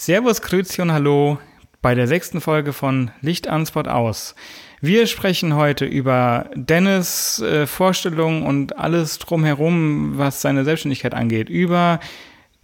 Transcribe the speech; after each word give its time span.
Servus, 0.00 0.42
Grüezi 0.42 0.80
und 0.80 0.92
Hallo 0.92 1.38
bei 1.82 1.96
der 1.96 2.06
sechsten 2.06 2.40
Folge 2.40 2.72
von 2.72 3.10
Licht 3.20 3.48
an, 3.48 3.66
Spot 3.66 3.80
aus. 3.80 4.36
Wir 4.80 5.08
sprechen 5.08 5.56
heute 5.56 5.86
über 5.86 6.48
Dennis 6.54 7.40
äh, 7.40 7.66
Vorstellungen 7.66 8.44
und 8.44 8.78
alles 8.78 9.18
drumherum, 9.18 10.12
was 10.16 10.40
seine 10.40 10.62
Selbstständigkeit 10.62 11.14
angeht. 11.14 11.48
Über 11.48 11.98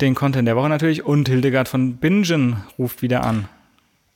den 0.01 0.15
Content 0.15 0.47
der 0.47 0.55
Woche 0.55 0.69
natürlich 0.69 1.05
und 1.05 1.29
Hildegard 1.29 1.67
von 1.67 1.97
Bingen 1.97 2.62
ruft 2.79 3.03
wieder 3.03 3.24
an. 3.24 3.48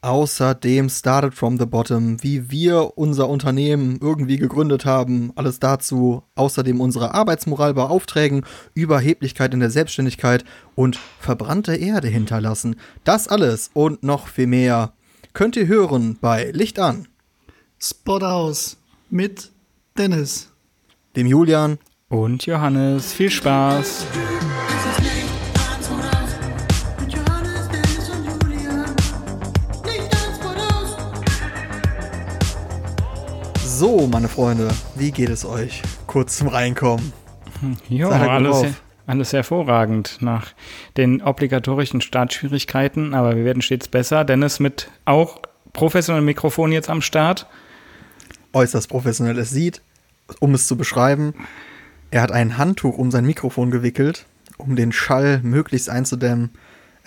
Außerdem 0.00 0.88
Started 0.88 1.34
from 1.34 1.58
the 1.58 1.66
Bottom, 1.66 2.22
wie 2.22 2.52
wir 2.52 2.96
unser 2.96 3.28
Unternehmen 3.28 3.98
irgendwie 4.00 4.36
gegründet 4.36 4.84
haben, 4.84 5.32
alles 5.34 5.58
dazu. 5.58 6.22
Außerdem 6.36 6.80
unsere 6.80 7.14
Arbeitsmoral 7.14 7.74
bei 7.74 7.82
Aufträgen, 7.82 8.44
Überheblichkeit 8.74 9.52
in 9.54 9.60
der 9.60 9.70
Selbstständigkeit 9.70 10.44
und 10.76 11.00
verbrannte 11.18 11.74
Erde 11.74 12.06
hinterlassen. 12.06 12.76
Das 13.02 13.26
alles 13.26 13.70
und 13.74 14.04
noch 14.04 14.28
viel 14.28 14.46
mehr 14.46 14.92
könnt 15.32 15.56
ihr 15.56 15.66
hören 15.66 16.16
bei 16.20 16.52
Licht 16.52 16.78
an. 16.78 17.08
Spot 17.80 18.18
aus 18.18 18.76
mit 19.10 19.50
Dennis, 19.96 20.52
dem 21.16 21.26
Julian 21.26 21.78
und 22.08 22.46
Johannes. 22.46 23.12
Viel 23.12 23.30
Spaß! 23.30 24.06
So, 33.78 34.08
meine 34.08 34.26
Freunde, 34.26 34.66
wie 34.96 35.12
geht 35.12 35.28
es 35.28 35.44
euch? 35.44 35.82
Kurz 36.08 36.36
zum 36.36 36.48
Reinkommen. 36.48 37.12
Ja, 37.88 38.08
alles, 38.08 38.74
alles 39.06 39.32
hervorragend 39.32 40.18
nach 40.18 40.48
den 40.96 41.22
obligatorischen 41.22 42.00
Startschwierigkeiten, 42.00 43.14
aber 43.14 43.36
wir 43.36 43.44
werden 43.44 43.62
stets 43.62 43.86
besser. 43.86 44.24
Dennis 44.24 44.58
mit 44.58 44.90
auch 45.04 45.42
professionellem 45.74 46.24
Mikrofon 46.24 46.72
jetzt 46.72 46.90
am 46.90 47.00
Start. 47.00 47.46
Äußerst 48.52 48.88
professionell. 48.88 49.38
Es 49.38 49.50
sieht, 49.50 49.80
um 50.40 50.54
es 50.54 50.66
zu 50.66 50.76
beschreiben, 50.76 51.34
er 52.10 52.22
hat 52.22 52.32
ein 52.32 52.58
Handtuch 52.58 52.98
um 52.98 53.12
sein 53.12 53.26
Mikrofon 53.26 53.70
gewickelt, 53.70 54.26
um 54.56 54.74
den 54.74 54.90
Schall 54.90 55.38
möglichst 55.44 55.88
einzudämmen. 55.88 56.50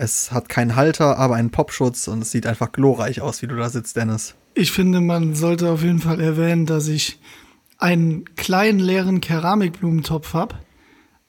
Es 0.02 0.32
hat 0.32 0.50
keinen 0.50 0.76
Halter, 0.76 1.20
aber 1.20 1.36
einen 1.36 1.52
Popschutz 1.52 2.08
und 2.08 2.24
es 2.24 2.32
sieht 2.32 2.48
einfach 2.48 2.72
glorreich 2.72 3.22
aus, 3.22 3.44
wie 3.44 3.48
du 3.48 3.56
da 3.56 3.70
sitzt, 3.70 3.96
Dennis. 3.96 4.34
Ich 4.56 4.72
finde, 4.72 5.00
man 5.00 5.36
sollte 5.36 5.70
auf 5.70 5.84
jeden 5.84 6.00
Fall 6.00 6.20
erwähnen, 6.20 6.66
dass 6.66 6.88
ich 6.88 7.20
einen 7.78 8.26
kleinen 8.34 8.80
leeren 8.80 9.22
Keramikblumentopf 9.22 10.34
habe. 10.34 10.56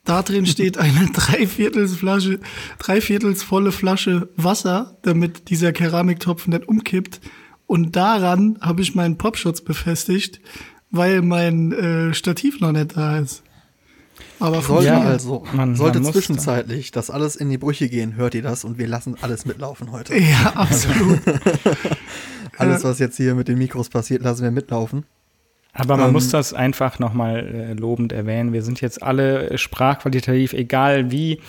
Da 0.05 0.23
drin 0.23 0.47
steht 0.47 0.79
eine 0.79 1.07
Dreiviertels 1.13 1.99
volle 3.43 3.73
Flasche 3.73 4.31
Wasser, 4.37 4.97
damit 5.03 5.51
dieser 5.51 5.75
Keramiktopf 5.75 6.47
nicht 6.47 6.67
umkippt. 6.67 7.21
Und 7.67 7.95
daran 7.95 8.57
habe 8.63 8.81
ich 8.81 8.95
meinen 8.95 9.19
Popschutz 9.19 9.61
befestigt, 9.61 10.41
weil 10.91 11.21
mein 11.21 11.73
äh, 11.73 12.15
Stativ 12.15 12.61
noch 12.61 12.73
nicht 12.73 12.97
da 12.97 13.19
ist. 13.19 13.43
Aber 14.43 14.61
sollte 14.61 14.87
ja, 14.87 15.01
also, 15.01 15.45
man, 15.53 15.77
sollte 15.77 16.01
man 16.01 16.13
zwischenzeitlich 16.13 16.91
das 16.91 17.11
alles 17.11 17.37
in 17.37 17.49
die 17.49 17.59
Brüche 17.59 17.89
gehen, 17.89 18.17
hört 18.17 18.35
ihr 18.35 18.43
das 18.43 18.65
und 18.65 18.77
wir 18.77 18.89
lassen 18.89 19.17
alles 19.21 19.47
mitlaufen 19.47 19.93
heute. 19.93 20.17
Ja, 20.19 20.53
absolut. 20.57 21.21
Alles, 22.59 22.85
was 22.85 22.99
jetzt 22.99 23.17
hier 23.17 23.35
mit 23.35 23.49
den 23.49 23.57
Mikros 23.57 23.89
passiert, 23.89 24.23
lassen 24.23 24.43
wir 24.43 24.51
mitlaufen. 24.51 25.05
Aber 25.73 25.97
man 25.97 26.09
ähm, 26.09 26.13
muss 26.13 26.29
das 26.29 26.53
einfach 26.53 26.99
nochmal 26.99 27.47
äh, 27.47 27.73
lobend 27.73 28.13
erwähnen. 28.13 28.53
Wir 28.53 28.63
sind 28.63 28.81
jetzt 28.81 29.03
alle 29.03 29.57
sprachqualitativ, 29.57 30.53
egal 30.53 31.11
wie 31.11 31.41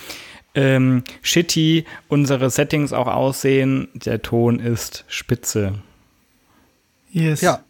ähm, 0.55 1.03
shitty 1.21 1.86
unsere 2.08 2.49
Settings 2.49 2.94
auch 2.94 3.08
aussehen, 3.08 3.89
der 3.94 4.21
Ton 4.21 4.59
ist 4.59 5.03
spitze. 5.08 5.73
Yes. 7.11 7.41
Ja. 7.41 7.64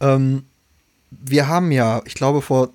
Ähm, 0.00 0.44
wir 1.10 1.48
haben 1.48 1.70
ja, 1.70 2.00
ich 2.06 2.14
glaube, 2.14 2.40
vor 2.40 2.70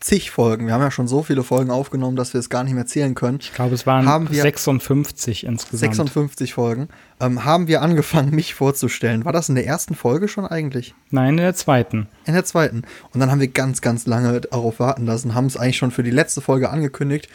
zig 0.00 0.30
Folgen. 0.30 0.66
Wir 0.66 0.74
haben 0.74 0.80
ja 0.80 0.90
schon 0.90 1.08
so 1.08 1.22
viele 1.22 1.42
Folgen 1.42 1.70
aufgenommen, 1.70 2.16
dass 2.16 2.32
wir 2.32 2.40
es 2.40 2.50
gar 2.50 2.64
nicht 2.64 2.74
mehr 2.74 2.86
zählen 2.86 3.14
können. 3.14 3.38
Ich 3.40 3.52
glaube, 3.52 3.74
es 3.74 3.86
waren 3.86 4.06
haben 4.06 4.28
56 4.32 5.44
insgesamt. 5.44 5.94
56 5.94 6.54
Folgen. 6.54 6.88
Ähm, 7.20 7.44
haben 7.44 7.68
wir 7.68 7.82
angefangen, 7.82 8.30
mich 8.34 8.54
vorzustellen. 8.54 9.24
War 9.24 9.32
das 9.32 9.48
in 9.48 9.54
der 9.54 9.66
ersten 9.66 9.94
Folge 9.94 10.28
schon 10.28 10.46
eigentlich? 10.46 10.94
Nein, 11.10 11.30
in 11.30 11.36
der 11.38 11.54
zweiten. 11.54 12.08
In 12.26 12.34
der 12.34 12.44
zweiten. 12.44 12.82
Und 13.12 13.20
dann 13.20 13.30
haben 13.30 13.40
wir 13.40 13.48
ganz, 13.48 13.80
ganz 13.80 14.06
lange 14.06 14.40
darauf 14.40 14.78
warten 14.80 15.06
lassen, 15.06 15.34
haben 15.34 15.46
es 15.46 15.56
eigentlich 15.56 15.78
schon 15.78 15.90
für 15.90 16.02
die 16.02 16.10
letzte 16.10 16.40
Folge 16.40 16.70
angekündigt. 16.70 17.28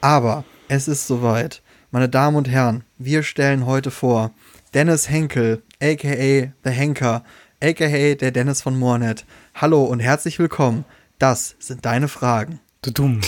Aber 0.00 0.44
es 0.68 0.88
ist 0.88 1.06
soweit. 1.06 1.62
Meine 1.90 2.08
Damen 2.08 2.36
und 2.36 2.48
Herren, 2.48 2.84
wir 2.98 3.22
stellen 3.22 3.66
heute 3.66 3.90
vor 3.90 4.30
Dennis 4.74 5.10
Henkel, 5.10 5.62
aka 5.82 6.52
The 6.64 6.70
Henker, 6.70 7.24
aka 7.60 8.14
der 8.14 8.30
Dennis 8.30 8.62
von 8.62 8.78
Mornet. 8.78 9.26
Hallo 9.54 9.82
und 9.82 9.98
herzlich 9.98 10.38
willkommen 10.38 10.84
das 11.20 11.54
sind 11.58 11.84
deine 11.84 12.08
Fragen. 12.08 12.60
Du 12.82 12.90
dumm. 12.90 13.20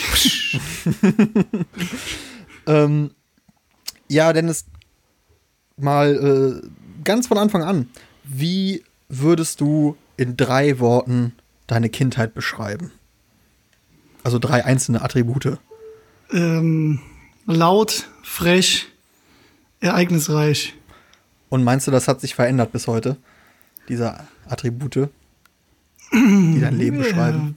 ähm, 2.66 3.10
ja, 4.08 4.32
Dennis, 4.32 4.64
mal 5.76 6.62
äh, 6.64 6.68
ganz 7.04 7.26
von 7.26 7.38
Anfang 7.38 7.62
an. 7.62 7.88
Wie 8.24 8.82
würdest 9.08 9.60
du 9.60 9.96
in 10.16 10.36
drei 10.36 10.78
Worten 10.80 11.34
deine 11.66 11.90
Kindheit 11.90 12.34
beschreiben? 12.34 12.92
Also 14.24 14.38
drei 14.38 14.64
einzelne 14.64 15.02
Attribute. 15.02 15.58
Ähm, 16.30 17.00
laut, 17.46 18.08
frech, 18.22 18.86
ereignisreich. 19.80 20.74
Und 21.50 21.62
meinst 21.62 21.86
du, 21.86 21.90
das 21.90 22.08
hat 22.08 22.22
sich 22.22 22.34
verändert 22.34 22.72
bis 22.72 22.86
heute? 22.86 23.18
Diese 23.90 24.20
Attribute, 24.48 25.10
die 26.10 26.60
dein 26.60 26.78
Leben 26.78 26.98
beschreiben? 26.98 27.56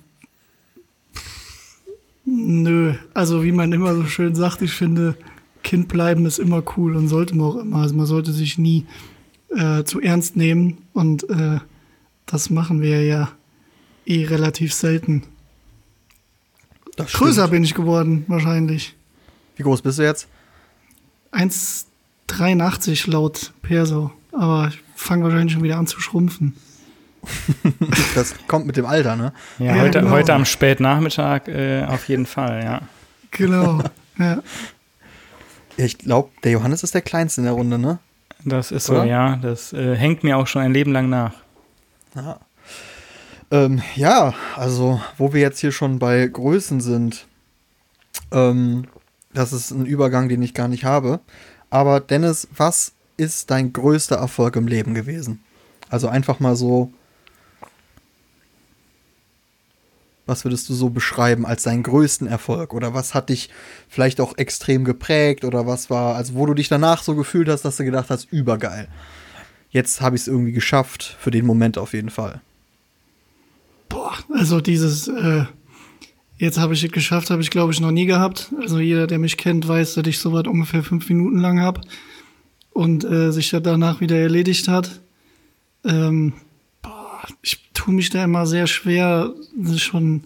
Nö, 2.26 2.96
also 3.14 3.44
wie 3.44 3.52
man 3.52 3.72
immer 3.72 3.94
so 3.96 4.06
schön 4.06 4.34
sagt, 4.36 4.62
ich 4.62 4.72
finde, 4.72 5.16
Kind 5.64 5.88
bleiben 5.88 6.26
ist 6.26 6.40
immer 6.40 6.64
cool 6.76 6.96
und 6.96 7.08
sollte 7.08 7.36
man 7.36 7.48
auch 7.48 7.56
immer. 7.58 7.78
Also 7.78 7.96
man 7.96 8.06
sollte 8.06 8.32
sich 8.32 8.58
nie 8.58 8.86
äh, 9.50 9.84
zu 9.84 10.02
ernst 10.02 10.36
nehmen 10.36 10.80
und 10.94 11.30
äh, 11.30 11.60
das 12.26 12.50
machen 12.50 12.82
wir 12.82 13.04
ja 13.04 13.30
eh 14.06 14.26
relativ 14.26 14.74
selten. 14.74 15.24
Größer 16.98 17.48
bin 17.48 17.64
ich 17.64 17.74
geworden, 17.74 18.26
wahrscheinlich. 18.28 18.96
Wie 19.56 19.64
groß 19.64 19.82
bist 19.82 20.00
du 20.00 20.04
jetzt? 20.04 20.28
1,83 21.32 23.10
laut 23.10 23.54
Perso. 23.62 24.12
Aber 24.32 24.70
ich 24.70 24.82
fange 24.96 25.24
wahrscheinlich 25.24 25.54
schon 25.54 25.64
wieder 25.64 25.78
an 25.78 25.88
zu 25.88 26.00
schrumpfen. 26.00 26.54
das 28.16 28.36
kommt 28.48 28.66
mit 28.66 28.78
dem 28.78 28.86
Alter, 28.86 29.16
ne? 29.16 29.34
Ja, 29.60 29.76
ja 29.76 29.82
heute, 29.82 30.00
genau. 30.00 30.12
heute 30.12 30.34
am 30.34 30.46
Spätnachmittag 30.46 31.48
äh, 31.48 31.84
auf 31.86 32.08
jeden 32.08 32.26
Fall, 32.26 32.64
ja. 32.64 32.82
Genau, 33.32 33.82
ja. 34.20 34.42
Ich 35.78 35.98
glaube, 35.98 36.30
der 36.44 36.54
Johannes 36.54 36.84
ist 36.84 36.94
der 36.94 37.02
Kleinste 37.02 37.42
in 37.42 37.46
der 37.46 37.54
Runde, 37.54 37.78
ne? 37.78 38.00
Das 38.46 38.72
ist 38.72 38.90
Oder? 38.90 39.02
so, 39.02 39.06
ja. 39.06 39.36
Das 39.38 39.74
äh, 39.74 39.96
hängt 39.96 40.24
mir 40.24 40.38
auch 40.38 40.48
schon 40.48 40.62
ein 40.62 40.74
Leben 40.74 40.92
lang 40.92 41.10
nach. 41.10 41.34
Ja. 42.16 42.40
Ähm, 43.52 43.82
ja, 43.96 44.34
also, 44.56 45.02
wo 45.18 45.34
wir 45.34 45.42
jetzt 45.42 45.60
hier 45.60 45.72
schon 45.72 46.00
bei 46.00 46.26
Größen 46.28 46.80
sind, 46.80 47.28
ähm, 48.32 48.86
das 49.34 49.54
ist 49.54 49.72
ein 49.72 49.86
Übergang, 49.86 50.30
den 50.30 50.42
ich 50.42 50.54
gar 50.54 50.68
nicht 50.68 50.86
habe. 50.86 51.20
Aber 51.70 52.00
Dennis, 52.00 52.48
was 52.56 52.94
ist 53.18 53.52
dein 53.52 53.74
größter 53.74 54.16
Erfolg 54.16 54.56
im 54.56 54.68
Leben 54.68 54.94
gewesen? 54.94 55.44
Also 55.90 56.08
einfach 56.08 56.40
mal 56.40 56.56
so 56.56 56.92
Was 60.26 60.44
würdest 60.44 60.70
du 60.70 60.74
so 60.74 60.90
beschreiben 60.90 61.46
als 61.46 61.64
deinen 61.64 61.84
größten 61.84 62.28
Erfolg? 62.28 62.74
Oder 62.74 62.94
was 62.94 63.14
hat 63.14 63.30
dich 63.30 63.50
vielleicht 63.88 64.20
auch 64.20 64.38
extrem 64.38 64.84
geprägt? 64.84 65.46
Oder 65.46 65.68
was 65.68 65.90
war, 65.90 66.16
also 66.16 66.34
wo 66.34 66.46
du 66.46 66.54
dich 66.54 66.68
danach 66.68 67.04
so 67.04 67.16
gefühlt 67.16 67.48
hast, 67.48 67.64
dass 67.64 67.78
du 67.78 67.86
gedacht 67.86 68.10
hast, 68.10 68.32
übergeil. 68.32 68.88
Jetzt 69.70 70.02
habe 70.02 70.16
ich 70.16 70.24
es 70.24 70.28
irgendwie 70.28 70.52
geschafft, 70.52 71.18
für 71.20 71.32
den 71.32 71.46
Moment 71.46 71.78
auf 71.78 71.94
jeden 71.94 72.10
Fall. 72.10 72.42
Boah, 73.90 74.14
also 74.34 74.62
dieses, 74.62 75.08
äh, 75.08 75.46
jetzt 76.38 76.58
habe 76.58 76.74
ich 76.74 76.84
es 76.84 76.92
geschafft, 76.92 77.30
habe 77.30 77.42
ich 77.42 77.52
glaube 77.52 77.74
ich 77.74 77.80
noch 77.80 77.92
nie 77.92 78.06
gehabt. 78.06 78.52
Also 78.62 78.80
jeder, 78.80 79.06
der 79.06 79.20
mich 79.20 79.38
kennt, 79.38 79.68
weiß, 79.68 79.96
dass 79.96 80.08
ich 80.08 80.20
sowas 80.20 80.48
ungefähr 80.48 80.82
fünf 80.82 81.08
Minuten 81.10 81.38
lang 81.38 81.60
habe 81.60 81.82
und 82.72 83.04
äh, 83.04 83.32
sich 83.32 83.50
das 83.52 83.64
danach 83.64 84.02
wieder 84.02 84.18
erledigt 84.18 84.68
hat. 84.68 85.02
Ähm, 85.84 86.34
ich 87.42 87.65
tue 87.76 87.94
mich 87.94 88.10
da 88.10 88.24
immer 88.24 88.46
sehr 88.46 88.68
schwer, 88.68 89.34
schon. 89.78 90.24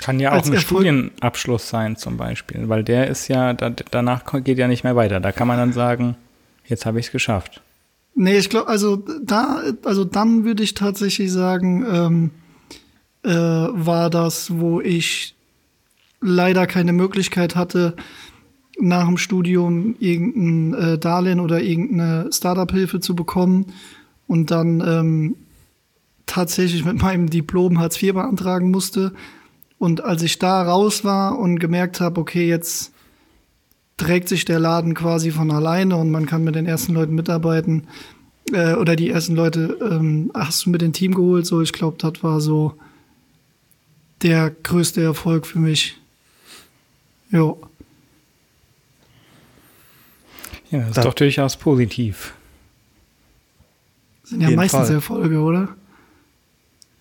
Kann 0.00 0.20
ja 0.20 0.30
auch 0.30 0.44
ein 0.44 0.52
Erfolg 0.52 0.60
Studienabschluss 0.60 1.68
sein, 1.68 1.96
zum 1.96 2.16
Beispiel, 2.16 2.68
weil 2.68 2.84
der 2.84 3.06
ist 3.06 3.28
ja, 3.28 3.54
da, 3.54 3.70
danach 3.70 4.24
geht 4.44 4.58
ja 4.58 4.68
nicht 4.68 4.84
mehr 4.84 4.96
weiter. 4.96 5.20
Da 5.20 5.32
kann 5.32 5.48
man 5.48 5.56
dann 5.56 5.72
sagen, 5.72 6.16
jetzt 6.66 6.84
habe 6.84 7.00
ich 7.00 7.06
es 7.06 7.12
geschafft. 7.12 7.62
Nee, 8.14 8.36
ich 8.38 8.50
glaube, 8.50 8.68
also 8.68 9.04
da, 9.22 9.62
also 9.84 10.04
dann 10.04 10.44
würde 10.44 10.62
ich 10.62 10.74
tatsächlich 10.74 11.32
sagen, 11.32 11.86
ähm, 11.90 12.30
äh, 13.22 13.30
war 13.30 14.10
das, 14.10 14.58
wo 14.58 14.80
ich 14.80 15.34
leider 16.20 16.66
keine 16.66 16.92
Möglichkeit 16.92 17.56
hatte, 17.56 17.94
nach 18.78 19.06
dem 19.06 19.16
Studium 19.16 19.96
irgendein 19.98 20.74
äh, 20.74 20.98
Darlehen 20.98 21.40
oder 21.40 21.62
irgendeine 21.62 22.30
Startup-Hilfe 22.32 23.00
zu 23.00 23.14
bekommen 23.14 23.72
und 24.26 24.50
dann 24.50 24.80
ähm, 24.80 25.36
tatsächlich 26.26 26.84
mit 26.84 27.00
meinem 27.00 27.30
Diplom 27.30 27.78
Hartz 27.78 28.02
IV 28.02 28.14
beantragen 28.14 28.70
musste. 28.70 29.12
Und 29.78 30.04
als 30.04 30.22
ich 30.22 30.38
da 30.38 30.62
raus 30.62 31.04
war 31.04 31.38
und 31.38 31.58
gemerkt 31.58 32.00
habe, 32.00 32.20
okay, 32.20 32.48
jetzt 32.48 32.92
trägt 33.96 34.28
sich 34.28 34.44
der 34.44 34.58
Laden 34.58 34.94
quasi 34.94 35.30
von 35.30 35.50
alleine 35.50 35.96
und 35.96 36.10
man 36.10 36.26
kann 36.26 36.44
mit 36.44 36.54
den 36.54 36.66
ersten 36.66 36.92
Leuten 36.94 37.14
mitarbeiten, 37.14 37.86
äh, 38.52 38.74
oder 38.74 38.96
die 38.96 39.10
ersten 39.10 39.34
Leute 39.34 39.78
ähm, 39.80 40.30
hast 40.34 40.66
du 40.66 40.70
mit 40.70 40.80
dem 40.80 40.92
Team 40.92 41.14
geholt, 41.14 41.46
so 41.46 41.62
ich 41.62 41.72
glaube, 41.72 41.96
das 41.98 42.22
war 42.22 42.40
so 42.40 42.74
der 44.22 44.50
größte 44.50 45.02
Erfolg 45.02 45.46
für 45.46 45.58
mich. 45.58 45.98
Jo. 47.30 47.60
Ja, 50.70 50.80
das 50.80 50.96
ist 50.96 51.04
doch 51.04 51.14
durchaus 51.14 51.56
positiv. 51.56 52.34
Sind 54.24 54.40
ja 54.40 54.50
meistens 54.50 54.86
Fall. 54.86 54.94
Erfolge, 54.94 55.38
oder? 55.40 55.76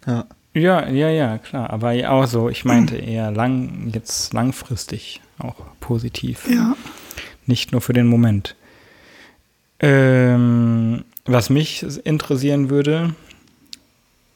Ja. 0.05 0.25
Ja, 0.53 0.87
ja, 0.87 1.09
ja, 1.09 1.37
klar. 1.37 1.69
Aber 1.69 1.91
ja 1.91 2.11
auch 2.11 2.27
so, 2.27 2.49
ich 2.49 2.63
meinte 2.63 2.95
eher 2.95 3.31
lang, 3.31 3.91
jetzt 3.93 4.33
langfristig 4.33 5.21
auch 5.37 5.55
positiv. 5.81 6.47
Ja. 6.49 6.75
Nicht 7.45 7.71
nur 7.73 7.81
für 7.81 7.93
den 7.93 8.07
Moment. 8.07 8.55
Ähm, 9.79 11.03
was 11.25 11.49
mich 11.49 11.85
interessieren 12.05 12.69
würde, 12.69 13.13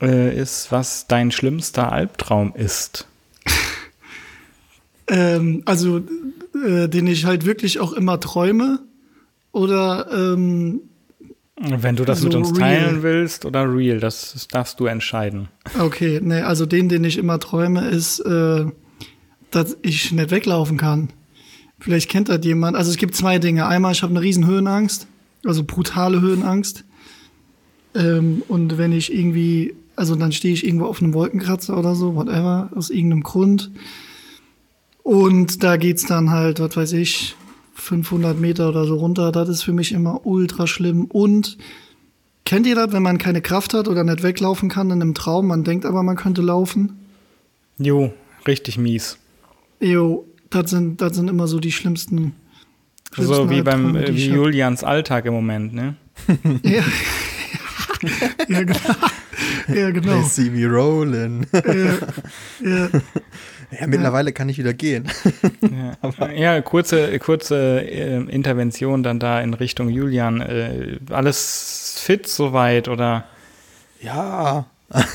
äh, 0.02 0.38
ist, 0.38 0.72
was 0.72 1.08
dein 1.08 1.32
schlimmster 1.32 1.92
Albtraum 1.92 2.54
ist. 2.56 3.08
Ähm, 5.12 5.64
also, 5.66 6.04
äh, 6.64 6.88
den 6.88 7.08
ich 7.08 7.26
halt 7.26 7.44
wirklich 7.44 7.80
auch 7.80 7.94
immer 7.94 8.20
träume. 8.20 8.78
Oder 9.52 10.08
ähm, 10.14 10.82
Wenn 11.62 11.98
du 11.98 12.06
das 12.06 12.24
mit 12.24 12.32
So 12.32 12.40
uns 12.40 12.52
real. 12.52 12.60
teilen 12.60 13.04
willst 13.04 13.44
oder 13.46 13.72
real, 13.72 14.00
das, 14.00 14.32
das 14.34 14.48
darfst 14.48 14.80
du 14.80 14.86
entscheiden. 14.86 15.50
Okay, 15.78 16.22
ne, 16.24 16.46
also 16.46 16.66
den, 16.66 16.88
den 16.88 17.04
ich 17.04 17.18
immer 17.18 17.38
träume, 17.40 17.90
ist, 17.90 18.20
äh, 18.22 18.66
dass 19.52 19.78
ich 19.82 20.12
nicht 20.12 20.32
weglaufen 20.32 20.78
kann. 20.78 21.10
Vielleicht 21.80 22.10
kennt 22.10 22.30
das 22.30 22.46
jemand. 22.46 22.78
Also 22.78 22.92
es 22.92 22.98
gibt 22.98 23.16
zwei 23.16 23.40
Dinge. 23.40 23.66
Einmal, 23.66 23.92
ich 23.92 24.04
habe 24.04 24.12
eine 24.12 24.22
riesen 24.22 24.46
Höhenangst, 24.46 25.08
also 25.46 25.64
brutale 25.66 26.22
Höhenangst. 26.22 26.86
Ähm, 27.96 28.44
und 28.48 28.78
wenn 28.78 28.94
ich 28.94 29.14
irgendwie, 29.14 29.74
also 29.96 30.16
dann 30.16 30.32
stehe 30.32 30.54
ich 30.54 30.66
irgendwo 30.66 30.86
auf 30.86 31.02
einem 31.02 31.14
Wolkenkratzer 31.14 31.78
oder 31.78 31.96
so, 31.96 32.16
whatever, 32.16 32.70
aus 32.74 32.90
irgendeinem 32.90 33.24
Grund. 33.24 33.72
Und 35.04 35.64
da 35.64 35.78
geht's 35.78 36.06
dann 36.06 36.30
halt, 36.30 36.60
was 36.60 36.78
weiß 36.78 36.94
ich, 36.94 37.36
500 37.80 38.40
Meter 38.40 38.70
oder 38.70 38.86
so 38.86 38.96
runter. 38.96 39.32
Das 39.32 39.50
ist 39.50 39.64
für 39.64 39.74
mich 39.74 39.92
immer 39.92 40.26
ultra 40.26 40.68
schlimm. 40.68 41.06
Und 41.06 41.58
Kennt 42.50 42.66
ihr 42.66 42.74
das, 42.74 42.92
wenn 42.94 43.04
man 43.04 43.20
keine 43.20 43.44
Kraft 43.44 43.76
hat 43.76 43.88
oder 43.88 44.04
nicht 44.04 44.24
weglaufen 44.24 44.70
kann 44.70 44.90
in 44.90 45.04
einem 45.04 45.14
Traum? 45.14 45.46
Man 45.46 45.64
denkt 45.64 45.86
aber, 45.86 46.02
man 46.02 46.16
könnte 46.16 46.42
laufen. 46.42 46.98
Jo, 47.78 48.12
richtig 48.48 48.80
mies. 48.80 49.20
Jo, 49.80 50.26
das 50.50 50.72
sind, 50.72 51.00
das 51.00 51.16
sind 51.16 51.30
immer 51.30 51.48
so 51.48 51.60
die 51.60 51.72
schlimmsten. 51.72 52.34
So 53.16 53.22
schlimmsten 53.22 53.50
wie 53.52 53.62
beim 53.62 53.94
die 53.94 54.16
wie. 54.16 54.30
Julians 54.30 54.84
Alltag 54.84 55.26
im 55.26 55.34
Moment, 55.36 55.76
ne? 55.76 55.96
Ja. 56.64 56.82
ja, 58.48 58.64
genau. 58.64 58.80
Ja, 59.68 59.92
genau. 59.92 60.14
They 60.14 60.24
see 60.24 60.50
me 60.50 60.66
rolling. 60.66 61.46
Ja, 61.54 61.94
ja. 62.68 62.90
ja, 63.72 63.88
mittlerweile 63.88 64.32
kann 64.34 64.50
ich 64.50 64.58
wieder 64.58 64.74
gehen. 64.74 65.06
Ja, 65.62 66.32
ja 66.32 66.62
kurze, 66.62 67.20
kurze 67.20 67.82
äh, 67.82 68.18
Intervention 68.30 69.04
dann 69.04 69.20
da 69.20 69.40
in 69.42 69.54
Richtung 69.54 69.90
Julian. 69.90 70.42
Äh, 70.42 70.98
alles 71.12 72.00
fit 72.04 72.28
soweit 72.28 72.88
oder? 72.88 73.26
Ja. 74.02 74.66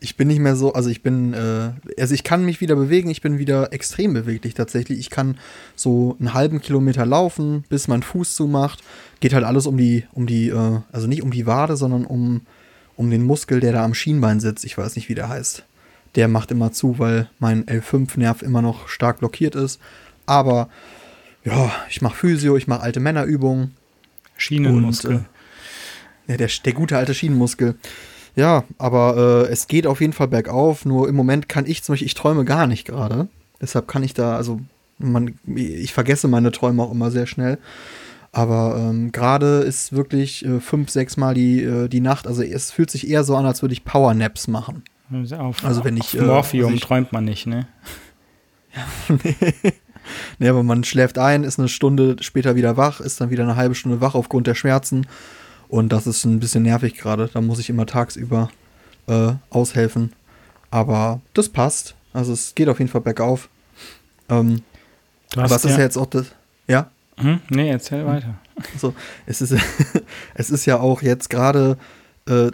ich 0.00 0.16
bin 0.16 0.28
nicht 0.28 0.38
mehr 0.38 0.56
so, 0.56 0.72
also 0.72 0.88
ich 0.88 1.02
bin, 1.02 1.34
äh, 1.34 1.72
also 2.00 2.14
ich 2.14 2.24
kann 2.24 2.44
mich 2.44 2.60
wieder 2.60 2.76
bewegen, 2.76 3.10
ich 3.10 3.20
bin 3.20 3.38
wieder 3.38 3.72
extrem 3.72 4.14
beweglich 4.14 4.54
tatsächlich. 4.54 4.98
Ich 4.98 5.10
kann 5.10 5.38
so 5.76 6.16
einen 6.18 6.32
halben 6.32 6.60
Kilometer 6.60 7.04
laufen, 7.04 7.64
bis 7.68 7.88
mein 7.88 8.02
Fuß 8.02 8.34
zumacht. 8.34 8.82
Geht 9.20 9.34
halt 9.34 9.44
alles 9.44 9.66
um 9.66 9.76
die, 9.76 10.04
um 10.12 10.26
die, 10.26 10.48
äh, 10.48 10.80
also 10.90 11.06
nicht 11.06 11.22
um 11.22 11.30
die 11.30 11.46
Wade, 11.46 11.76
sondern 11.76 12.06
um, 12.06 12.42
um 12.96 13.10
den 13.10 13.24
Muskel, 13.24 13.60
der 13.60 13.72
da 13.72 13.84
am 13.84 13.94
Schienbein 13.94 14.40
sitzt. 14.40 14.64
Ich 14.64 14.78
weiß 14.78 14.96
nicht, 14.96 15.08
wie 15.08 15.14
der 15.14 15.28
heißt. 15.28 15.64
Der 16.14 16.28
macht 16.28 16.50
immer 16.50 16.72
zu, 16.72 16.98
weil 16.98 17.28
mein 17.38 17.64
L5-Nerv 17.66 18.42
immer 18.42 18.62
noch 18.62 18.88
stark 18.88 19.18
blockiert 19.18 19.54
ist. 19.54 19.80
Aber 20.26 20.68
ja, 21.44 21.70
ich 21.88 22.02
mache 22.02 22.16
Physio, 22.16 22.56
ich 22.56 22.66
mache 22.66 22.82
alte 22.82 23.00
Männerübungen. 23.00 23.74
Schienenmuskel. 24.36 25.16
Und, 25.16 25.26
Ja, 26.26 26.36
der, 26.36 26.48
der 26.64 26.72
gute 26.72 26.96
alte 26.96 27.14
Schienenmuskel. 27.14 27.76
Ja, 28.36 28.64
aber 28.78 29.46
äh, 29.48 29.52
es 29.52 29.66
geht 29.66 29.86
auf 29.86 30.00
jeden 30.00 30.12
Fall 30.12 30.28
bergauf. 30.28 30.84
Nur 30.84 31.08
im 31.08 31.16
Moment 31.16 31.48
kann 31.48 31.66
ich 31.66 31.82
zum 31.82 31.94
Beispiel, 31.94 32.06
ich 32.06 32.14
träume 32.14 32.44
gar 32.44 32.66
nicht 32.66 32.84
gerade. 32.86 33.28
Deshalb 33.60 33.88
kann 33.88 34.02
ich 34.02 34.14
da, 34.14 34.36
also 34.36 34.60
man, 34.98 35.38
ich 35.56 35.92
vergesse 35.92 36.28
meine 36.28 36.52
Träume 36.52 36.82
auch 36.82 36.92
immer 36.92 37.10
sehr 37.10 37.26
schnell. 37.26 37.58
Aber 38.30 38.76
ähm, 38.78 39.10
gerade 39.10 39.60
ist 39.60 39.92
wirklich 39.92 40.44
äh, 40.44 40.60
fünf, 40.60 40.90
sechs 40.90 41.16
Mal 41.16 41.34
die, 41.34 41.62
äh, 41.62 41.88
die 41.88 42.00
Nacht. 42.00 42.26
Also 42.26 42.42
es 42.42 42.70
fühlt 42.70 42.90
sich 42.90 43.08
eher 43.08 43.24
so 43.24 43.34
an, 43.34 43.46
als 43.46 43.62
würde 43.62 43.72
ich 43.72 43.84
Powernaps 43.84 44.48
machen. 44.48 44.84
Auf, 45.38 45.64
also 45.64 45.84
wenn 45.84 45.96
ich, 45.96 46.16
äh, 46.16 46.22
Morphium 46.22 46.66
also 46.66 46.76
ich- 46.76 46.82
träumt 46.82 47.12
man 47.12 47.24
nicht, 47.24 47.46
ne? 47.46 47.66
Nee, 50.38 50.48
aber 50.48 50.62
man 50.62 50.84
schläft 50.84 51.18
ein, 51.18 51.44
ist 51.44 51.58
eine 51.58 51.68
Stunde 51.68 52.16
später 52.20 52.56
wieder 52.56 52.76
wach, 52.78 53.00
ist 53.00 53.20
dann 53.20 53.28
wieder 53.30 53.42
eine 53.42 53.56
halbe 53.56 53.74
Stunde 53.74 54.00
wach 54.00 54.14
aufgrund 54.14 54.46
der 54.46 54.54
Schmerzen. 54.54 55.06
Und 55.68 55.90
das 55.90 56.06
ist 56.06 56.24
ein 56.24 56.40
bisschen 56.40 56.62
nervig 56.62 56.96
gerade. 56.96 57.28
Da 57.32 57.42
muss 57.42 57.58
ich 57.58 57.68
immer 57.68 57.84
tagsüber 57.84 58.48
äh, 59.06 59.32
aushelfen. 59.50 60.12
Aber 60.70 61.20
das 61.34 61.50
passt. 61.50 61.94
Also 62.14 62.32
es 62.32 62.54
geht 62.54 62.68
auf 62.70 62.78
jeden 62.78 62.90
Fall 62.90 63.02
bergauf. 63.02 63.50
Ähm, 64.30 64.62
aber 65.36 65.54
es 65.56 65.64
ist 65.64 65.76
ja 65.76 65.80
jetzt 65.84 65.98
auch 65.98 66.06
das. 66.06 66.26
Ja? 66.66 66.90
Hm? 67.18 67.40
Nee, 67.50 67.68
erzähl 67.70 68.06
weiter. 68.06 68.34
So, 68.78 68.94
es 69.26 69.42
ist, 69.42 69.54
es 70.34 70.50
ist 70.50 70.64
ja 70.64 70.78
auch 70.80 71.02
jetzt 71.02 71.28
gerade 71.28 71.76
äh, 72.26 72.50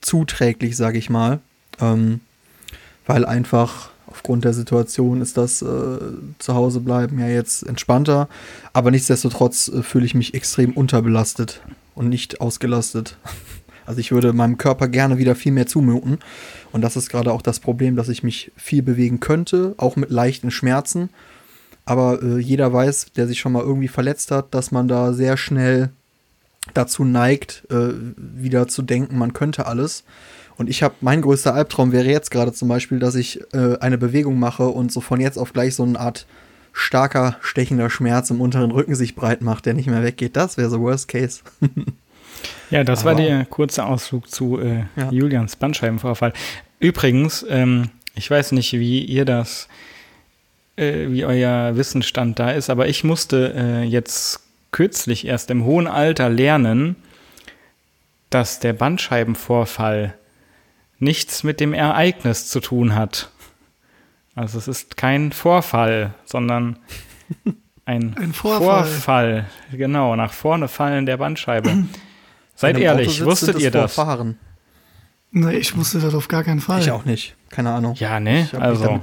zuträglich, 0.00 0.76
sage 0.76 0.96
ich 0.96 1.10
mal, 1.10 1.40
ähm, 1.80 2.20
weil 3.06 3.24
einfach 3.24 3.90
aufgrund 4.06 4.44
der 4.44 4.54
Situation 4.54 5.20
ist 5.20 5.36
das 5.36 5.60
äh, 5.62 5.98
zu 6.38 6.54
Hause 6.54 6.80
bleiben 6.80 7.18
ja 7.18 7.28
jetzt 7.28 7.66
entspannter, 7.66 8.28
aber 8.72 8.90
nichtsdestotrotz 8.90 9.68
äh, 9.68 9.82
fühle 9.82 10.06
ich 10.06 10.14
mich 10.14 10.34
extrem 10.34 10.72
unterbelastet 10.72 11.60
und 11.94 12.08
nicht 12.08 12.40
ausgelastet. 12.40 13.18
Also 13.86 14.00
ich 14.00 14.12
würde 14.12 14.32
meinem 14.32 14.56
Körper 14.56 14.88
gerne 14.88 15.18
wieder 15.18 15.34
viel 15.34 15.52
mehr 15.52 15.66
zumuten 15.66 16.18
und 16.72 16.80
das 16.80 16.96
ist 16.96 17.10
gerade 17.10 17.34
auch 17.34 17.42
das 17.42 17.60
Problem, 17.60 17.96
dass 17.96 18.08
ich 18.08 18.22
mich 18.22 18.50
viel 18.56 18.82
bewegen 18.82 19.20
könnte, 19.20 19.74
auch 19.76 19.96
mit 19.96 20.08
leichten 20.08 20.50
Schmerzen. 20.50 21.10
Aber 21.84 22.22
äh, 22.22 22.38
jeder 22.38 22.72
weiß, 22.72 23.08
der 23.14 23.26
sich 23.28 23.38
schon 23.40 23.52
mal 23.52 23.62
irgendwie 23.62 23.88
verletzt 23.88 24.30
hat, 24.30 24.54
dass 24.54 24.70
man 24.70 24.88
da 24.88 25.12
sehr 25.12 25.36
schnell 25.36 25.90
dazu 26.72 27.04
neigt, 27.04 27.64
äh, 27.70 27.92
wieder 28.16 28.68
zu 28.68 28.82
denken, 28.82 29.18
man 29.18 29.34
könnte 29.34 29.66
alles. 29.66 30.04
Und 30.56 30.70
ich 30.70 30.82
habe, 30.82 30.94
mein 31.00 31.20
größter 31.22 31.52
Albtraum 31.54 31.92
wäre 31.92 32.06
jetzt 32.06 32.30
gerade 32.30 32.52
zum 32.52 32.68
Beispiel, 32.68 32.98
dass 33.00 33.14
ich 33.16 33.40
äh, 33.52 33.76
eine 33.80 33.98
Bewegung 33.98 34.38
mache 34.38 34.64
und 34.68 34.92
so 34.92 35.00
von 35.00 35.20
jetzt 35.20 35.36
auf 35.38 35.52
gleich 35.52 35.74
so 35.74 35.82
eine 35.82 35.98
Art 35.98 36.26
starker, 36.72 37.36
stechender 37.40 37.90
Schmerz 37.90 38.30
im 38.30 38.40
unteren 38.40 38.70
Rücken 38.70 38.94
sich 38.94 39.14
breit 39.14 39.42
macht, 39.42 39.66
der 39.66 39.74
nicht 39.74 39.86
mehr 39.88 40.02
weggeht. 40.02 40.36
Das 40.36 40.56
wäre 40.56 40.70
so 40.70 40.80
Worst 40.80 41.08
Case. 41.08 41.40
Ja, 42.70 42.82
das 42.84 43.04
war 43.04 43.12
Aber- 43.12 43.22
der 43.22 43.44
kurze 43.46 43.84
Ausflug 43.86 44.28
zu 44.28 44.58
äh, 44.58 44.84
Ja. 44.96 45.10
Julians 45.10 45.56
Bandscheibenvorfall. 45.56 46.32
Übrigens, 46.78 47.44
ähm, 47.48 47.88
ich 48.14 48.30
weiß 48.30 48.52
nicht, 48.52 48.72
wie 48.74 49.02
ihr 49.04 49.24
das, 49.24 49.68
äh, 50.76 51.08
wie 51.08 51.24
euer 51.24 51.76
Wissensstand 51.76 52.38
da 52.38 52.50
ist, 52.50 52.68
aber 52.68 52.88
ich 52.88 53.02
musste 53.04 53.54
äh, 53.56 53.82
jetzt 53.84 54.40
kürzlich 54.72 55.26
erst 55.26 55.50
im 55.50 55.64
hohen 55.64 55.86
Alter 55.86 56.28
lernen, 56.28 56.96
dass 58.28 58.60
der 58.60 58.72
Bandscheibenvorfall 58.74 60.14
nichts 61.04 61.44
mit 61.44 61.60
dem 61.60 61.72
Ereignis 61.72 62.48
zu 62.48 62.60
tun 62.60 62.94
hat. 62.94 63.30
Also 64.34 64.58
es 64.58 64.66
ist 64.66 64.96
kein 64.96 65.30
Vorfall, 65.32 66.14
sondern 66.24 66.76
ein, 67.84 68.16
Ein 68.18 68.32
Vorfall. 68.32 68.84
Vorfall. 68.84 69.46
Genau, 69.72 70.16
nach 70.16 70.32
vorne 70.32 70.66
fallen 70.68 71.06
der 71.06 71.18
Bandscheibe. 71.18 71.84
Seid 72.56 72.78
ehrlich, 72.78 73.24
wusstet 73.24 73.58
ihr 73.60 73.70
das? 73.70 73.94
Vorfahren. 73.94 74.38
Nee, 75.30 75.56
ich 75.56 75.76
wusste 75.76 75.98
das 76.00 76.14
auf 76.14 76.28
gar 76.28 76.44
keinen 76.44 76.60
Fall. 76.60 76.80
Ich 76.80 76.90
auch 76.90 77.04
nicht. 77.04 77.34
Keine 77.50 77.72
Ahnung. 77.72 77.94
Ja, 77.96 78.20
ne? 78.20 78.48
Also, 78.58 79.00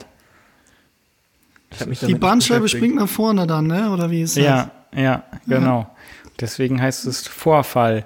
damit- 1.78 2.02
Die 2.02 2.16
Bandscheibe 2.16 2.68
springt 2.68 2.96
nach 2.96 3.10
vorne 3.10 3.48
dann, 3.48 3.68
ne? 3.68 3.90
Oder 3.92 4.10
wie 4.12 4.22
ist 4.22 4.38
das? 4.38 4.44
ja, 4.44 4.72
ja, 4.96 5.24
genau. 5.48 5.94
Deswegen 6.40 6.82
heißt 6.82 7.06
es 7.06 7.28
Vorfall. 7.28 8.06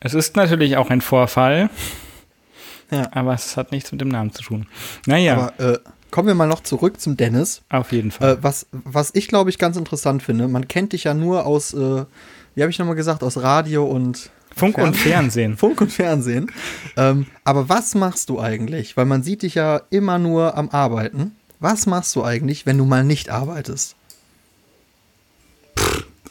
Es 0.00 0.14
ist 0.14 0.36
natürlich 0.36 0.76
auch 0.76 0.90
ein 0.90 1.00
Vorfall, 1.00 1.68
Ja. 2.90 3.08
aber 3.12 3.34
es 3.34 3.56
hat 3.56 3.72
nichts 3.72 3.92
mit 3.92 4.00
dem 4.00 4.08
Namen 4.08 4.32
zu 4.32 4.42
tun. 4.42 4.66
Naja, 5.06 5.52
Aber 5.58 5.72
äh, 5.74 5.78
kommen 6.10 6.28
wir 6.28 6.34
mal 6.34 6.48
noch 6.48 6.62
zurück 6.62 7.00
zum 7.00 7.16
Dennis. 7.16 7.62
Auf 7.68 7.92
jeden 7.92 8.10
Fall. 8.10 8.34
Äh, 8.34 8.42
was, 8.42 8.66
was 8.72 9.10
ich, 9.14 9.28
glaube 9.28 9.50
ich, 9.50 9.58
ganz 9.58 9.76
interessant 9.76 10.22
finde, 10.22 10.48
man 10.48 10.68
kennt 10.68 10.92
dich 10.92 11.04
ja 11.04 11.14
nur 11.14 11.46
aus, 11.46 11.74
äh, 11.74 12.04
wie 12.54 12.62
habe 12.62 12.70
ich 12.70 12.78
nochmal 12.78 12.94
gesagt, 12.94 13.22
aus 13.22 13.36
Radio 13.38 13.84
und 13.84 14.30
Funk 14.56 14.78
und 14.78 14.96
Fernsehen. 14.96 15.56
Funk 15.58 15.80
und 15.80 15.92
Fernsehen. 15.92 16.50
Ähm, 16.96 17.26
aber 17.44 17.68
was 17.68 17.94
machst 17.94 18.28
du 18.30 18.40
eigentlich? 18.40 18.96
Weil 18.96 19.04
man 19.04 19.22
sieht 19.22 19.42
dich 19.42 19.54
ja 19.54 19.82
immer 19.90 20.18
nur 20.18 20.56
am 20.56 20.68
Arbeiten. 20.70 21.32
Was 21.60 21.86
machst 21.86 22.14
du 22.16 22.24
eigentlich, 22.24 22.66
wenn 22.66 22.78
du 22.78 22.84
mal 22.84 23.04
nicht 23.04 23.30
arbeitest? 23.30 23.94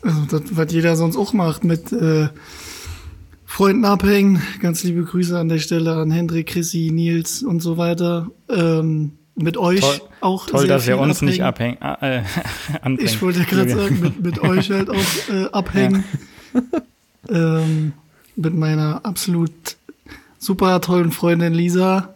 Also 0.01 0.25
das, 0.29 0.41
was 0.51 0.71
jeder 0.71 0.95
sonst 0.95 1.17
auch 1.17 1.33
macht, 1.33 1.63
mit 1.63 1.91
äh, 1.91 2.29
Freunden 3.49 3.85
abhängen. 3.85 4.41
Ganz 4.61 4.83
liebe 4.83 5.03
Grüße 5.03 5.39
an 5.39 5.47
der 5.49 5.59
Stelle 5.59 5.95
an 5.95 6.11
Hendrik, 6.11 6.47
Chrissy, 6.47 6.91
Nils 6.93 7.41
und 7.41 7.61
so 7.61 7.77
weiter. 7.77 8.27
Ähm, 8.49 9.13
mit 9.35 9.55
euch 9.57 9.79
Toll, 9.79 10.01
auch 10.19 10.45
toll 10.47 10.59
sehr 10.61 10.67
dass 10.67 10.83
viel 10.85 10.93
uns 10.95 11.21
nicht 11.21 11.41
abhängen. 11.43 11.81
abhängen. 11.81 12.25
Äh, 12.25 12.77
anbringen. 12.81 13.09
Ich 13.09 13.21
wollte 13.21 13.43
gerade 13.45 13.69
sagen, 13.69 13.99
mit, 14.01 14.19
mit 14.21 14.39
euch 14.39 14.69
halt 14.69 14.89
auch 14.89 14.95
äh, 15.33 15.45
abhängen. 15.51 16.03
ähm, 17.29 17.93
mit 18.35 18.53
meiner 18.53 19.05
absolut 19.05 19.51
super 20.37 20.79
tollen 20.81 21.11
Freundin 21.11 21.53
Lisa 21.53 22.13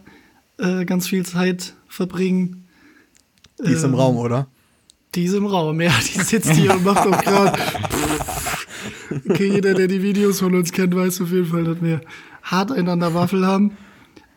äh, 0.58 0.84
ganz 0.84 1.08
viel 1.08 1.24
Zeit 1.24 1.74
verbringen. 1.88 2.66
Die 3.64 3.72
ist 3.72 3.84
im 3.84 3.92
Ähm, 3.94 3.98
Raum, 3.98 4.16
oder? 4.18 4.46
Die 5.14 5.24
ist 5.24 5.34
im 5.34 5.46
Raum, 5.46 5.80
ja, 5.80 5.92
die 6.14 6.20
sitzt 6.20 6.52
hier 6.52 6.72
und 6.74 6.84
macht 6.84 7.06
auch 7.06 7.20
gerade. 7.22 7.58
Okay, 9.28 9.50
jeder, 9.52 9.74
der 9.74 9.86
die 9.88 10.02
Videos 10.02 10.40
von 10.40 10.54
uns 10.54 10.72
kennt, 10.72 10.94
weiß 10.94 11.20
auf 11.20 11.30
jeden 11.30 11.46
Fall, 11.46 11.64
dass 11.64 11.80
wir 11.82 12.00
hart 12.42 12.72
einander 12.72 13.14
Waffel 13.14 13.46
haben. 13.46 13.76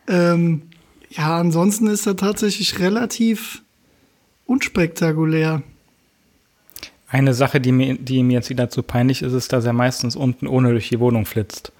Ähm, 0.08 0.62
ja, 1.10 1.38
ansonsten 1.38 1.86
ist 1.86 2.06
er 2.06 2.16
tatsächlich 2.16 2.78
relativ 2.78 3.62
unspektakulär. 4.46 5.62
Eine 7.08 7.34
Sache, 7.34 7.60
die 7.60 7.72
mir, 7.72 7.96
die 7.96 8.16
ihm 8.16 8.30
jetzt 8.30 8.50
wieder 8.50 8.68
zu 8.68 8.82
peinlich 8.82 9.22
ist, 9.22 9.32
ist, 9.32 9.52
dass 9.52 9.64
er 9.64 9.72
meistens 9.72 10.16
unten 10.16 10.46
ohne 10.46 10.70
durch 10.70 10.88
die 10.88 10.98
Wohnung 11.00 11.24
flitzt. 11.24 11.72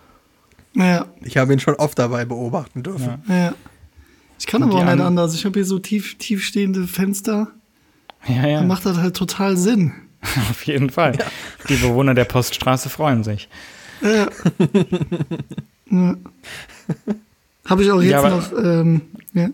Naja, 0.73 1.07
Ich 1.23 1.37
habe 1.37 1.53
ihn 1.53 1.59
schon 1.61 1.75
oft 1.75 1.99
dabei 1.99 2.25
beobachten 2.25 2.83
dürfen. 2.83 3.23
Ja. 3.29 3.35
ja. 3.35 3.55
Ich 4.38 4.47
kann 4.47 4.62
Und 4.62 4.69
aber 4.71 4.79
auch 4.81 4.85
nicht 4.85 4.93
an- 4.93 5.00
anders. 5.00 5.35
Ich 5.35 5.45
habe 5.45 5.55
hier 5.59 5.65
so 5.65 5.79
tief, 5.79 6.17
tiefstehende 6.19 6.87
Fenster. 6.87 7.49
Ja, 8.29 8.47
ja, 8.47 8.61
Da 8.61 8.67
macht 8.67 8.85
das 8.85 8.99
halt 8.99 9.17
total 9.17 9.57
Sinn. 9.57 9.93
auf 10.50 10.62
jeden 10.64 10.90
Fall. 10.90 11.16
Die 11.68 11.76
Bewohner 11.76 12.14
der 12.14 12.25
Poststraße 12.25 12.88
freuen 12.88 13.25
sich. 13.25 13.49
Ja. 14.02 14.28
ja. 15.90 16.16
Habe 17.66 17.83
ich 17.83 17.90
auch 17.90 18.00
jetzt 18.02 18.11
Ja, 18.11 18.28
noch. 18.28 18.52
Ähm, 18.52 19.00
ja. 19.35 19.49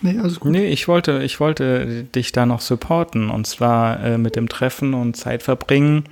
Nee, 0.00 0.18
alles 0.18 0.40
gut. 0.40 0.52
Nee, 0.52 0.66
ich 0.68 0.88
wollte, 0.88 1.22
ich 1.22 1.40
wollte 1.40 2.04
dich 2.04 2.32
da 2.32 2.46
noch 2.46 2.60
supporten 2.60 3.30
und 3.30 3.46
zwar 3.46 4.02
äh, 4.02 4.18
mit 4.18 4.36
dem 4.36 4.48
Treffen 4.48 4.94
und 4.94 5.16
Zeit 5.16 5.42
verbringen. 5.42 6.04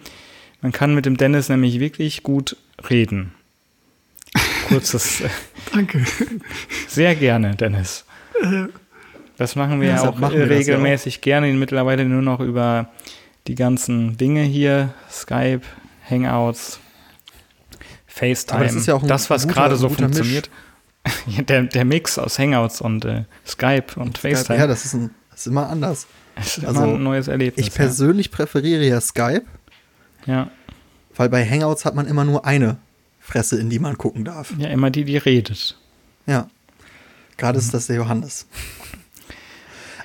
Man 0.61 0.73
kann 0.73 0.95
mit 0.95 1.07
dem 1.07 1.17
Dennis 1.17 1.49
nämlich 1.49 1.81
wirklich 1.81 2.23
gut 2.23 2.57
reden. 2.91 3.33
Kurzes, 4.69 5.21
äh, 5.21 5.25
Äh. 5.25 5.29
Danke. 5.73 6.05
sehr 6.89 7.15
gerne, 7.15 7.55
Dennis. 7.55 8.05
Das 9.37 9.57
machen 9.57 9.81
wir 9.81 9.89
Ja, 9.89 9.97
ja 9.97 10.09
auch 10.09 10.21
äh, 10.33 10.39
ja 10.39 10.45
regelmäßig 10.45 11.21
gerne, 11.21 11.53
mittlerweile 11.53 12.05
nur 12.05 12.23
noch 12.23 12.41
über 12.41 12.89
die 13.47 13.55
ganzen 13.55 14.17
Dinge 14.17 14.43
hier, 14.43 14.95
Skype, 15.11 15.63
Hangouts, 16.09 16.81
FaceTime. 18.07 18.57
Aber 18.57 18.65
das 18.65 18.75
ist 18.75 18.87
ja 18.87 18.95
auch 18.95 19.03
ein 19.03 19.09
das, 19.09 19.29
was 19.31 19.49
gerade 19.49 19.77
so 19.77 19.89
funktioniert. 19.89 20.51
Ja, 21.27 21.43
der, 21.49 21.65
der 21.65 21.85
Mix 21.85 22.19
aus 22.19 22.39
Hangouts 22.39 22.81
und 22.81 23.05
äh, 23.05 23.25
Skype 23.47 23.97
und 23.97 24.19
FaceTime. 24.19 24.59
Ja, 24.59 24.67
das 24.67 24.85
ist, 24.85 24.95
ein, 24.95 25.11
das 25.31 25.41
ist 25.41 25.47
immer 25.49 25.69
anders. 25.69 26.07
das 26.37 26.59
ist 26.59 26.65
also, 26.65 26.85
immer 26.85 26.95
ein 26.95 27.03
neues 27.03 27.29
Erlebnis. 27.29 27.67
Ich 27.67 27.75
persönlich 27.75 28.31
präferiere 28.31 28.85
ja 28.85 29.01
Skype, 29.01 29.45
ja. 30.25 30.51
weil 31.15 31.29
bei 31.29 31.45
Hangouts 31.45 31.85
hat 31.85 31.95
man 31.95 32.07
immer 32.07 32.25
nur 32.25 32.47
eine 32.47 32.79
Fresse, 33.21 33.61
in 33.61 33.69
die 33.69 33.79
man 33.79 33.99
gucken 33.99 34.25
darf. 34.25 34.55
ja, 34.59 34.69
immer 34.69 34.91
die, 34.91 35.05
die 35.05 35.17
redet. 35.17 35.79
Ja. 36.27 36.49
Gerade 37.37 37.59
ist 37.59 37.75
das 37.75 37.89
der 37.89 37.97
Johannes. 37.97 38.47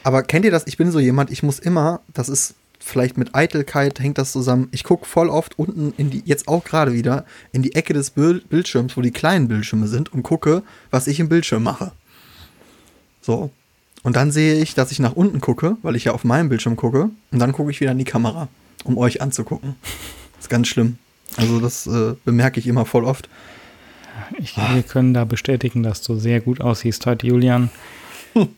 Aber 0.04 0.24
kennt 0.24 0.46
ihr 0.46 0.52
das? 0.52 0.66
Ich 0.68 0.78
bin 0.78 0.92
so 0.92 1.00
jemand, 1.00 1.30
ich 1.30 1.44
muss 1.44 1.60
immer, 1.60 2.02
das 2.14 2.28
ist 2.28 2.56
vielleicht 2.80 3.18
mit 3.18 3.36
Eitelkeit 3.36 4.00
hängt 4.00 4.18
das 4.18 4.32
zusammen. 4.32 4.70
Ich 4.72 4.84
gucke 4.84 5.06
voll 5.06 5.30
oft 5.30 5.60
unten 5.60 5.94
in 5.98 6.10
die, 6.10 6.24
jetzt 6.26 6.48
auch 6.48 6.64
gerade 6.64 6.94
wieder, 6.94 7.26
in 7.52 7.62
die 7.62 7.76
Ecke 7.76 7.94
des 7.94 8.12
Bild 8.12 8.50
Bildschirms, 8.50 8.96
wo 8.98 9.02
die 9.02 9.12
kleinen 9.12 9.48
Bildschirme 9.48 9.88
sind 9.88 10.12
und 10.14 10.24
gucke, 10.24 10.64
was 10.90 11.08
ich 11.08 11.20
im 11.20 11.30
Bildschirm 11.30 11.64
mache. 11.64 11.92
So. 13.22 13.52
Und 14.02 14.16
dann 14.16 14.32
sehe 14.32 14.62
ich, 14.62 14.76
dass 14.76 14.92
ich 14.92 15.00
nach 15.00 15.14
unten 15.14 15.42
gucke, 15.42 15.78
weil 15.82 15.96
ich 15.96 16.06
ja 16.06 16.14
auf 16.14 16.24
meinem 16.24 16.48
Bildschirm 16.48 16.78
gucke. 16.78 17.10
Und 17.32 17.40
dann 17.40 17.52
gucke 17.52 17.70
ich 17.70 17.82
wieder 17.82 17.92
in 17.92 17.98
die 17.98 18.06
Kamera, 18.06 18.48
um 18.86 18.98
euch 18.98 19.22
anzugucken. 19.22 19.76
Das 20.36 20.46
ist 20.46 20.50
ganz 20.50 20.70
schlimm. 20.70 20.98
Also 21.36 21.60
das 21.60 21.86
äh, 21.86 22.16
bemerke 22.24 22.60
ich 22.60 22.68
immer 22.68 22.86
voll 22.86 23.04
oft. 23.04 23.30
Ich, 24.38 24.56
wir 24.56 24.84
können 24.84 25.14
da 25.14 25.26
bestätigen, 25.26 25.84
dass 25.84 26.02
du 26.02 26.16
sehr 26.16 26.40
gut 26.40 26.62
aussiehst 26.62 27.06
heute, 27.06 27.28
Julian. 27.28 27.70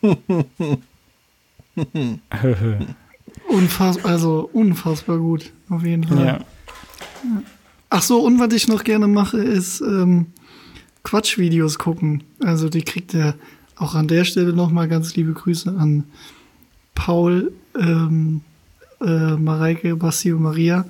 Unfassbar, 3.52 4.12
also 4.12 4.50
unfassbar 4.54 5.18
gut, 5.18 5.52
auf 5.70 5.84
jeden 5.84 6.06
Fall. 6.06 6.26
ja. 6.26 6.40
Ach 7.90 8.02
so, 8.02 8.22
und 8.22 8.40
was 8.40 8.54
ich 8.54 8.70
noch 8.70 8.86
gerne 8.86 9.08
mache, 9.08 9.38
ist 9.38 9.82
ähm, 9.82 10.28
Quatschvideos 11.04 11.78
gucken. 11.78 12.24
Also 12.40 12.70
die 12.70 12.84
kriegt 12.84 13.14
er 13.14 13.36
auch 13.76 13.96
an 13.96 14.08
der 14.08 14.24
Stelle 14.24 14.54
nochmal 14.54 14.88
ganz 14.88 15.16
liebe 15.16 15.34
Grüße 15.34 15.70
an 15.78 16.06
Paul, 16.96 17.52
ähm, 17.78 18.42
äh, 19.02 19.36
Mareike, 19.36 19.98
Basti 19.98 20.32
und 20.32 20.44
Maria. 20.44 20.86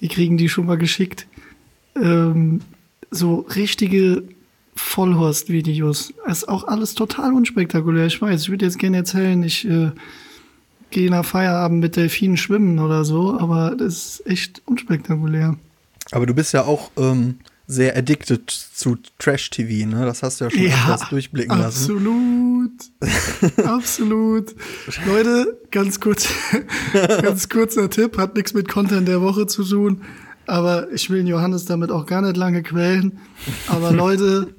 Die 0.00 0.08
kriegen 0.08 0.36
die 0.36 0.48
schon 0.48 0.66
mal 0.66 0.78
geschickt. 0.78 1.26
Ähm, 2.00 2.60
so 3.10 3.46
richtige 3.56 4.22
Vollhorst-Videos. 4.76 6.14
Ist 6.26 6.48
auch 6.48 6.68
alles 6.68 6.94
total 6.94 7.32
unspektakulär. 7.32 8.06
Ich 8.06 8.22
weiß, 8.22 8.42
ich 8.42 8.50
würde 8.50 8.66
jetzt 8.66 8.78
gerne 8.78 8.98
erzählen, 8.98 9.42
ich 9.42 9.68
äh, 9.68 9.90
gehe 10.90 11.10
nach 11.10 11.24
Feierabend 11.24 11.80
mit 11.80 11.96
Delfinen 11.96 12.36
schwimmen 12.36 12.78
oder 12.78 13.04
so, 13.04 13.38
aber 13.38 13.74
das 13.76 14.20
ist 14.20 14.26
echt 14.26 14.62
unspektakulär. 14.66 15.56
Aber 16.12 16.26
du 16.26 16.34
bist 16.34 16.52
ja 16.52 16.64
auch 16.64 16.90
ähm, 16.96 17.38
sehr 17.66 17.96
addicted 17.96 18.50
zu 18.50 18.96
Trash-TV, 19.18 19.88
ne? 19.88 20.04
Das 20.04 20.22
hast 20.22 20.40
du 20.40 20.44
ja 20.44 20.50
schon 20.50 20.66
öfters 20.66 21.08
durchblicken 21.08 21.58
lassen. 21.58 21.82
Absolut. 21.82 22.72
absolut. 23.66 24.54
Leute, 25.06 25.58
ganz 25.70 25.98
kurz, 25.98 26.28
ganz 27.22 27.48
kurzer 27.48 27.88
Tipp, 27.88 28.18
hat 28.18 28.36
nichts 28.36 28.52
mit 28.52 28.68
Content 28.68 29.08
der 29.08 29.22
Woche 29.22 29.46
zu 29.46 29.64
tun, 29.64 30.02
aber 30.46 30.90
ich 30.92 31.08
will 31.08 31.26
Johannes 31.26 31.64
damit 31.64 31.90
auch 31.90 32.06
gar 32.06 32.20
nicht 32.20 32.36
lange 32.36 32.62
quälen. 32.62 33.18
Aber 33.68 33.92
Leute, 33.92 34.54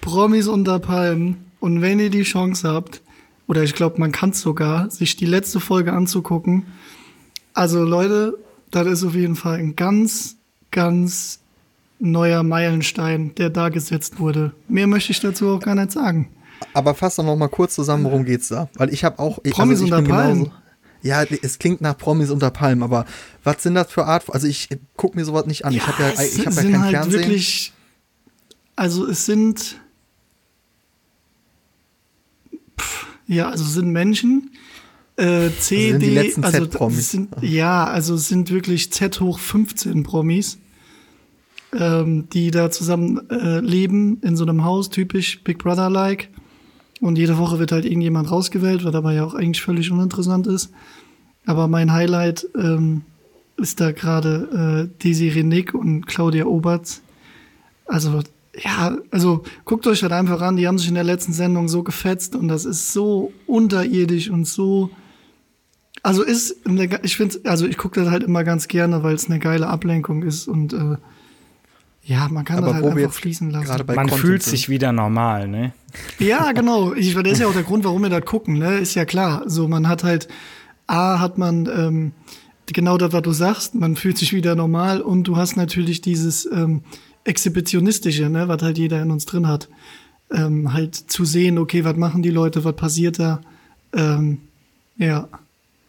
Promis 0.00 0.48
unter 0.48 0.80
Palmen 0.80 1.36
und 1.60 1.80
wenn 1.80 2.00
ihr 2.00 2.10
die 2.10 2.24
Chance 2.24 2.68
habt, 2.68 3.02
oder 3.48 3.64
ich 3.64 3.74
glaube, 3.74 3.98
man 3.98 4.12
kann 4.12 4.30
es 4.30 4.40
sogar, 4.40 4.88
sich 4.90 5.16
die 5.16 5.26
letzte 5.26 5.58
Folge 5.58 5.92
anzugucken. 5.92 6.66
Also 7.54 7.82
Leute, 7.82 8.38
das 8.70 8.86
ist 8.86 9.02
auf 9.04 9.14
jeden 9.14 9.34
Fall 9.34 9.58
ein 9.58 9.74
ganz, 9.74 10.36
ganz 10.70 11.40
neuer 11.98 12.44
Meilenstein, 12.44 13.34
der 13.34 13.50
da 13.50 13.70
gesetzt 13.70 14.20
wurde. 14.20 14.52
Mehr 14.68 14.86
möchte 14.86 15.10
ich 15.10 15.18
dazu 15.20 15.48
auch 15.48 15.60
gar 15.60 15.74
nicht 15.74 15.90
sagen. 15.90 16.28
Aber 16.74 16.94
fass 16.94 17.16
doch 17.16 17.24
noch 17.24 17.34
mal 17.36 17.48
kurz 17.48 17.74
zusammen, 17.74 18.04
worum 18.04 18.24
geht's 18.24 18.48
da? 18.48 18.68
Weil 18.74 18.92
ich 18.92 19.02
habe 19.04 19.18
auch. 19.18 19.38
Ich, 19.42 19.52
Promis 19.54 19.80
ich 19.80 19.84
unter 19.92 20.02
Palmen. 20.08 20.44
genauso- 20.44 20.52
Ja, 21.02 21.22
es 21.24 21.58
klingt 21.58 21.80
nach 21.80 21.96
Promis 21.96 22.30
unter 22.30 22.50
Palmen, 22.50 22.82
aber 22.82 23.06
was 23.44 23.62
sind 23.62 23.74
das 23.74 23.90
für 23.90 24.04
Art? 24.04 24.24
Also 24.32 24.46
ich 24.46 24.68
gucke 24.96 25.16
mir 25.16 25.24
sowas 25.24 25.46
nicht 25.46 25.64
an. 25.64 25.72
ich 25.72 25.86
habe 25.86 26.02
ja, 26.02 26.10
ich 26.22 26.38
hab 26.40 26.44
ja 26.46 26.50
sind 26.52 26.72
kein 26.72 26.82
halt 26.82 26.90
Fernsehen. 26.94 27.20
wirklich, 27.20 27.72
also 28.76 29.06
es 29.06 29.24
sind, 29.26 29.76
pff, 32.80 33.06
ja, 33.28 33.48
also 33.50 33.64
sind 33.64 33.90
Menschen, 33.90 34.50
äh, 35.16 35.50
C, 35.58 35.92
die 35.92 35.98
D, 35.98 36.14
letzten 36.14 36.44
also 36.44 36.90
sind, 36.90 37.28
ja, 37.42 37.84
also 37.84 38.16
sind 38.16 38.50
wirklich 38.50 38.92
Z 38.92 39.20
hoch 39.20 39.38
15 39.38 40.02
Promis, 40.02 40.58
ähm, 41.72 42.28
die 42.32 42.50
da 42.50 42.70
zusammen 42.70 43.28
äh, 43.30 43.60
leben 43.60 44.20
in 44.22 44.36
so 44.36 44.44
einem 44.44 44.64
Haus, 44.64 44.90
typisch 44.90 45.42
Big 45.42 45.58
Brother-like. 45.58 46.30
Und 47.00 47.18
jede 47.18 47.38
Woche 47.38 47.58
wird 47.58 47.72
halt 47.72 47.84
irgendjemand 47.84 48.30
rausgewählt, 48.30 48.84
was 48.84 48.94
aber 48.94 49.12
ja 49.12 49.24
auch 49.24 49.34
eigentlich 49.34 49.62
völlig 49.62 49.90
uninteressant 49.90 50.46
ist. 50.46 50.70
Aber 51.46 51.68
mein 51.68 51.92
Highlight 51.92 52.46
ähm, 52.56 53.02
ist 53.56 53.80
da 53.80 53.92
gerade 53.92 54.88
äh, 54.88 55.02
Desiree 55.02 55.42
Nick 55.42 55.74
und 55.74 56.06
Claudia 56.06 56.46
Oberts. 56.46 57.02
Also, 57.86 58.22
ja, 58.62 58.96
also 59.10 59.42
guckt 59.64 59.86
euch 59.86 60.02
halt 60.02 60.12
einfach 60.12 60.40
an, 60.40 60.56
die 60.56 60.66
haben 60.66 60.78
sich 60.78 60.88
in 60.88 60.94
der 60.94 61.04
letzten 61.04 61.32
Sendung 61.32 61.68
so 61.68 61.82
gefetzt 61.82 62.34
und 62.34 62.48
das 62.48 62.64
ist 62.64 62.92
so 62.92 63.32
unterirdisch 63.46 64.30
und 64.30 64.46
so. 64.46 64.90
Also 66.02 66.22
ist, 66.22 66.66
eine, 66.66 66.88
ich 67.02 67.16
finde, 67.16 67.40
also 67.44 67.66
ich 67.66 67.76
gucke 67.76 68.00
das 68.00 68.10
halt 68.10 68.22
immer 68.22 68.44
ganz 68.44 68.68
gerne, 68.68 69.02
weil 69.02 69.14
es 69.14 69.26
eine 69.26 69.38
geile 69.38 69.66
Ablenkung 69.66 70.22
ist 70.22 70.48
und 70.48 70.72
äh, 70.72 70.96
Ja, 72.02 72.28
man 72.30 72.44
kann 72.44 72.58
Aber 72.58 72.68
das 72.68 72.76
halt 72.76 72.96
einfach 72.96 73.12
fließen 73.12 73.50
lassen. 73.50 73.68
Man 73.68 73.96
Content 73.96 74.20
fühlt 74.20 74.42
sind. 74.42 74.50
sich 74.52 74.68
wieder 74.68 74.92
normal, 74.92 75.46
ne? 75.48 75.72
Ja, 76.18 76.52
genau. 76.52 76.94
Ich, 76.94 77.14
das 77.14 77.32
ist 77.32 77.40
ja 77.40 77.48
auch 77.48 77.52
der 77.52 77.64
Grund, 77.64 77.84
warum 77.84 78.02
wir 78.02 78.10
das 78.10 78.24
gucken, 78.24 78.58
ne? 78.58 78.78
Ist 78.78 78.94
ja 78.94 79.04
klar. 79.04 79.42
So, 79.46 79.68
man 79.68 79.88
hat 79.88 80.04
halt, 80.04 80.28
A, 80.86 81.20
hat 81.20 81.36
man 81.36 81.66
ähm, 81.66 82.12
genau 82.66 82.96
das, 82.96 83.12
was 83.12 83.22
du 83.22 83.32
sagst, 83.32 83.74
man 83.74 83.96
fühlt 83.96 84.16
sich 84.18 84.32
wieder 84.32 84.54
normal 84.54 85.02
und 85.02 85.24
du 85.24 85.36
hast 85.36 85.56
natürlich 85.56 86.00
dieses 86.00 86.46
ähm, 86.50 86.82
Exhibitionistische, 87.28 88.28
ne, 88.28 88.48
was 88.48 88.62
halt 88.62 88.78
jeder 88.78 89.02
in 89.02 89.10
uns 89.10 89.26
drin 89.26 89.46
hat. 89.46 89.68
Ähm, 90.30 90.72
halt 90.72 90.94
zu 90.94 91.24
sehen, 91.24 91.58
okay, 91.58 91.84
was 91.84 91.96
machen 91.96 92.22
die 92.22 92.30
Leute, 92.30 92.64
was 92.64 92.76
passiert 92.76 93.18
da. 93.18 93.40
Ähm, 93.92 94.38
ja. 94.96 95.28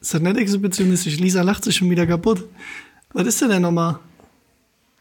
Ist 0.01 0.13
das 0.13 0.21
nicht 0.21 0.37
exhibitionistisch? 0.37 1.17
Lisa 1.19 1.41
lacht 1.41 1.63
sich 1.63 1.75
schon 1.75 1.89
wieder 1.89 2.07
kaputt. 2.07 2.45
Was 3.13 3.27
ist 3.27 3.41
denn 3.41 3.49
denn 3.49 3.61
nochmal? 3.61 3.99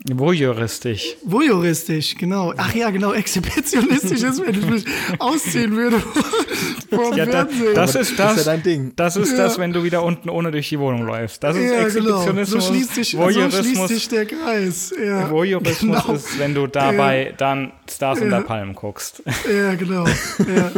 Voyeuristisch. 0.06 1.16
Voyeuristisch, 1.24 2.14
genau. 2.16 2.54
Ach 2.56 2.72
ja, 2.72 2.88
genau, 2.90 3.12
exhibitionistisch 3.14 4.22
ist, 4.22 4.40
wenn 4.46 4.54
ich 4.54 4.64
mich 4.66 4.84
ausziehen 5.18 5.74
würde 5.76 5.98
vor 6.90 7.10
dem 7.10 7.18
Ja, 7.18 7.26
da, 7.26 7.32
Fernsehen. 7.46 7.74
das 7.74 7.94
ist 7.96 8.10
das 8.12 8.16
das. 8.16 8.36
ist 8.38 8.46
ja 8.46 8.52
dein 8.52 8.62
Ding. 8.62 8.92
Das 8.94 9.16
ist 9.16 9.32
Ja. 9.32 9.38
das, 9.38 9.58
wenn 9.58 9.72
du 9.72 9.82
wieder 9.82 10.04
unten 10.04 10.30
ohne 10.30 10.52
durch 10.52 10.68
die 10.68 10.78
Wohnung 10.78 11.04
läufst. 11.04 11.42
Das 11.42 11.56
ist 11.56 11.64
ja, 11.64 11.88
genau. 11.88 12.22
Exhibitionismus. 12.22 12.64
So 12.66 12.72
schließt 12.72 12.94
sich, 12.94 13.10
so 13.10 13.30
schließt 13.50 13.88
sich 13.88 14.08
der 14.08 14.26
Kreis. 14.26 14.94
Ja, 15.04 15.30
Voyeurismus 15.30 16.02
genau. 16.02 16.12
ist, 16.14 16.38
wenn 16.38 16.54
du 16.54 16.68
dabei 16.68 17.34
dann 17.36 17.72
Stars 17.90 18.20
unter 18.20 18.42
Palmen 18.42 18.74
guckst. 18.76 19.22
Ja, 19.52 19.74
genau. 19.74 20.04
Ja. 20.38 20.70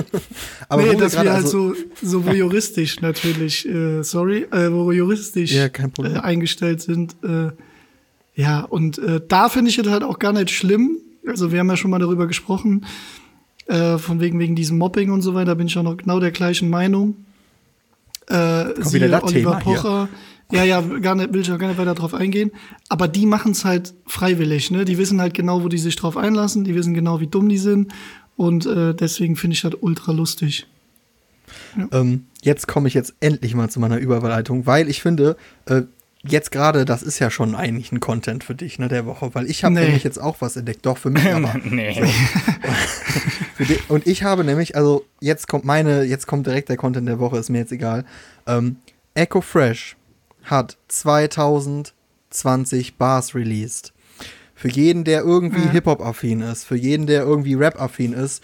Aber 0.68 0.82
nee, 0.82 0.88
wo 0.88 0.92
wir 0.92 0.98
dass 0.98 1.12
wir 1.12 1.18
gerade 1.24 1.32
halt 1.34 1.44
also, 1.44 1.74
so, 1.74 1.76
so 2.02 2.24
voyeuristisch 2.26 3.00
natürlich, 3.02 3.68
äh, 3.68 4.02
sorry, 4.02 4.46
äh, 4.50 4.70
voyeuristisch 4.72 5.52
Ja, 5.52 5.68
kein 5.68 5.92
Problem. 5.92 6.16
äh, 6.16 6.20
eingestellt 6.20 6.80
sind. 6.80 7.14
Äh, 7.22 7.50
ja, 8.40 8.60
und 8.62 8.98
äh, 8.98 9.20
da 9.26 9.48
finde 9.48 9.70
ich 9.70 9.78
es 9.78 9.86
halt 9.86 10.02
auch 10.02 10.18
gar 10.18 10.32
nicht 10.32 10.50
schlimm. 10.50 10.98
Also 11.26 11.52
wir 11.52 11.60
haben 11.60 11.68
ja 11.68 11.76
schon 11.76 11.90
mal 11.90 11.98
darüber 11.98 12.26
gesprochen, 12.26 12.86
äh, 13.66 13.98
von 13.98 14.20
wegen 14.20 14.38
wegen 14.38 14.56
diesem 14.56 14.78
Mobbing 14.78 15.10
und 15.10 15.20
so 15.20 15.34
weiter, 15.34 15.54
bin 15.54 15.66
ich 15.66 15.76
auch 15.76 15.82
noch 15.82 15.98
genau 15.98 16.20
der 16.20 16.30
gleichen 16.30 16.70
Meinung. 16.70 17.16
Äh, 18.28 18.64
Kommt 18.74 18.86
siehe 18.86 19.02
Oliver 19.02 19.26
Thema 19.26 19.60
hier. 19.60 19.74
Pocher. 19.74 20.08
Ja, 20.52 20.64
ja, 20.64 20.80
gar 20.80 21.14
nicht, 21.14 21.32
will 21.32 21.42
ich 21.42 21.52
auch 21.52 21.58
gar 21.58 21.68
nicht 21.68 21.78
weiter 21.78 21.94
drauf 21.94 22.14
eingehen. 22.14 22.50
Aber 22.88 23.06
die 23.08 23.26
machen 23.26 23.52
es 23.52 23.64
halt 23.64 23.94
freiwillig, 24.06 24.70
ne? 24.70 24.84
Die 24.84 24.98
wissen 24.98 25.20
halt 25.20 25.34
genau, 25.34 25.62
wo 25.62 25.68
die 25.68 25.78
sich 25.78 25.94
drauf 25.94 26.16
einlassen, 26.16 26.64
die 26.64 26.74
wissen 26.74 26.94
genau, 26.94 27.20
wie 27.20 27.28
dumm 27.28 27.48
die 27.48 27.58
sind. 27.58 27.92
Und 28.36 28.64
äh, 28.64 28.94
deswegen 28.94 29.36
finde 29.36 29.54
ich 29.54 29.60
das 29.60 29.74
ultra 29.80 30.12
lustig. 30.12 30.66
ähm, 31.92 32.24
jetzt 32.42 32.66
komme 32.66 32.88
ich 32.88 32.94
jetzt 32.94 33.14
endlich 33.20 33.54
mal 33.54 33.68
zu 33.68 33.80
meiner 33.80 33.98
Überleitung, 33.98 34.66
weil 34.66 34.88
ich 34.88 35.02
finde, 35.02 35.36
äh, 35.66 35.82
jetzt 36.26 36.50
gerade, 36.52 36.84
das 36.84 37.02
ist 37.02 37.18
ja 37.18 37.30
schon 37.30 37.54
eigentlich 37.54 37.92
ein 37.92 38.00
Content 38.00 38.44
für 38.44 38.54
dich, 38.54 38.78
ne, 38.78 38.88
der 38.88 39.06
Woche, 39.06 39.34
weil 39.34 39.48
ich 39.50 39.64
habe 39.64 39.74
Nee. 39.74 39.84
nämlich 39.86 40.04
jetzt 40.04 40.18
auch 40.20 40.36
was 40.40 40.56
entdeckt, 40.56 40.84
doch 40.86 40.98
für 40.98 41.10
mich 41.10 41.26
aber. 41.32 41.54
nee. 41.64 41.94
Die, 43.58 43.78
und 43.88 44.06
ich 44.06 44.22
habe 44.22 44.42
nämlich, 44.44 44.74
also 44.76 45.04
jetzt 45.20 45.46
kommt 45.48 45.64
meine, 45.64 46.04
jetzt 46.04 46.26
kommt 46.26 46.46
direkt 46.46 46.68
der 46.70 46.76
Content 46.78 47.06
der 47.08 47.18
Woche, 47.18 47.36
ist 47.38 47.50
mir 47.50 47.58
jetzt 47.58 47.72
egal. 47.72 48.04
Ähm, 48.46 48.76
Echo 49.14 49.40
Fresh 49.42 49.96
hat 50.44 50.78
2020 52.30 52.96
Bars 52.96 53.34
released. 53.34 53.92
Für 54.54 54.68
jeden, 54.68 55.04
der 55.04 55.22
irgendwie 55.22 55.60
Ja. 55.64 55.70
Hip-Hop-affin 55.70 56.40
ist, 56.42 56.64
für 56.64 56.76
jeden, 56.76 57.06
der 57.06 57.22
irgendwie 57.22 57.54
Rap-affin 57.54 58.12
ist, 58.12 58.42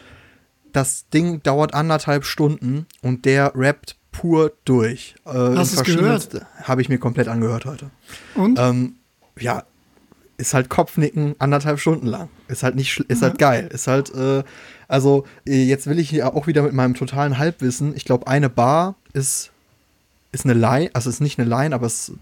das 0.72 1.08
Ding 1.10 1.42
dauert 1.42 1.72
anderthalb 1.74 2.24
Stunden 2.24 2.86
und 3.02 3.24
der 3.24 3.52
rappt 3.54 3.96
pur 4.16 4.52
durch. 4.64 5.14
Äh, 5.26 5.30
Hast 5.30 5.72
in 5.72 5.84
du's 5.84 5.96
gehört? 5.96 6.46
Habe 6.62 6.80
ich 6.80 6.88
mir 6.88 6.98
komplett 6.98 7.28
angehört 7.28 7.66
heute. 7.66 7.90
Und? 8.34 8.58
Ähm, 8.58 8.96
ja, 9.38 9.64
ist 10.38 10.54
halt 10.54 10.68
Kopfnicken 10.68 11.34
anderthalb 11.38 11.78
Stunden 11.78 12.06
lang. 12.06 12.28
Ist 12.48 12.62
halt 12.62 12.76
nicht, 12.76 12.98
ist 13.08 13.22
halt 13.22 13.38
geil. 13.38 13.68
Ist 13.72 13.86
halt, 13.86 14.14
äh, 14.14 14.42
also 14.88 15.24
äh, 15.46 15.64
jetzt 15.64 15.86
will 15.86 15.98
ich 15.98 16.10
hier 16.10 16.34
auch 16.34 16.46
wieder 16.46 16.62
mit 16.62 16.72
meinem 16.72 16.94
totalen 16.94 17.38
Halbwissen. 17.38 17.94
Ich 17.94 18.04
glaube, 18.04 18.26
eine 18.26 18.48
Bar 18.48 18.96
ist, 19.12 19.50
ist 20.32 20.44
eine 20.44 20.54
Line, 20.54 20.90
also 20.94 21.10
ist 21.10 21.20
nicht 21.20 21.38
eine 21.38 21.48
Line, 21.48 21.74
aber 21.74 21.86
es 21.86 22.12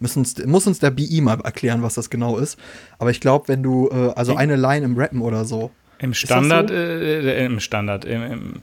müssen 0.00 0.20
uns, 0.20 0.44
muss 0.46 0.66
uns 0.66 0.78
der 0.78 0.90
BI 0.90 1.20
mal 1.20 1.40
erklären, 1.40 1.82
was 1.82 1.94
das 1.94 2.10
genau 2.10 2.38
ist. 2.38 2.58
Aber 2.98 3.10
ich 3.10 3.20
glaube, 3.20 3.48
wenn 3.48 3.62
du, 3.62 3.88
äh, 3.90 4.12
also 4.14 4.36
eine 4.36 4.56
Line 4.56 4.84
im 4.84 4.96
Rappen 4.96 5.20
oder 5.20 5.44
so. 5.44 5.70
Im 5.98 6.10
das 6.10 6.18
Standard, 6.18 6.68
so? 6.68 6.74
äh, 6.74 7.42
äh, 7.42 7.46
im 7.46 7.60
Standard, 7.60 8.04
im, 8.04 8.62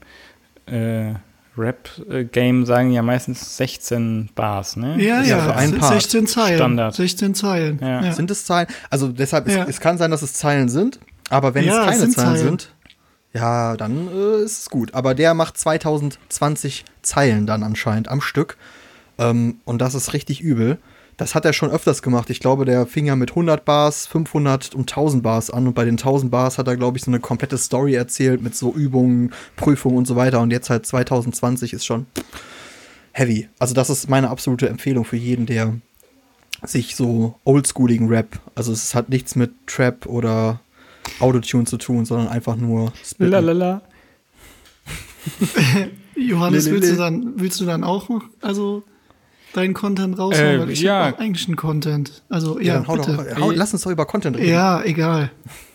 im 0.66 0.72
äh, 0.72 1.14
Rap-Game 1.56 2.64
sagen 2.66 2.92
ja 2.92 3.02
meistens 3.02 3.56
16 3.56 4.30
Bars, 4.34 4.76
ne? 4.76 4.96
ja, 5.02 5.20
ja, 5.20 5.22
ja, 5.22 5.40
für 5.42 5.54
einen 5.54 5.78
Part. 5.78 5.94
16 5.94 6.26
Zeilen. 6.26 6.56
Standard. 6.56 6.94
16 6.94 7.34
Zeilen. 7.34 7.78
Ja. 7.80 8.02
Ja. 8.04 8.12
Sind 8.12 8.30
es 8.30 8.44
Zeilen? 8.44 8.68
Also 8.90 9.08
deshalb, 9.08 9.48
Ja. 9.48 9.62
es, 9.64 9.70
es 9.76 9.80
kann 9.80 9.98
sein, 9.98 10.10
dass 10.10 10.22
es 10.22 10.32
Zeilen 10.32 10.68
sind, 10.68 10.98
aber 11.30 11.54
wenn 11.54 11.64
Ja, 11.64 11.72
es 11.74 11.78
es 11.80 11.86
keine 11.86 12.00
sind 12.00 12.12
Zeilen, 12.14 12.28
Zeilen. 12.36 12.44
sind, 12.48 12.74
ja, 13.34 13.76
dann 13.76 14.08
äh, 14.08 14.42
ist 14.44 14.60
es 14.60 14.70
gut. 14.70 14.94
Aber 14.94 15.14
der 15.14 15.34
macht 15.34 15.56
2020 15.58 16.84
Zeilen 17.02 17.46
dann 17.46 17.62
anscheinend 17.62 18.08
am 18.08 18.20
Stück. 18.20 18.56
Ähm, 19.18 19.56
und 19.64 19.80
das 19.80 19.94
ist 19.94 20.12
richtig 20.14 20.40
übel. 20.40 20.78
Das 21.22 21.36
hat 21.36 21.44
er 21.44 21.52
schon 21.52 21.70
öfters 21.70 22.02
gemacht. 22.02 22.30
Ich 22.30 22.40
glaube, 22.40 22.64
der 22.64 22.84
fing 22.84 23.06
ja 23.06 23.14
mit 23.14 23.30
100 23.30 23.64
Bars, 23.64 24.08
500 24.08 24.74
und 24.74 24.90
1000 24.90 25.22
Bars 25.22 25.50
an. 25.50 25.68
Und 25.68 25.74
bei 25.74 25.84
den 25.84 25.92
1000 25.92 26.32
Bars 26.32 26.58
hat 26.58 26.66
er, 26.66 26.76
glaube 26.76 26.98
ich, 26.98 27.04
so 27.04 27.12
eine 27.12 27.20
komplette 27.20 27.58
Story 27.58 27.94
erzählt 27.94 28.42
mit 28.42 28.56
so 28.56 28.74
Übungen, 28.74 29.32
Prüfungen 29.54 29.98
und 29.98 30.06
so 30.08 30.16
weiter. 30.16 30.40
Und 30.40 30.50
jetzt 30.50 30.68
halt 30.68 30.84
2020 30.84 31.74
ist 31.74 31.84
schon 31.84 32.06
heavy. 33.12 33.48
Also 33.60 33.72
das 33.72 33.88
ist 33.88 34.10
meine 34.10 34.30
absolute 34.30 34.68
Empfehlung 34.68 35.04
für 35.04 35.16
jeden, 35.16 35.46
der 35.46 35.74
sich 36.64 36.96
so 36.96 37.36
oldschooligen 37.44 38.08
Rap, 38.08 38.40
also 38.56 38.72
es 38.72 38.94
hat 38.94 39.08
nichts 39.08 39.36
mit 39.36 39.52
Trap 39.68 40.06
oder 40.06 40.60
Autotune 41.20 41.66
zu 41.66 41.76
tun, 41.76 42.04
sondern 42.04 42.28
einfach 42.28 42.56
nur 42.56 42.92
Spitten. 43.04 43.30
Lalala. 43.30 43.82
Johannes, 46.16 46.68
willst 46.68 46.90
du 46.90 46.96
dann, 46.96 47.34
willst 47.36 47.60
du 47.60 47.64
dann 47.64 47.84
auch 47.84 48.08
noch, 48.08 48.24
also 48.40 48.82
deinen 49.52 49.74
Content 49.74 50.18
raushauen? 50.18 50.46
Äh, 50.46 50.60
Weil 50.60 50.70
ich 50.70 50.80
ja. 50.80 51.06
hab 51.06 51.14
auch 51.14 51.18
eigentlich 51.20 51.46
einen 51.46 51.56
Content. 51.56 52.22
Also, 52.28 52.58
Ja, 52.58 52.66
ja, 52.66 52.74
dann 52.74 52.88
hau 52.88 52.96
bitte. 52.96 53.12
doch, 53.16 53.40
hau, 53.40 53.50
lass 53.50 53.72
uns 53.72 53.82
doch 53.82 53.90
über 53.90 54.06
Content 54.06 54.36
reden. 54.36 54.50
Ja, 54.50 54.82
egal. 54.82 55.30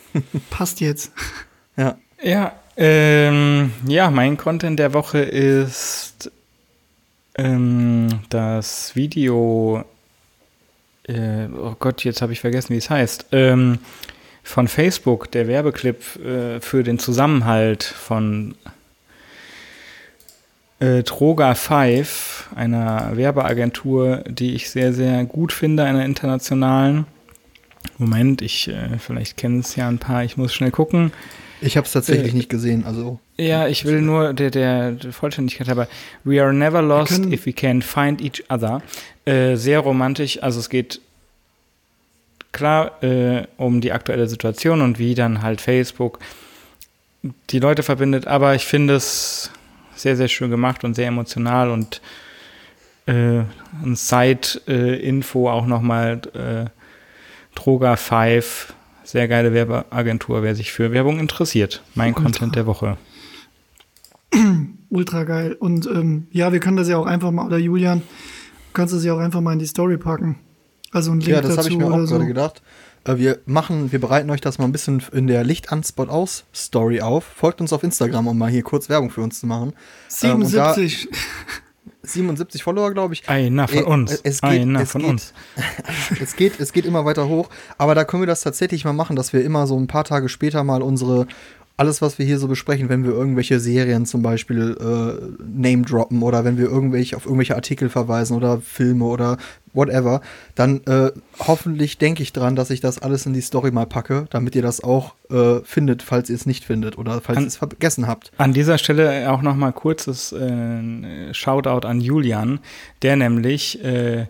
Passt 0.50 0.80
jetzt. 0.82 1.12
Ja. 1.76 1.98
Ja, 2.24 2.54
ähm, 2.76 3.72
ja, 3.88 4.10
mein 4.10 4.38
Content 4.38 4.80
der 4.80 4.94
Woche 4.94 5.20
ist 5.20 6.32
ähm, 7.38 8.22
das 8.30 8.96
Video. 8.96 9.84
Äh, 11.04 11.48
oh 11.48 11.76
Gott, 11.80 12.04
jetzt 12.04 12.22
habe 12.22 12.34
ich 12.34 12.40
vergessen, 12.40 12.74
wie 12.74 12.78
es 12.78 12.90
heißt. 12.90 13.28
Ähm, 13.32 13.80
von 14.44 14.68
Facebook, 14.68 15.32
der 15.32 15.48
Werbeclip 15.48 16.16
äh, 16.24 16.62
für 16.62 16.84
den 16.84 17.00
Zusammenhalt 17.00 17.84
von 17.84 18.56
äh, 20.80 21.04
Troga 21.04 21.56
5, 21.56 22.50
einer 22.56 23.16
Werbeagentur, 23.16 24.24
die 24.28 24.56
ich 24.56 24.70
sehr, 24.70 24.94
sehr 24.94 25.26
gut 25.26 25.52
finde, 25.54 25.84
einer 25.84 26.06
internationalen. 26.06 27.06
Moment, 27.98 28.42
ich 28.42 28.68
äh, 28.68 28.98
vielleicht 29.00 29.38
kennen 29.38 29.60
es 29.60 29.76
ja 29.76 29.88
ein 29.88 29.98
paar, 29.98 30.24
ich 30.24 30.38
muss 30.38 30.54
schnell 30.54 30.72
gucken. 30.72 31.12
Ich 31.62 31.76
habe 31.78 31.86
es 31.88 31.94
tatsächlich 31.94 32.34
Äh, 32.34 32.38
nicht 32.38 32.50
gesehen, 32.50 32.86
also 32.86 33.20
Ja, 33.38 33.68
ich 33.68 33.86
will 33.86 34.02
nur 34.02 34.34
der, 34.34 34.52
der, 34.52 34.92
der 34.92 35.12
Vollständigkeit 35.12 35.68
halber. 35.68 35.88
We 36.24 36.42
are 36.42 36.54
never 36.54 36.82
lost 36.84 37.26
if 37.26 37.46
we 37.48 37.54
can 37.54 37.82
find 37.82 38.22
each 38.22 38.44
other. 38.50 38.84
Äh, 39.26 39.56
sehr 39.56 39.80
romantisch. 39.80 40.44
Also 40.44 40.60
es 40.60 40.70
geht 40.70 41.02
klar 42.52 43.02
äh, 43.04 43.48
um 43.58 43.82
die 43.82 43.92
aktuelle 43.92 44.28
Situation 44.28 44.82
und 44.82 45.00
wie 45.00 45.16
dann 45.16 45.42
halt 45.42 45.60
Facebook 45.62 46.20
die 47.50 47.60
Leute 47.60 47.82
verbindet. 47.84 48.28
Aber 48.28 48.54
ich 48.54 48.66
finde 48.66 48.96
es 48.96 49.50
sehr, 49.98 50.16
sehr 50.16 50.28
schön 50.28 50.50
gemacht 50.50 50.84
und 50.84 50.94
sehr 50.94 51.08
emotional 51.08 51.70
und 51.70 52.02
äh, 53.08 53.44
ein 53.84 53.96
Side-Info 53.96 55.50
auch 55.50 55.66
nochmal 55.66 56.22
äh, 56.34 56.70
Droga 57.56 57.96
5. 57.96 58.74
Sehr 59.04 59.30
geile 59.30 59.54
Werbeagentur, 59.54 60.44
wer 60.44 60.54
sich 60.54 60.74
für 60.74 60.92
Werbung 60.92 61.20
interessiert. 61.20 61.82
Mein 61.96 62.10
Ultra. 62.10 62.24
Content 62.24 62.56
der 62.56 62.66
Woche. 62.66 62.98
Ultra 64.90 65.24
geil. 65.24 65.54
Und 65.54 65.88
ähm, 65.88 66.28
ja, 66.32 66.52
wir 66.52 66.60
können 66.60 66.76
das 66.76 66.90
ja 66.90 66.98
auch 66.98 67.06
einfach 67.06 67.32
mal, 67.32 67.46
oder 67.46 67.58
Julian, 67.58 68.00
du 68.00 68.74
kannst 68.74 68.94
das 68.94 69.06
ja 69.06 69.14
auch 69.14 69.20
einfach 69.20 69.40
mal 69.40 69.54
in 69.54 69.60
die 69.60 69.66
Story 69.66 69.98
packen. 69.98 70.40
Also 70.92 71.12
ein 71.12 71.22
Link 71.22 71.32
ja, 71.32 71.42
das 71.42 71.58
habe 71.58 71.70
ich 71.70 71.78
mir 71.78 71.86
auch 71.86 72.06
so. 72.06 72.16
gerade 72.16 72.28
gedacht. 72.28 72.62
Äh, 73.08 73.18
Wir 73.18 73.40
machen, 73.46 73.92
wir 73.92 74.00
bereiten 74.00 74.30
euch 74.30 74.42
das 74.42 74.58
mal 74.58 74.66
ein 74.66 74.72
bisschen 74.72 75.02
in 75.14 75.28
der 75.28 75.44
Licht 75.44 75.72
an 75.72 75.84
Spot 75.84 76.04
aus 76.08 76.44
Story 76.54 77.02
auf. 77.02 77.24
Folgt 77.24 77.62
uns 77.62 77.74
auf 77.74 77.84
Instagram, 77.84 78.28
um 78.28 78.38
mal 78.38 78.50
hier 78.50 78.64
kurz 78.64 78.90
Werbung 78.90 79.10
für 79.10 79.22
uns 79.22 79.40
zu 79.40 79.48
machen. 79.48 79.74
Ähm, 80.24 80.42
und 80.42 80.54
da- 80.54 80.74
77. 80.74 81.10
77 82.04 82.64
Follower, 82.64 82.92
glaube 82.94 83.14
ich. 83.14 83.28
Einer 83.30 83.68
von 83.68 83.78
Äh, 83.80 83.84
uns. 83.84 84.12
Es 84.24 84.42
geht, 84.42 84.50
Einer 84.50 84.82
es 84.82 84.92
von 84.92 85.02
geht, 85.02 85.10
uns. 85.10 85.34
es 86.22 86.36
geht, 86.36 86.60
es 86.60 86.72
geht 86.74 86.86
immer 86.86 87.06
weiter 87.06 87.28
hoch. 87.28 87.50
Aber 87.78 87.96
da 87.96 88.04
können 88.06 88.22
wir 88.24 88.28
das 88.28 88.42
tatsächlich 88.42 88.86
mal 88.86 88.94
machen, 88.94 89.16
dass 89.16 89.34
wir 89.34 89.44
immer 89.44 89.68
so 89.68 89.78
ein 89.78 89.88
paar 89.88 90.04
Tage 90.04 90.30
später 90.30 90.64
mal 90.64 90.82
unsere 90.82 91.28
alles, 91.78 92.02
was 92.02 92.18
wir 92.18 92.26
hier 92.26 92.40
so 92.40 92.48
besprechen, 92.48 92.90
wenn 92.90 93.04
wir 93.04 93.12
irgendwelche 93.12 93.60
Serien 93.60 94.08
zum 94.08 94.24
Beispiel 94.24 94.76
äh, 94.80 95.44
name 95.46 95.84
droppen 95.84 96.24
oder 96.24 96.44
wenn 96.44 96.58
wir 96.58 96.66
irgendwelche 96.66 97.16
auf 97.16 97.26
irgendwelche 97.26 97.56
Artikel 97.56 97.90
verweisen 97.90 98.36
oder 98.36 98.60
Filme 98.60 99.06
oder 99.06 99.38
whatever, 99.74 100.22
dann 100.56 100.82
äh, 100.88 101.12
hoffentlich 101.40 102.00
denke 102.00 102.24
ich 102.24 102.34
dran, 102.34 102.56
dass 102.56 102.72
ich 102.72 102.82
das 102.82 102.98
alles 103.00 103.28
in 103.28 103.34
die 103.34 103.42
Story 103.42 103.70
mal 103.70 103.86
packe, 103.86 104.26
damit 104.32 104.56
ihr 104.56 104.64
das 104.64 104.84
auch 104.84 105.14
äh, 105.30 105.60
findet, 105.64 106.02
falls 106.02 106.32
ihr 106.32 106.36
es 106.36 106.48
nicht 106.48 106.66
findet 106.66 106.98
oder 106.98 107.22
falls 107.22 107.40
ihr 107.40 107.48
es 107.48 107.58
vergessen 107.58 108.08
habt. 108.08 108.32
An 108.38 108.54
dieser 108.54 108.80
Stelle 108.80 109.32
auch 109.32 109.44
noch 109.44 109.56
mal 109.56 109.72
kurzes 109.72 110.32
äh, 110.32 111.32
Shoutout 111.34 111.88
an 111.88 112.02
Julian, 112.02 112.60
der 113.04 113.18
nämlich 113.18 113.84
äh, 113.84 114.26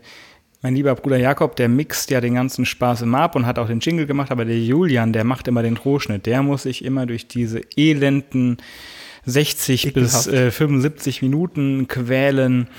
mein 0.61 0.75
lieber 0.75 0.95
Bruder 0.95 1.17
Jakob, 1.17 1.55
der 1.55 1.69
mixt 1.69 2.09
ja 2.09 2.19
den 2.19 2.33
ganzen 2.33 2.65
Spaß 2.65 3.03
immer 3.03 3.19
ab 3.19 3.35
und 3.35 3.45
hat 3.45 3.59
auch 3.59 3.67
den 3.67 3.79
Jingle 3.79 4.07
gemacht, 4.07 4.31
aber 4.31 4.45
der 4.45 4.59
Julian, 4.59 5.13
der 5.13 5.23
macht 5.23 5.47
immer 5.47 5.61
den 5.61 5.77
Rohschnitt. 5.77 6.25
Der 6.25 6.41
muss 6.41 6.63
sich 6.63 6.83
immer 6.83 7.05
durch 7.05 7.27
diese 7.27 7.61
elenden 7.75 8.57
60 9.25 9.87
Ekelhaft. 9.87 10.25
bis 10.25 10.33
äh, 10.33 10.51
75 10.51 11.21
Minuten 11.21 11.87
quälen, 11.87 12.69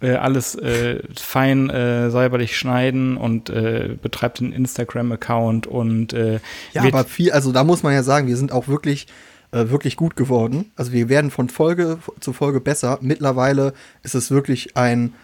äh, 0.00 0.12
alles 0.12 0.54
äh, 0.54 1.02
fein 1.14 1.68
äh, 1.68 2.10
säuberlich 2.10 2.56
schneiden 2.56 3.16
und 3.16 3.50
äh, 3.50 3.96
betreibt 4.00 4.40
einen 4.40 4.52
Instagram-Account 4.52 5.66
und 5.66 6.12
äh, 6.12 6.40
ja, 6.72 6.84
aber 6.84 7.04
viel, 7.04 7.32
also 7.32 7.52
da 7.52 7.64
muss 7.64 7.82
man 7.82 7.92
ja 7.92 8.02
sagen, 8.02 8.28
wir 8.28 8.36
sind 8.36 8.52
auch 8.52 8.68
wirklich 8.68 9.06
wirklich 9.52 9.96
gut 9.96 10.16
geworden. 10.16 10.72
Also 10.74 10.92
wir 10.92 11.08
werden 11.08 11.30
von 11.30 11.48
Folge 11.48 11.98
zu 12.20 12.34
Folge 12.34 12.60
besser. 12.60 12.98
Mittlerweile 13.00 13.72
ist 14.02 14.16
es 14.16 14.30
wirklich 14.30 14.76
ein 14.76 15.14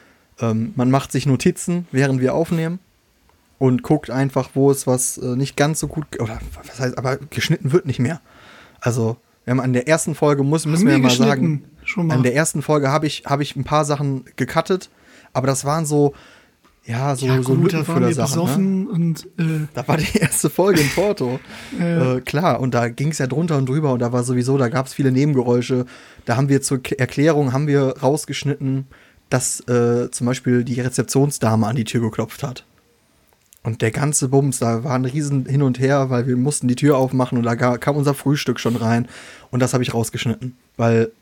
ähm, 0.42 0.72
man 0.76 0.90
macht 0.90 1.12
sich 1.12 1.24
Notizen, 1.24 1.87
während 1.92 2.20
wir 2.20 2.35
aufnehmen 2.35 2.81
und 3.59 3.83
guckt 3.83 4.11
einfach, 4.11 4.50
wo 4.55 4.70
es 4.70 4.87
was 4.87 5.18
äh, 5.18 5.37
nicht 5.37 5.57
ganz 5.57 5.78
so 5.78 5.87
gut, 5.87 6.05
oder 6.20 6.40
was 6.64 6.81
heißt, 6.81 6.98
aber 6.98 7.16
geschnitten 7.16 7.72
wird 7.72 7.87
nicht 7.87 8.00
mehr. 8.00 8.20
Also, 8.81 9.16
wir 9.44 9.52
haben 9.52 9.61
an 9.61 9.72
der 9.72 9.87
ersten 9.88 10.14
Folge, 10.14 10.42
muss, 10.42 10.66
müssen 10.66 10.87
wir, 10.87 10.94
wir 10.94 10.98
mal 10.98 11.11
sagen, 11.11 11.64
mal. 11.96 12.16
an 12.16 12.22
der 12.24 12.35
ersten 12.35 12.61
Folge 12.61 12.90
habe 12.90 13.07
ich, 13.07 13.22
hab 13.24 13.40
ich 13.40 13.55
ein 13.55 13.64
paar 13.64 13.85
Sachen 13.85 14.24
gecuttet, 14.37 14.90
aber 15.33 15.46
das 15.46 15.64
waren 15.64 15.87
so, 15.87 16.12
ja, 16.85 17.14
so, 17.14 17.26
ja, 17.26 17.40
so 17.40 17.55
gut, 17.55 17.72
da 17.72 17.87
waren 17.87 18.02
wir 18.02 18.12
Sachen, 18.12 18.33
besoffen 18.33 18.85
ne? 18.85 18.90
und 18.90 19.26
äh, 19.38 19.68
Da 19.74 19.87
war 19.87 19.96
die 19.96 20.18
erste 20.18 20.50
Folge 20.50 20.81
in 20.81 20.88
Porto. 20.88 21.38
äh, 21.81 22.20
klar, 22.20 22.59
und 22.59 22.74
da 22.74 22.88
ging 22.88 23.11
es 23.11 23.18
ja 23.18 23.28
drunter 23.28 23.57
und 23.57 23.68
drüber 23.68 23.92
und 23.92 24.00
da 24.00 24.12
war 24.12 24.24
sowieso, 24.24 24.59
da 24.59 24.68
gab 24.68 24.87
es 24.87 24.94
viele 24.94 25.12
Nebengeräusche. 25.12 25.87
Da 26.24 26.37
haben 26.37 26.48
wir 26.48 26.61
zur 26.62 26.81
Erklärung, 26.98 27.52
haben 27.52 27.68
wir 27.68 27.98
rausgeschnitten, 28.02 28.88
dass 29.33 29.61
äh, 29.61 30.11
zum 30.11 30.27
Beispiel 30.27 30.62
die 30.62 30.81
Rezeptionsdame 30.81 31.66
an 31.66 31.77
die 31.77 31.85
Tür 31.85 32.03
geklopft 32.03 32.42
hat. 32.42 32.64
Und 33.62 33.81
der 33.81 33.90
ganze 33.90 34.29
Bums, 34.29 34.59
da 34.59 34.85
war 34.85 34.95
ein 34.95 35.05
riesen 35.05 35.47
Hin 35.47 35.62
und 35.62 35.79
Her, 35.79 36.11
weil 36.11 36.27
wir 36.27 36.37
mussten 36.37 36.68
die 36.68 36.75
Tür 36.75 36.99
aufmachen 36.99 37.38
und 37.38 37.45
da 37.45 37.55
kam 37.55 37.97
unser 37.97 38.12
Frühstück 38.12 38.61
schon 38.61 38.77
rein. 38.77 39.09
Und 39.51 39.61
das 39.61 39.73
habe 39.73 39.85
ich 39.85 39.95
rausgeschnitten, 39.95 40.57
weil 40.77 41.12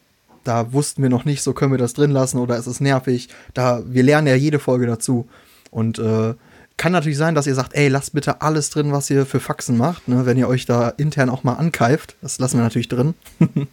da 0.43 0.73
wussten 0.73 1.03
wir 1.03 1.11
noch 1.11 1.25
nicht, 1.25 1.43
so 1.43 1.53
können 1.53 1.73
wir 1.73 1.79
das 1.79 1.93
drin 1.93 2.11
lassen 2.11 2.39
oder 2.39 2.57
ist 2.57 2.67
es 2.67 2.81
nervig. 2.81 3.29
Da, 3.55 3.83
wir 3.87 4.03
lernen 4.03 4.27
ja 4.27 4.35
jede 4.35 4.59
Folge 4.59 4.87
dazu. 4.87 5.29
Und 5.71 5.99
äh, 5.99 6.35
kann 6.79 6.93
natürlich 6.93 7.19
sein, 7.19 7.35
dass 7.35 7.47
ihr 7.47 7.55
sagt, 7.55 7.75
ey, 7.75 7.89
lasst 7.89 8.15
bitte 8.15 8.41
alles 8.41 8.71
drin, 8.71 8.91
was 8.91 9.11
ihr 9.11 9.27
für 9.27 9.39
Faxen 9.39 9.77
macht, 9.77 10.09
ne? 10.09 10.25
wenn 10.25 10.39
ihr 10.39 10.49
euch 10.49 10.65
da 10.65 10.89
intern 10.89 11.29
auch 11.29 11.45
mal 11.45 11.55
ankeift. 11.55 12.17
Das 12.23 12.39
lassen 12.39 12.57
wir 12.57 12.65
natürlich 12.65 12.89
drin. 12.89 13.15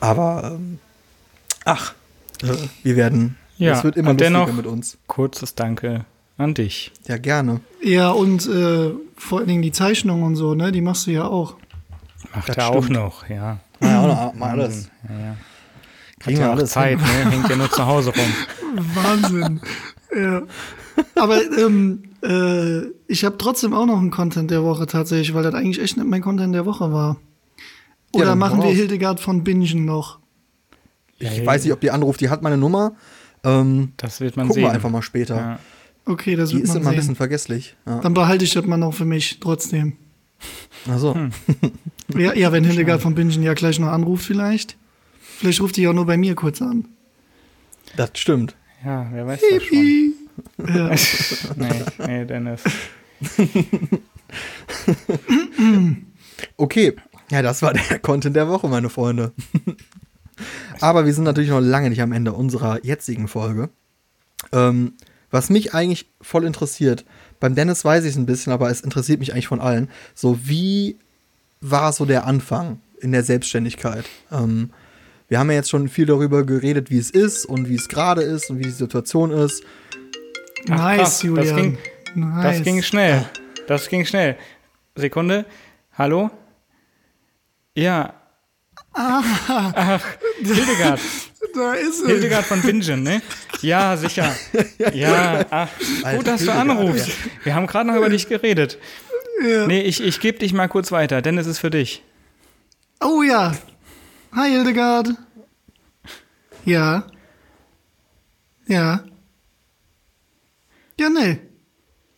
Aber, 0.00 0.52
ähm, 0.54 0.78
ach, 1.64 1.94
wir 2.82 2.96
werden. 2.96 3.36
Ja, 3.58 3.72
es 3.72 3.84
wird 3.84 3.96
immer 3.96 4.14
dennoch 4.14 4.52
mit 4.52 4.66
uns. 4.66 4.98
Kurzes 5.06 5.54
Danke 5.54 6.04
an 6.36 6.54
dich. 6.54 6.92
Ja, 7.06 7.16
gerne. 7.16 7.60
Ja, 7.82 8.10
und 8.10 8.46
äh, 8.46 8.90
vor 9.16 9.38
allen 9.38 9.48
Dingen 9.48 9.62
die 9.62 9.72
Zeichnung 9.72 10.22
und 10.22 10.36
so, 10.36 10.54
ne? 10.54 10.72
Die 10.72 10.80
machst 10.80 11.06
du 11.06 11.12
ja 11.12 11.26
auch. 11.26 11.56
Macht 12.34 12.50
er 12.50 12.68
auch 12.70 12.88
noch, 12.88 13.28
ja. 13.28 13.58
Ja, 13.80 14.00
auch 14.00 14.06
noch, 14.06 14.34
mal 14.34 14.50
alles. 14.50 14.90
Ja, 15.08 15.18
ja. 15.18 15.36
Kriegen 16.18 16.40
ja 16.40 16.50
alles 16.50 16.70
Zeit, 16.70 16.98
ne? 16.98 17.30
Hängt 17.30 17.48
ja 17.48 17.56
nur 17.56 17.70
zu 17.70 17.86
Hause 17.86 18.12
rum. 18.14 18.84
Wahnsinn. 18.94 19.60
ja. 20.14 20.42
Aber 21.14 21.40
ähm, 21.58 22.04
äh, 22.22 22.86
ich 23.06 23.24
habe 23.24 23.36
trotzdem 23.38 23.74
auch 23.74 23.86
noch 23.86 23.98
einen 23.98 24.10
Content 24.10 24.50
der 24.50 24.62
Woche 24.64 24.86
tatsächlich, 24.86 25.34
weil 25.34 25.42
das 25.42 25.54
eigentlich 25.54 25.80
echt 25.80 25.96
nicht 25.96 26.06
mein 26.06 26.22
Content 26.22 26.54
der 26.54 26.66
Woche 26.66 26.92
war. 26.92 27.16
Oder 28.12 28.28
ja, 28.28 28.34
machen 28.34 28.62
wir 28.62 28.70
Hildegard 28.70 29.20
von 29.20 29.44
Bingen 29.44 29.84
noch? 29.84 30.18
Ich 31.18 31.30
hey. 31.30 31.46
weiß 31.46 31.64
nicht, 31.64 31.72
ob 31.72 31.80
die 31.80 31.90
anruft, 31.90 32.20
die 32.20 32.28
hat 32.28 32.42
meine 32.42 32.56
Nummer. 32.56 32.94
Ähm, 33.44 33.92
das 33.96 34.20
wird 34.20 34.36
man 34.36 34.46
gucken 34.46 34.62
sehen. 34.62 34.70
wir 34.70 34.74
einfach 34.74 34.90
mal 34.90 35.02
später. 35.02 35.36
Ja. 35.36 35.58
Okay, 36.04 36.36
das 36.36 36.50
die 36.50 36.56
wird 36.56 36.68
man 36.68 36.76
ist 36.76 36.80
immer 36.80 36.90
ein 36.90 36.96
bisschen 36.96 37.16
vergesslich. 37.16 37.76
Ja. 37.86 38.00
Dann 38.00 38.14
behalte 38.14 38.44
ich 38.44 38.52
das 38.52 38.64
mal 38.64 38.76
noch 38.76 38.94
für 38.94 39.04
mich 39.04 39.40
trotzdem. 39.40 39.96
Ach 40.88 40.98
so. 40.98 41.14
Hm. 41.14 41.30
ja, 42.16 42.34
ja, 42.34 42.52
wenn 42.52 42.64
Hildegard 42.64 43.02
von 43.02 43.14
Bingen 43.14 43.42
ja 43.42 43.54
gleich 43.54 43.78
noch 43.78 43.88
anruft 43.88 44.24
vielleicht. 44.24 44.76
Vielleicht 45.20 45.60
ruft 45.60 45.76
die 45.76 45.88
auch 45.88 45.92
nur 45.92 46.06
bei 46.06 46.16
mir 46.16 46.34
kurz 46.34 46.62
an. 46.62 46.88
Das 47.96 48.10
stimmt. 48.14 48.54
Ja, 48.84 49.06
wer 49.12 49.26
weiß 49.26 49.40
das 49.50 49.62
schon. 49.62 50.14
Ja. 50.58 50.90
nee, 51.56 51.84
nee, 52.06 52.24
Dennis. 52.26 52.62
okay, 56.58 56.94
ja, 57.30 57.40
das 57.40 57.62
war 57.62 57.72
der 57.72 57.98
Content 58.00 58.36
der 58.36 58.48
Woche, 58.48 58.68
meine 58.68 58.90
Freunde. 58.90 59.32
Aber 60.80 61.06
wir 61.06 61.14
sind 61.14 61.24
natürlich 61.24 61.50
noch 61.50 61.60
lange 61.60 61.90
nicht 61.90 62.02
am 62.02 62.12
Ende 62.12 62.32
unserer 62.32 62.84
jetzigen 62.84 63.28
Folge. 63.28 63.70
Ähm, 64.52 64.94
was 65.30 65.50
mich 65.50 65.74
eigentlich 65.74 66.06
voll 66.20 66.44
interessiert, 66.44 67.04
beim 67.40 67.54
Dennis 67.54 67.84
weiß 67.84 68.04
ich 68.04 68.10
es 68.10 68.16
ein 68.16 68.26
bisschen, 68.26 68.52
aber 68.52 68.70
es 68.70 68.80
interessiert 68.80 69.20
mich 69.20 69.32
eigentlich 69.32 69.48
von 69.48 69.60
allen. 69.60 69.88
So, 70.14 70.38
wie 70.44 70.96
war 71.60 71.92
so 71.92 72.04
der 72.04 72.26
Anfang 72.26 72.80
in 73.00 73.12
der 73.12 73.22
Selbstständigkeit? 73.22 74.04
Ähm, 74.30 74.70
wir 75.28 75.38
haben 75.38 75.50
ja 75.50 75.56
jetzt 75.56 75.70
schon 75.70 75.88
viel 75.88 76.06
darüber 76.06 76.44
geredet, 76.44 76.90
wie 76.90 76.98
es 76.98 77.10
ist 77.10 77.46
und 77.46 77.68
wie 77.68 77.74
es 77.74 77.88
gerade 77.88 78.22
ist 78.22 78.48
und 78.50 78.58
wie 78.58 78.64
die 78.64 78.70
Situation 78.70 79.32
ist. 79.32 79.64
Ach, 80.70 80.76
nice, 80.76 80.98
krass, 80.98 81.22
Julian. 81.22 81.46
Das 81.46 81.56
ging, 81.56 81.78
nice. 82.14 82.56
das 82.56 82.64
ging 82.64 82.82
schnell. 82.82 83.26
Das 83.66 83.88
ging 83.88 84.04
schnell. 84.04 84.36
Sekunde. 84.94 85.44
Hallo? 85.98 86.30
Ja, 87.74 88.14
Ah, 88.98 89.22
Ach, 89.74 90.04
Hildegard. 90.38 91.00
Da 91.54 91.72
ist 91.74 92.02
er. 92.02 92.08
Hildegard 92.08 92.44
von 92.44 92.60
Bingen, 92.60 93.02
ne? 93.02 93.22
Ja, 93.62 93.96
sicher. 93.96 94.34
Ja, 94.94 95.44
ach, 95.48 95.68
gut, 96.16 96.26
dass 96.26 96.44
du 96.44 96.52
anrufst. 96.52 97.08
Wir 97.44 97.54
haben 97.54 97.66
gerade 97.66 97.88
noch 97.88 97.96
über 97.96 98.08
dich 98.10 98.28
geredet. 98.28 98.78
Ja. 99.42 99.66
Nee, 99.66 99.82
ich, 99.82 100.02
ich 100.02 100.20
gebe 100.20 100.38
dich 100.38 100.52
mal 100.52 100.68
kurz 100.68 100.92
weiter, 100.92 101.22
denn 101.22 101.38
es 101.38 101.46
ist 101.46 101.58
für 101.58 101.70
dich. 101.70 102.02
Oh 103.02 103.22
ja. 103.22 103.54
Hi, 104.34 104.50
Hildegard. 104.50 105.10
Ja. 106.64 107.04
Ja. 108.66 109.04
Ja, 110.98 111.08
nee. 111.08 111.38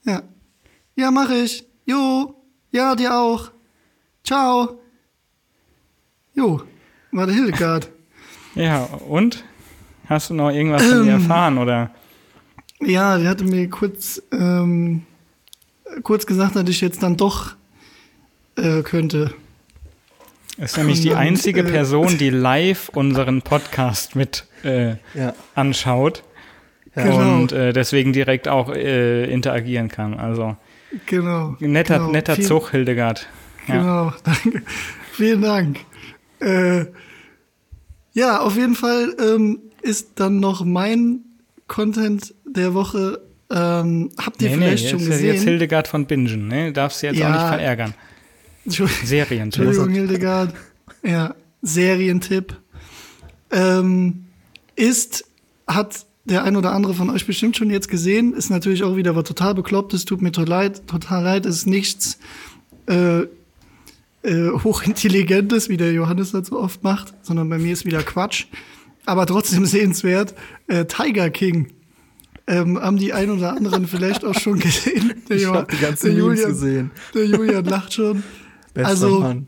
Ja. 0.05 0.23
Ja, 0.97 1.11
mach 1.11 1.31
ich. 1.31 1.65
Jo. 1.87 2.35
Ja, 2.71 2.95
dir 2.95 3.15
auch. 3.15 3.51
Ciao. 4.25 4.81
Jo, 6.39 6.63
war 7.11 7.27
der 7.27 7.35
Hildegard. 7.35 7.91
ja, 8.55 8.85
und? 9.09 9.43
Hast 10.07 10.31
du 10.31 10.35
noch 10.35 10.51
irgendwas 10.51 10.85
von 10.85 11.01
ähm, 11.01 11.07
ihr 11.07 11.13
erfahren, 11.15 11.59
oder? 11.59 11.91
Ja, 12.81 13.19
die 13.19 13.27
hatte 13.27 13.43
mir 13.43 13.69
kurz, 13.69 14.23
ähm, 14.31 15.03
kurz 16.05 16.27
gesagt, 16.27 16.55
dass 16.55 16.69
ich 16.69 16.81
jetzt 16.81 17.03
dann 17.03 17.17
doch 17.17 17.57
äh, 18.57 18.83
könnte. 18.83 19.35
Ist 20.59 20.77
nämlich 20.77 21.01
die 21.01 21.15
einzige 21.15 21.63
äh, 21.63 21.65
Person, 21.65 22.19
die 22.19 22.31
live 22.49 22.89
unseren 22.91 23.43
Podcast 23.43 24.15
mit 24.15 24.47
äh, 24.63 24.91
ja. 25.15 25.35
anschaut 25.57 26.23
ja. 26.95 27.03
Genau. 27.03 27.35
und 27.35 27.51
äh, 27.51 27.73
deswegen 27.73 28.13
direkt 28.13 28.47
auch 28.47 28.73
äh, 28.73 29.25
interagieren 29.25 29.89
kann. 29.89 30.15
Also 30.15 30.57
genau, 31.07 31.57
netter, 31.59 31.99
genau. 31.99 32.13
netter 32.13 32.41
Zug, 32.41 32.71
Hildegard. 32.71 33.27
Ja. 33.67 33.75
Genau, 33.75 34.13
danke. 34.23 34.63
Vielen 35.19 35.43
Dank. 35.43 35.81
Äh, 36.41 36.87
ja, 38.13 38.41
auf 38.41 38.57
jeden 38.57 38.75
Fall 38.75 39.15
ähm, 39.21 39.61
ist 39.83 40.13
dann 40.17 40.41
noch 40.41 40.65
mein 40.65 41.21
Content 41.67 42.35
der 42.45 42.75
Woche. 42.75 43.21
Ähm, 43.51 44.11
habt 44.19 44.43
ihr 44.43 44.51
nee, 44.51 44.57
vielleicht 44.57 44.85
nee, 44.85 44.91
schon 44.91 44.99
jetzt, 44.99 45.09
gesehen? 45.09 45.35
Jetzt 45.35 45.45
Hildegard 45.45 45.89
von 45.89 46.07
Bingen, 46.07 46.49
ne? 46.49 46.73
Darfst 46.73 47.03
du 47.03 47.07
jetzt 47.07 47.19
ja. 47.19 47.29
auch 47.29 47.33
nicht 47.33 47.49
verärgern. 47.49 47.95
Serien. 48.67 49.45
Entschuldigung, 49.45 49.91
Hildegard. 49.91 50.55
Ja, 51.03 51.35
Serientipp. 51.63 52.57
Ähm, 53.51 54.27
ist, 54.77 55.25
hat 55.67 56.07
der 56.25 56.45
ein 56.45 56.57
oder 56.57 56.73
andere 56.73 56.95
von 56.95 57.11
euch 57.11 57.27
bestimmt 57.27 57.57
schon 57.57 57.71
jetzt 57.71 57.89
gesehen, 57.89 58.35
ist 58.35 58.51
natürlich 58.51 58.83
auch 58.85 58.97
wieder 58.97 59.17
was 59.17 59.25
total 59.25 59.55
beklopptes, 59.55 60.05
tut 60.05 60.21
mir 60.21 60.33
total 60.33 60.49
leid, 60.49 60.87
total 60.87 61.23
leid, 61.23 61.47
ist 61.47 61.67
nichts 61.67 62.19
äh, 62.87 63.23
äh, 64.29 64.51
hochintelligentes, 64.63 65.69
wie 65.69 65.77
der 65.77 65.93
Johannes 65.93 66.33
das 66.33 66.49
so 66.49 66.59
oft 66.61 66.85
macht, 66.85 67.15
sondern 67.23 67.49
bei 67.49 67.59
mir 67.59 67.73
ist 67.73 67.87
wieder 67.87 68.03
Quatsch. 68.03 68.47
Aber 69.07 69.25
trotzdem 69.25 69.65
sehenswert. 69.65 70.35
Äh, 70.67 70.85
Tiger 70.85 71.31
King. 71.31 71.73
Ähm, 72.47 72.81
haben 72.81 72.99
die 72.99 73.13
ein 73.13 73.31
oder 73.31 73.55
anderen 73.55 73.87
vielleicht 73.87 74.25
auch 74.25 74.35
schon 74.35 74.59
gesehen? 74.59 75.23
Der 75.29 75.37
ich 75.37 75.47
habe 75.47 75.67
die 75.71 75.81
ganzen 75.81 76.17
Julian, 76.17 76.49
gesehen. 76.49 76.91
Der 77.15 77.27
Julian 77.27 77.65
lacht 77.65 77.95
schon. 77.95 78.23
Bester 78.75 78.89
also, 78.89 79.21
Mann. 79.21 79.47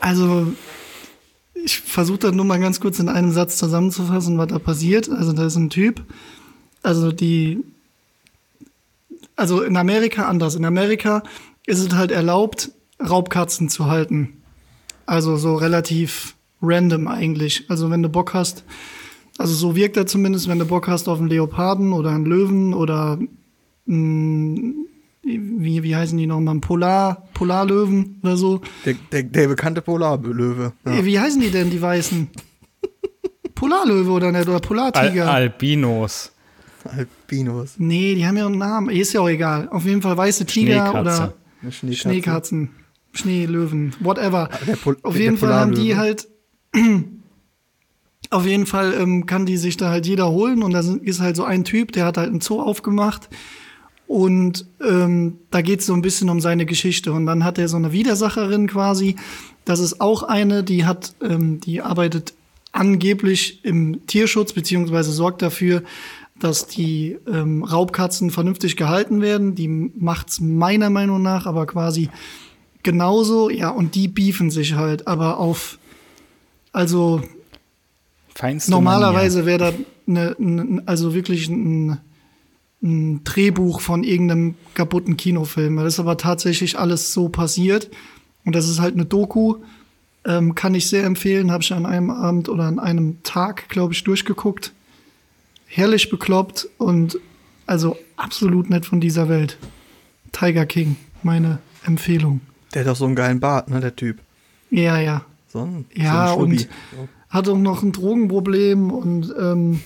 Also, 0.00 0.52
ich 1.54 1.78
versuche 1.78 2.18
das 2.18 2.32
nur 2.32 2.44
mal 2.44 2.58
ganz 2.58 2.80
kurz 2.80 2.98
in 2.98 3.08
einem 3.08 3.30
Satz 3.30 3.56
zusammenzufassen, 3.56 4.38
was 4.38 4.48
da 4.48 4.58
passiert. 4.58 5.08
Also, 5.08 5.32
da 5.32 5.46
ist 5.46 5.56
ein 5.56 5.70
Typ. 5.70 6.02
Also, 6.82 7.12
die. 7.12 7.62
Also, 9.36 9.62
in 9.62 9.76
Amerika 9.76 10.26
anders. 10.26 10.56
In 10.56 10.64
Amerika 10.64 11.22
ist 11.66 11.78
es 11.78 11.94
halt 11.94 12.10
erlaubt, 12.10 12.72
Raubkatzen 13.08 13.68
zu 13.68 13.86
halten. 13.86 14.30
Also, 15.06 15.36
so 15.36 15.54
relativ 15.54 16.34
random 16.62 17.08
eigentlich. 17.08 17.64
Also, 17.68 17.90
wenn 17.90 18.02
du 18.02 18.08
Bock 18.08 18.34
hast. 18.34 18.64
Also, 19.38 19.54
so 19.54 19.76
wirkt 19.76 19.96
er 19.96 20.06
zumindest, 20.06 20.48
wenn 20.48 20.58
du 20.58 20.66
Bock 20.66 20.88
hast 20.88 21.08
auf 21.08 21.18
einen 21.18 21.28
Leoparden 21.28 21.92
oder 21.92 22.10
einen 22.10 22.26
Löwen 22.26 22.74
oder 22.74 23.18
mh, 23.86 24.74
wie, 25.24 25.82
wie 25.82 25.96
heißen 25.96 26.18
die 26.18 26.26
nochmal? 26.26 26.58
Polar, 26.60 27.28
Polarlöwen 27.34 28.18
oder 28.22 28.36
so. 28.36 28.60
Der, 28.84 28.94
der, 29.12 29.22
der 29.22 29.48
bekannte 29.48 29.80
Polarlöwe. 29.80 30.72
Ja. 30.84 31.04
Wie 31.04 31.18
heißen 31.18 31.40
die 31.40 31.50
denn, 31.50 31.70
die 31.70 31.80
Weißen? 31.80 32.28
Polarlöwe 33.54 34.10
oder 34.10 34.32
nicht? 34.32 34.48
Oder 34.48 34.58
Polartiger? 34.60 35.24
Al 35.26 35.42
Albinos. 35.42 36.32
Albinos. 36.84 37.74
Nee, 37.78 38.16
die 38.16 38.26
haben 38.26 38.36
ja 38.36 38.46
einen 38.46 38.58
Namen. 38.58 38.90
Ist 38.90 39.12
ja 39.12 39.20
auch 39.20 39.28
egal. 39.28 39.68
Auf 39.68 39.84
jeden 39.84 40.02
Fall 40.02 40.16
weiße 40.16 40.44
Tiger 40.46 40.86
Schneekatze. 40.90 41.00
oder 41.00 41.34
Eine 41.62 41.72
Schneekatze. 41.72 42.00
Schneekatzen. 42.02 42.70
Schneelöwen, 43.12 43.94
whatever. 44.00 44.48
Pol- 44.82 44.96
Auf 45.02 45.16
jeden 45.18 45.36
Fall 45.38 45.54
haben 45.54 45.74
die 45.74 45.96
halt. 45.96 46.28
Auf 48.30 48.46
jeden 48.46 48.64
Fall 48.66 48.94
ähm, 48.98 49.26
kann 49.26 49.44
die 49.44 49.58
sich 49.58 49.76
da 49.76 49.90
halt 49.90 50.06
jeder 50.06 50.30
holen 50.30 50.62
und 50.62 50.72
da 50.72 50.80
ist 50.80 51.20
halt 51.20 51.36
so 51.36 51.44
ein 51.44 51.64
Typ, 51.64 51.92
der 51.92 52.06
hat 52.06 52.16
halt 52.16 52.30
einen 52.30 52.40
Zoo 52.40 52.60
aufgemacht 52.62 53.28
und 54.06 54.64
ähm, 54.82 55.38
da 55.50 55.60
geht 55.60 55.80
es 55.80 55.86
so 55.86 55.92
ein 55.92 56.00
bisschen 56.00 56.30
um 56.30 56.40
seine 56.40 56.64
Geschichte 56.64 57.12
und 57.12 57.26
dann 57.26 57.44
hat 57.44 57.58
er 57.58 57.68
so 57.68 57.76
eine 57.76 57.92
Widersacherin 57.92 58.68
quasi. 58.68 59.16
Das 59.66 59.80
ist 59.80 60.00
auch 60.00 60.22
eine, 60.22 60.64
die 60.64 60.86
hat, 60.86 61.14
ähm, 61.22 61.60
die 61.60 61.82
arbeitet 61.82 62.32
angeblich 62.72 63.62
im 63.66 64.06
Tierschutz 64.06 64.54
beziehungsweise 64.54 65.12
sorgt 65.12 65.42
dafür, 65.42 65.82
dass 66.40 66.66
die 66.66 67.18
ähm, 67.30 67.62
Raubkatzen 67.64 68.30
vernünftig 68.30 68.76
gehalten 68.76 69.20
werden. 69.20 69.54
Die 69.54 69.68
macht's 69.68 70.40
meiner 70.40 70.88
Meinung 70.88 71.20
nach 71.20 71.44
aber 71.46 71.66
quasi 71.66 72.08
genauso. 72.82 73.50
Ja, 73.50 73.70
und 73.70 73.94
die 73.94 74.08
beefen 74.08 74.50
sich 74.50 74.74
halt, 74.74 75.06
aber 75.06 75.38
auf, 75.38 75.78
also 76.72 77.22
Feinste 78.34 78.70
normalerweise 78.70 79.46
wäre 79.46 79.58
da 79.58 79.72
eine, 80.06 80.36
eine, 80.38 80.82
also 80.86 81.14
wirklich 81.14 81.48
ein, 81.48 81.98
ein 82.82 83.24
Drehbuch 83.24 83.80
von 83.80 84.04
irgendeinem 84.04 84.54
kaputten 84.74 85.16
Kinofilm. 85.16 85.76
Das 85.76 85.94
ist 85.94 86.00
aber 86.00 86.16
tatsächlich 86.16 86.78
alles 86.78 87.12
so 87.12 87.28
passiert. 87.28 87.90
Und 88.44 88.54
das 88.54 88.68
ist 88.68 88.80
halt 88.80 88.94
eine 88.94 89.04
Doku. 89.04 89.56
Ähm, 90.24 90.54
kann 90.54 90.74
ich 90.74 90.88
sehr 90.88 91.04
empfehlen. 91.04 91.52
Habe 91.52 91.62
ich 91.62 91.72
an 91.72 91.86
einem 91.86 92.10
Abend 92.10 92.48
oder 92.48 92.64
an 92.64 92.78
einem 92.78 93.22
Tag, 93.22 93.68
glaube 93.68 93.92
ich, 93.92 94.02
durchgeguckt. 94.04 94.72
Herrlich 95.66 96.10
bekloppt 96.10 96.68
und 96.78 97.18
also 97.66 97.96
absolut 98.16 98.68
nicht 98.68 98.84
von 98.84 99.00
dieser 99.00 99.28
Welt. 99.28 99.58
Tiger 100.32 100.66
King, 100.66 100.96
meine 101.22 101.58
Empfehlung. 101.84 102.40
Der 102.74 102.82
hat 102.82 102.88
doch 102.88 102.96
so 102.96 103.04
einen 103.06 103.16
geilen 103.16 103.40
Bart, 103.40 103.68
ne, 103.70 103.80
der 103.80 103.94
Typ. 103.96 104.18
Ja, 104.70 104.98
ja. 104.98 105.24
So 105.48 105.60
ein, 105.60 105.84
Ja, 105.94 106.28
so 106.28 106.34
ein 106.36 106.40
und 106.52 106.68
hat 107.28 107.48
auch 107.48 107.58
noch 107.58 107.82
ein 107.82 107.92
Drogenproblem 107.92 108.90
und 108.90 109.34
ähm, 109.38 109.82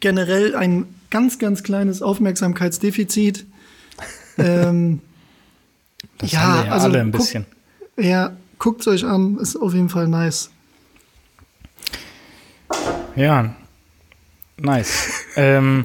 generell 0.00 0.54
ein 0.56 0.86
ganz, 1.10 1.38
ganz 1.38 1.62
kleines 1.62 2.00
Aufmerksamkeitsdefizit. 2.02 3.46
ähm, 4.38 5.00
Das 6.18 6.32
Ja, 6.32 6.40
haben 6.40 6.58
wir 6.60 6.66
ja 6.66 6.72
also 6.72 6.86
alle 6.86 7.00
ein 7.00 7.12
guck- 7.12 7.20
bisschen. 7.20 7.46
ja, 7.98 8.32
guckt's 8.58 8.86
euch 8.88 9.04
an, 9.04 9.38
ist 9.38 9.56
auf 9.56 9.74
jeden 9.74 9.88
Fall 9.90 10.08
nice. 10.08 10.50
Ja, 13.16 13.54
nice. 14.56 15.10
ähm, 15.36 15.84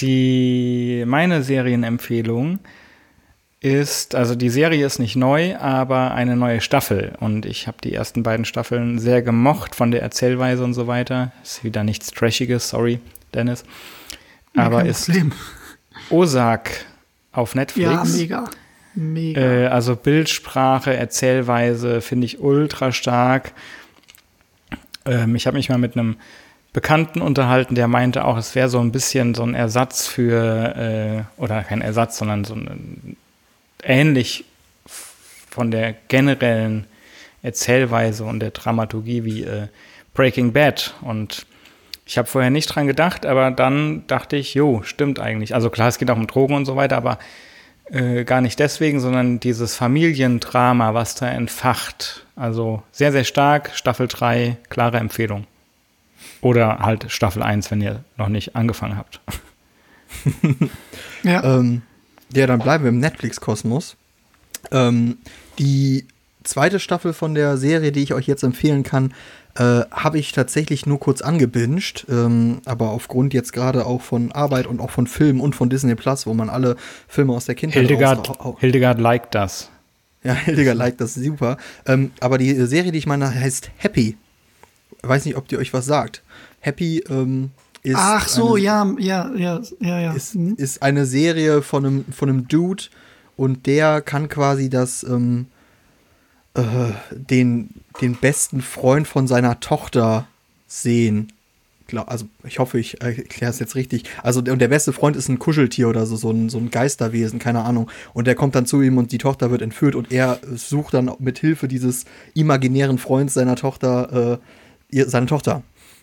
die 0.00 1.04
meine 1.06 1.42
Serienempfehlung 1.42 2.58
ist, 3.60 4.14
also 4.14 4.34
die 4.34 4.50
Serie 4.50 4.84
ist 4.84 4.98
nicht 4.98 5.16
neu, 5.16 5.56
aber 5.56 6.12
eine 6.12 6.36
neue 6.36 6.60
Staffel. 6.60 7.14
Und 7.18 7.46
ich 7.46 7.66
habe 7.66 7.78
die 7.82 7.94
ersten 7.94 8.22
beiden 8.22 8.44
Staffeln 8.44 8.98
sehr 8.98 9.22
gemocht 9.22 9.74
von 9.74 9.90
der 9.90 10.02
Erzählweise 10.02 10.62
und 10.62 10.74
so 10.74 10.86
weiter. 10.86 11.32
Ist 11.42 11.64
wieder 11.64 11.82
nichts 11.82 12.10
Trashiges, 12.10 12.68
sorry, 12.68 13.00
Dennis. 13.32 13.64
Aber 14.54 14.78
Kein 14.78 14.86
ist 14.86 15.06
Problem. 15.06 15.32
Ozark 16.10 16.84
auf 17.32 17.54
Netflix. 17.54 17.90
Ja, 17.90 18.04
mega. 18.04 18.50
Mega. 18.94 19.40
Äh, 19.40 19.66
also 19.68 19.96
Bildsprache, 19.96 20.94
Erzählweise 20.94 22.00
finde 22.00 22.26
ich 22.26 22.40
ultra 22.40 22.92
stark. 22.92 23.52
Ähm, 25.06 25.34
ich 25.34 25.46
habe 25.46 25.56
mich 25.56 25.68
mal 25.70 25.78
mit 25.78 25.96
einem 25.96 26.16
Bekannten 26.74 27.22
unterhalten, 27.22 27.76
der 27.76 27.86
meinte 27.86 28.24
auch, 28.24 28.36
es 28.36 28.56
wäre 28.56 28.68
so 28.68 28.80
ein 28.80 28.90
bisschen 28.90 29.34
so 29.34 29.44
ein 29.44 29.54
Ersatz 29.54 30.08
für, 30.08 31.24
äh, 31.38 31.40
oder 31.40 31.62
kein 31.62 31.80
Ersatz, 31.80 32.18
sondern 32.18 32.44
so 32.44 32.54
ein, 32.54 33.16
ähnlich 33.84 34.44
von 35.48 35.70
der 35.70 35.94
generellen 36.08 36.86
Erzählweise 37.42 38.24
und 38.24 38.40
der 38.40 38.50
Dramaturgie 38.50 39.24
wie 39.24 39.44
äh, 39.44 39.68
Breaking 40.14 40.52
Bad. 40.52 40.94
Und 41.00 41.46
ich 42.06 42.18
habe 42.18 42.26
vorher 42.26 42.50
nicht 42.50 42.66
dran 42.66 42.88
gedacht, 42.88 43.24
aber 43.24 43.52
dann 43.52 44.04
dachte 44.08 44.34
ich, 44.34 44.54
jo, 44.54 44.82
stimmt 44.82 45.20
eigentlich. 45.20 45.54
Also 45.54 45.70
klar, 45.70 45.86
es 45.86 45.98
geht 45.98 46.10
auch 46.10 46.16
um 46.16 46.26
Drogen 46.26 46.56
und 46.56 46.64
so 46.64 46.74
weiter, 46.74 46.96
aber 46.96 47.20
äh, 47.92 48.24
gar 48.24 48.40
nicht 48.40 48.58
deswegen, 48.58 48.98
sondern 48.98 49.38
dieses 49.38 49.76
Familiendrama, 49.76 50.92
was 50.92 51.14
da 51.14 51.28
entfacht. 51.28 52.26
Also 52.34 52.82
sehr, 52.90 53.12
sehr 53.12 53.24
stark. 53.24 53.70
Staffel 53.74 54.08
3, 54.08 54.56
klare 54.70 54.98
Empfehlung. 54.98 55.46
Oder 56.40 56.78
halt 56.80 57.10
Staffel 57.10 57.42
1, 57.42 57.70
wenn 57.70 57.80
ihr 57.80 58.04
noch 58.16 58.28
nicht 58.28 58.56
angefangen 58.56 58.96
habt. 58.96 59.20
ja. 61.22 61.42
Ähm, 61.58 61.82
ja, 62.34 62.46
dann 62.46 62.60
bleiben 62.60 62.84
wir 62.84 62.90
im 62.90 62.98
Netflix-Kosmos. 62.98 63.96
Ähm, 64.70 65.18
die 65.58 66.06
zweite 66.42 66.80
Staffel 66.80 67.12
von 67.12 67.34
der 67.34 67.56
Serie, 67.56 67.92
die 67.92 68.02
ich 68.02 68.14
euch 68.14 68.26
jetzt 68.26 68.42
empfehlen 68.42 68.82
kann, 68.82 69.14
äh, 69.56 69.82
habe 69.90 70.18
ich 70.18 70.32
tatsächlich 70.32 70.84
nur 70.84 70.98
kurz 70.98 71.22
angebinged, 71.22 72.06
ähm, 72.08 72.60
aber 72.64 72.90
aufgrund 72.90 73.34
jetzt 73.34 73.52
gerade 73.52 73.86
auch 73.86 74.02
von 74.02 74.32
Arbeit 74.32 74.66
und 74.66 74.80
auch 74.80 74.90
von 74.90 75.06
Filmen 75.06 75.40
und 75.40 75.54
von 75.54 75.70
Disney 75.70 75.94
Plus, 75.94 76.26
wo 76.26 76.34
man 76.34 76.50
alle 76.50 76.76
Filme 77.08 77.32
aus 77.32 77.46
der 77.46 77.54
Kindheit 77.54 77.86
Hildegard, 77.86 78.32
Hildegard 78.58 79.00
liked 79.00 79.34
das. 79.34 79.70
Ja, 80.24 80.32
Hildegard 80.44 80.76
liked 80.76 81.00
das 81.00 81.14
super. 81.14 81.56
Ähm, 81.86 82.10
aber 82.20 82.38
die 82.38 82.52
Serie, 82.66 82.90
die 82.90 82.98
ich 82.98 83.06
meine, 83.06 83.32
heißt 83.32 83.70
Happy. 83.76 84.16
Weiß 85.06 85.24
nicht, 85.24 85.36
ob 85.36 85.48
die 85.48 85.58
euch 85.58 85.72
was 85.72 85.86
sagt. 85.86 86.22
Happy 86.60 87.04
ähm, 87.08 87.50
ist. 87.82 87.96
Ach 87.98 88.26
so, 88.28 88.54
eine, 88.54 88.62
ja, 88.62 88.94
ja, 88.98 89.30
ja, 89.36 89.62
ja, 89.80 90.00
ja. 90.00 90.12
Ist, 90.12 90.34
Mhm. 90.34 90.54
ist 90.56 90.82
eine 90.82 91.06
Serie 91.06 91.62
von 91.62 91.84
einem, 91.84 92.04
von 92.12 92.28
einem 92.28 92.48
Dude 92.48 92.84
und 93.36 93.66
der 93.66 94.00
kann 94.00 94.28
quasi 94.28 94.70
das, 94.70 95.02
ähm, 95.04 95.46
äh, 96.54 96.62
den, 97.10 97.70
den 98.00 98.14
besten 98.14 98.62
Freund 98.62 99.06
von 99.06 99.26
seiner 99.26 99.60
Tochter 99.60 100.26
sehen. 100.66 101.28
Also 102.06 102.24
ich 102.44 102.58
hoffe, 102.58 102.80
ich 102.80 103.02
erkläre 103.02 103.50
es 103.50 103.58
jetzt 103.58 103.74
richtig. 103.74 104.04
Also 104.22 104.40
und 104.40 104.58
der 104.58 104.68
beste 104.68 104.92
Freund 104.92 105.16
ist 105.16 105.28
ein 105.28 105.38
Kuscheltier 105.38 105.88
oder 105.88 106.06
so, 106.06 106.16
so 106.16 106.30
ein, 106.30 106.48
so 106.48 106.58
ein 106.58 106.70
Geisterwesen, 106.70 107.38
keine 107.38 107.62
Ahnung. 107.62 107.90
Und 108.14 108.26
der 108.26 108.34
kommt 108.34 108.54
dann 108.54 108.66
zu 108.66 108.80
ihm 108.82 108.96
und 108.98 109.12
die 109.12 109.18
Tochter 109.18 109.50
wird 109.50 109.62
entführt 109.62 109.94
und 109.94 110.10
er 110.10 110.40
sucht 110.54 110.94
dann 110.94 111.12
mit 111.18 111.38
Hilfe 111.38 111.68
dieses 111.68 112.06
imaginären 112.32 112.98
Freunds 112.98 113.34
seiner 113.34 113.54
Tochter 113.54 114.40
äh, 114.40 114.63
ihr, 114.90 115.08
seine 115.08 115.26
Tochter. 115.26 115.62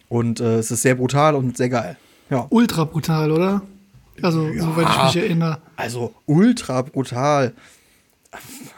Und 0.10 0.39
äh, 0.39 0.56
es 0.58 0.72
ist 0.72 0.82
sehr 0.82 0.96
brutal 0.96 1.36
und 1.36 1.58
sehr 1.58 1.70
geil. 1.70 1.98
Ja. 2.30 2.48
Ultra 2.50 2.84
brutal, 2.86 3.32
oder? 3.32 3.62
Also, 4.22 4.48
Ja. 4.48 4.63
soweit 4.63 4.88
ich 4.89 5.04
mich 5.15 5.24
erinnere. 5.24 5.60
Also 5.76 6.13
ultra 6.26 6.82
brutal. 6.82 7.54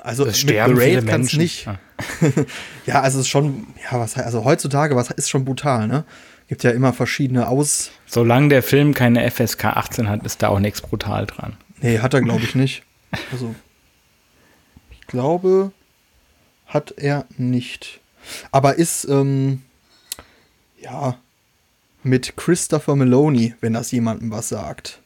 Also 0.01 0.25
Es 0.25 0.39
sterben 0.39 0.75
Raid 0.77 0.89
viele 0.99 1.01
kann's 1.03 1.33
Menschen. 1.33 1.39
nicht. 1.39 1.65
Ja. 1.65 1.79
Ja, 2.85 3.01
also 3.01 3.19
es 3.19 3.25
ist 3.25 3.29
schon, 3.29 3.67
ja, 3.89 3.99
was 3.99 4.17
also 4.17 4.43
heutzutage, 4.43 4.95
was 4.95 5.09
ist 5.11 5.29
schon 5.29 5.45
brutal, 5.45 5.87
ne? 5.87 6.03
Gibt 6.47 6.63
ja 6.63 6.71
immer 6.71 6.91
verschiedene 6.91 7.47
Aus. 7.47 7.91
Solange 8.05 8.49
der 8.49 8.61
Film 8.63 8.93
keine 8.93 9.29
FSK 9.31 9.65
18 9.65 10.09
hat, 10.09 10.25
ist 10.25 10.41
da 10.43 10.49
auch 10.49 10.59
nichts 10.59 10.81
brutal 10.81 11.25
dran. 11.25 11.55
Nee, 11.81 11.99
hat 11.99 12.13
er, 12.13 12.21
glaube 12.21 12.41
ich, 12.43 12.55
nicht. 12.55 12.83
Also, 13.31 13.53
ich 14.91 15.05
glaube, 15.07 15.71
hat 16.65 16.93
er 16.97 17.25
nicht. 17.37 17.99
Aber 18.51 18.75
ist, 18.75 19.05
ähm, 19.05 19.61
ja, 20.83 21.17
mit 22.03 22.35
Christopher 22.35 22.95
Maloney, 22.95 23.55
wenn 23.61 23.73
das 23.73 23.91
jemandem 23.91 24.31
was 24.31 24.49
sagt. 24.49 24.99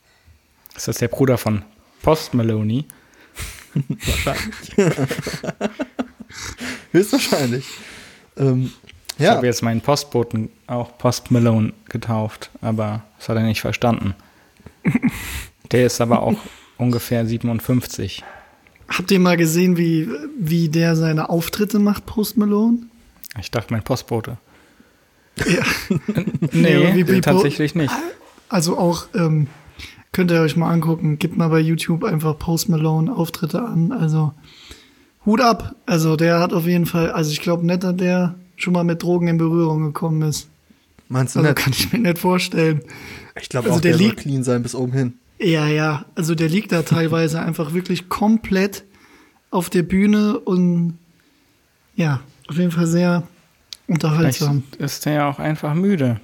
Ist 0.76 0.88
das 0.88 0.98
der 0.98 1.08
Bruder 1.08 1.38
von 1.38 1.64
Post 2.02 2.34
Maloney? 2.34 2.86
Höchstwahrscheinlich. 6.92 7.66
Ähm, 8.38 8.72
Ich 9.18 9.24
ja, 9.24 9.36
habe 9.36 9.46
jetzt 9.48 9.62
meinen 9.64 9.82
Postboten 9.82 10.50
auch 10.68 10.98
Post 10.98 11.32
Malone 11.32 11.74
getauft, 11.90 12.50
aber 12.62 13.04
das 13.18 13.30
hat 13.30 13.38
er 13.38 13.44
nicht 13.44 13.62
verstanden. 13.62 14.16
Der 15.72 15.86
ist 15.86 16.02
aber 16.02 16.22
auch 16.22 16.38
ungefähr 16.78 17.26
57. 17.26 18.24
Habt 18.88 19.12
ihr 19.12 19.20
mal 19.20 19.38
gesehen, 19.38 19.78
wie, 19.78 20.08
wie 20.40 20.70
der 20.70 20.96
seine 20.96 21.30
Auftritte 21.30 21.78
macht, 21.80 22.06
Post 22.06 22.38
Malone? 22.38 22.80
Ich 23.40 23.52
dachte, 23.52 23.74
mein 23.74 23.84
Postbote. 23.84 24.38
Ja. 25.46 25.64
Nee, 26.52 26.94
wie- 26.96 27.08
wie- 27.08 27.22
tatsächlich 27.22 27.76
nicht. 27.76 27.94
Also 28.50 28.78
auch, 28.78 29.08
ähm, 29.14 29.48
könnt 30.12 30.32
ihr 30.32 30.42
euch 30.42 30.56
mal 30.56 30.72
angucken, 30.72 31.20
gebt 31.20 31.38
mal 31.38 31.50
bei 31.50 31.60
YouTube 31.60 32.04
einfach 32.04 32.38
Post 32.40 32.70
Malone 32.70 33.14
Auftritte 33.16 33.62
an. 33.62 33.92
Also 33.92 34.34
Hut 35.26 35.42
ab. 35.42 35.76
Also 35.86 36.16
der 36.16 36.40
hat 36.40 36.54
auf 36.54 36.66
jeden 36.66 36.86
Fall, 36.86 37.12
also 37.12 37.32
ich 37.32 37.42
glaube 37.42 37.66
nicht, 37.66 37.84
dass 37.84 37.96
der 37.98 38.36
schon 38.56 38.74
mal 38.74 38.84
mit 38.84 39.04
Drogen 39.04 39.28
in 39.28 39.38
Berührung 39.38 39.84
gekommen 39.84 40.22
ist. 40.24 40.48
Meinst 41.10 41.36
du 41.36 41.40
Also 41.40 41.50
nicht? 41.52 41.58
kann 41.60 41.74
ich 41.74 41.94
mir 41.94 42.00
nicht 42.00 42.18
vorstellen. 42.18 42.82
Ich 43.40 43.50
glaube 43.50 43.68
also 43.68 43.78
auch, 43.78 43.82
der 43.82 43.92
der, 43.92 43.98
soll 44.00 44.08
liegt- 44.08 44.20
clean 44.22 44.44
sein 44.44 44.64
bis 44.64 44.74
oben 44.76 44.94
hin. 44.94 45.14
Ja, 45.40 45.68
ja. 45.68 46.06
Also 46.16 46.34
der 46.34 46.50
liegt 46.50 46.72
da 46.72 46.82
teilweise 46.82 47.40
einfach 47.44 47.74
wirklich 47.74 48.10
komplett 48.10 48.84
auf 49.52 49.70
der 49.70 49.84
Bühne 49.84 50.40
und 50.40 50.98
ja, 51.96 52.22
auf 52.48 52.58
jeden 52.58 52.72
Fall 52.72 52.88
sehr 52.88 53.24
Vielleicht 53.88 54.42
unterhaltsam. 54.42 54.64
ist 54.78 55.06
der 55.06 55.14
ja 55.14 55.30
auch 55.30 55.40
einfach 55.40 55.74
müde. 55.74 56.20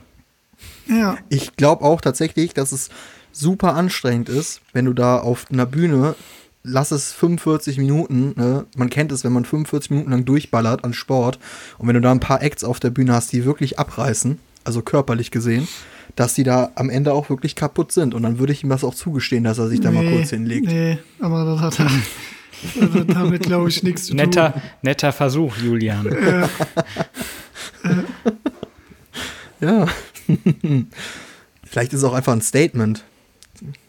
Ja. 0.88 1.18
Ich 1.30 1.56
glaube 1.56 1.84
auch 1.84 2.02
tatsächlich, 2.02 2.54
dass 2.54 2.72
es 2.72 2.90
super 3.32 3.76
anstrengend 3.76 4.30
ist, 4.30 4.62
wenn 4.74 4.86
du 4.86 4.94
da 4.94 5.20
auf 5.20 5.48
einer 5.52 5.66
Bühne, 5.66 6.16
lass 6.64 6.92
es 6.92 7.14
45 7.14 7.78
Minuten, 7.78 8.34
ne? 8.36 8.66
man 8.76 8.90
kennt 8.90 9.12
es, 9.12 9.24
wenn 9.24 9.34
man 9.34 9.46
45 9.46 9.92
Minuten 9.92 10.12
lang 10.12 10.26
durchballert 10.26 10.84
an 10.84 10.94
Sport 10.94 11.40
und 11.78 11.88
wenn 11.88 11.96
du 11.96 12.02
da 12.02 12.12
ein 12.12 12.20
paar 12.20 12.42
Acts 12.42 12.64
auf 12.64 12.80
der 12.80 12.90
Bühne 12.90 13.14
hast, 13.14 13.32
die 13.32 13.46
wirklich 13.46 13.80
abreißen, 13.80 14.40
also 14.64 14.82
körperlich 14.82 15.32
gesehen, 15.32 15.68
dass 16.16 16.34
die 16.34 16.44
da 16.44 16.72
am 16.76 16.90
Ende 16.90 17.14
auch 17.14 17.30
wirklich 17.30 17.56
kaputt 17.56 17.92
sind. 17.92 18.14
Und 18.14 18.24
dann 18.24 18.40
würde 18.40 18.54
ich 18.54 18.64
ihm 18.64 18.70
das 18.70 18.84
auch 18.84 18.94
zugestehen, 18.94 19.44
dass 19.44 19.58
er 19.58 19.68
sich 19.68 19.82
da 19.82 19.92
mal 19.92 20.08
kurz 20.08 20.30
hinlegt. 20.30 20.68
Nee, 20.68 21.00
aber 21.20 21.44
das 21.46 21.62
hat, 21.62 21.80
das 21.80 22.94
hat 22.94 23.10
damit, 23.10 23.44
glaube 23.44 23.70
ich, 23.70 23.84
nichts 23.84 24.06
zu 24.06 24.10
tun. 24.10 24.18
Netter, 24.18 24.62
netter 24.84 25.12
Versuch, 25.12 25.58
Julian. 25.58 26.06
Ja. 26.06 26.50
Vielleicht 31.64 31.94
ist 31.94 32.00
es 32.00 32.04
auch 32.04 32.14
einfach 32.14 32.34
ein 32.34 32.42
Statement 32.42 33.04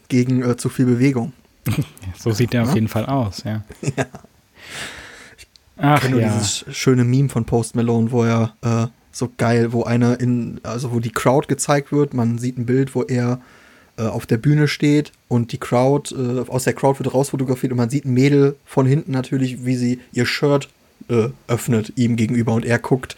gegen 0.07 0.41
äh, 0.43 0.57
zu 0.57 0.69
viel 0.69 0.85
Bewegung. 0.85 1.33
So 2.17 2.31
sieht 2.31 2.53
der 2.53 2.63
auf 2.63 2.73
jeden 2.73 2.87
Fall 2.87 3.05
aus, 3.05 3.43
ja. 3.43 3.63
Ach 5.77 6.01
kenne 6.01 6.11
nur 6.11 6.21
ja. 6.21 6.33
dieses 6.33 6.65
schöne 6.71 7.03
Meme 7.03 7.29
von 7.29 7.45
Post 7.45 7.75
Malone, 7.75 8.11
wo 8.11 8.23
er 8.23 8.55
äh, 8.61 8.87
so 9.11 9.29
geil, 9.37 9.73
wo 9.73 9.83
einer 9.83 10.19
in, 10.19 10.59
also 10.63 10.93
wo 10.93 10.99
die 10.99 11.11
Crowd 11.11 11.47
gezeigt 11.47 11.91
wird, 11.91 12.13
man 12.13 12.37
sieht 12.37 12.57
ein 12.57 12.65
Bild, 12.65 12.95
wo 12.95 13.03
er 13.03 13.41
äh, 13.97 14.03
auf 14.03 14.25
der 14.25 14.37
Bühne 14.37 14.67
steht 14.67 15.11
und 15.27 15.51
die 15.51 15.57
Crowd, 15.57 16.15
äh, 16.15 16.49
aus 16.49 16.63
der 16.63 16.73
Crowd 16.73 16.99
wird 16.99 17.13
rausfotografiert 17.13 17.71
und 17.71 17.77
man 17.77 17.89
sieht 17.89 18.05
ein 18.05 18.13
Mädel 18.13 18.55
von 18.65 18.85
hinten 18.85 19.11
natürlich, 19.11 19.65
wie 19.65 19.75
sie 19.75 19.99
ihr 20.13 20.25
Shirt 20.25 20.69
äh, 21.09 21.29
öffnet 21.47 21.93
ihm 21.95 22.15
gegenüber 22.15 22.53
und 22.53 22.65
er 22.65 22.79
guckt 22.79 23.15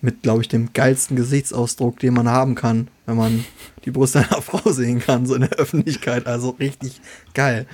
mit, 0.00 0.22
glaube 0.22 0.42
ich, 0.42 0.48
dem 0.48 0.72
geilsten 0.72 1.16
Gesichtsausdruck, 1.16 1.98
den 1.98 2.14
man 2.14 2.28
haben 2.28 2.54
kann, 2.54 2.88
wenn 3.06 3.16
man 3.16 3.44
die 3.84 3.90
Brust 3.90 4.16
einer 4.16 4.42
Frau 4.42 4.70
sehen 4.70 5.00
kann, 5.00 5.26
so 5.26 5.34
in 5.34 5.42
der 5.42 5.50
Öffentlichkeit. 5.52 6.26
Also 6.26 6.50
richtig 6.50 7.00
geil. 7.34 7.66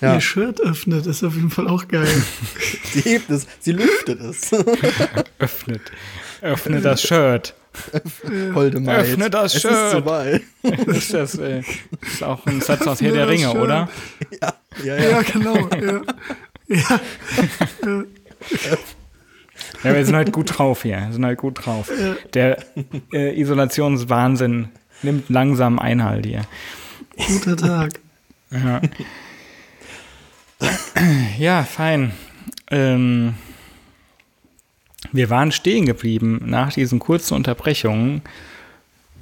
Ja, 0.00 0.14
Ihr 0.14 0.20
Shirt 0.20 0.60
öffnet, 0.60 1.06
ist 1.06 1.22
auf 1.22 1.34
jeden 1.36 1.50
Fall 1.50 1.68
auch 1.68 1.86
geil. 1.86 2.08
sie 2.92 3.00
hebt 3.02 3.30
es, 3.30 3.46
sie 3.60 3.70
lüftet 3.72 4.20
es. 4.20 4.50
Öffnet. 5.38 5.80
Öffne 6.40 6.80
das 6.80 7.02
Shirt. 7.02 7.54
Holde 8.52 8.80
Maid. 8.80 8.98
Öffne 9.12 9.30
das 9.30 9.54
es 9.54 9.62
Shirt. 9.62 9.72
ist 9.72 9.92
soweit. 9.92 10.42
Ist 10.88 11.14
das 11.14 11.38
äh, 11.38 11.62
ist 12.02 12.22
auch 12.22 12.44
ein 12.46 12.60
Satz 12.60 12.84
aus 12.86 13.00
Herr 13.00 13.12
der 13.12 13.28
Ringe, 13.28 13.44
Shirt. 13.52 13.56
oder? 13.62 13.88
Ja, 14.42 14.54
ja, 14.84 14.96
ja. 14.96 15.10
ja, 15.10 15.22
genau. 15.22 15.56
Ja. 15.70 16.00
Ja. 16.68 17.00
Ja, 19.84 19.94
wir 19.94 20.04
sind 20.04 20.14
halt 20.14 20.32
gut 20.32 20.58
drauf 20.58 20.82
hier. 20.82 20.98
Wir 21.06 21.12
sind 21.12 21.24
halt 21.24 21.38
gut 21.38 21.64
drauf. 21.64 21.90
Der 22.34 22.58
äh, 23.12 23.38
Isolationswahnsinn 23.40 24.68
nimmt 25.02 25.28
langsam 25.28 25.78
Einhalt 25.78 26.26
hier. 26.26 26.42
Guter 27.16 27.56
Tag. 27.56 28.00
Ja, 28.50 28.80
ja 31.38 31.62
fein. 31.64 32.12
Ähm, 32.70 33.34
wir 35.10 35.30
waren 35.30 35.52
stehen 35.52 35.86
geblieben 35.86 36.40
nach 36.44 36.72
diesen 36.72 36.98
kurzen 36.98 37.34
Unterbrechungen. 37.34 38.22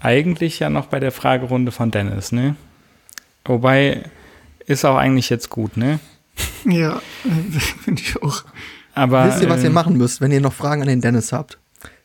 Eigentlich 0.00 0.58
ja 0.58 0.70
noch 0.70 0.86
bei 0.86 1.00
der 1.00 1.12
Fragerunde 1.12 1.72
von 1.72 1.90
Dennis, 1.90 2.32
ne? 2.32 2.56
Wobei, 3.44 4.04
ist 4.66 4.84
auch 4.84 4.96
eigentlich 4.96 5.30
jetzt 5.30 5.50
gut, 5.50 5.76
ne? 5.76 6.00
Ja, 6.64 7.00
finde 7.84 8.02
ich 8.02 8.22
auch. 8.22 8.44
Aber 8.94 9.26
Wisst 9.26 9.42
ihr, 9.42 9.48
was 9.48 9.60
ihr 9.60 9.66
ähm, 9.66 9.72
machen 9.74 9.96
müsst, 9.96 10.20
wenn 10.20 10.32
ihr 10.32 10.40
noch 10.40 10.52
Fragen 10.52 10.82
an 10.82 10.88
den 10.88 11.00
Dennis 11.00 11.32
habt? 11.32 11.58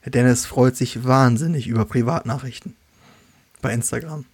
Der 0.04 0.12
Dennis 0.12 0.46
freut 0.46 0.76
sich 0.76 1.04
wahnsinnig 1.06 1.68
über 1.68 1.86
Privatnachrichten. 1.86 2.76
Bei 3.62 3.74
Instagram. 3.74 4.26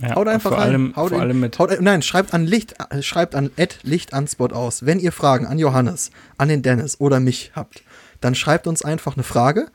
ja, 0.00 0.14
Haut 0.14 0.28
einfach 0.28 0.50
vor 0.50 0.58
rein. 0.58 0.68
allem, 0.68 0.96
haut 0.96 1.08
vor 1.08 1.16
in- 1.18 1.22
allem 1.24 1.40
mit 1.40 1.58
Haut, 1.58 1.70
nein, 1.80 2.02
schreibt 2.02 2.34
an 2.34 2.44
Licht, 2.46 2.74
äh, 2.90 3.00
schreibt 3.02 3.34
an 3.34 3.50
Licht 3.82 4.12
an 4.12 4.26
Spot 4.28 4.48
aus. 4.48 4.84
Wenn 4.84 5.00
ihr 5.00 5.12
Fragen 5.12 5.46
an 5.46 5.58
Johannes, 5.58 6.10
an 6.36 6.48
den 6.48 6.62
Dennis 6.62 7.00
oder 7.00 7.18
mich 7.20 7.52
habt, 7.54 7.82
dann 8.20 8.34
schreibt 8.34 8.66
uns 8.66 8.82
einfach 8.84 9.14
eine 9.14 9.22
Frage 9.22 9.68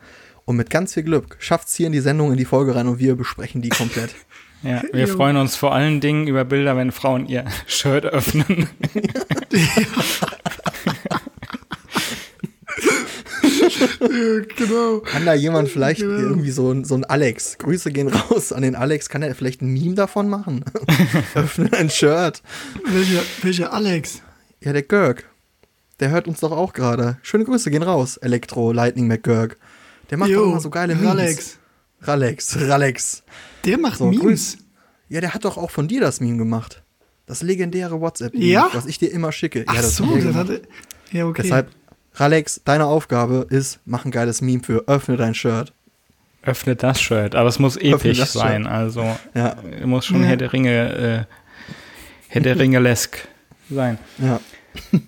und 0.44 0.54
mit 0.56 0.70
ganz 0.70 0.94
viel 0.94 1.02
Glück 1.02 1.36
schafft's 1.40 1.74
hier 1.74 1.88
in 1.88 1.92
die 1.92 2.00
Sendung, 2.00 2.30
in 2.30 2.36
die 2.36 2.44
Folge 2.44 2.76
rein 2.76 2.86
und 2.86 3.00
wir 3.00 3.16
besprechen 3.16 3.62
die 3.62 3.70
komplett. 3.70 4.10
Ja, 4.62 4.82
wir 4.90 5.06
freuen 5.06 5.36
uns 5.36 5.54
vor 5.54 5.74
allen 5.74 6.00
Dingen 6.00 6.26
über 6.26 6.44
Bilder, 6.44 6.76
wenn 6.78 6.90
Frauen 6.90 7.26
ihr 7.26 7.44
Shirt 7.66 8.06
öffnen. 8.06 8.68
Ja, 9.52 10.25
genau. 14.56 15.00
Kann 15.00 15.24
da 15.26 15.34
jemand 15.34 15.68
vielleicht 15.68 16.00
Genau. 16.00 16.18
irgendwie 16.18 16.50
so, 16.50 16.70
ein- 16.72 16.84
so 16.84 16.94
ein 16.94 17.04
Alex, 17.04 17.58
Grüße 17.58 17.90
gehen 17.92 18.08
raus 18.08 18.52
an 18.52 18.62
den 18.62 18.74
Alex, 18.74 19.08
kann 19.08 19.22
er 19.22 19.34
vielleicht 19.34 19.62
ein 19.62 19.72
Meme 19.72 19.94
davon 19.94 20.28
machen? 20.28 20.64
Öffne 21.34 21.72
ein 21.72 21.90
Shirt. 21.90 22.42
Welcher, 22.88 23.22
welcher 23.42 23.72
Alex? 23.72 24.22
Ja, 24.60 24.72
der 24.72 24.82
Görg. 24.82 25.24
Der 26.00 26.10
hört 26.10 26.28
uns 26.28 26.40
doch 26.40 26.52
auch 26.52 26.72
gerade. 26.72 27.18
Schöne 27.22 27.44
Grüße 27.44 27.70
gehen 27.70 27.82
raus, 27.82 28.16
Elektro 28.18 28.72
Lightning 28.72 29.06
McGurk. 29.06 29.56
Der 30.10 30.18
macht 30.18 30.30
doch 30.32 30.44
immer 30.44 30.60
so 30.60 30.70
geile 30.70 30.94
Memes. 30.94 31.10
Alex. 31.10 31.58
Ralex, 32.02 32.56
Ralex. 32.60 33.22
Der 33.64 33.78
macht 33.78 33.98
So, 33.98 34.06
Memes. 34.10 34.58
Ja, 35.08 35.20
der 35.20 35.32
hat 35.34 35.44
doch 35.44 35.56
auch 35.56 35.70
von 35.70 35.88
dir 35.88 36.00
das 36.00 36.20
Meme 36.20 36.36
gemacht. 36.36 36.82
Das 37.26 37.42
legendäre 37.42 38.00
WhatsApp-Meme, 38.00 38.44
Ja? 38.44 38.68
was 38.72 38.86
ich 38.86 38.98
dir 38.98 39.10
immer 39.10 39.32
schicke. 39.32 39.64
Ach 39.66 39.74
ja, 39.74 39.80
das 39.82 39.96
so, 39.96 40.04
das 40.16 40.34
hatte. 40.34 40.62
Ja, 41.10 41.26
okay. 41.26 41.42
Deshalb, 41.42 41.70
Ralex, 42.16 42.62
deine 42.64 42.86
Aufgabe 42.86 43.46
ist, 43.50 43.80
mach 43.84 44.04
ein 44.04 44.10
geiles 44.10 44.40
Meme 44.40 44.62
für 44.62 44.88
öffne 44.88 45.16
dein 45.16 45.34
Shirt. 45.34 45.72
Öffnet 46.42 46.82
das 46.82 47.00
Shirt, 47.00 47.34
aber 47.34 47.48
es 47.48 47.58
muss 47.58 47.76
Öffne 47.76 47.90
episch 47.90 48.24
sein. 48.24 48.62
Shirt. 48.62 48.72
Also 48.72 49.16
Ja, 49.34 49.56
muss 49.84 50.06
schon 50.06 50.22
Ja. 50.22 50.28
Herr 50.28 50.36
der 50.36 50.52
Ringe, 50.52 50.94
äh, 50.94 51.24
Herr 52.28 52.40
der 52.40 52.58
Ringe-lesk 52.58 53.28
sein. 53.68 53.98
ja. 54.18 54.40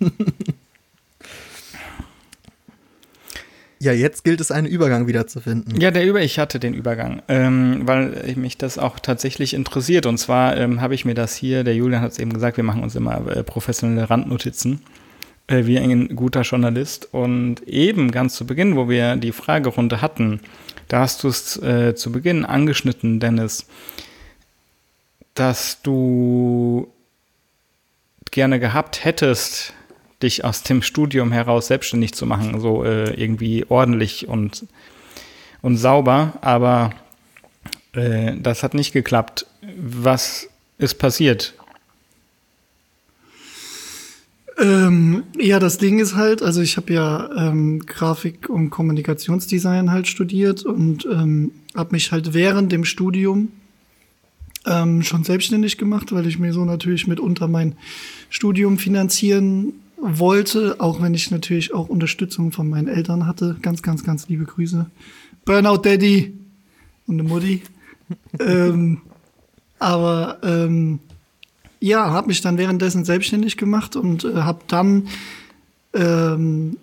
ja, 3.78 3.92
jetzt 3.92 4.24
gilt 4.24 4.40
es, 4.40 4.50
einen 4.50 4.66
Übergang 4.66 5.06
wiederzufinden. 5.06 5.80
Ja, 5.80 5.90
der 5.90 6.06
Über, 6.06 6.20
ich 6.22 6.38
hatte 6.38 6.58
den 6.58 6.74
Übergang, 6.74 7.22
ähm, 7.28 7.82
weil 7.84 8.34
mich 8.36 8.58
das 8.58 8.78
auch 8.78 8.98
tatsächlich 8.98 9.54
interessiert. 9.54 10.06
Und 10.06 10.18
zwar 10.18 10.56
ähm, 10.56 10.80
habe 10.80 10.94
ich 10.94 11.04
mir 11.04 11.14
das 11.14 11.36
hier, 11.36 11.64
der 11.64 11.74
Julian 11.74 12.02
hat 12.02 12.12
es 12.12 12.18
eben 12.18 12.32
gesagt, 12.32 12.56
wir 12.56 12.64
machen 12.64 12.82
uns 12.82 12.96
immer 12.96 13.26
äh, 13.28 13.42
professionelle 13.44 14.10
Randnotizen, 14.10 14.80
äh, 15.48 15.66
wie 15.66 15.78
ein 15.78 16.14
guter 16.14 16.42
Journalist. 16.42 17.08
Und 17.12 17.66
eben 17.66 18.10
ganz 18.10 18.36
zu 18.36 18.46
Beginn, 18.46 18.76
wo 18.76 18.88
wir 18.88 19.16
die 19.16 19.32
Fragerunde 19.32 20.00
hatten, 20.00 20.40
da 20.86 21.00
hast 21.00 21.24
du 21.24 21.28
es 21.28 21.60
äh, 21.62 21.94
zu 21.94 22.12
Beginn 22.12 22.44
angeschnitten, 22.44 23.20
Dennis, 23.20 23.66
dass 25.34 25.82
du 25.82 26.88
gerne 28.30 28.60
gehabt 28.60 29.04
hättest, 29.04 29.72
dich 30.22 30.44
aus 30.44 30.62
dem 30.62 30.82
Studium 30.82 31.32
heraus 31.32 31.68
selbstständig 31.68 32.14
zu 32.14 32.26
machen, 32.26 32.60
so 32.60 32.84
äh, 32.84 33.14
irgendwie 33.14 33.64
ordentlich 33.68 34.28
und, 34.28 34.66
und 35.62 35.76
sauber, 35.76 36.34
aber 36.40 36.92
äh, 37.92 38.34
das 38.36 38.62
hat 38.62 38.74
nicht 38.74 38.92
geklappt. 38.92 39.46
Was 39.76 40.48
ist 40.78 40.96
passiert? 40.96 41.54
Ähm, 44.60 45.22
ja, 45.38 45.60
das 45.60 45.78
Ding 45.78 46.00
ist 46.00 46.16
halt, 46.16 46.42
also 46.42 46.60
ich 46.60 46.76
habe 46.76 46.92
ja 46.92 47.30
ähm, 47.36 47.80
Grafik- 47.86 48.48
und 48.48 48.70
Kommunikationsdesign 48.70 49.92
halt 49.92 50.08
studiert 50.08 50.64
und 50.64 51.06
ähm, 51.06 51.52
habe 51.76 51.92
mich 51.92 52.10
halt 52.10 52.34
während 52.34 52.72
dem 52.72 52.84
Studium 52.84 53.48
ähm, 54.66 55.02
schon 55.02 55.22
selbstständig 55.22 55.78
gemacht, 55.78 56.12
weil 56.12 56.26
ich 56.26 56.40
mir 56.40 56.52
so 56.52 56.64
natürlich 56.64 57.06
mitunter 57.06 57.46
mein 57.46 57.76
Studium 58.30 58.78
finanzieren 58.78 59.74
wollte, 60.00 60.76
auch 60.78 61.00
wenn 61.00 61.14
ich 61.14 61.30
natürlich 61.30 61.72
auch 61.72 61.88
Unterstützung 61.88 62.50
von 62.50 62.68
meinen 62.68 62.88
Eltern 62.88 63.26
hatte. 63.26 63.56
Ganz, 63.62 63.82
ganz, 63.82 64.02
ganz 64.04 64.28
liebe 64.28 64.44
Grüße. 64.44 64.86
Burnout 65.44 65.78
Daddy 65.78 66.34
und 67.06 67.20
eine 67.20 67.28
Mutti. 67.28 67.62
ähm, 68.40 69.02
aber 69.78 70.38
ähm, 70.42 70.98
ja, 71.80 72.10
habe 72.10 72.28
mich 72.28 72.40
dann 72.40 72.58
währenddessen 72.58 73.04
selbstständig 73.04 73.56
gemacht 73.56 73.96
und 73.96 74.24
äh, 74.24 74.34
habe 74.34 74.60
dann 74.66 75.08
ähm, 75.94 76.76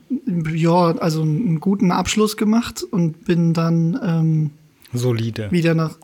ja, 0.53 0.95
also 0.97 1.21
einen 1.21 1.59
guten 1.59 1.91
Abschluss 1.91 2.37
gemacht 2.37 2.83
und 2.83 3.25
bin 3.25 3.53
dann 3.53 3.99
ähm, 4.03 4.51
solide 4.93 5.51
wieder 5.51 5.75
nach 5.75 5.97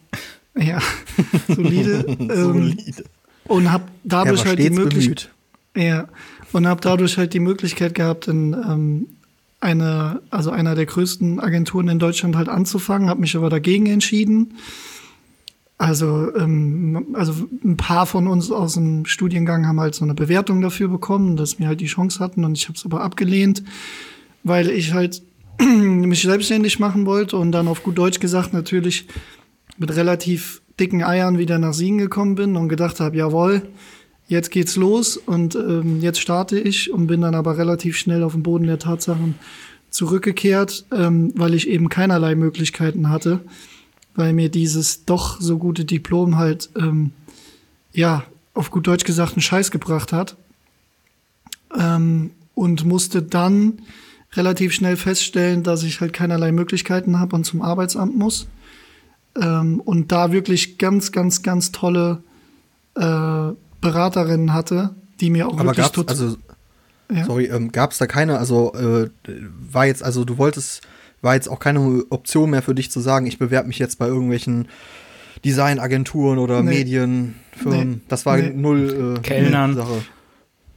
ja 0.57 0.79
solide, 1.47 2.05
ähm, 2.19 2.29
solide. 2.29 3.03
und 3.47 3.71
habe 3.71 3.85
dadurch 4.03 4.45
halt 4.45 4.59
die 4.59 4.69
Möglichkeit 4.69 5.29
ja 5.75 6.07
und 6.51 6.67
habe 6.67 6.81
dadurch 6.81 7.17
halt 7.17 7.33
die 7.33 7.39
Möglichkeit 7.39 7.95
gehabt 7.95 8.27
in 8.27 8.53
ähm, 8.53 9.07
eine 9.59 10.21
also 10.29 10.51
einer 10.51 10.75
der 10.75 10.85
größten 10.85 11.39
Agenturen 11.39 11.87
in 11.87 11.99
Deutschland 11.99 12.35
halt 12.35 12.49
anzufangen, 12.49 13.09
habe 13.09 13.21
mich 13.21 13.35
aber 13.35 13.49
dagegen 13.49 13.85
entschieden. 13.87 14.55
Also, 15.81 16.31
ähm, 16.35 17.07
also 17.13 17.33
ein 17.63 17.75
paar 17.75 18.05
von 18.05 18.27
uns 18.27 18.51
aus 18.51 18.75
dem 18.75 19.07
Studiengang 19.07 19.65
haben 19.65 19.79
halt 19.79 19.95
so 19.95 20.05
eine 20.05 20.13
Bewertung 20.13 20.61
dafür 20.61 20.89
bekommen, 20.89 21.37
dass 21.37 21.57
wir 21.57 21.67
halt 21.67 21.81
die 21.81 21.87
Chance 21.87 22.19
hatten 22.19 22.45
und 22.45 22.55
ich 22.55 22.67
habe 22.67 22.77
es 22.77 22.85
aber 22.85 23.01
abgelehnt, 23.01 23.63
weil 24.43 24.69
ich 24.69 24.93
halt 24.93 25.23
mich 25.59 26.21
selbstständig 26.21 26.77
machen 26.77 27.07
wollte 27.07 27.35
und 27.35 27.51
dann 27.51 27.67
auf 27.67 27.81
gut 27.81 27.97
Deutsch 27.97 28.19
gesagt 28.19 28.53
natürlich 28.53 29.07
mit 29.79 29.95
relativ 29.95 30.61
dicken 30.79 31.01
Eiern 31.01 31.39
wieder 31.39 31.57
nach 31.57 31.73
Siegen 31.73 31.97
gekommen 31.97 32.35
bin 32.35 32.57
und 32.57 32.69
gedacht 32.69 32.99
habe, 32.99 33.17
jawohl, 33.17 33.63
jetzt 34.27 34.51
geht's 34.51 34.75
los 34.75 35.17
und 35.17 35.55
ähm, 35.55 35.99
jetzt 35.99 36.21
starte 36.21 36.59
ich 36.59 36.93
und 36.93 37.07
bin 37.07 37.21
dann 37.21 37.33
aber 37.33 37.57
relativ 37.57 37.97
schnell 37.97 38.21
auf 38.21 38.33
den 38.33 38.43
Boden 38.43 38.67
der 38.67 38.77
Tatsachen 38.77 39.33
zurückgekehrt, 39.89 40.85
ähm, 40.95 41.33
weil 41.35 41.55
ich 41.55 41.67
eben 41.67 41.89
keinerlei 41.89 42.35
Möglichkeiten 42.35 43.09
hatte 43.09 43.39
weil 44.15 44.33
mir 44.33 44.49
dieses 44.49 45.05
doch 45.05 45.39
so 45.39 45.57
gute 45.57 45.85
Diplom 45.85 46.37
halt, 46.37 46.69
ähm, 46.77 47.11
ja, 47.93 48.23
auf 48.53 48.71
gut 48.71 48.87
Deutsch 48.87 49.05
gesagt, 49.05 49.33
einen 49.33 49.41
Scheiß 49.41 49.71
gebracht 49.71 50.11
hat. 50.13 50.35
Ähm, 51.77 52.31
und 52.53 52.85
musste 52.85 53.21
dann 53.21 53.81
relativ 54.33 54.73
schnell 54.73 54.97
feststellen, 54.97 55.63
dass 55.63 55.83
ich 55.83 56.01
halt 56.01 56.13
keinerlei 56.13 56.51
Möglichkeiten 56.51 57.19
habe 57.19 57.35
und 57.35 57.45
zum 57.45 57.61
Arbeitsamt 57.61 58.15
muss. 58.17 58.47
Ähm, 59.35 59.79
und 59.79 60.11
da 60.11 60.31
wirklich 60.31 60.77
ganz, 60.77 61.11
ganz, 61.11 61.41
ganz 61.41 61.71
tolle 61.71 62.21
äh, 62.95 63.51
Beraterinnen 63.81 64.53
hatte, 64.53 64.95
die 65.19 65.29
mir 65.29 65.47
auch 65.47 65.57
Aber 65.57 65.75
wirklich 65.75 66.09
also 66.09 66.35
ja? 67.11 67.25
sorry, 67.25 67.45
ähm, 67.45 67.71
gab 67.71 67.91
es 67.91 67.97
da 67.97 68.07
keine, 68.07 68.37
also 68.37 68.73
äh, 68.73 69.09
war 69.71 69.85
jetzt, 69.85 70.03
also 70.03 70.25
du 70.25 70.37
wolltest 70.37 70.81
war 71.21 71.35
jetzt 71.35 71.49
auch 71.49 71.59
keine 71.59 72.03
Option 72.09 72.49
mehr 72.49 72.61
für 72.61 72.75
dich 72.75 72.91
zu 72.91 72.99
sagen, 72.99 73.25
ich 73.25 73.37
bewerbe 73.37 73.67
mich 73.67 73.79
jetzt 73.79 73.99
bei 73.99 74.07
irgendwelchen 74.07 74.67
Designagenturen 75.45 76.39
oder 76.39 76.61
nee. 76.61 76.79
Medienfirmen. 76.79 77.91
Nee. 77.91 77.99
Das 78.07 78.25
war 78.25 78.37
nee. 78.37 78.51
null 78.55 79.17
äh, 79.17 79.21
Kellnern. 79.21 79.75
Sache. 79.75 80.03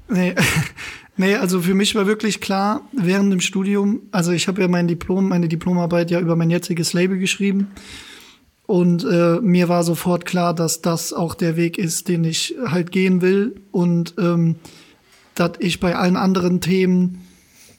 Nee. 0.09 0.35
nee, 1.17 1.35
also 1.37 1.61
für 1.61 1.75
mich 1.75 1.95
war 1.95 2.07
wirklich 2.07 2.41
klar, 2.41 2.83
während 2.93 3.33
dem 3.33 3.41
Studium, 3.41 4.03
also 4.11 4.33
ich 4.33 4.49
habe 4.49 4.61
ja 4.61 4.69
mein 4.69 4.89
Diplom, 4.89 5.29
meine 5.29 5.49
Diplomarbeit 5.49 6.11
ja 6.11 6.21
über 6.21 6.37
mein 6.37 6.51
jetziges 6.51 6.93
Label 6.93 7.19
geschrieben. 7.19 7.69
Und 8.67 9.05
äh, 9.05 9.41
mir 9.41 9.69
war 9.69 9.85
sofort 9.85 10.25
klar, 10.25 10.55
dass 10.55 10.81
das 10.81 11.13
auch 11.13 11.35
der 11.35 11.57
Weg 11.57 11.77
ist, 11.77 12.09
den 12.09 12.25
ich 12.25 12.55
halt 12.65 12.93
gehen 12.93 13.21
will. 13.21 13.57
Und 13.73 14.15
ähm, 14.19 14.57
dass 15.35 15.53
ich 15.59 15.81
bei 15.81 15.97
allen 15.97 16.17
anderen 16.17 16.63
Themen 16.63 17.24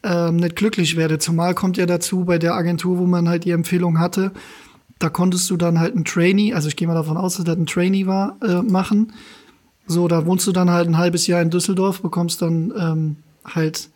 ähm, 0.06 0.38
nicht 0.38 0.56
glücklich 0.56 0.96
werde. 0.96 1.18
Zumal 1.20 1.56
kommt 1.56 1.78
ja 1.78 1.86
dazu 1.86 2.24
bei 2.26 2.38
der 2.38 2.54
Agentur, 2.54 3.00
wo 3.00 3.06
man 3.06 3.28
halt 3.28 3.44
die 3.44 3.52
Empfehlung 3.52 4.00
hatte, 4.00 4.32
da 5.00 5.10
konntest 5.10 5.50
du 5.50 5.58
dann 5.58 5.80
halt 5.80 5.96
ein 5.96 6.06
Trainee, 6.06 6.54
also 6.54 6.68
ich 6.68 6.76
gehe 6.76 6.88
mal 6.88 6.94
davon 6.94 7.18
aus, 7.18 7.36
dass 7.36 7.46
das 7.46 7.58
ein 7.58 7.66
Trainee 7.66 8.08
war, 8.08 8.38
äh, 8.42 8.62
machen. 8.62 9.12
So, 9.88 10.08
da 10.08 10.26
wohnst 10.26 10.48
du 10.48 10.52
dann 10.52 10.72
halt 10.72 10.88
ein 10.88 10.98
halbes 10.98 11.28
Jahr 11.28 11.42
in 11.42 11.50
Düsseldorf, 11.50 12.02
bekommst 12.02 12.42
dann 12.42 12.74
ähm, 12.78 13.16
halt, 13.44 13.90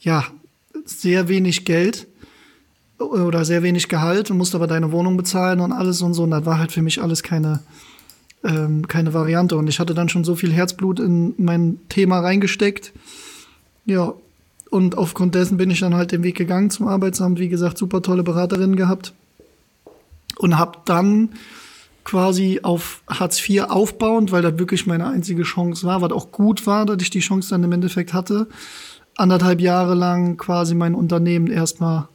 ja, 0.00 0.24
sehr 0.84 1.28
wenig 1.28 1.64
Geld 1.64 2.06
oder 2.98 3.44
sehr 3.44 3.62
wenig 3.62 3.88
Gehalt 3.88 4.30
und 4.30 4.38
musst 4.38 4.54
aber 4.54 4.66
deine 4.66 4.92
Wohnung 4.92 5.16
bezahlen 5.16 5.60
und 5.60 5.72
alles 5.72 6.00
und 6.00 6.14
so. 6.14 6.22
Und 6.22 6.30
das 6.30 6.46
war 6.46 6.58
halt 6.58 6.72
für 6.72 6.82
mich 6.82 7.02
alles 7.02 7.22
keine, 7.22 7.60
ähm, 8.42 8.88
keine 8.88 9.12
Variante. 9.14 9.56
Und 9.56 9.68
ich 9.68 9.78
hatte 9.78 9.94
dann 9.94 10.08
schon 10.08 10.24
so 10.24 10.34
viel 10.36 10.52
Herzblut 10.52 11.00
in 11.00 11.34
mein 11.36 11.80
Thema 11.88 12.20
reingesteckt. 12.20 12.92
Ja, 13.84 14.14
und 14.76 14.98
aufgrund 14.98 15.34
dessen 15.34 15.56
bin 15.56 15.70
ich 15.70 15.80
dann 15.80 15.94
halt 15.94 16.12
den 16.12 16.22
Weg 16.22 16.36
gegangen 16.36 16.68
zum 16.68 16.86
Arbeitsamt. 16.86 17.38
Wie 17.38 17.48
gesagt, 17.48 17.78
super 17.78 18.02
tolle 18.02 18.22
Beraterinnen 18.22 18.76
gehabt. 18.76 19.14
Und 20.36 20.58
habe 20.58 20.80
dann 20.84 21.30
quasi 22.04 22.60
auf 22.62 23.02
Hartz 23.08 23.40
IV 23.48 23.62
aufbauend, 23.70 24.32
weil 24.32 24.42
das 24.42 24.58
wirklich 24.58 24.86
meine 24.86 25.06
einzige 25.06 25.44
Chance 25.44 25.86
war, 25.86 26.02
was 26.02 26.12
auch 26.12 26.30
gut 26.30 26.66
war, 26.66 26.84
dass 26.84 27.00
ich 27.00 27.08
die 27.08 27.20
Chance 27.20 27.48
dann 27.48 27.64
im 27.64 27.72
Endeffekt 27.72 28.12
hatte, 28.12 28.48
anderthalb 29.16 29.62
Jahre 29.62 29.94
lang 29.94 30.36
quasi 30.36 30.74
mein 30.74 30.94
Unternehmen 30.94 31.46
erstmal 31.46 32.08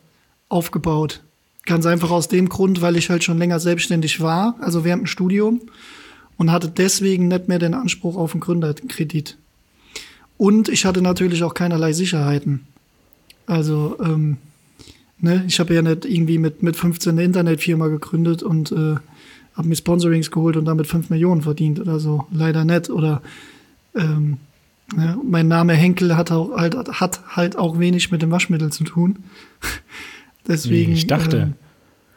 aufgebaut. 0.48 1.24
Ganz 1.66 1.88
einfach 1.88 2.12
aus 2.12 2.28
dem 2.28 2.48
Grund, 2.48 2.84
weil 2.84 2.96
ich 2.96 3.10
halt 3.10 3.24
schon 3.24 3.40
länger 3.40 3.60
selbstständig 3.60 4.22
war, 4.22 4.56
also 4.62 4.86
während 4.86 5.02
dem 5.02 5.08
Studium, 5.08 5.62
und 6.38 6.52
hatte 6.52 6.70
deswegen 6.70 7.28
nicht 7.28 7.48
mehr 7.48 7.60
den 7.60 7.74
Anspruch 7.74 8.18
auf 8.18 8.34
einen 8.34 8.42
Gründerkredit. 8.42 9.40
Und 10.42 10.70
ich 10.70 10.86
hatte 10.86 11.04
natürlich 11.04 11.44
auch 11.44 11.54
keinerlei 11.54 11.94
Sicherheiten. 11.94 12.66
Also, 13.46 13.96
ähm, 14.04 14.38
ne, 15.20 15.44
ich 15.46 15.60
habe 15.60 15.76
ja 15.76 15.84
nicht 15.84 16.04
irgendwie 16.04 16.40
mit, 16.40 16.64
mit 16.64 16.76
15 16.76 17.12
eine 17.12 17.24
Internetfirma 17.24 17.90
gegründet 17.90 18.42
und 18.42 18.72
äh, 18.72 18.96
habe 19.54 19.68
mir 19.68 19.76
Sponsorings 19.76 20.32
geholt 20.32 20.58
und 20.58 20.66
damit 20.66 20.88
5 20.88 21.12
Millionen 21.12 21.44
verdient 21.44 21.80
oder 21.80 22.00
so. 22.00 22.26
Leider 22.32 22.66
nicht. 22.66 22.90
Oder 22.90 23.22
ähm, 23.94 24.40
ne, 24.96 25.16
mein 25.24 25.48
Name 25.48 25.74
Henkel 25.74 26.18
hat, 26.18 26.32
auch, 26.32 26.58
halt, 26.58 26.76
hat 26.76 27.22
halt 27.36 27.56
auch 27.56 27.78
wenig 27.78 28.10
mit 28.10 28.24
dem 28.24 28.32
Waschmittel 28.32 28.72
zu 28.72 28.84
tun. 28.84 29.18
Deswegen. 30.48 30.94
Ich 30.94 31.06
dachte. 31.06 31.54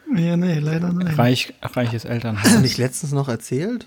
Ähm, 0.08 0.16
ja, 0.16 0.38
nee, 0.38 0.60
leider 0.60 0.94
nicht. 0.94 1.18
Reich, 1.18 1.52
reiches 1.60 2.06
Elternhaus. 2.06 2.42
Hast 2.42 2.56
du 2.56 2.60
nicht 2.60 2.78
letztens 2.78 3.12
noch 3.12 3.28
erzählt? 3.28 3.86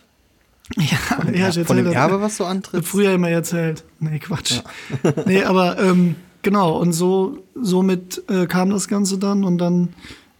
Ja, 0.75 0.97
von, 0.97 1.33
ja, 1.33 1.49
ich 1.49 1.59
von 1.65 1.77
dem 1.77 1.87
Erbe, 1.87 2.21
was 2.21 2.37
du 2.37 2.45
antrittst? 2.45 2.89
Früher 2.89 3.13
immer 3.13 3.29
erzählt. 3.29 3.83
Nee, 3.99 4.19
Quatsch. 4.19 4.61
Ja. 5.03 5.13
nee, 5.25 5.43
aber 5.43 5.79
ähm, 5.79 6.15
genau, 6.41 6.77
und 6.77 6.93
so 6.93 7.43
somit 7.55 8.21
äh, 8.29 8.47
kam 8.47 8.69
das 8.69 8.87
Ganze 8.87 9.17
dann 9.17 9.43
und 9.43 9.59
dann 9.59 9.89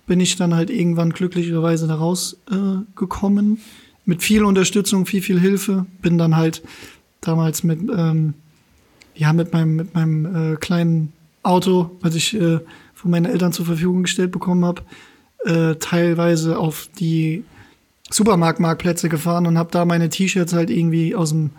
bin 0.06 0.20
ich 0.20 0.36
dann 0.36 0.56
halt 0.56 0.70
irgendwann 0.70 1.12
glücklicherweise 1.12 1.88
da 1.88 1.96
rausgekommen. 1.96 3.56
Äh, 3.56 3.60
mit 4.06 4.24
viel 4.24 4.46
Unterstützung, 4.46 5.06
viel, 5.06 5.22
viel 5.22 5.40
Hilfe. 5.40 5.86
Bin 6.02 6.18
dann 6.18 6.36
halt 6.36 6.64
damals 7.20 7.64
mit, 7.64 7.80
ähm, 7.96 8.34
ja, 9.16 9.34
mit 9.34 9.52
meinem, 9.52 9.76
mit 9.76 9.94
meinem 9.94 10.54
äh, 10.54 10.56
kleinen 10.56 11.12
Auto, 11.44 11.92
was 12.02 12.16
ich 12.16 12.34
äh, 12.34 12.60
von 12.94 13.12
meinen 13.12 13.26
Eltern 13.26 13.52
zur 13.52 13.66
Verfügung 13.66 14.04
gestellt 14.04 14.32
bekommen 14.32 14.64
habe, 14.64 14.82
äh, 15.46 15.76
teilweise 15.76 16.58
auf 16.58 16.90
die 17.00 17.44
Supermarktmarktplätze 18.10 19.10
gefahren 19.10 19.48
und 19.48 19.58
habe 19.58 19.72
da 19.72 19.86
meine 19.86 20.10
T-Shirts 20.10 20.54
halt 20.54 20.70
irgendwie 20.70 21.16
aus 21.16 21.32
dem 21.32 21.52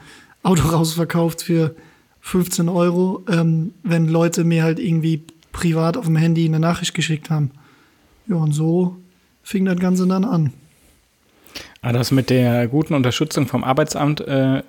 Auto 0.43 0.69
rausverkauft 0.69 1.43
für 1.43 1.75
15 2.21 2.69
Euro, 2.69 3.25
ähm, 3.31 3.73
wenn 3.83 4.09
Leute 4.09 4.45
mir 4.45 4.63
halt 4.63 4.79
irgendwie 4.79 5.23
privat 5.53 5.97
auf 5.97 6.07
dem 6.07 6.17
Handy 6.17 6.47
eine 6.47 6.61
Nachricht 6.61 6.95
geschickt 6.95 7.31
haben. 7.31 7.51
Ja, 8.27 8.37
und 8.37 8.53
so 8.53 8.97
fing 9.43 9.65
das 9.65 9.79
Ganze 9.79 10.07
dann 10.07 10.25
an. 10.25 10.53
Ah, 11.81 11.93
das 11.93 12.11
mit 12.11 12.29
der 12.29 12.69
guten 12.69 12.95
Unterstützung 12.95 13.47
vom 13.47 13.65
Arbeitsamt, 13.65 14.21
äh, 14.21 14.63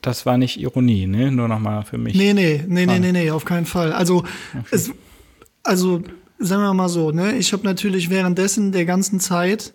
das 0.00 0.24
war 0.24 0.38
nicht 0.38 0.58
Ironie, 0.58 1.06
ne? 1.06 1.30
Nur 1.30 1.48
nochmal 1.48 1.84
für 1.84 1.98
mich. 1.98 2.14
Nee, 2.14 2.32
nee, 2.32 2.64
nee, 2.66 2.86
nee, 2.86 2.98
nee, 2.98 3.12
nee, 3.12 3.30
auf 3.30 3.44
keinen 3.44 3.66
Fall. 3.66 3.92
Also, 3.92 4.18
okay. 4.18 4.64
es, 4.70 4.90
also 5.62 6.02
sagen 6.38 6.62
wir 6.62 6.72
mal 6.72 6.88
so, 6.88 7.10
ne? 7.10 7.36
Ich 7.36 7.52
habe 7.52 7.64
natürlich 7.64 8.08
währenddessen 8.08 8.72
der 8.72 8.86
ganzen 8.86 9.20
Zeit 9.20 9.74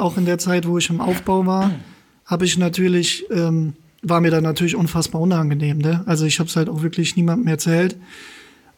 auch 0.00 0.16
in 0.16 0.24
der 0.24 0.38
Zeit, 0.38 0.66
wo 0.66 0.78
ich 0.78 0.90
im 0.90 1.00
Aufbau 1.00 1.46
war, 1.46 1.70
habe 2.26 2.44
ich 2.44 2.58
natürlich, 2.58 3.24
ähm, 3.30 3.74
war 4.02 4.20
mir 4.20 4.30
dann 4.30 4.44
natürlich 4.44 4.76
unfassbar 4.76 5.20
unangenehm. 5.20 5.78
Ne? 5.78 6.02
Also 6.06 6.24
ich 6.24 6.38
habe 6.38 6.48
es 6.48 6.56
halt 6.56 6.68
auch 6.68 6.82
wirklich 6.82 7.16
niemandem 7.16 7.48
erzählt, 7.48 7.96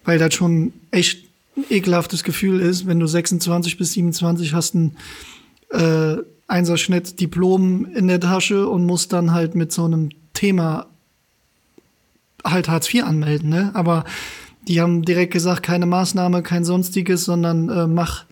weil 0.04 0.18
das 0.18 0.34
schon 0.34 0.72
echt 0.90 1.24
ein 1.56 1.64
ekelhaftes 1.70 2.24
Gefühl 2.24 2.60
ist, 2.60 2.86
wenn 2.86 2.98
du 2.98 3.06
26 3.06 3.76
bis 3.76 3.92
27 3.92 4.54
hast 4.54 4.74
ein 4.74 4.96
äh, 5.70 6.16
Einserschnitt 6.48 7.20
Diplom 7.20 7.86
in 7.86 8.08
der 8.08 8.20
Tasche 8.20 8.68
und 8.68 8.84
musst 8.84 9.12
dann 9.12 9.32
halt 9.32 9.54
mit 9.54 9.72
so 9.72 9.84
einem 9.84 10.10
Thema 10.34 10.86
halt 12.44 12.68
Hartz 12.68 12.92
IV 12.92 13.04
anmelden. 13.04 13.48
Ne? 13.48 13.70
Aber 13.74 14.04
die 14.68 14.80
haben 14.80 15.02
direkt 15.02 15.32
gesagt, 15.32 15.62
keine 15.62 15.86
Maßnahme, 15.86 16.42
kein 16.42 16.64
sonstiges, 16.64 17.24
sondern 17.24 17.68
äh, 17.68 17.86
mach 17.86 18.24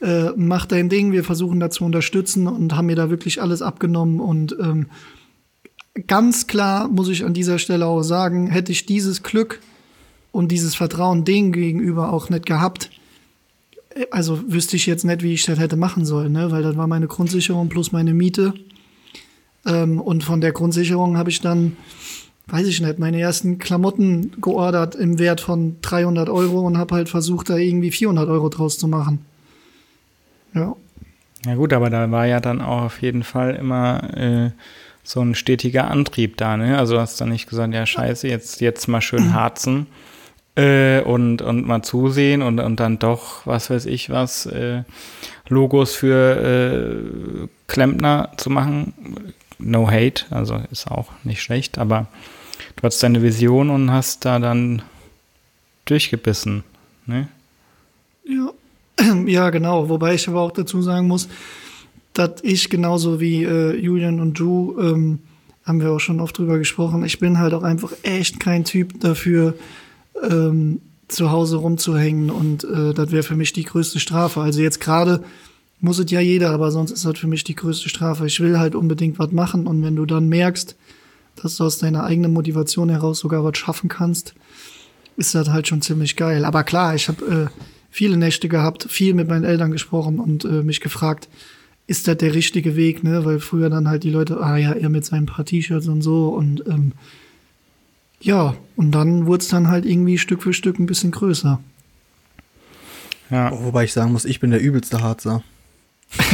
äh, 0.00 0.30
mach 0.36 0.66
dein 0.66 0.88
Ding, 0.88 1.12
wir 1.12 1.24
versuchen 1.24 1.60
da 1.60 1.70
zu 1.70 1.84
unterstützen 1.84 2.46
und 2.46 2.76
haben 2.76 2.86
mir 2.86 2.96
da 2.96 3.10
wirklich 3.10 3.40
alles 3.40 3.62
abgenommen. 3.62 4.20
Und 4.20 4.56
ähm, 4.60 4.86
ganz 6.06 6.46
klar 6.46 6.88
muss 6.88 7.08
ich 7.08 7.24
an 7.24 7.34
dieser 7.34 7.58
Stelle 7.58 7.86
auch 7.86 8.02
sagen, 8.02 8.48
hätte 8.48 8.72
ich 8.72 8.86
dieses 8.86 9.22
Glück 9.22 9.60
und 10.32 10.50
dieses 10.50 10.74
Vertrauen 10.74 11.24
denen 11.24 11.52
gegenüber 11.52 12.12
auch 12.12 12.30
nicht 12.30 12.46
gehabt, 12.46 12.90
äh, 13.94 14.06
also 14.10 14.40
wüsste 14.52 14.76
ich 14.76 14.86
jetzt 14.86 15.04
nicht, 15.04 15.22
wie 15.22 15.34
ich 15.34 15.44
das 15.44 15.58
hätte 15.58 15.76
machen 15.76 16.04
sollen, 16.04 16.32
ne? 16.32 16.50
weil 16.50 16.62
das 16.62 16.76
war 16.76 16.86
meine 16.86 17.06
Grundsicherung 17.06 17.68
plus 17.68 17.92
meine 17.92 18.14
Miete. 18.14 18.54
Ähm, 19.66 20.00
und 20.00 20.24
von 20.24 20.40
der 20.40 20.52
Grundsicherung 20.52 21.16
habe 21.16 21.30
ich 21.30 21.40
dann 21.40 21.76
weiß 22.46 22.66
ich 22.66 22.80
nicht, 22.80 22.98
meine 22.98 23.20
ersten 23.20 23.58
Klamotten 23.58 24.32
geordert 24.40 24.94
im 24.94 25.18
Wert 25.18 25.40
von 25.40 25.76
300 25.80 26.28
Euro 26.28 26.60
und 26.60 26.78
habe 26.78 26.94
halt 26.94 27.08
versucht, 27.08 27.48
da 27.48 27.56
irgendwie 27.56 27.90
400 27.90 28.28
Euro 28.28 28.48
draus 28.48 28.78
zu 28.78 28.88
machen. 28.88 29.24
Ja. 30.54 30.76
Ja 31.44 31.54
gut, 31.56 31.72
aber 31.72 31.90
da 31.90 32.10
war 32.10 32.26
ja 32.26 32.40
dann 32.40 32.62
auch 32.62 32.82
auf 32.82 33.02
jeden 33.02 33.22
Fall 33.22 33.54
immer 33.54 34.16
äh, 34.16 34.50
so 35.02 35.20
ein 35.20 35.34
stetiger 35.34 35.90
Antrieb 35.90 36.38
da, 36.38 36.56
ne? 36.56 36.78
Also 36.78 36.98
hast 36.98 37.20
du 37.20 37.24
dann 37.24 37.32
nicht 37.32 37.48
gesagt, 37.48 37.74
ja 37.74 37.84
scheiße, 37.84 38.26
jetzt, 38.26 38.60
jetzt 38.60 38.88
mal 38.88 39.02
schön 39.02 39.34
harzen 39.34 39.86
äh, 40.56 41.02
und, 41.02 41.42
und 41.42 41.66
mal 41.66 41.82
zusehen 41.82 42.40
und, 42.40 42.60
und 42.60 42.80
dann 42.80 42.98
doch, 42.98 43.46
was 43.46 43.68
weiß 43.68 43.86
ich 43.86 44.08
was, 44.08 44.46
äh, 44.46 44.84
Logos 45.48 45.94
für 45.94 47.42
äh, 47.44 47.48
Klempner 47.66 48.30
zu 48.38 48.48
machen. 48.48 48.94
No 49.58 49.88
hate, 49.90 50.24
also 50.30 50.60
ist 50.70 50.90
auch 50.90 51.08
nicht 51.22 51.42
schlecht, 51.42 51.78
aber 51.78 52.06
du 52.76 52.82
hattest 52.82 53.02
deine 53.02 53.22
Vision 53.22 53.70
und 53.70 53.90
hast 53.90 54.24
da 54.24 54.38
dann 54.38 54.82
durchgebissen, 55.84 56.64
ne? 57.06 57.28
Ja. 58.26 58.50
Ja, 59.26 59.50
genau. 59.50 59.88
Wobei 59.88 60.14
ich 60.14 60.28
aber 60.28 60.40
auch 60.40 60.52
dazu 60.52 60.82
sagen 60.82 61.08
muss, 61.08 61.28
dass 62.12 62.42
ich 62.42 62.70
genauso 62.70 63.20
wie 63.20 63.44
äh, 63.44 63.76
Julian 63.76 64.20
und 64.20 64.38
du, 64.38 64.76
ähm, 64.80 65.18
haben 65.64 65.80
wir 65.80 65.90
auch 65.90 66.00
schon 66.00 66.20
oft 66.20 66.38
drüber 66.38 66.58
gesprochen, 66.58 67.04
ich 67.04 67.18
bin 67.18 67.38
halt 67.38 67.54
auch 67.54 67.62
einfach 67.62 67.92
echt 68.02 68.38
kein 68.38 68.64
Typ 68.64 69.00
dafür, 69.00 69.54
ähm, 70.22 70.80
zu 71.08 71.30
Hause 71.30 71.56
rumzuhängen 71.56 72.30
und 72.30 72.64
äh, 72.64 72.94
das 72.94 73.10
wäre 73.10 73.22
für 73.22 73.36
mich 73.36 73.52
die 73.52 73.64
größte 73.64 74.00
Strafe. 74.00 74.40
Also 74.40 74.62
jetzt 74.62 74.80
gerade 74.80 75.22
muss 75.80 75.98
es 75.98 76.10
ja 76.10 76.20
jeder, 76.20 76.50
aber 76.50 76.70
sonst 76.70 76.92
ist 76.92 77.04
das 77.04 77.18
für 77.18 77.26
mich 77.26 77.44
die 77.44 77.54
größte 77.54 77.88
Strafe. 77.88 78.26
Ich 78.26 78.40
will 78.40 78.58
halt 78.58 78.74
unbedingt 78.74 79.18
was 79.18 79.32
machen 79.32 79.66
und 79.66 79.82
wenn 79.82 79.96
du 79.96 80.06
dann 80.06 80.28
merkst, 80.28 80.76
dass 81.36 81.56
du 81.56 81.64
aus 81.64 81.78
deiner 81.78 82.04
eigenen 82.04 82.32
Motivation 82.32 82.88
heraus 82.88 83.18
sogar 83.18 83.44
was 83.44 83.58
schaffen 83.58 83.88
kannst, 83.88 84.34
ist 85.16 85.34
das 85.34 85.50
halt 85.50 85.68
schon 85.68 85.82
ziemlich 85.82 86.16
geil. 86.16 86.44
Aber 86.44 86.64
klar, 86.64 86.94
ich 86.94 87.08
habe 87.08 87.50
äh, 87.52 87.60
viele 87.94 88.16
Nächte 88.16 88.48
gehabt, 88.48 88.88
viel 88.90 89.14
mit 89.14 89.28
meinen 89.28 89.44
Eltern 89.44 89.70
gesprochen 89.70 90.18
und 90.18 90.44
äh, 90.44 90.64
mich 90.64 90.80
gefragt, 90.80 91.28
ist 91.86 92.08
das 92.08 92.16
der 92.16 92.34
richtige 92.34 92.74
Weg, 92.74 93.04
ne? 93.04 93.24
Weil 93.24 93.38
früher 93.38 93.70
dann 93.70 93.86
halt 93.86 94.02
die 94.02 94.10
Leute, 94.10 94.40
ah 94.40 94.56
ja, 94.56 94.72
er 94.72 94.88
mit 94.88 95.04
seinen 95.04 95.26
paar 95.26 95.44
T-Shirts 95.44 95.86
und 95.86 96.02
so 96.02 96.30
und 96.30 96.66
ähm, 96.66 96.90
ja, 98.20 98.56
und 98.74 98.90
dann 98.90 99.26
wurde 99.26 99.42
es 99.44 99.48
dann 99.48 99.68
halt 99.68 99.84
irgendwie 99.86 100.18
Stück 100.18 100.42
für 100.42 100.52
Stück 100.52 100.80
ein 100.80 100.86
bisschen 100.86 101.12
größer. 101.12 101.60
Ja. 103.30 103.52
Wobei 103.62 103.84
ich 103.84 103.92
sagen 103.92 104.10
muss, 104.10 104.24
ich 104.24 104.40
bin 104.40 104.50
der 104.50 104.60
übelste 104.60 105.00
Harzer. 105.00 105.44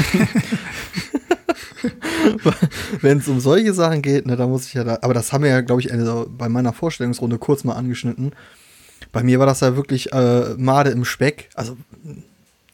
Wenn 3.02 3.18
es 3.18 3.28
um 3.28 3.38
solche 3.38 3.74
Sachen 3.74 4.00
geht, 4.00 4.24
ne, 4.24 4.36
da 4.36 4.46
muss 4.46 4.66
ich 4.66 4.72
ja 4.72 4.84
da, 4.84 5.00
aber 5.02 5.12
das 5.12 5.30
haben 5.34 5.44
wir 5.44 5.50
ja, 5.50 5.60
glaube 5.60 5.82
ich, 5.82 5.92
eine, 5.92 6.26
bei 6.26 6.48
meiner 6.48 6.72
Vorstellungsrunde 6.72 7.36
kurz 7.36 7.64
mal 7.64 7.74
angeschnitten. 7.74 8.32
Bei 9.12 9.22
mir 9.22 9.38
war 9.38 9.46
das 9.46 9.60
ja 9.60 9.76
wirklich 9.76 10.12
äh, 10.12 10.54
Made 10.56 10.90
im 10.90 11.04
Speck. 11.04 11.48
Also 11.54 11.76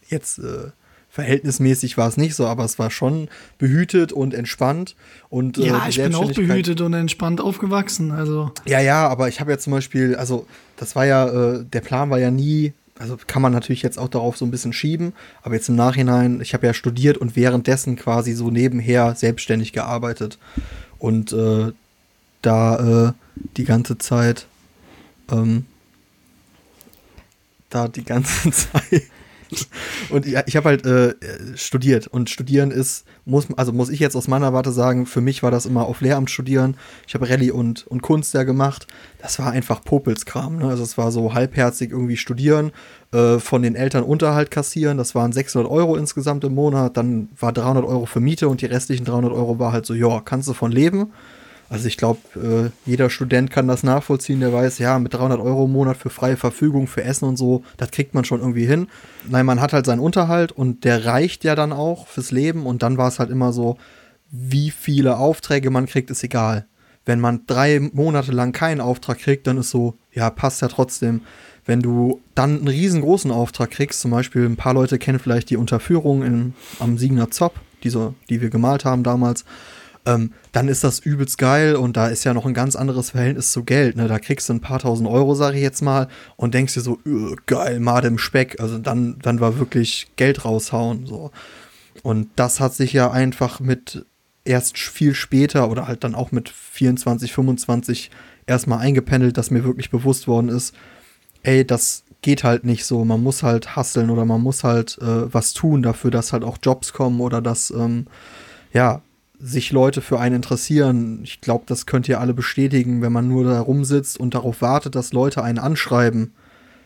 jetzt 0.08 0.38
äh, 0.38 0.70
verhältnismäßig 1.16 1.96
war 1.96 2.08
es 2.08 2.18
nicht 2.18 2.34
so, 2.34 2.46
aber 2.46 2.64
es 2.64 2.78
war 2.78 2.90
schon 2.90 3.28
behütet 3.56 4.12
und 4.12 4.34
entspannt. 4.34 4.96
Und, 5.30 5.56
äh, 5.56 5.68
ja, 5.68 5.88
ich 5.88 5.96
bin 5.96 6.14
auch 6.14 6.30
behütet 6.30 6.82
und 6.82 6.92
entspannt 6.92 7.40
aufgewachsen. 7.40 8.10
Also. 8.10 8.52
Ja, 8.66 8.80
ja, 8.80 9.08
aber 9.08 9.28
ich 9.28 9.40
habe 9.40 9.50
ja 9.50 9.58
zum 9.58 9.72
Beispiel, 9.72 10.14
also 10.16 10.46
das 10.76 10.94
war 10.94 11.06
ja, 11.06 11.26
äh, 11.26 11.64
der 11.64 11.80
Plan 11.80 12.10
war 12.10 12.18
ja 12.18 12.30
nie, 12.30 12.74
also 12.98 13.16
kann 13.26 13.40
man 13.40 13.52
natürlich 13.52 13.80
jetzt 13.80 13.98
auch 13.98 14.08
darauf 14.08 14.36
so 14.36 14.44
ein 14.44 14.50
bisschen 14.50 14.74
schieben, 14.74 15.14
aber 15.42 15.54
jetzt 15.54 15.70
im 15.70 15.76
Nachhinein, 15.76 16.42
ich 16.42 16.52
habe 16.52 16.66
ja 16.66 16.74
studiert 16.74 17.16
und 17.16 17.34
währenddessen 17.34 17.96
quasi 17.96 18.32
so 18.34 18.50
nebenher 18.50 19.14
selbstständig 19.14 19.72
gearbeitet. 19.72 20.38
Und 20.98 21.32
äh, 21.32 21.72
da 22.42 23.06
äh, 23.08 23.12
die 23.56 23.64
ganze 23.64 23.96
Zeit, 23.96 24.46
ähm, 25.30 25.64
da 27.70 27.88
die 27.88 28.04
ganze 28.04 28.50
Zeit 28.50 29.10
und 30.10 30.26
ja, 30.26 30.42
ich 30.46 30.56
habe 30.56 30.68
halt 30.68 30.86
äh, 30.86 31.14
studiert 31.54 32.06
und 32.06 32.30
studieren 32.30 32.70
ist, 32.70 33.04
muss, 33.24 33.46
also 33.56 33.72
muss 33.72 33.90
ich 33.90 34.00
jetzt 34.00 34.16
aus 34.16 34.28
meiner 34.28 34.52
Warte 34.52 34.72
sagen, 34.72 35.06
für 35.06 35.20
mich 35.20 35.42
war 35.42 35.50
das 35.50 35.66
immer 35.66 35.86
auf 35.86 36.00
Lehramt 36.00 36.30
studieren. 36.30 36.76
Ich 37.06 37.14
habe 37.14 37.28
Rallye 37.28 37.50
und, 37.50 37.86
und 37.86 38.02
Kunst 38.02 38.34
ja 38.34 38.42
gemacht. 38.42 38.86
Das 39.18 39.38
war 39.38 39.50
einfach 39.52 39.82
Popelskram. 39.82 40.58
Ne? 40.58 40.68
Also 40.68 40.82
es 40.82 40.98
war 40.98 41.12
so 41.12 41.34
halbherzig 41.34 41.90
irgendwie 41.90 42.16
studieren, 42.16 42.72
äh, 43.12 43.38
von 43.38 43.62
den 43.62 43.76
Eltern 43.76 44.04
Unterhalt 44.04 44.50
kassieren. 44.50 44.98
Das 44.98 45.14
waren 45.14 45.32
600 45.32 45.70
Euro 45.70 45.96
insgesamt 45.96 46.44
im 46.44 46.54
Monat. 46.54 46.96
Dann 46.96 47.28
war 47.38 47.52
300 47.52 47.84
Euro 47.84 48.06
für 48.06 48.20
Miete 48.20 48.48
und 48.48 48.60
die 48.60 48.66
restlichen 48.66 49.04
300 49.04 49.32
Euro 49.32 49.58
war 49.58 49.72
halt 49.72 49.86
so, 49.86 49.94
ja, 49.94 50.20
kannst 50.20 50.48
du 50.48 50.54
von 50.54 50.72
leben. 50.72 51.12
Also 51.68 51.88
ich 51.88 51.96
glaube, 51.96 52.20
äh, 52.36 52.88
jeder 52.88 53.10
Student 53.10 53.50
kann 53.50 53.66
das 53.66 53.82
nachvollziehen, 53.82 54.40
der 54.40 54.52
weiß, 54.52 54.78
ja, 54.78 54.98
mit 54.98 55.14
300 55.14 55.40
Euro 55.40 55.64
im 55.64 55.72
Monat 55.72 55.96
für 55.96 56.10
freie 56.10 56.36
Verfügung, 56.36 56.86
für 56.86 57.02
Essen 57.02 57.24
und 57.24 57.36
so, 57.36 57.64
das 57.76 57.90
kriegt 57.90 58.14
man 58.14 58.24
schon 58.24 58.40
irgendwie 58.40 58.66
hin. 58.66 58.88
Nein, 59.28 59.46
man 59.46 59.60
hat 59.60 59.72
halt 59.72 59.86
seinen 59.86 60.00
Unterhalt 60.00 60.52
und 60.52 60.84
der 60.84 61.04
reicht 61.06 61.42
ja 61.42 61.54
dann 61.54 61.72
auch 61.72 62.06
fürs 62.06 62.30
Leben 62.30 62.66
und 62.66 62.82
dann 62.82 62.98
war 62.98 63.08
es 63.08 63.18
halt 63.18 63.30
immer 63.30 63.52
so, 63.52 63.78
wie 64.30 64.70
viele 64.70 65.18
Aufträge 65.18 65.70
man 65.70 65.86
kriegt, 65.86 66.10
ist 66.10 66.22
egal. 66.22 66.66
Wenn 67.04 67.20
man 67.20 67.42
drei 67.46 67.80
Monate 67.92 68.32
lang 68.32 68.52
keinen 68.52 68.80
Auftrag 68.80 69.18
kriegt, 69.18 69.46
dann 69.46 69.58
ist 69.58 69.70
so, 69.70 69.94
ja, 70.12 70.28
passt 70.30 70.62
ja 70.62 70.68
trotzdem. 70.68 71.22
Wenn 71.64 71.80
du 71.80 72.20
dann 72.34 72.58
einen 72.58 72.68
riesengroßen 72.68 73.30
Auftrag 73.30 73.70
kriegst, 73.72 74.00
zum 74.00 74.12
Beispiel 74.12 74.44
ein 74.44 74.56
paar 74.56 74.74
Leute 74.74 74.98
kennen 74.98 75.18
vielleicht 75.18 75.50
die 75.50 75.56
Unterführung 75.56 76.22
in, 76.22 76.54
am 76.78 76.96
Siegener 76.98 77.30
Zopp, 77.30 77.54
die, 77.82 77.90
so, 77.90 78.14
die 78.28 78.40
wir 78.40 78.50
gemalt 78.50 78.84
haben 78.84 79.02
damals, 79.02 79.44
ähm, 80.06 80.32
dann 80.52 80.68
ist 80.68 80.84
das 80.84 81.00
übelst 81.00 81.36
geil 81.36 81.76
und 81.76 81.96
da 81.96 82.06
ist 82.06 82.24
ja 82.24 82.32
noch 82.32 82.46
ein 82.46 82.54
ganz 82.54 82.76
anderes 82.76 83.10
Verhältnis 83.10 83.52
zu 83.52 83.64
Geld. 83.64 83.96
Ne? 83.96 84.08
Da 84.08 84.18
kriegst 84.18 84.48
du 84.48 84.54
ein 84.54 84.60
paar 84.60 84.78
tausend 84.78 85.08
Euro, 85.08 85.34
sage 85.34 85.56
ich 85.56 85.62
jetzt 85.62 85.82
mal, 85.82 86.08
und 86.36 86.54
denkst 86.54 86.74
dir 86.74 86.80
so, 86.80 86.98
geil, 87.46 87.80
Made 87.80 88.06
im 88.06 88.18
Speck. 88.18 88.60
Also 88.60 88.78
dann, 88.78 89.18
dann 89.20 89.40
war 89.40 89.58
wirklich 89.58 90.08
Geld 90.16 90.44
raushauen. 90.44 91.06
So. 91.06 91.32
Und 92.02 92.28
das 92.36 92.60
hat 92.60 92.74
sich 92.74 92.92
ja 92.92 93.10
einfach 93.10 93.58
mit 93.58 94.06
erst 94.44 94.78
viel 94.78 95.14
später 95.14 95.68
oder 95.68 95.88
halt 95.88 96.04
dann 96.04 96.14
auch 96.14 96.30
mit 96.30 96.48
24, 96.48 97.32
25 97.32 98.10
erstmal 98.46 98.78
eingependelt, 98.78 99.36
dass 99.36 99.50
mir 99.50 99.64
wirklich 99.64 99.90
bewusst 99.90 100.28
worden 100.28 100.48
ist, 100.48 100.72
ey, 101.42 101.66
das 101.66 102.04
geht 102.22 102.44
halt 102.44 102.64
nicht 102.64 102.84
so. 102.84 103.04
Man 103.04 103.22
muss 103.22 103.42
halt 103.42 103.74
hasseln 103.74 104.10
oder 104.10 104.24
man 104.24 104.40
muss 104.40 104.62
halt 104.64 104.98
äh, 105.00 105.32
was 105.34 105.52
tun 105.52 105.82
dafür, 105.82 106.12
dass 106.12 106.32
halt 106.32 106.44
auch 106.44 106.58
Jobs 106.62 106.92
kommen 106.92 107.20
oder 107.20 107.42
dass, 107.42 107.70
ähm, 107.70 108.06
ja, 108.72 109.02
sich 109.38 109.72
Leute 109.72 110.00
für 110.00 110.18
einen 110.18 110.36
interessieren. 110.36 111.20
Ich 111.22 111.40
glaube, 111.40 111.64
das 111.66 111.86
könnt 111.86 112.08
ihr 112.08 112.20
alle 112.20 112.34
bestätigen, 112.34 113.02
wenn 113.02 113.12
man 113.12 113.28
nur 113.28 113.44
da 113.44 113.60
rumsitzt 113.60 114.18
und 114.18 114.34
darauf 114.34 114.62
wartet, 114.62 114.94
dass 114.94 115.12
Leute 115.12 115.42
einen 115.42 115.58
anschreiben, 115.58 116.32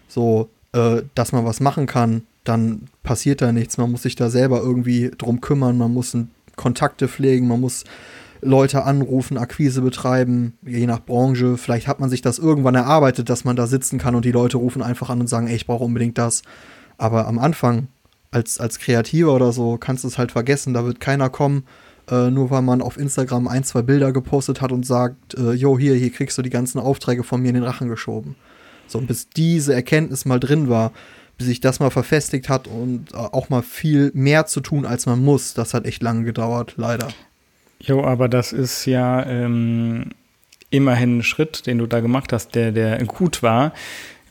so, 0.08 0.48
äh, 0.72 1.02
dass 1.14 1.32
man 1.32 1.44
was 1.44 1.60
machen 1.60 1.86
kann, 1.86 2.22
dann 2.44 2.88
passiert 3.02 3.42
da 3.42 3.52
nichts. 3.52 3.78
Man 3.78 3.90
muss 3.90 4.02
sich 4.02 4.16
da 4.16 4.30
selber 4.30 4.60
irgendwie 4.60 5.10
drum 5.16 5.40
kümmern, 5.40 5.78
man 5.78 5.92
muss 5.92 6.16
Kontakte 6.56 7.08
pflegen, 7.08 7.48
man 7.48 7.60
muss 7.60 7.84
Leute 8.42 8.84
anrufen, 8.84 9.36
Akquise 9.36 9.82
betreiben, 9.82 10.54
je 10.64 10.86
nach 10.86 11.00
Branche. 11.00 11.56
Vielleicht 11.56 11.86
hat 11.86 12.00
man 12.00 12.10
sich 12.10 12.22
das 12.22 12.38
irgendwann 12.38 12.74
erarbeitet, 12.74 13.28
dass 13.28 13.44
man 13.44 13.56
da 13.56 13.66
sitzen 13.66 13.98
kann 13.98 14.14
und 14.14 14.24
die 14.24 14.32
Leute 14.32 14.56
rufen 14.56 14.82
einfach 14.82 15.10
an 15.10 15.20
und 15.20 15.26
sagen, 15.26 15.46
ey, 15.46 15.56
ich 15.56 15.66
brauche 15.66 15.84
unbedingt 15.84 16.18
das. 16.18 16.42
Aber 16.96 17.26
am 17.26 17.38
Anfang, 17.38 17.88
als, 18.30 18.58
als 18.58 18.78
Kreativer 18.78 19.34
oder 19.34 19.52
so, 19.52 19.76
kannst 19.76 20.04
du 20.04 20.08
es 20.08 20.18
halt 20.18 20.32
vergessen, 20.32 20.74
da 20.74 20.84
wird 20.84 21.00
keiner 21.00 21.28
kommen 21.28 21.64
äh, 22.10 22.30
nur 22.30 22.50
weil 22.50 22.62
man 22.62 22.82
auf 22.82 22.96
Instagram 22.96 23.48
ein, 23.48 23.64
zwei 23.64 23.82
Bilder 23.82 24.12
gepostet 24.12 24.60
hat 24.60 24.72
und 24.72 24.84
sagt, 24.84 25.34
äh, 25.34 25.52
jo, 25.52 25.78
hier, 25.78 25.94
hier 25.94 26.10
kriegst 26.10 26.36
du 26.36 26.42
die 26.42 26.50
ganzen 26.50 26.78
Aufträge 26.78 27.22
von 27.22 27.40
mir 27.40 27.48
in 27.48 27.54
den 27.54 27.64
Rachen 27.64 27.88
geschoben. 27.88 28.36
So, 28.86 28.98
und 28.98 29.06
bis 29.06 29.28
diese 29.28 29.72
Erkenntnis 29.72 30.24
mal 30.24 30.40
drin 30.40 30.68
war, 30.68 30.92
bis 31.38 31.46
sich 31.46 31.60
das 31.60 31.80
mal 31.80 31.90
verfestigt 31.90 32.48
hat 32.48 32.66
und 32.66 33.12
äh, 33.12 33.16
auch 33.16 33.48
mal 33.48 33.62
viel 33.62 34.10
mehr 34.14 34.46
zu 34.46 34.60
tun, 34.60 34.84
als 34.84 35.06
man 35.06 35.22
muss, 35.22 35.54
das 35.54 35.72
hat 35.72 35.86
echt 35.86 36.02
lange 36.02 36.24
gedauert, 36.24 36.74
leider. 36.76 37.08
Jo, 37.80 38.04
aber 38.04 38.28
das 38.28 38.52
ist 38.52 38.84
ja 38.84 39.24
ähm, 39.24 40.10
immerhin 40.70 41.18
ein 41.18 41.22
Schritt, 41.22 41.66
den 41.66 41.78
du 41.78 41.86
da 41.86 42.00
gemacht 42.00 42.32
hast, 42.32 42.54
der, 42.54 42.72
der 42.72 43.02
gut 43.04 43.42
war, 43.42 43.72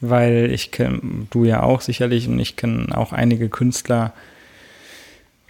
weil 0.02 0.52
ich 0.52 0.72
kenne, 0.72 1.28
du 1.32 1.46
ja 1.46 1.64
auch 1.64 1.82
sicherlich 1.82 2.28
und 2.28 2.40
ich 2.40 2.56
kenne 2.56 2.96
auch 2.96 3.12
einige 3.12 3.50
Künstler, 3.50 4.14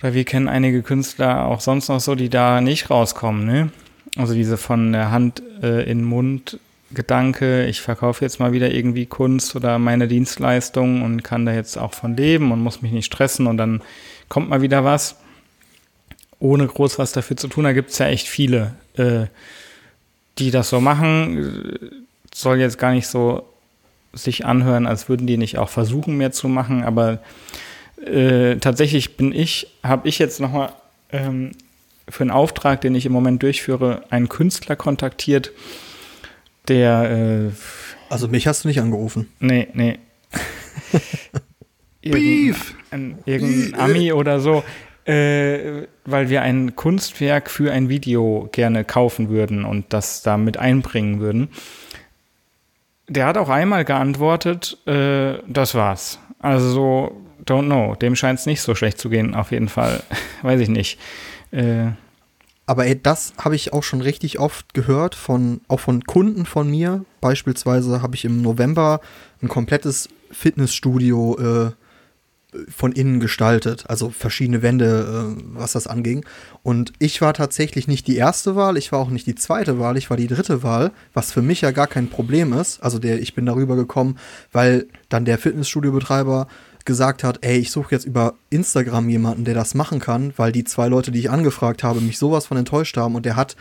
oder 0.01 0.13
wir 0.13 0.23
kennen 0.23 0.47
einige 0.47 0.81
Künstler 0.81 1.45
auch 1.45 1.61
sonst 1.61 1.89
noch 1.89 1.99
so, 1.99 2.15
die 2.15 2.29
da 2.29 2.61
nicht 2.61 2.89
rauskommen, 2.89 3.45
ne? 3.45 3.71
Also 4.15 4.33
diese 4.33 4.57
von 4.57 4.91
der 4.91 5.11
Hand 5.11 5.41
äh, 5.61 5.89
in 5.89 6.03
Mund 6.03 6.59
Gedanke, 6.91 7.67
ich 7.67 7.81
verkaufe 7.81 8.25
jetzt 8.25 8.39
mal 8.39 8.51
wieder 8.51 8.71
irgendwie 8.71 9.05
Kunst 9.05 9.55
oder 9.55 9.77
meine 9.77 10.07
Dienstleistung 10.07 11.03
und 11.03 11.23
kann 11.23 11.45
da 11.45 11.53
jetzt 11.53 11.77
auch 11.77 11.93
von 11.93 12.17
leben 12.17 12.51
und 12.51 12.61
muss 12.61 12.81
mich 12.81 12.91
nicht 12.91 13.05
stressen 13.05 13.45
und 13.45 13.57
dann 13.57 13.83
kommt 14.27 14.49
mal 14.49 14.63
wieder 14.63 14.83
was, 14.83 15.15
ohne 16.39 16.65
groß 16.65 16.97
was 16.97 17.11
dafür 17.11 17.37
zu 17.37 17.47
tun. 17.47 17.65
Da 17.65 17.73
gibt 17.73 17.91
es 17.91 17.99
ja 17.99 18.07
echt 18.07 18.27
viele, 18.27 18.73
äh, 18.95 19.27
die 20.39 20.49
das 20.49 20.69
so 20.69 20.81
machen. 20.81 21.93
Soll 22.33 22.57
jetzt 22.57 22.79
gar 22.79 22.91
nicht 22.91 23.07
so 23.07 23.43
sich 24.13 24.45
anhören, 24.45 24.87
als 24.87 25.09
würden 25.09 25.27
die 25.27 25.37
nicht 25.37 25.59
auch 25.59 25.69
versuchen, 25.69 26.17
mehr 26.17 26.31
zu 26.31 26.47
machen, 26.47 26.83
aber 26.83 27.19
äh, 28.05 28.57
tatsächlich 28.57 29.17
bin 29.17 29.33
ich, 29.33 29.67
habe 29.83 30.07
ich 30.07 30.19
jetzt 30.19 30.39
nochmal 30.39 30.73
ähm, 31.11 31.51
für 32.07 32.21
einen 32.23 32.31
Auftrag, 32.31 32.81
den 32.81 32.95
ich 32.95 33.05
im 33.05 33.11
Moment 33.11 33.43
durchführe, 33.43 34.03
einen 34.09 34.29
Künstler 34.29 34.75
kontaktiert, 34.75 35.51
der. 36.67 37.49
Äh, 37.51 37.51
also 38.09 38.27
mich 38.27 38.47
hast 38.47 38.63
du 38.63 38.67
nicht 38.67 38.81
angerufen. 38.81 39.29
Nee, 39.39 39.67
nee. 39.73 39.99
Beef! 42.01 42.73
Irgendein, 42.91 43.23
irgendein 43.25 43.79
Ami 43.79 44.13
oder 44.13 44.39
so, 44.39 44.63
äh, 45.05 45.83
weil 46.05 46.29
wir 46.29 46.41
ein 46.41 46.75
Kunstwerk 46.75 47.49
für 47.49 47.71
ein 47.71 47.89
Video 47.89 48.49
gerne 48.51 48.83
kaufen 48.83 49.29
würden 49.29 49.65
und 49.65 49.93
das 49.93 50.21
da 50.21 50.37
mit 50.37 50.57
einbringen 50.57 51.19
würden. 51.19 51.49
Der 53.07 53.25
hat 53.25 53.37
auch 53.37 53.49
einmal 53.49 53.85
geantwortet, 53.85 54.77
äh, 54.87 55.39
das 55.47 55.75
war's. 55.75 56.19
Also 56.39 56.69
so, 56.69 57.21
don't 57.45 57.65
know. 57.65 57.95
Dem 57.95 58.15
scheint 58.15 58.39
es 58.39 58.45
nicht 58.45 58.61
so 58.61 58.75
schlecht 58.75 58.99
zu 58.99 59.09
gehen, 59.09 59.35
auf 59.35 59.51
jeden 59.51 59.69
Fall. 59.69 60.03
Weiß 60.41 60.59
ich 60.59 60.69
nicht. 60.69 60.99
Äh, 61.51 61.91
aber 62.65 62.85
ey, 62.85 63.01
das 63.01 63.33
habe 63.39 63.55
ich 63.55 63.73
auch 63.73 63.81
schon 63.81 64.01
richtig 64.01 64.37
oft 64.37 64.75
gehört, 64.75 65.15
von, 65.15 65.61
auch 65.67 65.79
von 65.79 66.03
Kunden 66.03 66.45
von 66.45 66.69
mir. 66.69 67.03
Beispielsweise 67.19 68.03
habe 68.03 68.15
ich 68.15 68.25
im 68.25 68.43
November 68.43 69.01
ein 69.41 69.47
komplettes 69.47 70.07
Fitnessstudio 70.31 71.39
äh, 71.39 71.71
von 72.67 72.91
innen 72.91 73.19
gestaltet, 73.19 73.85
also 73.87 74.09
verschiedene 74.09 74.61
Wände, 74.63 75.35
äh, 75.37 75.43
was 75.53 75.73
das 75.73 75.87
anging. 75.87 76.25
Und 76.63 76.93
ich 76.99 77.21
war 77.21 77.33
tatsächlich 77.33 77.87
nicht 77.87 78.07
die 78.07 78.17
erste 78.17 78.55
Wahl, 78.55 78.77
ich 78.77 78.91
war 78.91 78.99
auch 78.99 79.09
nicht 79.09 79.27
die 79.27 79.35
zweite 79.35 79.79
Wahl, 79.79 79.97
ich 79.97 80.09
war 80.09 80.17
die 80.17 80.27
dritte 80.27 80.63
Wahl, 80.63 80.91
was 81.13 81.31
für 81.31 81.41
mich 81.41 81.61
ja 81.61 81.71
gar 81.71 81.87
kein 81.87 82.07
Problem 82.07 82.53
ist. 82.53 82.81
Also 82.81 82.97
der, 82.97 83.21
ich 83.21 83.35
bin 83.35 83.45
darüber 83.45 83.75
gekommen, 83.75 84.17
weil 84.51 84.87
dann 85.09 85.25
der 85.25 85.37
Fitnessstudio-Betreiber 85.37 86.47
gesagt 86.89 87.23
hat, 87.23 87.37
ey, 87.41 87.59
ich 87.59 87.69
suche 87.69 87.93
jetzt 87.93 88.05
über 88.05 88.33
Instagram 88.49 89.09
jemanden, 89.09 89.45
der 89.45 89.53
das 89.53 89.75
machen 89.75 89.99
kann, 89.99 90.33
weil 90.37 90.51
die 90.51 90.63
zwei 90.63 90.87
Leute, 90.87 91.11
die 91.11 91.19
ich 91.19 91.29
angefragt 91.29 91.83
habe, 91.83 92.01
mich 92.01 92.17
sowas 92.17 92.47
von 92.47 92.57
enttäuscht 92.57 92.97
haben 92.97 93.13
und 93.13 93.27
der 93.27 93.35
hat 93.35 93.55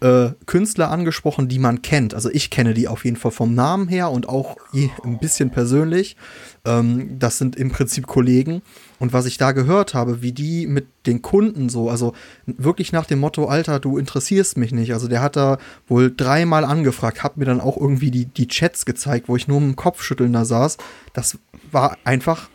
äh, 0.00 0.30
Künstler 0.46 0.92
angesprochen, 0.92 1.48
die 1.48 1.58
man 1.58 1.82
kennt. 1.82 2.14
Also 2.14 2.30
ich 2.30 2.50
kenne 2.50 2.72
die 2.72 2.86
auf 2.86 3.04
jeden 3.04 3.16
Fall 3.16 3.32
vom 3.32 3.54
Namen 3.54 3.88
her 3.88 4.12
und 4.12 4.28
auch 4.28 4.56
ein 4.72 5.18
bisschen 5.18 5.50
persönlich. 5.50 6.16
Ähm, 6.64 7.18
das 7.18 7.38
sind 7.38 7.56
im 7.56 7.72
Prinzip 7.72 8.06
Kollegen. 8.06 8.62
Und 9.00 9.12
was 9.12 9.26
ich 9.26 9.38
da 9.38 9.50
gehört 9.50 9.94
habe, 9.94 10.22
wie 10.22 10.30
die 10.30 10.68
mit 10.68 10.86
den 11.06 11.20
Kunden 11.20 11.68
so, 11.68 11.90
also 11.90 12.12
wirklich 12.46 12.92
nach 12.92 13.06
dem 13.06 13.18
Motto, 13.18 13.46
Alter, 13.46 13.80
du 13.80 13.98
interessierst 13.98 14.56
mich 14.56 14.70
nicht. 14.70 14.92
Also 14.92 15.08
der 15.08 15.20
hat 15.20 15.34
da 15.34 15.58
wohl 15.88 16.14
dreimal 16.16 16.64
angefragt, 16.64 17.24
hat 17.24 17.36
mir 17.36 17.44
dann 17.44 17.60
auch 17.60 17.76
irgendwie 17.76 18.12
die, 18.12 18.26
die 18.26 18.46
Chats 18.46 18.86
gezeigt, 18.86 19.28
wo 19.28 19.34
ich 19.34 19.48
nur 19.48 19.60
mit 19.60 19.70
dem 19.70 19.76
Kopfschütteln 19.76 20.32
da 20.32 20.44
saß. 20.44 20.76
Das 21.12 21.38
war 21.72 21.96
einfach 22.04 22.48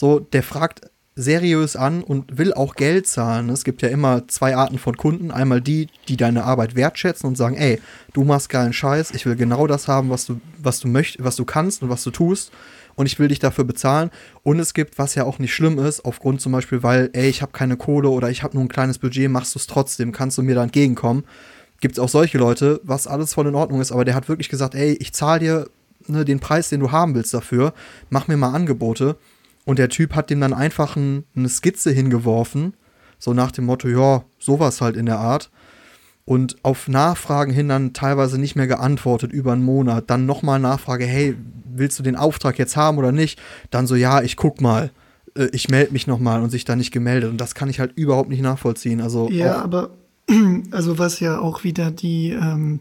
so, 0.00 0.18
der 0.18 0.42
fragt 0.42 0.90
seriös 1.14 1.76
an 1.76 2.02
und 2.02 2.38
will 2.38 2.54
auch 2.54 2.74
Geld 2.74 3.06
zahlen. 3.06 3.50
Es 3.50 3.64
gibt 3.64 3.82
ja 3.82 3.90
immer 3.90 4.26
zwei 4.28 4.56
Arten 4.56 4.78
von 4.78 4.96
Kunden. 4.96 5.30
Einmal 5.30 5.60
die, 5.60 5.88
die 6.08 6.16
deine 6.16 6.44
Arbeit 6.44 6.74
wertschätzen 6.74 7.28
und 7.28 7.36
sagen, 7.36 7.56
ey, 7.56 7.78
du 8.14 8.24
machst 8.24 8.48
geilen 8.48 8.72
Scheiß, 8.72 9.10
ich 9.10 9.26
will 9.26 9.36
genau 9.36 9.66
das 9.66 9.88
haben, 9.88 10.08
was 10.08 10.24
du, 10.24 10.40
was 10.56 10.80
du 10.80 10.88
möchtest, 10.88 11.22
was 11.22 11.36
du 11.36 11.44
kannst 11.44 11.82
und 11.82 11.90
was 11.90 12.02
du 12.02 12.10
tust. 12.10 12.50
Und 12.94 13.04
ich 13.04 13.18
will 13.18 13.28
dich 13.28 13.40
dafür 13.40 13.64
bezahlen. 13.64 14.10
Und 14.42 14.58
es 14.58 14.72
gibt, 14.72 14.98
was 14.98 15.14
ja 15.16 15.24
auch 15.24 15.38
nicht 15.38 15.52
schlimm 15.52 15.78
ist, 15.78 16.02
aufgrund 16.06 16.40
zum 16.40 16.52
Beispiel, 16.52 16.82
weil, 16.82 17.10
ey, 17.12 17.28
ich 17.28 17.42
habe 17.42 17.52
keine 17.52 17.76
Kohle 17.76 18.08
oder 18.08 18.30
ich 18.30 18.42
habe 18.42 18.54
nur 18.54 18.64
ein 18.64 18.68
kleines 18.68 18.96
Budget, 18.96 19.30
machst 19.30 19.54
du 19.54 19.58
es 19.58 19.66
trotzdem, 19.66 20.12
kannst 20.12 20.38
du 20.38 20.42
mir 20.42 20.54
da 20.54 20.62
entgegenkommen. 20.62 21.24
Gibt 21.80 21.96
es 21.96 21.98
auch 21.98 22.08
solche 22.08 22.38
Leute, 22.38 22.80
was 22.84 23.06
alles 23.06 23.34
voll 23.34 23.48
in 23.48 23.54
Ordnung 23.54 23.82
ist, 23.82 23.92
aber 23.92 24.06
der 24.06 24.14
hat 24.14 24.30
wirklich 24.30 24.48
gesagt, 24.48 24.74
ey, 24.74 24.92
ich 24.94 25.12
zahle 25.12 25.40
dir 25.40 25.70
ne, 26.06 26.24
den 26.24 26.40
Preis, 26.40 26.70
den 26.70 26.80
du 26.80 26.90
haben 26.90 27.14
willst 27.14 27.34
dafür, 27.34 27.74
mach 28.08 28.28
mir 28.28 28.38
mal 28.38 28.54
Angebote. 28.54 29.16
Und 29.70 29.78
der 29.78 29.88
Typ 29.88 30.16
hat 30.16 30.30
dem 30.30 30.40
dann 30.40 30.52
einfach 30.52 30.96
ein, 30.96 31.22
eine 31.36 31.48
Skizze 31.48 31.92
hingeworfen, 31.92 32.74
so 33.20 33.34
nach 33.34 33.52
dem 33.52 33.66
Motto, 33.66 33.86
ja, 33.86 34.24
sowas 34.40 34.80
halt 34.80 34.96
in 34.96 35.06
der 35.06 35.20
Art. 35.20 35.48
Und 36.24 36.56
auf 36.64 36.88
Nachfragen 36.88 37.52
hin 37.52 37.68
dann 37.68 37.92
teilweise 37.92 38.36
nicht 38.40 38.56
mehr 38.56 38.66
geantwortet 38.66 39.32
über 39.32 39.52
einen 39.52 39.62
Monat. 39.62 40.10
Dann 40.10 40.26
nochmal 40.26 40.58
Nachfrage, 40.58 41.04
hey, 41.04 41.36
willst 41.72 41.96
du 42.00 42.02
den 42.02 42.16
Auftrag 42.16 42.58
jetzt 42.58 42.76
haben 42.76 42.98
oder 42.98 43.12
nicht? 43.12 43.40
Dann 43.70 43.86
so, 43.86 43.94
ja, 43.94 44.22
ich 44.22 44.36
guck 44.36 44.60
mal. 44.60 44.90
Äh, 45.36 45.50
ich 45.52 45.68
melde 45.68 45.92
mich 45.92 46.08
nochmal 46.08 46.42
und 46.42 46.50
sich 46.50 46.64
dann 46.64 46.78
nicht 46.78 46.90
gemeldet. 46.90 47.30
Und 47.30 47.40
das 47.40 47.54
kann 47.54 47.70
ich 47.70 47.78
halt 47.78 47.92
überhaupt 47.94 48.28
nicht 48.28 48.42
nachvollziehen. 48.42 49.00
Also 49.00 49.30
ja, 49.30 49.62
aber 49.62 49.90
also 50.72 50.98
was 50.98 51.20
ja 51.20 51.38
auch 51.38 51.62
wieder 51.62 51.92
die, 51.92 52.30
ähm, 52.30 52.80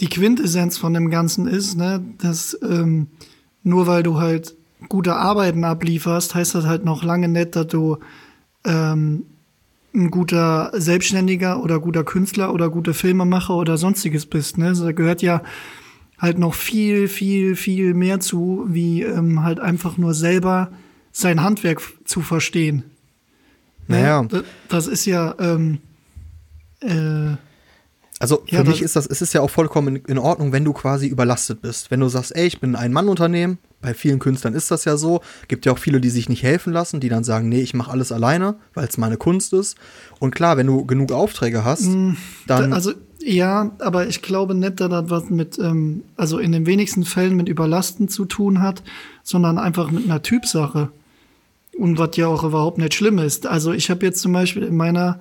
die 0.00 0.10
Quintessenz 0.10 0.76
von 0.76 0.92
dem 0.92 1.08
Ganzen 1.08 1.46
ist, 1.46 1.78
ne, 1.78 2.04
dass 2.18 2.58
ähm, 2.62 3.06
nur 3.62 3.86
weil 3.86 4.02
du 4.02 4.18
halt 4.18 4.56
gute 4.88 5.14
Arbeiten 5.16 5.64
ablieferst, 5.64 6.34
heißt 6.34 6.54
das 6.54 6.66
halt 6.66 6.84
noch 6.84 7.02
lange 7.02 7.28
nicht, 7.28 7.56
dass 7.56 7.66
du 7.66 7.98
ähm, 8.64 9.26
ein 9.94 10.10
guter 10.10 10.70
Selbstständiger 10.74 11.62
oder 11.62 11.80
guter 11.80 12.04
Künstler 12.04 12.52
oder 12.52 12.70
guter 12.70 12.94
Filmemacher 12.94 13.54
oder 13.54 13.76
sonstiges 13.76 14.26
bist. 14.26 14.58
Ne? 14.58 14.68
Also 14.68 14.84
da 14.84 14.92
gehört 14.92 15.22
ja 15.22 15.42
halt 16.18 16.38
noch 16.38 16.54
viel, 16.54 17.08
viel, 17.08 17.56
viel 17.56 17.94
mehr 17.94 18.20
zu, 18.20 18.64
wie 18.68 19.02
ähm, 19.02 19.42
halt 19.42 19.60
einfach 19.60 19.98
nur 19.98 20.14
selber 20.14 20.70
sein 21.10 21.42
Handwerk 21.42 21.82
zu 22.04 22.20
verstehen. 22.20 22.84
Ne? 23.86 24.00
Naja. 24.00 24.22
Das, 24.22 24.44
das 24.68 24.86
ist 24.86 25.04
ja 25.04 25.34
ähm, 25.38 25.78
äh, 26.80 27.36
also 28.22 28.44
für 28.48 28.54
ja, 28.54 28.62
mich 28.62 28.82
ist 28.82 28.94
das, 28.94 29.06
es 29.06 29.20
ist 29.20 29.34
ja 29.34 29.40
auch 29.40 29.50
vollkommen 29.50 29.96
in, 29.96 30.04
in, 30.04 30.18
Ordnung, 30.18 30.52
wenn 30.52 30.64
du 30.64 30.72
quasi 30.72 31.08
überlastet 31.08 31.60
bist. 31.60 31.90
Wenn 31.90 31.98
du 31.98 32.08
sagst, 32.08 32.34
ey, 32.36 32.46
ich 32.46 32.60
bin 32.60 32.76
ein 32.76 32.92
Mann-Unternehmen, 32.92 33.58
bei 33.82 33.94
vielen 33.94 34.18
Künstlern 34.18 34.54
ist 34.54 34.70
das 34.70 34.84
ja 34.84 34.96
so. 34.96 35.20
Gibt 35.48 35.66
ja 35.66 35.72
auch 35.72 35.78
viele, 35.78 36.00
die 36.00 36.08
sich 36.08 36.28
nicht 36.28 36.42
helfen 36.42 36.72
lassen, 36.72 37.00
die 37.00 37.08
dann 37.08 37.24
sagen, 37.24 37.48
nee, 37.48 37.60
ich 37.60 37.74
mache 37.74 37.90
alles 37.90 38.12
alleine, 38.12 38.54
weil 38.74 38.86
es 38.86 38.96
meine 38.96 39.16
Kunst 39.16 39.52
ist. 39.52 39.76
Und 40.20 40.34
klar, 40.34 40.56
wenn 40.56 40.68
du 40.68 40.86
genug 40.86 41.12
Aufträge 41.12 41.64
hast, 41.64 41.88
mm, 41.88 42.12
dann. 42.46 42.72
Also 42.72 42.92
ja, 43.24 43.70
aber 43.78 44.08
ich 44.08 44.22
glaube 44.22 44.54
nicht, 44.54 44.80
dass 44.80 44.88
das 44.88 45.10
was 45.10 45.30
mit, 45.30 45.58
ähm, 45.58 46.02
also 46.16 46.38
in 46.38 46.52
den 46.52 46.66
wenigsten 46.66 47.04
Fällen 47.04 47.36
mit 47.36 47.48
Überlasten 47.48 48.08
zu 48.08 48.24
tun 48.24 48.62
hat, 48.62 48.82
sondern 49.22 49.58
einfach 49.58 49.90
mit 49.90 50.04
einer 50.04 50.22
Typsache. 50.22 50.90
Und 51.78 51.98
was 51.98 52.16
ja 52.16 52.26
auch 52.26 52.44
überhaupt 52.44 52.78
nicht 52.78 52.94
schlimm 52.94 53.18
ist. 53.18 53.46
Also 53.46 53.72
ich 53.72 53.90
habe 53.90 54.04
jetzt 54.04 54.20
zum 54.20 54.32
Beispiel 54.32 54.62
in 54.62 54.76
meiner 54.76 55.20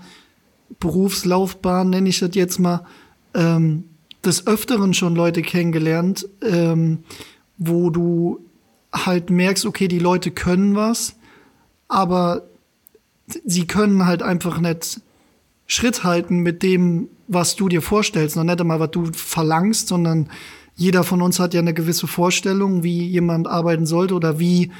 Berufslaufbahn, 0.80 1.90
nenne 1.90 2.10
ich 2.10 2.20
das 2.20 2.32
jetzt 2.34 2.60
mal, 2.60 2.86
ähm, 3.34 3.86
des 4.26 4.48
Öfteren 4.48 4.94
schon 4.94 5.16
Leute 5.16 5.42
kennengelernt, 5.42 6.28
ähm, 6.42 7.00
wo 7.58 7.90
du 7.90 8.40
halt 8.94 9.30
merkst, 9.30 9.66
okay, 9.66 9.88
die 9.88 10.00
Leute 10.00 10.32
können 10.32 10.76
was, 10.76 11.16
aber 11.88 12.44
sie 13.46 13.66
können 13.66 14.06
halt 14.06 14.22
einfach 14.22 14.60
nicht 14.60 15.02
Schritt 15.68 16.04
halten 16.04 16.40
mit 16.40 16.64
dem, 16.64 17.10
was 17.28 17.56
du 17.56 17.70
dir 17.70 17.82
vorstellst, 17.82 18.36
noch 18.36 18.44
nicht 18.44 18.60
einmal, 18.60 18.80
was 18.80 18.92
du 18.92 19.06
verlangst, 19.14 19.88
sondern 19.88 20.30
jeder 20.76 21.04
von 21.04 21.22
uns 21.22 21.40
hat 21.40 21.54
ja 21.54 21.62
eine 21.62 21.74
gewisse 21.74 22.08
Vorstellung, 22.08 22.84
wie 22.84 23.08
jemand 23.08 23.48
arbeiten 23.48 23.86
sollte 23.86 24.16
oder 24.16 24.40
wie, 24.40 24.72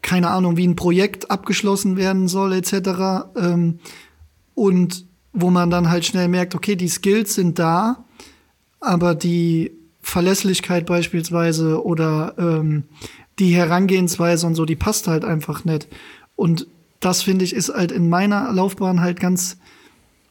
keine 0.00 0.30
Ahnung, 0.30 0.56
wie 0.56 0.66
ein 0.66 0.76
Projekt 0.76 1.30
abgeschlossen 1.30 1.96
werden 1.96 2.28
soll, 2.28 2.52
etc. 2.52 3.26
Ähm, 3.36 3.78
und 4.54 5.06
wo 5.32 5.50
man 5.50 5.70
dann 5.70 5.88
halt 5.88 6.04
schnell 6.04 6.28
merkt, 6.28 6.54
okay, 6.54 6.76
die 6.76 6.88
Skills 6.88 7.34
sind 7.34 7.58
da, 7.58 8.04
aber 8.80 9.14
die 9.14 9.72
Verlässlichkeit 10.02 10.84
beispielsweise 10.84 11.84
oder 11.84 12.34
ähm, 12.36 12.84
die 13.38 13.54
Herangehensweise 13.54 14.46
und 14.46 14.54
so, 14.54 14.64
die 14.64 14.76
passt 14.76 15.08
halt 15.08 15.24
einfach 15.24 15.64
nicht. 15.64 15.88
Und 16.36 16.66
das 17.00 17.22
finde 17.22 17.44
ich 17.44 17.54
ist 17.54 17.72
halt 17.72 17.92
in 17.92 18.08
meiner 18.08 18.52
Laufbahn 18.52 19.00
halt 19.00 19.20
ganz 19.20 19.58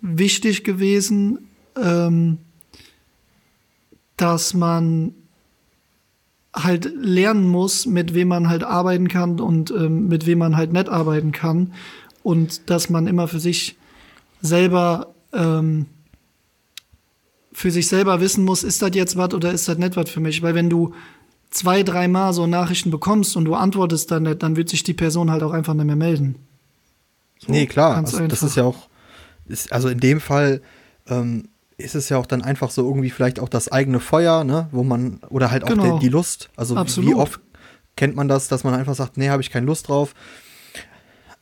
wichtig 0.01 0.63
gewesen, 0.63 1.49
ähm, 1.75 2.37
dass 4.17 4.53
man 4.53 5.13
halt 6.53 6.91
lernen 6.95 7.47
muss, 7.47 7.85
mit 7.85 8.13
wem 8.13 8.27
man 8.27 8.49
halt 8.49 8.63
arbeiten 8.63 9.07
kann 9.07 9.39
und 9.39 9.71
ähm, 9.71 10.07
mit 10.07 10.25
wem 10.25 10.39
man 10.39 10.57
halt 10.57 10.73
nicht 10.73 10.89
arbeiten 10.89 11.31
kann. 11.31 11.73
Und 12.23 12.69
dass 12.69 12.89
man 12.89 13.07
immer 13.07 13.27
für 13.27 13.39
sich 13.39 13.77
selber 14.41 15.13
ähm, 15.33 15.85
für 17.53 17.71
sich 17.71 17.87
selber 17.87 18.21
wissen 18.21 18.45
muss, 18.45 18.63
ist 18.63 18.81
das 18.81 18.91
jetzt 18.93 19.17
was 19.17 19.33
oder 19.33 19.51
ist 19.51 19.67
das 19.67 19.77
nicht 19.77 19.95
was 19.95 20.09
für 20.09 20.19
mich? 20.19 20.41
Weil 20.41 20.55
wenn 20.55 20.69
du 20.69 20.93
zwei, 21.49 21.83
dreimal 21.83 22.33
so 22.33 22.47
Nachrichten 22.47 22.91
bekommst 22.91 23.35
und 23.35 23.45
du 23.45 23.55
antwortest 23.55 24.09
dann 24.09 24.23
nicht, 24.23 24.41
dann 24.41 24.55
wird 24.55 24.69
sich 24.69 24.83
die 24.83 24.93
Person 24.93 25.29
halt 25.29 25.43
auch 25.43 25.51
einfach 25.51 25.73
nicht 25.73 25.85
mehr 25.85 25.95
melden. 25.95 26.35
So, 27.39 27.51
nee, 27.51 27.65
klar. 27.65 27.97
Also, 27.97 28.25
das 28.27 28.43
ist 28.43 28.55
ja 28.55 28.63
auch, 28.63 28.87
ist, 29.47 29.71
also 29.71 29.89
in 29.89 29.99
dem 29.99 30.21
Fall 30.21 30.61
ähm, 31.07 31.49
ist 31.77 31.95
es 31.95 32.09
ja 32.09 32.17
auch 32.17 32.25
dann 32.25 32.41
einfach 32.41 32.71
so 32.71 32.87
irgendwie 32.87 33.09
vielleicht 33.09 33.39
auch 33.39 33.49
das 33.49 33.71
eigene 33.71 33.99
Feuer, 33.99 34.43
ne, 34.43 34.67
wo 34.71 34.83
man, 34.83 35.19
oder 35.29 35.51
halt 35.51 35.63
auch 35.63 35.69
genau. 35.69 35.83
der, 35.83 35.99
die 35.99 36.09
Lust. 36.09 36.49
Also 36.55 36.75
Absolut. 36.75 37.11
wie 37.11 37.15
oft 37.15 37.41
kennt 37.95 38.15
man 38.15 38.27
das, 38.27 38.47
dass 38.47 38.63
man 38.63 38.73
einfach 38.73 38.95
sagt, 38.95 39.17
nee, 39.17 39.29
habe 39.29 39.41
ich 39.41 39.49
keine 39.49 39.65
Lust 39.65 39.89
drauf. 39.89 40.13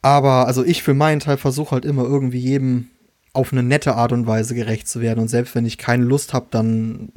Aber 0.02 0.48
also 0.48 0.64
ich 0.64 0.82
für 0.82 0.94
meinen 0.94 1.20
Teil 1.20 1.38
versuche 1.38 1.72
halt 1.72 1.86
immer 1.86 2.04
irgendwie 2.04 2.40
jedem 2.40 2.88
auf 3.34 3.52
eine 3.52 3.64
nette 3.64 3.96
Art 3.96 4.12
und 4.12 4.28
Weise 4.28 4.56
gerecht 4.56 4.88
zu 4.88 5.02
werden. 5.02 5.20
Und 5.20 5.28
selbst 5.28 5.56
wenn 5.56 5.66
ich 5.66 5.78
keine 5.78 6.04
Lust 6.04 6.34
habe, 6.34 6.48
dann, 6.50 7.10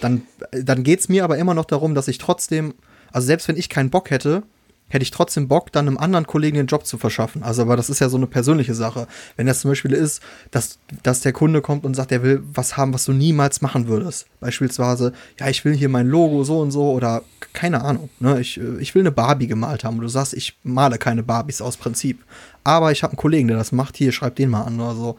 dann, 0.00 0.22
dann 0.52 0.82
geht 0.82 1.00
es 1.00 1.08
mir 1.08 1.24
aber 1.24 1.38
immer 1.38 1.54
noch 1.54 1.64
darum, 1.64 1.94
dass 1.94 2.08
ich 2.08 2.18
trotzdem, 2.18 2.74
also 3.12 3.26
selbst 3.26 3.48
wenn 3.48 3.56
ich 3.56 3.68
keinen 3.68 3.90
Bock 3.90 4.10
hätte, 4.10 4.42
hätte 4.88 5.02
ich 5.02 5.10
trotzdem 5.10 5.48
Bock, 5.48 5.70
dann 5.72 5.86
einem 5.86 5.98
anderen 5.98 6.26
Kollegen 6.26 6.56
den 6.56 6.66
Job 6.66 6.86
zu 6.86 6.98
verschaffen. 6.98 7.42
Also, 7.42 7.62
aber 7.62 7.76
das 7.76 7.90
ist 7.90 8.00
ja 8.00 8.08
so 8.08 8.16
eine 8.16 8.26
persönliche 8.26 8.74
Sache. 8.74 9.06
Wenn 9.36 9.46
das 9.46 9.60
zum 9.60 9.70
Beispiel 9.70 9.92
ist, 9.92 10.22
dass, 10.50 10.78
dass 11.02 11.20
der 11.20 11.32
Kunde 11.32 11.60
kommt 11.60 11.84
und 11.84 11.94
sagt, 11.94 12.12
er 12.12 12.22
will 12.22 12.42
was 12.54 12.76
haben, 12.76 12.94
was 12.94 13.04
du 13.04 13.12
niemals 13.12 13.60
machen 13.60 13.88
würdest. 13.88 14.26
Beispielsweise, 14.40 15.12
ja, 15.38 15.48
ich 15.48 15.64
will 15.64 15.74
hier 15.74 15.88
mein 15.88 16.08
Logo 16.08 16.44
so 16.44 16.60
und 16.60 16.70
so 16.70 16.90
oder 16.92 17.22
keine 17.52 17.82
Ahnung. 17.82 18.08
Ne? 18.18 18.40
Ich, 18.40 18.58
ich 18.58 18.94
will 18.94 19.02
eine 19.02 19.12
Barbie 19.12 19.46
gemalt 19.46 19.84
haben. 19.84 19.96
Und 19.96 20.02
du 20.02 20.08
sagst, 20.08 20.34
ich 20.34 20.56
male 20.62 20.98
keine 20.98 21.22
Barbies 21.22 21.60
aus 21.60 21.76
Prinzip. 21.76 22.24
Aber 22.64 22.92
ich 22.92 23.02
habe 23.02 23.12
einen 23.12 23.18
Kollegen, 23.18 23.48
der 23.48 23.56
das 23.56 23.72
macht. 23.72 23.96
Hier, 23.96 24.12
schreib 24.12 24.36
den 24.36 24.50
mal 24.50 24.62
an 24.62 24.80
oder 24.80 24.94
so. 24.94 25.18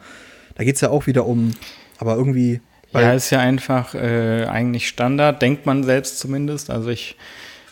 Da 0.54 0.64
geht 0.64 0.74
es 0.74 0.80
ja 0.80 0.90
auch 0.90 1.06
wieder 1.06 1.26
um, 1.26 1.54
aber 1.98 2.16
irgendwie. 2.16 2.60
Ja, 2.92 3.12
ist 3.12 3.30
ja 3.30 3.38
einfach 3.38 3.94
äh, 3.94 4.46
eigentlich 4.46 4.88
Standard, 4.88 5.40
denkt 5.40 5.64
man 5.64 5.84
selbst 5.84 6.18
zumindest. 6.18 6.70
Also 6.70 6.90
ich 6.90 7.16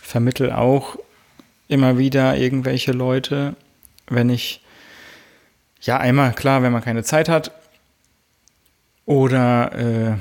vermittel 0.01 0.53
auch 0.53 0.96
immer 1.69 1.99
wieder 1.99 2.37
irgendwelche 2.37 2.93
Leute, 2.93 3.55
wenn 4.09 4.31
ich, 4.31 4.62
ja, 5.83 5.99
einmal 5.99 6.33
klar, 6.33 6.62
wenn 6.62 6.73
man 6.73 6.83
keine 6.83 7.05
Zeit 7.05 7.29
hat 7.29 7.53
oder 9.05 9.73
äh, 9.73 10.16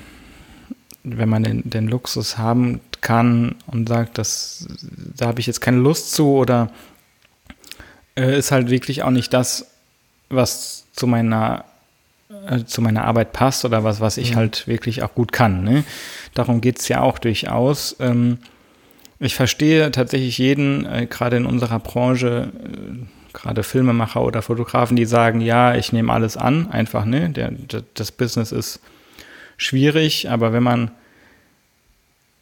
wenn 1.03 1.29
man 1.29 1.43
den, 1.43 1.69
den 1.69 1.87
Luxus 1.87 2.37
haben 2.37 2.81
kann 3.01 3.55
und 3.67 3.87
sagt, 3.87 4.17
das, 4.17 4.67
da 5.15 5.27
habe 5.27 5.39
ich 5.39 5.47
jetzt 5.47 5.61
keine 5.61 5.77
Lust 5.77 6.11
zu 6.11 6.33
oder 6.33 6.71
äh, 8.17 8.37
ist 8.37 8.51
halt 8.51 8.69
wirklich 8.69 9.03
auch 9.03 9.11
nicht 9.11 9.33
das, 9.33 9.67
was 10.29 10.85
zu 10.91 11.07
meiner 11.07 11.63
äh, 12.49 12.65
zu 12.65 12.81
meiner 12.81 13.05
Arbeit 13.05 13.31
passt 13.31 13.63
oder 13.63 13.83
was, 13.83 14.01
was 14.01 14.17
ich 14.17 14.31
mhm. 14.31 14.35
halt 14.35 14.67
wirklich 14.67 15.01
auch 15.03 15.13
gut 15.15 15.31
kann. 15.31 15.63
Ne? 15.63 15.83
Darum 16.33 16.59
geht 16.59 16.79
es 16.79 16.87
ja 16.89 17.01
auch 17.01 17.19
durchaus. 17.19 17.95
Ähm, 17.99 18.39
ich 19.19 19.35
verstehe 19.35 19.91
tatsächlich 19.91 20.37
jeden, 20.37 20.85
äh, 20.85 21.07
gerade 21.07 21.37
in 21.37 21.45
unserer 21.45 21.79
Branche, 21.79 22.51
äh, 22.63 23.33
gerade 23.33 23.63
Filmemacher 23.63 24.21
oder 24.21 24.41
Fotografen, 24.41 24.95
die 24.95 25.05
sagen, 25.05 25.41
ja, 25.41 25.75
ich 25.75 25.93
nehme 25.93 26.11
alles 26.11 26.37
an, 26.37 26.69
einfach, 26.71 27.05
ne? 27.05 27.29
Der, 27.29 27.51
der, 27.51 27.83
das 27.93 28.11
Business 28.11 28.51
ist 28.51 28.79
schwierig, 29.57 30.29
aber 30.29 30.53
wenn 30.53 30.63
man 30.63 30.91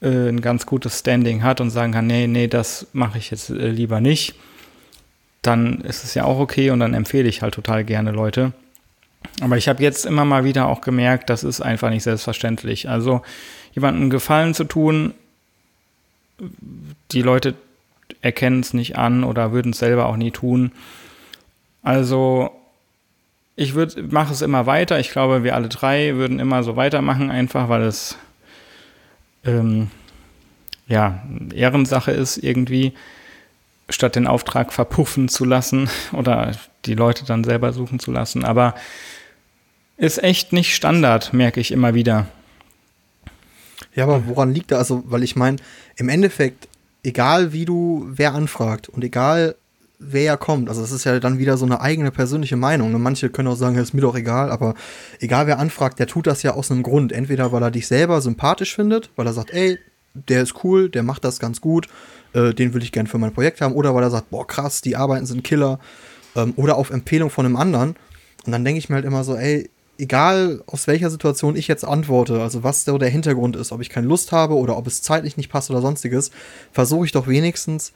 äh, 0.01 0.30
ein 0.30 0.41
ganz 0.41 0.65
gutes 0.65 0.99
Standing 0.99 1.43
hat 1.43 1.61
und 1.61 1.69
sagen 1.69 1.93
kann, 1.93 2.07
nee, 2.07 2.28
nee, 2.28 2.47
das 2.47 2.88
mache 2.93 3.17
ich 3.17 3.32
jetzt 3.32 3.49
äh, 3.49 3.69
lieber 3.69 4.01
nicht, 4.01 4.36
dann 5.41 5.82
ist 5.82 6.03
es 6.03 6.13
ja 6.13 6.26
auch 6.26 6.39
okay 6.39 6.71
und 6.71 6.80
dann 6.80 6.93
empfehle 6.93 7.30
ich 7.30 7.41
halt 7.41 7.53
total 7.53 7.84
gerne 7.84 8.11
Leute. 8.11 8.53
Aber 9.41 9.57
ich 9.57 9.67
habe 9.67 9.82
jetzt 9.82 10.05
immer 10.05 10.26
mal 10.26 10.43
wieder 10.43 10.67
auch 10.67 10.82
gemerkt, 10.82 11.30
das 11.30 11.43
ist 11.43 11.61
einfach 11.61 11.89
nicht 11.89 12.03
selbstverständlich. 12.03 12.89
Also 12.89 13.21
jemandem 13.73 14.09
Gefallen 14.09 14.53
zu 14.53 14.65
tun, 14.65 15.13
die 17.11 17.21
Leute 17.21 17.55
erkennen 18.21 18.59
es 18.59 18.73
nicht 18.73 18.97
an 18.97 19.23
oder 19.23 19.51
würden 19.51 19.71
es 19.71 19.79
selber 19.79 20.07
auch 20.07 20.17
nie 20.17 20.31
tun. 20.31 20.71
Also 21.81 22.51
ich 23.55 23.73
mache 23.75 24.33
es 24.33 24.41
immer 24.41 24.65
weiter. 24.65 24.99
Ich 24.99 25.11
glaube, 25.11 25.43
wir 25.43 25.55
alle 25.55 25.69
drei 25.69 26.15
würden 26.15 26.39
immer 26.39 26.63
so 26.63 26.75
weitermachen, 26.75 27.31
einfach 27.31 27.69
weil 27.69 27.83
es 27.83 28.17
ähm, 29.45 29.89
ja 30.88 31.23
Ehrensache 31.53 32.11
ist 32.11 32.38
irgendwie, 32.38 32.93
statt 33.89 34.15
den 34.15 34.27
Auftrag 34.27 34.73
verpuffen 34.73 35.29
zu 35.29 35.45
lassen 35.45 35.89
oder 36.11 36.51
die 36.86 36.95
Leute 36.95 37.25
dann 37.25 37.43
selber 37.43 37.73
suchen 37.73 37.99
zu 37.99 38.11
lassen. 38.11 38.43
Aber 38.43 38.75
ist 39.97 40.21
echt 40.21 40.51
nicht 40.51 40.75
Standard, 40.75 41.33
merke 41.33 41.59
ich 41.59 41.71
immer 41.71 41.93
wieder. 41.93 42.27
Ja, 43.93 44.03
aber 44.03 44.28
woran 44.28 44.53
liegt 44.53 44.71
da? 44.71 44.78
Also, 44.78 45.03
weil 45.07 45.23
ich 45.23 45.36
meine, 45.36 45.57
im 45.95 46.09
Endeffekt, 46.09 46.67
egal 47.03 47.53
wie 47.53 47.65
du 47.65 48.05
wer 48.09 48.34
anfragt 48.34 48.89
und 48.89 49.03
egal 49.03 49.55
wer 49.99 50.23
ja 50.23 50.38
kommt, 50.38 50.69
also 50.69 50.84
es 50.84 50.91
ist 50.91 51.05
ja 51.05 51.19
dann 51.19 51.39
wieder 51.39 51.57
so 51.57 51.65
eine 51.65 51.82
eigene 51.82 52.11
persönliche 52.11 52.57
Meinung. 52.57 52.88
Und 52.88 52.93
ne? 52.93 52.99
manche 52.99 53.30
können 53.30 53.47
auch 53.47 53.55
sagen, 53.55 53.76
ja, 53.76 53.82
ist 53.82 53.93
mir 53.93 54.01
doch 54.01 54.15
egal, 54.15 54.51
aber 54.51 54.76
egal 55.19 55.47
wer 55.47 55.59
anfragt, 55.59 55.99
der 55.99 56.07
tut 56.07 56.28
das 56.28 56.43
ja 56.43 56.53
aus 56.53 56.71
einem 56.71 56.84
Grund. 56.84 57.11
Entweder 57.11 57.51
weil 57.51 57.63
er 57.63 57.71
dich 57.71 57.88
selber 57.88 58.21
sympathisch 58.21 58.76
findet, 58.76 59.09
weil 59.15 59.28
er 59.28 59.34
sagt, 59.34 59.51
ey, 59.51 59.80
der 60.13 60.41
ist 60.41 60.63
cool, 60.63 60.89
der 60.89 61.03
macht 61.03 61.23
das 61.23 61.39
ganz 61.39 61.61
gut, 61.61 61.88
äh, 62.34 62.53
den 62.53 62.73
will 62.73 62.84
ich 62.84 62.91
gern 62.91 63.07
für 63.07 63.17
mein 63.17 63.34
Projekt 63.34 63.61
haben, 63.61 63.73
oder 63.73 63.93
weil 63.95 64.03
er 64.03 64.11
sagt, 64.11 64.30
boah, 64.30 64.47
krass, 64.47 64.82
die 64.82 64.95
Arbeiten 64.95 65.26
sind 65.26 65.43
Killer, 65.43 65.80
ähm, 66.36 66.53
oder 66.55 66.78
auf 66.78 66.89
Empfehlung 66.89 67.30
von 67.30 67.45
einem 67.45 67.57
anderen. 67.57 67.95
Und 68.45 68.51
dann 68.51 68.63
denke 68.63 68.80
ich 68.80 68.89
mir 68.89 68.95
halt 68.95 69.05
immer 69.05 69.23
so, 69.23 69.36
ey, 69.36 69.69
egal 69.97 70.61
aus 70.65 70.87
welcher 70.87 71.09
Situation 71.09 71.55
ich 71.55 71.67
jetzt 71.67 71.85
antworte, 71.85 72.41
also 72.41 72.63
was 72.63 72.85
so 72.85 72.97
der 72.97 73.09
Hintergrund 73.09 73.55
ist, 73.55 73.71
ob 73.71 73.81
ich 73.81 73.89
keine 73.89 74.07
Lust 74.07 74.31
habe 74.31 74.55
oder 74.55 74.77
ob 74.77 74.87
es 74.87 75.01
zeitlich 75.01 75.37
nicht 75.37 75.49
passt 75.49 75.69
oder 75.69 75.81
sonstiges, 75.81 76.31
versuche 76.71 77.05
ich 77.05 77.11
doch 77.11 77.27
wenigstens 77.27 77.93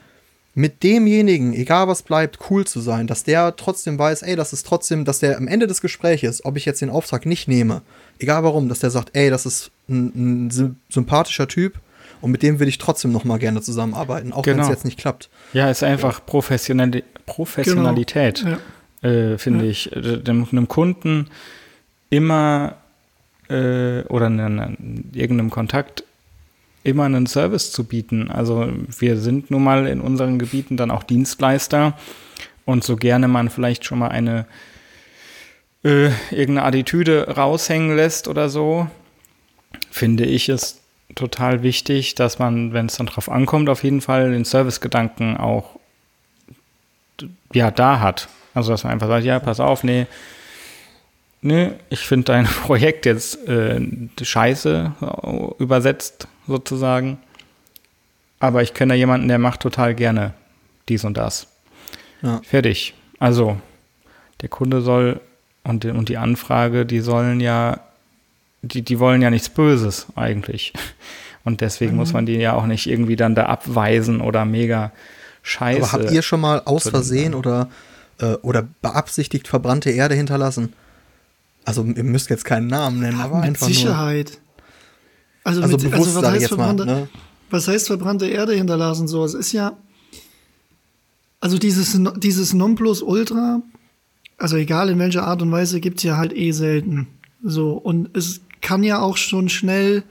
mit 0.54 0.82
demjenigen, 0.82 1.52
egal 1.52 1.86
was 1.86 2.02
bleibt, 2.02 2.38
cool 2.50 2.66
zu 2.66 2.80
sein, 2.80 3.06
dass 3.06 3.22
der 3.22 3.54
trotzdem 3.54 3.98
weiß, 3.98 4.22
ey, 4.22 4.34
das 4.34 4.52
ist 4.52 4.66
trotzdem, 4.66 5.04
dass 5.04 5.20
der 5.20 5.36
am 5.36 5.46
Ende 5.46 5.66
des 5.66 5.80
Gespräches, 5.80 6.44
ob 6.44 6.56
ich 6.56 6.64
jetzt 6.64 6.80
den 6.80 6.90
Auftrag 6.90 7.24
nicht 7.24 7.46
nehme, 7.46 7.82
egal 8.18 8.42
warum, 8.42 8.68
dass 8.68 8.80
der 8.80 8.90
sagt, 8.90 9.10
ey, 9.12 9.30
das 9.30 9.46
ist 9.46 9.70
ein, 9.88 10.46
ein 10.48 10.76
sympathischer 10.88 11.46
Typ 11.46 11.74
und 12.20 12.32
mit 12.32 12.42
dem 12.42 12.58
will 12.58 12.68
ich 12.68 12.78
trotzdem 12.78 13.12
noch 13.12 13.24
mal 13.24 13.38
gerne 13.38 13.62
zusammenarbeiten, 13.62 14.32
auch 14.32 14.42
genau. 14.42 14.56
wenn 14.56 14.64
es 14.64 14.70
jetzt 14.70 14.84
nicht 14.84 14.98
klappt. 14.98 15.30
Ja, 15.52 15.70
ist 15.70 15.84
einfach 15.84 16.24
Professionali 16.26 17.04
Professionalität, 17.26 18.44
genau. 18.44 18.58
ja. 19.02 19.08
äh, 19.08 19.38
finde 19.38 19.64
ja. 19.64 19.70
ich, 19.70 19.92
äh, 19.94 20.18
dem, 20.18 20.48
einem 20.50 20.66
Kunden 20.66 21.28
immer 22.10 22.76
äh, 23.48 24.02
oder 24.02 24.26
in 24.26 25.10
irgendeinem 25.14 25.50
Kontakt 25.50 26.04
immer 26.82 27.04
einen 27.04 27.26
Service 27.26 27.72
zu 27.72 27.84
bieten. 27.84 28.30
Also 28.30 28.68
wir 28.98 29.18
sind 29.18 29.50
nun 29.50 29.64
mal 29.64 29.86
in 29.86 30.00
unseren 30.00 30.38
Gebieten 30.38 30.76
dann 30.76 30.90
auch 30.90 31.02
Dienstleister 31.02 31.96
und 32.64 32.84
so 32.84 32.96
gerne 32.96 33.28
man 33.28 33.50
vielleicht 33.50 33.84
schon 33.84 33.98
mal 33.98 34.08
eine 34.08 34.46
äh, 35.84 36.10
irgendeine 36.30 36.64
Attitüde 36.64 37.36
raushängen 37.36 37.96
lässt 37.96 38.28
oder 38.28 38.48
so, 38.48 38.88
finde 39.90 40.24
ich 40.24 40.48
es 40.48 40.80
total 41.14 41.62
wichtig, 41.62 42.14
dass 42.14 42.38
man, 42.38 42.72
wenn 42.72 42.86
es 42.86 42.96
dann 42.96 43.06
drauf 43.06 43.28
ankommt, 43.28 43.68
auf 43.68 43.82
jeden 43.82 44.00
Fall 44.00 44.30
den 44.30 44.44
Servicegedanken 44.44 45.36
auch 45.36 45.78
ja 47.52 47.70
da 47.70 48.00
hat. 48.00 48.28
Also 48.54 48.72
dass 48.72 48.84
man 48.84 48.92
einfach 48.92 49.08
sagt, 49.08 49.24
ja, 49.24 49.38
pass 49.38 49.60
auf, 49.60 49.84
nee, 49.84 50.06
nee, 51.42 51.72
ich 51.88 52.00
finde 52.00 52.26
dein 52.26 52.44
Projekt 52.64 53.06
jetzt 53.06 53.46
äh, 53.48 53.80
scheiße 54.20 54.92
äh, 55.00 55.62
übersetzt 55.62 56.28
sozusagen. 56.46 57.18
Aber 58.38 58.62
ich 58.62 58.72
kenne 58.72 58.94
da 58.94 58.96
jemanden, 58.96 59.28
der 59.28 59.38
macht 59.38 59.60
total 59.60 59.94
gerne 59.94 60.32
dies 60.88 61.04
und 61.04 61.16
das. 61.16 61.46
Ja. 62.22 62.40
Fertig. 62.42 62.94
Also, 63.18 63.58
der 64.40 64.48
Kunde 64.48 64.80
soll 64.80 65.20
und, 65.62 65.84
und 65.84 66.08
die 66.08 66.16
Anfrage, 66.16 66.86
die 66.86 67.00
sollen 67.00 67.40
ja, 67.40 67.80
die, 68.62 68.82
die 68.82 68.98
wollen 68.98 69.20
ja 69.22 69.30
nichts 69.30 69.48
Böses 69.48 70.06
eigentlich. 70.16 70.72
Und 71.42 71.62
deswegen 71.62 71.92
mhm. 71.92 71.98
muss 71.98 72.12
man 72.12 72.26
die 72.26 72.34
ja 72.34 72.52
auch 72.52 72.66
nicht 72.66 72.86
irgendwie 72.86 73.16
dann 73.16 73.34
da 73.34 73.46
abweisen 73.46 74.20
oder 74.20 74.44
mega 74.44 74.92
scheiße. 75.42 75.82
Aber 75.82 75.92
habt 75.92 76.10
ihr 76.10 76.20
schon 76.20 76.40
mal 76.42 76.60
aus 76.66 76.88
Versehen 76.88 77.34
oder, 77.34 77.70
äh, 78.20 78.34
oder 78.42 78.68
beabsichtigt 78.82 79.48
verbrannte 79.48 79.90
Erde 79.90 80.14
hinterlassen? 80.14 80.74
Also 81.64 81.84
ihr 81.84 82.04
müsst 82.04 82.30
jetzt 82.30 82.44
keinen 82.44 82.66
Namen 82.66 83.00
nennen, 83.00 83.18
ja, 83.18 83.24
aber 83.24 83.36
mit 83.36 83.48
einfach 83.48 83.66
Sicherheit. 83.66 84.30
Nur. 84.32 84.64
Also, 85.44 85.62
also, 85.62 85.76
mit, 85.76 85.90
bewusst, 85.90 86.16
also 86.16 86.22
was, 86.22 86.30
heißt 86.32 86.48
verbrannte, 86.48 86.84
mal, 86.84 86.94
ne? 87.00 87.08
was 87.50 87.68
heißt 87.68 87.86
verbrannte 87.86 88.26
Erde 88.26 88.54
hinterlassen? 88.54 89.08
So, 89.08 89.24
es 89.24 89.34
ist 89.34 89.52
ja, 89.52 89.76
also 91.40 91.58
dieses, 91.58 91.98
dieses 92.16 92.52
Nonplusultra, 92.52 93.62
also 94.36 94.56
egal 94.56 94.90
in 94.90 94.98
welcher 94.98 95.26
Art 95.26 95.42
und 95.42 95.50
Weise, 95.50 95.80
gibt's 95.80 96.02
ja 96.02 96.16
halt 96.16 96.36
eh 96.36 96.52
selten. 96.52 97.08
So, 97.42 97.72
und 97.72 98.16
es 98.16 98.40
kann 98.60 98.82
ja 98.82 99.00
auch 99.00 99.16
schon 99.16 99.48
schnell 99.48 100.02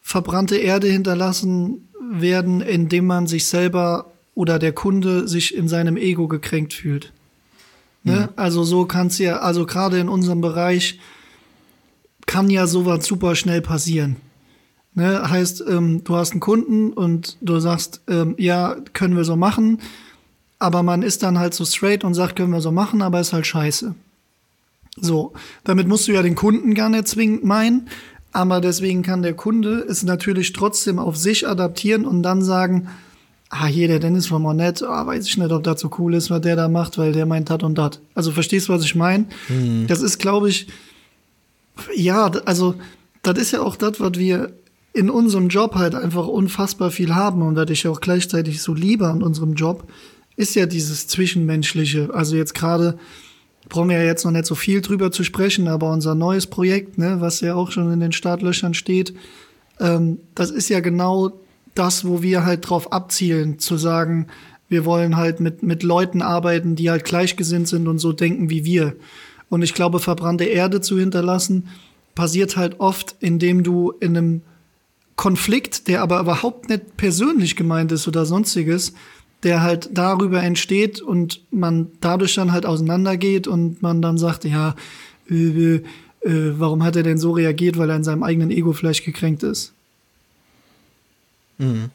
verbrannte 0.00 0.56
Erde 0.56 0.88
hinterlassen 0.88 1.88
werden, 2.12 2.60
indem 2.60 3.06
man 3.06 3.26
sich 3.26 3.46
selber 3.46 4.12
oder 4.34 4.58
der 4.58 4.72
Kunde 4.72 5.28
sich 5.28 5.54
in 5.54 5.68
seinem 5.68 5.96
Ego 5.96 6.28
gekränkt 6.28 6.72
fühlt. 6.72 7.12
Ne? 8.02 8.12
Mhm. 8.12 8.28
Also 8.36 8.64
so 8.64 8.84
kann's 8.84 9.18
ja, 9.18 9.38
also 9.38 9.66
gerade 9.66 9.98
in 9.98 10.08
unserem 10.08 10.40
Bereich 10.40 10.98
kann 12.26 12.48
ja 12.50 12.66
sowas 12.66 13.04
super 13.06 13.34
schnell 13.34 13.60
passieren. 13.60 14.16
Ne? 14.94 15.28
Heißt, 15.28 15.64
ähm, 15.68 16.02
du 16.04 16.16
hast 16.16 16.32
einen 16.32 16.40
Kunden 16.40 16.92
und 16.92 17.36
du 17.40 17.58
sagst, 17.60 18.02
ähm, 18.08 18.34
ja, 18.38 18.76
können 18.92 19.16
wir 19.16 19.24
so 19.24 19.36
machen, 19.36 19.80
aber 20.58 20.82
man 20.82 21.02
ist 21.02 21.22
dann 21.22 21.38
halt 21.38 21.54
so 21.54 21.64
straight 21.64 22.04
und 22.04 22.14
sagt, 22.14 22.36
können 22.36 22.52
wir 22.52 22.60
so 22.60 22.72
machen, 22.72 23.02
aber 23.02 23.20
ist 23.20 23.32
halt 23.32 23.46
scheiße. 23.46 23.94
So, 24.96 25.32
damit 25.64 25.88
musst 25.88 26.08
du 26.08 26.12
ja 26.12 26.22
den 26.22 26.34
Kunden 26.34 26.74
gar 26.74 26.88
nicht 26.88 27.08
zwingend 27.08 27.44
meinen, 27.44 27.88
aber 28.32 28.60
deswegen 28.60 29.02
kann 29.02 29.22
der 29.22 29.34
Kunde 29.34 29.84
es 29.88 30.02
natürlich 30.02 30.52
trotzdem 30.52 30.98
auf 30.98 31.16
sich 31.16 31.48
adaptieren 31.48 32.04
und 32.04 32.22
dann 32.22 32.42
sagen, 32.42 32.88
ah, 33.50 33.66
hier, 33.66 33.88
der 33.88 33.98
Dennis 33.98 34.28
von 34.28 34.40
Monette, 34.40 34.88
ah, 34.88 35.06
weiß 35.06 35.26
ich 35.26 35.36
nicht, 35.36 35.52
ob 35.52 35.64
das 35.64 35.80
so 35.80 35.90
cool 35.98 36.14
ist, 36.14 36.30
was 36.30 36.40
der 36.40 36.56
da 36.56 36.68
macht, 36.68 36.96
weil 36.96 37.12
der 37.12 37.26
meint 37.26 37.50
dat 37.50 37.62
und 37.62 37.76
dat. 37.76 38.00
Also 38.14 38.30
verstehst 38.30 38.68
du, 38.68 38.72
was 38.72 38.84
ich 38.84 38.94
meine? 38.94 39.26
Mhm. 39.48 39.86
Das 39.88 40.00
ist, 40.00 40.18
glaube 40.18 40.48
ich, 40.48 40.68
ja, 41.94 42.30
also 42.46 42.76
das 43.22 43.38
ist 43.38 43.50
ja 43.50 43.60
auch 43.60 43.76
das, 43.76 44.00
was 44.00 44.14
wir 44.14 44.52
in 44.92 45.10
unserem 45.10 45.48
Job 45.48 45.74
halt 45.74 45.94
einfach 45.94 46.26
unfassbar 46.26 46.90
viel 46.90 47.14
haben 47.14 47.42
und 47.42 47.56
was 47.56 47.70
ich 47.70 47.86
auch 47.86 48.00
gleichzeitig 48.00 48.62
so 48.62 48.72
liebe 48.72 49.06
an 49.06 49.22
unserem 49.22 49.54
Job, 49.54 49.88
ist 50.36 50.54
ja 50.54 50.66
dieses 50.66 51.06
Zwischenmenschliche. 51.06 52.10
Also 52.12 52.36
jetzt 52.36 52.54
gerade 52.54 52.98
brauchen 53.68 53.90
wir 53.90 53.98
ja 53.98 54.04
jetzt 54.04 54.24
noch 54.24 54.32
nicht 54.32 54.46
so 54.46 54.54
viel 54.54 54.80
drüber 54.80 55.12
zu 55.12 55.22
sprechen, 55.22 55.68
aber 55.68 55.90
unser 55.92 56.14
neues 56.14 56.46
Projekt, 56.46 56.98
ne, 56.98 57.20
was 57.20 57.40
ja 57.40 57.54
auch 57.54 57.70
schon 57.70 57.92
in 57.92 58.00
den 58.00 58.12
Startlöchern 58.12 58.74
steht, 58.74 59.14
ähm, 59.78 60.18
das 60.34 60.50
ist 60.50 60.68
ja 60.68 60.80
genau 60.80 61.40
das, 61.74 62.04
wo 62.04 62.22
wir 62.22 62.44
halt 62.44 62.68
drauf 62.68 62.92
abzielen, 62.92 63.58
zu 63.58 63.76
sagen, 63.76 64.26
wir 64.68 64.84
wollen 64.84 65.16
halt 65.16 65.40
mit, 65.40 65.62
mit 65.62 65.82
Leuten 65.82 66.22
arbeiten, 66.22 66.76
die 66.76 66.90
halt 66.90 67.04
gleichgesinnt 67.04 67.68
sind 67.68 67.88
und 67.88 67.98
so 67.98 68.12
denken 68.12 68.50
wie 68.50 68.64
wir. 68.64 68.96
Und 69.48 69.62
ich 69.62 69.74
glaube, 69.74 69.98
verbrannte 69.98 70.44
Erde 70.44 70.80
zu 70.80 70.98
hinterlassen, 70.98 71.68
passiert 72.14 72.56
halt 72.56 72.78
oft, 72.78 73.16
indem 73.20 73.62
du 73.62 73.90
in 74.00 74.16
einem 74.16 74.42
Konflikt, 75.16 75.88
der 75.88 76.02
aber 76.02 76.20
überhaupt 76.20 76.68
nicht 76.68 76.96
persönlich 76.96 77.56
gemeint 77.56 77.92
ist 77.92 78.08
oder 78.08 78.24
sonstiges, 78.24 78.94
der 79.42 79.62
halt 79.62 79.90
darüber 79.92 80.42
entsteht 80.42 81.00
und 81.00 81.42
man 81.50 81.88
dadurch 82.00 82.34
dann 82.34 82.52
halt 82.52 82.64
auseinandergeht 82.64 83.46
und 83.46 83.82
man 83.82 84.02
dann 84.02 84.18
sagt, 84.18 84.44
ja, 84.44 84.74
äh, 85.28 85.74
äh, 85.74 85.82
warum 86.22 86.84
hat 86.84 86.96
er 86.96 87.02
denn 87.02 87.18
so 87.18 87.32
reagiert, 87.32 87.78
weil 87.78 87.90
er 87.90 87.96
in 87.96 88.04
seinem 88.04 88.22
eigenen 88.22 88.50
Ego 88.50 88.72
vielleicht 88.72 89.04
gekränkt 89.04 89.42
ist. 89.42 89.74
Mhm. 91.60 91.90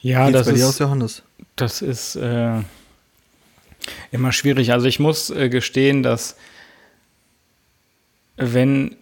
Ja, 0.00 0.26
Geht's 0.26 0.38
das 0.38 0.46
bei 0.48 0.52
dir 0.54 0.66
aus, 0.66 0.72
ist, 0.74 0.80
Johannes? 0.80 1.22
das 1.54 1.82
ist 1.82 2.16
äh, 2.16 2.60
immer 4.10 4.32
schwierig. 4.32 4.72
Also 4.72 4.86
ich 4.86 4.98
muss 4.98 5.30
äh, 5.30 5.48
gestehen, 5.48 6.02
dass 6.02 6.36
wenn 8.36 8.96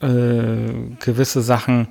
äh, 0.00 0.72
gewisse 1.00 1.42
Sachen 1.42 1.88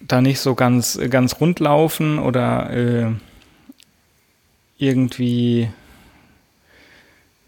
da 0.00 0.22
nicht 0.22 0.40
so 0.40 0.54
ganz, 0.54 0.98
ganz 1.10 1.38
rund 1.40 1.60
laufen 1.60 2.18
oder 2.18 2.70
äh, 2.70 3.12
irgendwie 4.78 5.68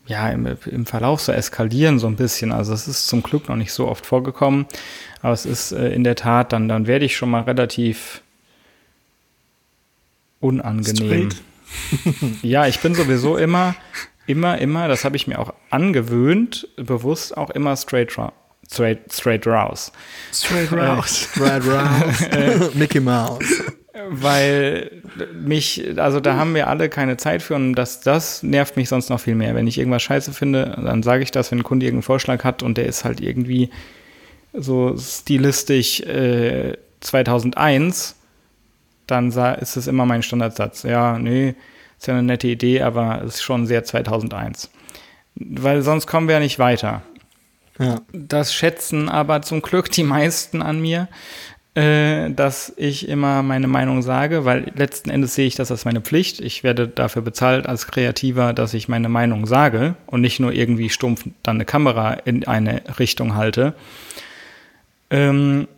ja, 0.08 0.30
im, 0.30 0.46
im 0.66 0.86
Verlauf 0.86 1.20
so 1.20 1.32
eskalieren 1.32 1.98
so 1.98 2.06
ein 2.06 2.16
bisschen. 2.16 2.50
Also 2.50 2.72
es 2.72 2.88
ist 2.88 3.06
zum 3.06 3.22
Glück 3.22 3.48
noch 3.48 3.56
nicht 3.56 3.72
so 3.72 3.86
oft 3.86 4.06
vorgekommen, 4.06 4.66
aber 5.22 5.34
es 5.34 5.46
ist 5.46 5.72
äh, 5.72 5.90
in 5.90 6.02
der 6.02 6.16
Tat, 6.16 6.52
dann, 6.52 6.68
dann 6.68 6.86
werde 6.86 7.04
ich 7.04 7.16
schon 7.16 7.30
mal 7.30 7.42
relativ 7.42 8.22
unangenehm. 10.40 11.30
Straight. 11.30 11.42
Ja, 12.42 12.66
ich 12.66 12.80
bin 12.80 12.94
sowieso 12.94 13.36
immer, 13.36 13.74
immer, 14.26 14.56
immer, 14.56 14.88
das 14.88 15.04
habe 15.04 15.16
ich 15.16 15.26
mir 15.26 15.38
auch 15.38 15.52
angewöhnt, 15.68 16.66
bewusst 16.76 17.36
auch 17.36 17.50
immer 17.50 17.76
straight, 17.76 18.16
ra 18.16 18.32
straight, 18.70 19.12
straight 19.12 19.46
raus. 19.46 19.92
Straight 20.32 20.72
raus. 20.72 21.28
Brad 21.34 21.62
Rouse, 21.66 22.74
Mickey 22.74 23.00
Mouse. 23.00 23.44
Weil 24.08 25.02
mich, 25.34 25.98
also 25.98 26.20
da 26.20 26.36
haben 26.36 26.54
wir 26.54 26.68
alle 26.68 26.88
keine 26.88 27.16
Zeit 27.16 27.42
für 27.42 27.54
und 27.54 27.74
das, 27.74 28.00
das 28.00 28.42
nervt 28.42 28.76
mich 28.76 28.88
sonst 28.88 29.10
noch 29.10 29.20
viel 29.20 29.34
mehr. 29.34 29.54
Wenn 29.54 29.66
ich 29.66 29.78
irgendwas 29.78 30.02
scheiße 30.02 30.32
finde, 30.32 30.78
dann 30.82 31.02
sage 31.02 31.22
ich 31.22 31.30
das, 31.30 31.50
wenn 31.50 31.58
ein 31.58 31.64
Kunde 31.64 31.86
irgendeinen 31.86 32.02
Vorschlag 32.02 32.44
hat 32.44 32.62
und 32.62 32.78
der 32.78 32.86
ist 32.86 33.04
halt 33.04 33.20
irgendwie 33.20 33.70
so 34.52 34.96
stilistisch 34.96 36.00
äh, 36.00 36.76
2001, 37.00 38.16
dann 39.06 39.28
ist 39.28 39.76
es 39.76 39.86
immer 39.86 40.06
mein 40.06 40.22
Standardsatz. 40.22 40.82
Ja, 40.82 41.18
nee, 41.18 41.54
ist 41.98 42.06
ja 42.06 42.14
eine 42.14 42.22
nette 42.22 42.48
Idee, 42.48 42.82
aber 42.82 43.22
es 43.22 43.36
ist 43.36 43.42
schon 43.42 43.66
sehr 43.66 43.84
2001. 43.84 44.70
Weil 45.34 45.82
sonst 45.82 46.06
kommen 46.06 46.28
wir 46.28 46.34
ja 46.34 46.40
nicht 46.40 46.58
weiter. 46.58 47.02
Ja. 47.78 48.00
Das 48.12 48.52
schätzen 48.52 49.08
aber 49.08 49.42
zum 49.42 49.62
Glück 49.62 49.90
die 49.90 50.02
meisten 50.02 50.62
an 50.62 50.80
mir, 50.80 51.08
äh, 51.78 52.30
dass 52.30 52.72
ich 52.76 53.08
immer 53.08 53.44
meine 53.44 53.68
Meinung 53.68 54.02
sage, 54.02 54.44
weil 54.44 54.72
letzten 54.74 55.10
Endes 55.10 55.36
sehe 55.36 55.46
ich 55.46 55.54
das 55.54 55.70
als 55.70 55.84
meine 55.84 56.00
Pflicht. 56.00 56.40
Ich 56.40 56.64
werde 56.64 56.88
dafür 56.88 57.22
bezahlt 57.22 57.68
als 57.68 57.86
Kreativer, 57.86 58.52
dass 58.52 58.74
ich 58.74 58.88
meine 58.88 59.08
Meinung 59.08 59.46
sage 59.46 59.94
und 60.06 60.20
nicht 60.20 60.40
nur 60.40 60.52
irgendwie 60.52 60.90
stumpf 60.90 61.22
dann 61.44 61.58
eine 61.58 61.64
Kamera 61.64 62.14
in 62.14 62.48
eine 62.48 62.82
Richtung 62.98 63.36
halte. 63.36 63.74
Ähm, 65.10 65.68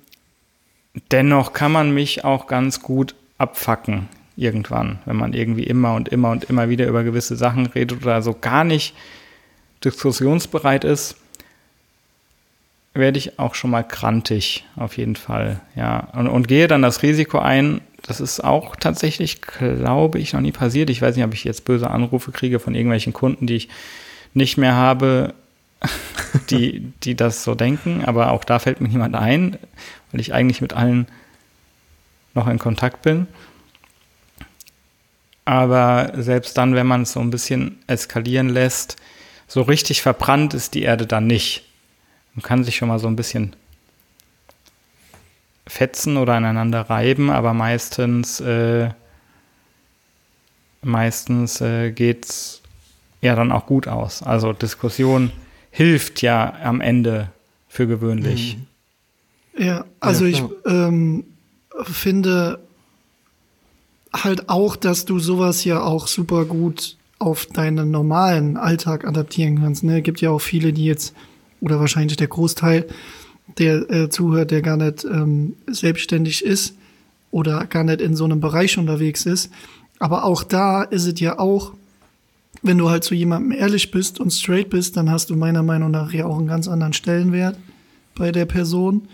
dennoch 1.13 1.53
kann 1.53 1.71
man 1.71 1.93
mich 1.93 2.25
auch 2.25 2.47
ganz 2.47 2.81
gut 2.81 3.15
abfacken 3.37 4.09
irgendwann, 4.37 5.01
wenn 5.05 5.17
man 5.17 5.35
irgendwie 5.35 5.65
immer 5.65 5.93
und 5.93 6.09
immer 6.09 6.31
und 6.31 6.45
immer 6.45 6.71
wieder 6.71 6.87
über 6.87 7.05
gewisse 7.05 7.37
Sachen 7.37 7.67
redet 7.67 8.01
oder 8.01 8.23
so 8.23 8.35
gar 8.41 8.65
nicht 8.65 8.95
diskussionsbereit 9.85 10.85
ist, 10.85 11.17
werde 12.95 13.19
ich 13.19 13.39
auch 13.39 13.55
schon 13.55 13.71
mal 13.71 13.85
krantig, 13.85 14.65
auf 14.77 14.97
jeden 14.97 15.17
Fall, 15.17 15.61
ja. 15.77 16.09
Und, 16.13 16.27
und 16.27 16.49
gehe 16.49 16.69
dann 16.69 16.83
das 16.83 17.03
Risiko 17.03 17.39
ein, 17.39 17.81
das 18.03 18.21
ist 18.21 18.43
auch 18.43 18.77
tatsächlich, 18.77 19.41
glaube 19.43 20.19
ich, 20.19 20.33
noch 20.33 20.41
nie 20.41 20.53
passiert. 20.53 20.91
Ich 20.91 21.03
weiß 21.03 21.15
nicht, 21.17 21.25
ob 21.25 21.35
ich 21.35 21.45
jetzt 21.45 21.65
böse 21.65 21.91
Anrufe 21.91 22.33
kriege 22.33 22.59
von 22.59 22.75
irgendwelchen 22.75 23.13
Kunden, 23.13 23.47
die 23.47 23.57
ich 23.57 23.69
nicht 24.35 24.57
mehr 24.57 24.75
habe, 24.75 25.35
die, 26.51 26.93
die 27.03 27.15
das 27.15 27.45
so 27.45 27.55
denken, 27.55 28.05
aber 28.05 28.33
auch 28.33 28.45
da 28.45 28.59
fällt 28.59 28.81
mir 28.81 28.89
niemand 28.89 29.15
ein, 29.15 29.57
weil 30.11 30.21
ich 30.21 30.35
eigentlich 30.35 30.61
mit 30.61 30.73
allen 30.73 31.07
noch 32.35 32.49
in 32.49 32.59
Kontakt 32.59 33.03
bin. 33.03 33.27
Aber 35.45 36.13
selbst 36.17 36.57
dann, 36.59 36.75
wenn 36.75 36.87
man 36.87 37.03
es 37.03 37.13
so 37.13 37.21
ein 37.21 37.31
bisschen 37.31 37.79
eskalieren 37.87 38.49
lässt, 38.49 38.97
so 39.49 39.63
richtig 39.63 40.03
verbrannt 40.03 40.55
ist 40.55 40.75
die 40.75 40.83
Erde 40.83 41.07
dann 41.07 41.27
nicht. 41.27 41.65
Man 42.41 42.49
kann 42.49 42.65
sich 42.65 42.77
schon 42.77 42.89
mal 42.89 42.99
so 42.99 43.07
ein 43.07 43.17
bisschen 43.17 43.55
fetzen 45.67 46.17
oder 46.17 46.33
aneinander 46.37 46.81
reiben, 46.89 47.29
aber 47.29 47.53
meistens, 47.53 48.41
äh, 48.41 48.89
meistens 50.81 51.61
äh, 51.61 51.91
geht's 51.91 52.63
ja 53.21 53.37
dann 53.37 53.53
auch 53.53 53.67
gut 53.67 53.89
aus. 53.89 54.23
Also 54.23 54.55
Diskussion 54.55 55.33
hilft 55.71 56.23
ja 56.23 56.55
am 56.63 56.81
Ende 56.81 57.29
für 57.69 57.87
gewöhnlich. 57.87 58.57
Ja, 59.59 59.85
also 60.01 60.25
Ja, 60.25 60.31
ich 60.31 60.43
ähm, 60.65 61.25
finde 61.83 62.59
halt 64.15 64.49
auch, 64.49 64.77
dass 64.77 65.05
du 65.05 65.19
sowas 65.19 65.65
ja 65.65 65.83
auch 65.83 66.07
super 66.07 66.47
gut 66.47 66.97
auf 67.19 67.45
deinen 67.45 67.91
normalen 67.91 68.57
Alltag 68.57 69.07
adaptieren 69.07 69.61
kannst. 69.61 69.85
Ne? 69.85 70.01
Gibt 70.01 70.23
ja 70.23 70.31
auch 70.31 70.41
viele, 70.41 70.73
die 70.73 70.87
jetzt, 70.87 71.15
oder 71.61 71.81
wahrscheinlich 71.81 72.17
der 72.17 72.29
Großteil, 72.29 72.87
der 73.59 73.91
äh, 73.91 74.09
zuhört, 74.09 74.51
der 74.51 74.63
gar 74.63 74.77
nicht 74.77 75.05
ähm, 75.05 75.57
selbstständig 75.67 76.45
ist 76.45 76.75
oder 77.31 77.67
gar 77.67 77.85
nicht 77.85 78.01
in 78.01 78.17
so 78.17 78.25
einem 78.25 78.41
Bereich 78.41 78.79
unterwegs 78.79 79.27
ist. 79.27 79.51
Aber 79.99 80.25
auch 80.25 80.43
da 80.43 80.83
ist 80.83 81.07
es 81.07 81.21
ja 81.21 81.39
auch, 81.39 81.73
wenn 82.63 82.79
du 82.79 82.91
halt 82.91 83.05
zu 83.05 83.15
jemandem 83.15 83.53
ehrlich 83.53 83.91
bist 83.91 84.21
und 84.21 84.33
straight 84.33 84.71
bist, 84.71 84.97
dann 84.97 85.11
hast 85.11 85.31
du 85.31 85.37
meiner 85.37 85.63
Meinung 85.63 85.91
nach 85.91 86.13
ja 86.13 86.27
auch 86.27 86.39
einen 86.39 86.47
ganz 86.47 86.69
anderen 86.69 86.93
Stellenwert 86.93 87.57
bei 88.15 88.33
der 88.33 88.47
Person. 88.47 89.09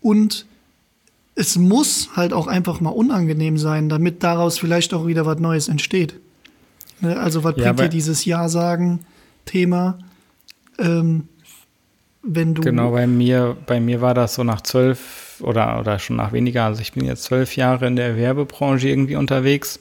Und 0.00 0.46
es 1.34 1.56
muss 1.56 2.10
halt 2.16 2.32
auch 2.32 2.46
einfach 2.46 2.80
mal 2.80 2.90
unangenehm 2.90 3.58
sein, 3.58 3.88
damit 3.88 4.22
daraus 4.22 4.58
vielleicht 4.58 4.94
auch 4.94 5.06
wieder 5.06 5.26
was 5.26 5.38
Neues 5.38 5.68
entsteht. 5.68 6.14
Ne, 7.00 7.16
Also 7.18 7.44
was 7.44 7.54
Ja, 7.56 7.72
bringt 7.72 7.80
dir 7.80 7.88
dieses 7.88 8.24
Ja-Sagen-Thema, 8.24 9.98
ähm, 10.78 11.28
wenn 12.22 12.54
du 12.54 12.62
Genau, 12.62 12.90
bei 12.92 13.06
mir, 13.06 13.56
bei 13.66 13.80
mir 13.80 14.00
war 14.00 14.14
das 14.14 14.34
so 14.34 14.44
nach 14.44 14.60
zwölf 14.60 15.40
oder, 15.40 15.78
oder 15.80 15.98
schon 15.98 16.16
nach 16.16 16.32
weniger, 16.32 16.64
also 16.64 16.80
ich 16.80 16.92
bin 16.92 17.04
jetzt 17.04 17.24
zwölf 17.24 17.56
Jahre 17.56 17.86
in 17.86 17.96
der 17.96 18.16
Werbebranche 18.16 18.88
irgendwie 18.88 19.16
unterwegs 19.16 19.80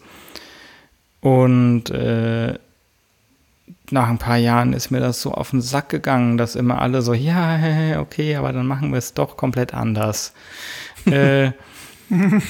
und 1.22 1.90
äh, 1.90 2.54
nach 3.90 4.10
ein 4.10 4.18
paar 4.18 4.38
Jahren 4.38 4.74
ist 4.74 4.92
mir 4.92 5.00
das 5.00 5.22
so 5.22 5.32
auf 5.32 5.52
den 5.52 5.62
Sack 5.62 5.90
gegangen, 5.90 6.38
dass 6.38 6.56
immer 6.56 6.82
alle 6.82 7.02
so, 7.02 7.14
ja, 7.14 8.00
okay, 8.00 8.36
aber 8.36 8.54
dann 8.54 8.68
machen 8.68 8.92
wir 8.92 8.98
es 8.98 9.14
doch 9.14 9.38
komplett 9.38 9.74
anders. 9.74 10.34
äh, 11.06 11.52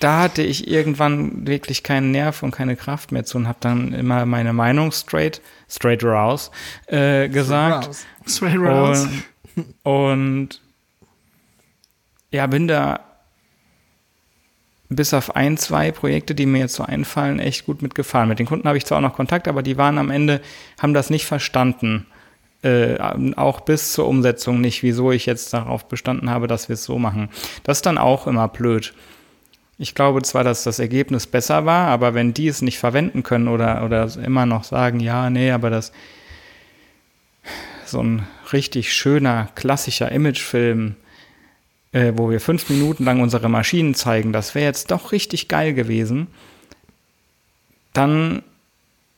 da 0.00 0.22
hatte 0.22 0.42
ich 0.42 0.68
irgendwann 0.68 1.46
wirklich 1.46 1.82
keinen 1.82 2.10
Nerv 2.10 2.42
und 2.42 2.50
keine 2.50 2.76
Kraft 2.76 3.12
mehr 3.12 3.24
zu 3.24 3.38
und 3.38 3.48
habe 3.48 3.58
dann 3.60 3.92
immer 3.92 4.26
meine 4.26 4.52
Meinung 4.52 4.92
straight, 4.92 5.40
straight 5.68 6.02
raus, 6.04 6.50
äh, 6.86 7.28
gesagt. 7.28 7.88
Raus. 7.88 8.06
Straight 8.26 8.58
raus. 8.58 9.08
Und, 9.54 9.74
und 9.82 10.60
ja, 12.30 12.46
bin 12.46 12.68
da 12.68 13.00
bis 14.88 15.12
auf 15.14 15.36
ein, 15.36 15.56
zwei 15.56 15.92
Projekte, 15.92 16.34
die 16.34 16.46
mir 16.46 16.60
jetzt 16.60 16.74
so 16.74 16.82
einfallen, 16.82 17.40
echt 17.40 17.66
gut 17.66 17.82
mitgefahren. 17.82 18.28
Mit 18.28 18.38
den 18.38 18.46
Kunden 18.46 18.66
habe 18.66 18.78
ich 18.78 18.86
zwar 18.86 18.98
auch 18.98 19.02
noch 19.02 19.14
Kontakt, 19.14 19.46
aber 19.46 19.62
die 19.62 19.76
waren 19.76 19.98
am 19.98 20.10
Ende, 20.10 20.40
haben 20.80 20.94
das 20.94 21.10
nicht 21.10 21.26
verstanden. 21.26 22.06
Äh, 22.62 22.98
auch 23.36 23.60
bis 23.60 23.92
zur 23.92 24.08
Umsetzung 24.08 24.60
nicht, 24.60 24.82
wieso 24.82 25.12
ich 25.12 25.26
jetzt 25.26 25.52
darauf 25.52 25.86
bestanden 25.86 26.30
habe, 26.30 26.48
dass 26.48 26.68
wir 26.68 26.74
es 26.74 26.84
so 26.84 26.98
machen. 26.98 27.28
Das 27.62 27.78
ist 27.78 27.86
dann 27.86 27.98
auch 27.98 28.26
immer 28.26 28.48
blöd. 28.48 28.94
Ich 29.80 29.94
glaube 29.94 30.22
zwar, 30.22 30.42
dass 30.42 30.64
das 30.64 30.80
Ergebnis 30.80 31.28
besser 31.28 31.64
war, 31.64 31.86
aber 31.88 32.12
wenn 32.12 32.34
die 32.34 32.48
es 32.48 32.62
nicht 32.62 32.78
verwenden 32.78 33.22
können 33.22 33.46
oder, 33.46 33.84
oder 33.84 34.10
immer 34.24 34.44
noch 34.44 34.64
sagen, 34.64 34.98
ja, 34.98 35.30
nee, 35.30 35.52
aber 35.52 35.70
das 35.70 35.92
so 37.86 38.02
ein 38.02 38.26
richtig 38.52 38.92
schöner, 38.92 39.48
klassischer 39.54 40.10
Imagefilm, 40.10 40.96
äh, 41.92 42.12
wo 42.16 42.28
wir 42.28 42.40
fünf 42.40 42.68
Minuten 42.68 43.04
lang 43.04 43.20
unsere 43.20 43.48
Maschinen 43.48 43.94
zeigen, 43.94 44.32
das 44.32 44.54
wäre 44.54 44.66
jetzt 44.66 44.90
doch 44.90 45.12
richtig 45.12 45.48
geil 45.48 45.74
gewesen, 45.74 46.26
dann 47.92 48.42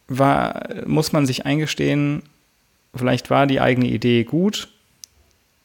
war, 0.08 0.68
muss 0.86 1.12
man 1.12 1.26
sich 1.26 1.46
eingestehen, 1.46 2.22
vielleicht 2.94 3.30
war 3.30 3.46
die 3.46 3.60
eigene 3.60 3.88
Idee 3.88 4.24
gut, 4.24 4.68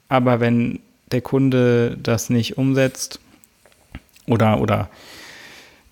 aber 0.07 0.39
wenn 0.39 0.79
der 1.11 1.21
Kunde 1.21 1.97
das 2.01 2.29
nicht 2.29 2.57
umsetzt 2.57 3.19
oder, 4.27 4.59
oder 4.59 4.89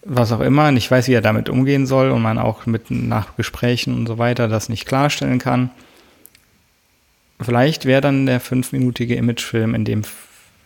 was 0.05 0.31
auch 0.31 0.41
immer, 0.41 0.71
nicht 0.71 0.89
weiß, 0.89 1.07
wie 1.07 1.13
er 1.13 1.21
damit 1.21 1.49
umgehen 1.49 1.85
soll 1.85 2.11
und 2.11 2.21
man 2.21 2.37
auch 2.37 2.65
mit 2.65 2.91
nach 2.91 3.35
Gesprächen 3.35 3.95
und 3.95 4.07
so 4.07 4.17
weiter 4.17 4.47
das 4.47 4.69
nicht 4.69 4.85
klarstellen 4.85 5.39
kann, 5.39 5.69
vielleicht 7.39 7.85
wäre 7.85 8.01
dann 8.01 8.25
der 8.25 8.39
fünfminütige 8.39 9.15
Imagefilm 9.15 9.75
in 9.75 9.85
dem 9.85 10.01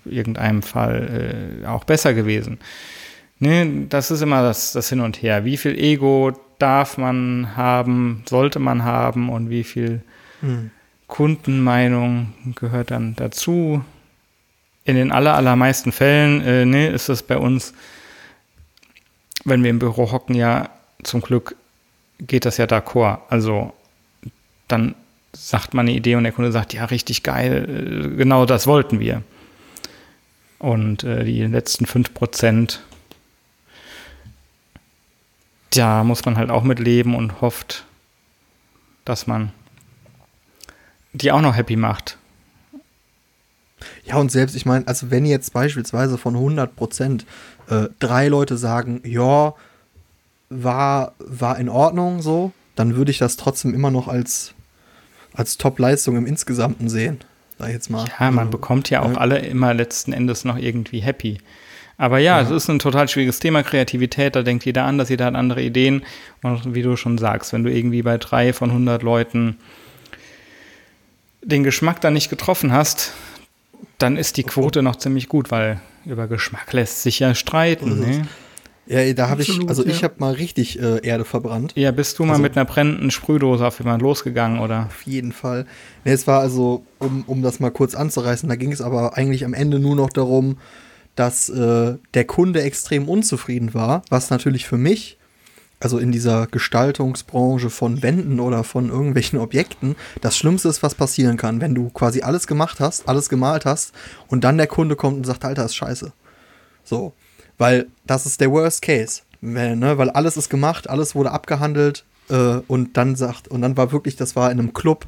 irgendeinem 0.05 0.61
Fall 0.61 1.61
äh, 1.63 1.67
auch 1.67 1.83
besser 1.83 2.13
gewesen. 2.13 2.59
Ne, 3.39 3.85
das 3.89 4.09
ist 4.09 4.21
immer 4.21 4.41
das, 4.41 4.71
das 4.71 4.89
Hin 4.89 4.99
und 4.99 5.21
Her. 5.21 5.45
Wie 5.45 5.57
viel 5.57 5.77
Ego 5.77 6.31
darf 6.57 6.97
man 6.97 7.55
haben, 7.55 8.23
sollte 8.27 8.59
man 8.59 8.83
haben 8.83 9.29
und 9.29 9.49
wie 9.49 9.63
viel 9.63 10.01
hm. 10.39 10.71
Kundenmeinung 11.07 12.33
gehört 12.55 12.91
dann 12.91 13.15
dazu? 13.15 13.83
In 14.87 14.95
den 14.95 15.11
aller, 15.11 15.35
allermeisten 15.35 15.91
Fällen 15.91 16.41
äh, 16.41 16.65
ne, 16.65 16.87
ist 16.87 17.09
es 17.09 17.21
bei 17.21 17.37
uns, 17.37 17.73
wenn 19.43 19.61
wir 19.61 19.69
im 19.69 19.79
Büro 19.79 20.11
hocken, 20.11 20.33
ja 20.33 20.69
zum 21.03 21.21
Glück 21.21 21.57
geht 22.19 22.45
das 22.45 22.57
ja 22.57 22.65
d'accord. 22.65 23.19
Also 23.29 23.73
dann 24.67 24.95
sagt 25.33 25.73
man 25.73 25.87
eine 25.87 25.95
Idee 25.95 26.15
und 26.15 26.23
der 26.23 26.31
Kunde 26.31 26.53
sagt, 26.53 26.73
ja, 26.73 26.85
richtig 26.85 27.23
geil, 27.23 28.13
äh, 28.13 28.15
genau 28.15 28.45
das 28.45 28.65
wollten 28.65 29.01
wir. 29.01 29.23
Und 30.57 31.03
äh, 31.03 31.25
die 31.25 31.43
letzten 31.43 31.85
5 31.85 32.13
Prozent, 32.13 32.81
da 35.71 36.05
muss 36.05 36.23
man 36.23 36.37
halt 36.37 36.49
auch 36.49 36.63
mit 36.63 36.79
leben 36.79 37.13
und 37.13 37.41
hofft, 37.41 37.85
dass 39.05 39.27
man 39.27 39.51
die 41.13 41.31
auch 41.31 41.41
noch 41.41 41.55
happy 41.55 41.75
macht. 41.75 42.17
Ja, 44.03 44.17
und 44.17 44.31
selbst, 44.31 44.55
ich 44.55 44.65
meine, 44.65 44.87
also 44.87 45.11
wenn 45.11 45.25
jetzt 45.25 45.53
beispielsweise 45.53 46.17
von 46.17 46.35
100 46.35 46.75
Prozent 46.75 47.25
äh, 47.69 47.87
drei 47.99 48.27
Leute 48.27 48.57
sagen, 48.57 49.01
ja, 49.03 49.53
war, 50.49 51.13
war 51.19 51.59
in 51.59 51.69
Ordnung 51.69 52.21
so, 52.21 52.51
dann 52.75 52.95
würde 52.95 53.11
ich 53.11 53.17
das 53.17 53.37
trotzdem 53.37 53.73
immer 53.73 53.91
noch 53.91 54.07
als, 54.07 54.53
als 55.33 55.57
Top-Leistung 55.57 56.15
im 56.15 56.25
Insgesamten 56.25 56.89
sehen 56.89 57.19
ich 57.65 57.73
jetzt 57.73 57.89
mal. 57.89 58.05
Ja, 58.19 58.31
man 58.31 58.49
bekommt 58.49 58.89
ja 58.89 59.01
auch 59.01 59.13
ja. 59.13 59.17
alle 59.17 59.39
immer 59.39 59.73
letzten 59.73 60.13
Endes 60.13 60.45
noch 60.45 60.57
irgendwie 60.57 60.99
happy. 60.99 61.39
Aber 61.97 62.19
ja, 62.19 62.39
ja, 62.39 62.45
es 62.45 62.51
ist 62.51 62.69
ein 62.69 62.77
total 62.77 63.07
schwieriges 63.07 63.39
Thema, 63.39 63.63
Kreativität, 63.63 64.35
da 64.35 64.43
denkt 64.43 64.65
jeder 64.65 64.83
anders, 64.83 65.09
jeder 65.09 65.25
hat 65.25 65.35
andere 65.35 65.63
Ideen. 65.63 66.03
Und 66.43 66.75
wie 66.75 66.83
du 66.83 66.95
schon 66.95 67.17
sagst, 67.17 67.53
wenn 67.53 67.63
du 67.63 67.71
irgendwie 67.71 68.03
bei 68.03 68.19
drei 68.19 68.53
von 68.53 68.69
100 68.69 69.01
Leuten 69.01 69.57
den 71.41 71.63
Geschmack 71.63 72.01
da 72.01 72.11
nicht 72.11 72.29
getroffen 72.29 72.71
hast, 72.71 73.13
dann 73.97 74.17
ist 74.17 74.37
die 74.37 74.43
Quote 74.43 74.81
noch 74.81 74.95
ziemlich 74.95 75.27
gut, 75.27 75.51
weil 75.51 75.81
über 76.05 76.27
Geschmack 76.27 76.71
lässt 76.73 77.01
sich 77.01 77.19
ja 77.19 77.33
streiten. 77.35 77.99
Ne? 77.99 78.27
Ja, 78.85 79.13
da 79.13 79.27
habe 79.27 79.41
ich, 79.41 79.67
also 79.67 79.85
ich 79.85 80.03
habe 80.03 80.15
mal 80.19 80.33
richtig 80.33 80.79
äh, 80.79 81.05
Erde 81.05 81.25
verbrannt. 81.25 81.73
Ja, 81.75 81.91
bist 81.91 82.17
du 82.19 82.23
mal 82.23 82.33
also, 82.33 82.43
mit 82.43 82.55
einer 82.55 82.65
brennenden 82.65 83.11
Sprühdose 83.11 83.65
auf 83.67 83.79
jemanden 83.79 84.05
losgegangen, 84.05 84.59
oder? 84.59 84.85
Auf 84.85 85.01
jeden 85.01 85.33
Fall. 85.33 85.65
Nee, 86.05 86.13
es 86.13 86.25
war 86.25 86.39
also, 86.39 86.85
um, 86.99 87.23
um 87.27 87.41
das 87.41 87.59
mal 87.59 87.71
kurz 87.71 87.95
anzureißen, 87.95 88.47
da 88.47 88.55
ging 88.55 88.71
es 88.71 88.81
aber 88.81 89.17
eigentlich 89.17 89.43
am 89.43 89.53
Ende 89.53 89.79
nur 89.79 89.95
noch 89.95 90.09
darum, 90.09 90.57
dass 91.15 91.49
äh, 91.49 91.95
der 92.13 92.25
Kunde 92.25 92.61
extrem 92.61 93.09
unzufrieden 93.09 93.73
war, 93.73 94.03
was 94.09 94.29
natürlich 94.29 94.65
für 94.67 94.77
mich, 94.77 95.16
also 95.79 95.99
in 95.99 96.11
dieser 96.11 96.47
Gestaltungsbranche 96.47 97.69
von 97.69 98.01
Wänden 98.01 98.39
oder 98.39 98.63
von 98.63 98.89
irgendwelchen 98.89 99.39
Objekten, 99.39 99.95
das 100.21 100.37
Schlimmste 100.37 100.69
ist, 100.69 100.81
was 100.81 100.95
passieren 100.95 101.37
kann, 101.37 101.61
wenn 101.61 101.75
du 101.75 101.89
quasi 101.89 102.21
alles 102.21 102.47
gemacht 102.47 102.79
hast, 102.79 103.07
alles 103.07 103.29
gemalt 103.29 103.65
hast 103.65 103.93
und 104.27 104.43
dann 104.43 104.57
der 104.57 104.67
Kunde 104.67 104.95
kommt 104.95 105.17
und 105.17 105.25
sagt, 105.25 105.45
Alter, 105.45 105.65
ist 105.65 105.75
scheiße. 105.75 106.11
So. 106.83 107.13
Weil 107.57 107.87
das 108.05 108.25
ist 108.25 108.41
der 108.41 108.51
Worst 108.51 108.81
Case. 108.81 109.21
Weil, 109.41 109.75
ne, 109.75 109.97
weil 109.97 110.09
alles 110.09 110.37
ist 110.37 110.49
gemacht, 110.49 110.89
alles 110.89 111.15
wurde 111.15 111.31
abgehandelt 111.31 112.05
äh, 112.29 112.59
und 112.67 112.97
dann 112.97 113.15
sagt, 113.15 113.47
und 113.47 113.61
dann 113.61 113.77
war 113.77 113.91
wirklich, 113.91 114.15
das 114.15 114.35
war 114.35 114.51
in 114.51 114.59
einem 114.59 114.73
Club 114.73 115.05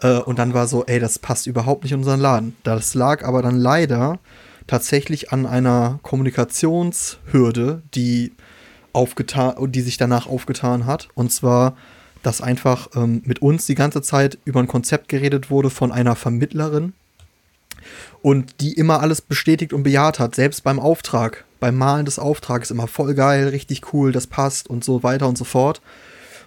äh, 0.00 0.18
und 0.18 0.38
dann 0.38 0.54
war 0.54 0.66
so, 0.66 0.84
ey, 0.86 1.00
das 1.00 1.18
passt 1.18 1.46
überhaupt 1.46 1.82
nicht 1.82 1.92
in 1.92 1.98
unseren 1.98 2.20
Laden. 2.20 2.56
Das 2.62 2.94
lag 2.94 3.24
aber 3.24 3.42
dann 3.42 3.56
leider 3.56 4.18
tatsächlich 4.66 5.32
an 5.32 5.46
einer 5.46 5.98
Kommunikationshürde, 6.02 7.82
die 7.94 8.32
aufgetan, 8.94 9.70
die 9.70 9.82
sich 9.82 9.98
danach 9.98 10.26
aufgetan 10.26 10.86
hat. 10.86 11.08
Und 11.14 11.30
zwar, 11.32 11.76
dass 12.22 12.40
einfach 12.40 12.88
ähm, 12.94 13.22
mit 13.24 13.42
uns 13.42 13.66
die 13.66 13.74
ganze 13.74 14.00
Zeit 14.00 14.38
über 14.44 14.60
ein 14.60 14.68
Konzept 14.68 15.08
geredet 15.08 15.50
wurde 15.50 15.68
von 15.68 15.92
einer 15.92 16.16
Vermittlerin 16.16 16.94
und 18.22 18.60
die 18.60 18.72
immer 18.72 19.00
alles 19.00 19.20
bestätigt 19.20 19.72
und 19.72 19.82
bejaht 19.82 20.18
hat, 20.18 20.34
selbst 20.34 20.64
beim 20.64 20.80
Auftrag 20.80 21.44
beim 21.64 21.78
Malen 21.78 22.04
des 22.04 22.18
Auftrags 22.18 22.70
immer 22.70 22.86
voll 22.86 23.14
geil, 23.14 23.48
richtig 23.48 23.94
cool, 23.94 24.12
das 24.12 24.26
passt 24.26 24.68
und 24.68 24.84
so 24.84 25.02
weiter 25.02 25.26
und 25.28 25.38
so 25.38 25.44
fort. 25.44 25.80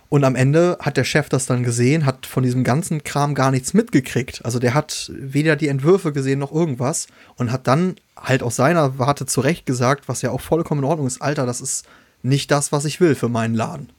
Und 0.10 0.24
am 0.24 0.36
Ende 0.36 0.78
hat 0.80 0.96
der 0.96 1.04
Chef 1.04 1.28
das 1.28 1.48
dann 1.48 1.64
gesehen, 1.64 2.06
hat 2.06 2.28
von 2.28 2.44
diesem 2.44 2.64
ganzen 2.64 3.04
Kram 3.04 3.34
gar 3.34 3.50
nichts 3.50 3.74
mitgekriegt. 3.74 4.46
Also 4.46 4.60
der 4.60 4.76
hat 4.76 5.12
weder 5.16 5.56
die 5.56 5.70
Entwürfe 5.70 6.14
gesehen 6.14 6.38
noch 6.38 6.52
irgendwas 6.52 7.08
und 7.36 7.52
hat 7.52 7.66
dann 7.66 7.96
halt 8.16 8.44
aus 8.44 8.56
seiner 8.56 9.00
Warte 9.00 9.26
zurecht 9.26 9.66
gesagt, 9.66 10.08
was 10.08 10.22
ja 10.22 10.30
auch 10.30 10.40
vollkommen 10.40 10.82
in 10.82 10.90
Ordnung 10.90 11.08
ist, 11.08 11.20
Alter, 11.20 11.48
das 11.48 11.62
ist 11.62 11.86
nicht 12.24 12.52
das, 12.52 12.72
was 12.72 12.86
ich 12.86 13.00
will 13.00 13.16
für 13.16 13.30
meinen 13.30 13.56
Laden. 13.56 13.90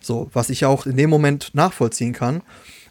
So, 0.00 0.30
was 0.32 0.50
ich 0.50 0.64
auch 0.64 0.86
in 0.86 0.96
dem 0.96 1.10
Moment 1.10 1.50
nachvollziehen 1.54 2.12
kann. 2.12 2.42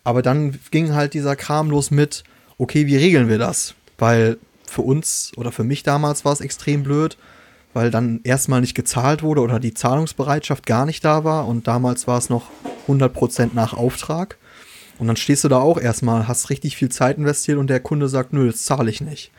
Aber 0.04 0.22
dann 0.22 0.60
ging 0.72 0.94
halt 0.94 1.14
dieser 1.14 1.36
Kram 1.36 1.70
los 1.70 1.92
mit, 1.92 2.24
okay, 2.58 2.88
wie 2.88 2.98
regeln 2.98 3.30
wir 3.30 3.38
das? 3.38 3.76
Weil 3.98 4.38
für 4.66 4.82
uns 4.82 5.32
oder 5.36 5.52
für 5.52 5.64
mich 5.64 5.84
damals 5.84 6.26
war 6.26 6.34
es 6.34 6.42
extrem 6.42 6.84
blöd 6.84 7.18
weil 7.78 7.92
dann 7.92 8.22
erstmal 8.24 8.60
nicht 8.60 8.74
gezahlt 8.74 9.22
wurde 9.22 9.42
oder 9.42 9.60
die 9.60 9.76
Zahlungsbereitschaft 9.76 10.66
gar 10.66 10.88
nicht 10.88 11.06
da 11.06 11.24
war 11.24 11.48
und 11.48 11.68
damals 11.68 12.08
war 12.08 12.18
es 12.18 12.28
noch 12.28 12.50
100% 12.88 13.50
nach 13.54 13.74
Auftrag. 13.74 14.38
Und 14.98 15.06
dann 15.06 15.16
stehst 15.16 15.44
du 15.44 15.48
da 15.48 15.60
auch 15.60 15.80
erstmal, 15.80 16.28
hast 16.28 16.50
richtig 16.50 16.76
viel 16.76 16.90
Zeit 16.90 17.20
investiert 17.20 17.60
und 17.60 17.70
der 17.70 17.80
Kunde 17.80 18.10
sagt, 18.10 18.34
nö, 18.34 18.48
das 18.48 18.64
zahle 18.64 18.90
ich 18.90 19.00
nicht. 19.00 19.32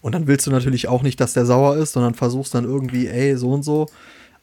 Und 0.00 0.14
dann 0.14 0.26
willst 0.26 0.46
du 0.46 0.50
natürlich 0.50 0.88
auch 0.88 1.02
nicht, 1.02 1.20
dass 1.20 1.34
der 1.34 1.44
sauer 1.44 1.76
ist, 1.76 1.92
sondern 1.92 2.14
versuchst 2.14 2.54
dann 2.54 2.64
irgendwie, 2.64 3.06
ey, 3.06 3.36
so 3.36 3.52
und 3.52 3.64
so. 3.64 3.86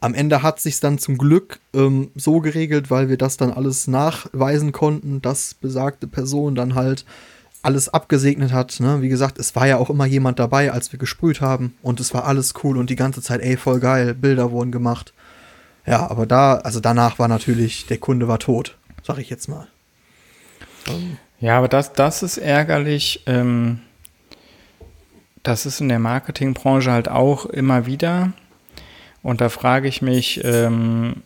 Am 0.02 0.14
Ende 0.16 0.42
hat 0.44 0.60
sich 0.60 0.80
dann 0.80 0.98
zum 0.98 1.18
Glück 1.18 1.60
ähm, 1.74 2.10
so 2.16 2.40
geregelt, 2.40 2.90
weil 2.90 3.08
wir 3.08 3.18
das 3.18 3.38
dann 3.38 3.52
alles 3.52 3.88
nachweisen 3.88 4.72
konnten, 4.72 5.22
dass 5.22 5.54
besagte 5.54 6.08
Person 6.08 6.56
dann 6.56 6.76
halt 6.76 7.06
alles 7.62 7.90
abgesegnet 7.90 8.52
hat. 8.52 8.80
Ne? 8.80 9.02
Wie 9.02 9.10
gesagt, 9.10 9.38
es 9.38 9.56
war 9.56 9.68
ja 9.68 9.78
auch 9.78 9.92
immer 9.92 10.06
jemand 10.06 10.40
dabei, 10.40 10.72
als 10.72 10.92
wir 10.92 11.00
gesprüht 11.00 11.40
haben. 11.40 11.76
Und 11.84 12.00
es 12.00 12.14
war 12.14 12.26
alles 12.26 12.56
cool 12.64 12.78
und 12.78 12.90
die 12.90 12.96
ganze 12.96 13.22
Zeit, 13.22 13.42
ey, 13.42 13.58
voll 13.58 13.80
geil, 13.80 14.16
Bilder 14.16 14.52
wurden 14.52 14.72
gemacht. 14.72 15.14
Ja, 15.86 16.10
aber 16.10 16.26
da, 16.26 16.56
also 16.56 16.80
danach 16.80 17.20
war 17.20 17.28
natürlich, 17.28 17.86
der 17.86 17.98
Kunde 17.98 18.28
war 18.28 18.40
tot, 18.40 18.78
sag 19.04 19.20
ich 19.20 19.30
jetzt 19.30 19.48
mal. 19.48 19.68
Ja, 21.40 21.58
aber 21.58 21.68
das, 21.68 21.94
das 21.94 22.24
ist 22.24 22.38
ärgerlich. 22.38 23.24
Ähm, 23.28 23.82
das 25.44 25.66
ist 25.66 25.82
in 25.82 25.90
der 25.90 26.00
Marketingbranche 26.00 26.92
halt 26.92 27.10
auch 27.10 27.46
immer 27.46 27.86
wieder. 27.86 28.34
Und 29.24 29.42
da 29.42 29.50
frage 29.50 29.88
ich 29.88 30.02
mich, 30.02 30.44
ähm, 30.44 31.24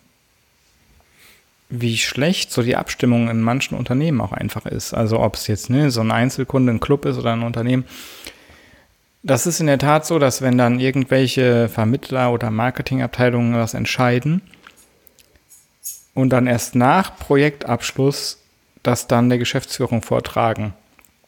wie 1.69 1.97
schlecht 1.97 2.51
so 2.51 2.61
die 2.61 2.75
Abstimmung 2.75 3.29
in 3.29 3.41
manchen 3.41 3.77
Unternehmen 3.77 4.21
auch 4.21 4.33
einfach 4.33 4.65
ist. 4.65 4.93
Also 4.93 5.19
ob 5.19 5.35
es 5.35 5.47
jetzt 5.47 5.69
ne, 5.69 5.91
so 5.91 6.01
ein 6.01 6.11
Einzelkunde, 6.11 6.73
ein 6.73 6.79
Club 6.79 7.05
ist 7.05 7.17
oder 7.17 7.33
ein 7.33 7.43
Unternehmen. 7.43 7.85
Das 9.23 9.47
ist 9.47 9.59
in 9.59 9.67
der 9.67 9.79
Tat 9.79 10.05
so, 10.05 10.19
dass 10.19 10.41
wenn 10.41 10.57
dann 10.57 10.79
irgendwelche 10.79 11.67
Vermittler 11.67 12.31
oder 12.31 12.51
Marketingabteilungen 12.51 13.55
was 13.55 13.73
entscheiden 13.73 14.41
und 16.13 16.29
dann 16.29 16.45
erst 16.45 16.75
nach 16.75 17.17
Projektabschluss 17.17 18.39
das 18.83 19.07
dann 19.07 19.29
der 19.29 19.39
Geschäftsführung 19.39 20.03
vortragen. 20.03 20.73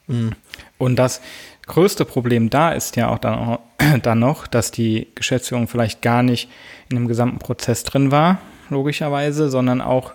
Mhm. 0.06 0.34
Und 0.78 0.98
das 0.98 1.22
größte 1.68 2.06
Problem 2.06 2.50
da 2.50 2.72
ist 2.72 2.96
ja 2.96 3.10
auch 3.10 3.20
dann, 3.20 3.60
dann 4.02 4.20
noch, 4.20 4.48
dass 4.48 4.72
die 4.72 5.08
Geschäftsführung 5.16 5.68
vielleicht 5.68 6.02
gar 6.02 6.24
nicht 6.24 6.50
in 6.90 6.96
dem 6.96 7.08
gesamten 7.08 7.40
Prozess 7.40 7.84
drin 7.84 8.12
war, 8.12 8.40
logischerweise, 8.70 9.50
sondern 9.50 9.82
auch 9.82 10.14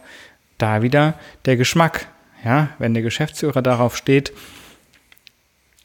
da 0.59 0.83
wieder 0.83 1.15
der 1.45 1.57
Geschmack. 1.57 2.09
Ja, 2.45 2.71
wenn 2.79 2.93
der 2.93 3.05
Geschäftsführer 3.05 3.63
darauf 3.63 3.97
steht, 3.97 4.33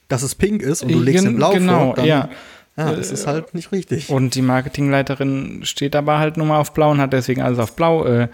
dass 0.07 0.23
es 0.23 0.33
pink 0.33 0.63
ist 0.63 0.81
und 0.81 0.91
du 0.91 0.99
legst 0.99 1.25
in 1.25 1.35
Blau 1.35 1.51
genau, 1.51 1.85
vor, 1.85 1.95
dann, 1.95 2.05
ja. 2.05 2.29
ja, 2.77 2.91
das 2.93 3.11
ist 3.11 3.27
halt 3.27 3.53
nicht 3.53 3.71
richtig. 3.71 4.09
Und 4.09 4.33
die 4.33 4.41
Marketingleiterin 4.41 5.65
steht 5.65 5.95
aber 5.95 6.17
halt 6.17 6.37
nur 6.37 6.47
mal 6.47 6.59
auf 6.59 6.73
Blau 6.73 6.89
und 6.89 6.99
hat 6.99 7.13
deswegen 7.13 7.43
alles 7.43 7.59
auf 7.59 7.75
Blau 7.75 8.05
äh, 8.05 8.27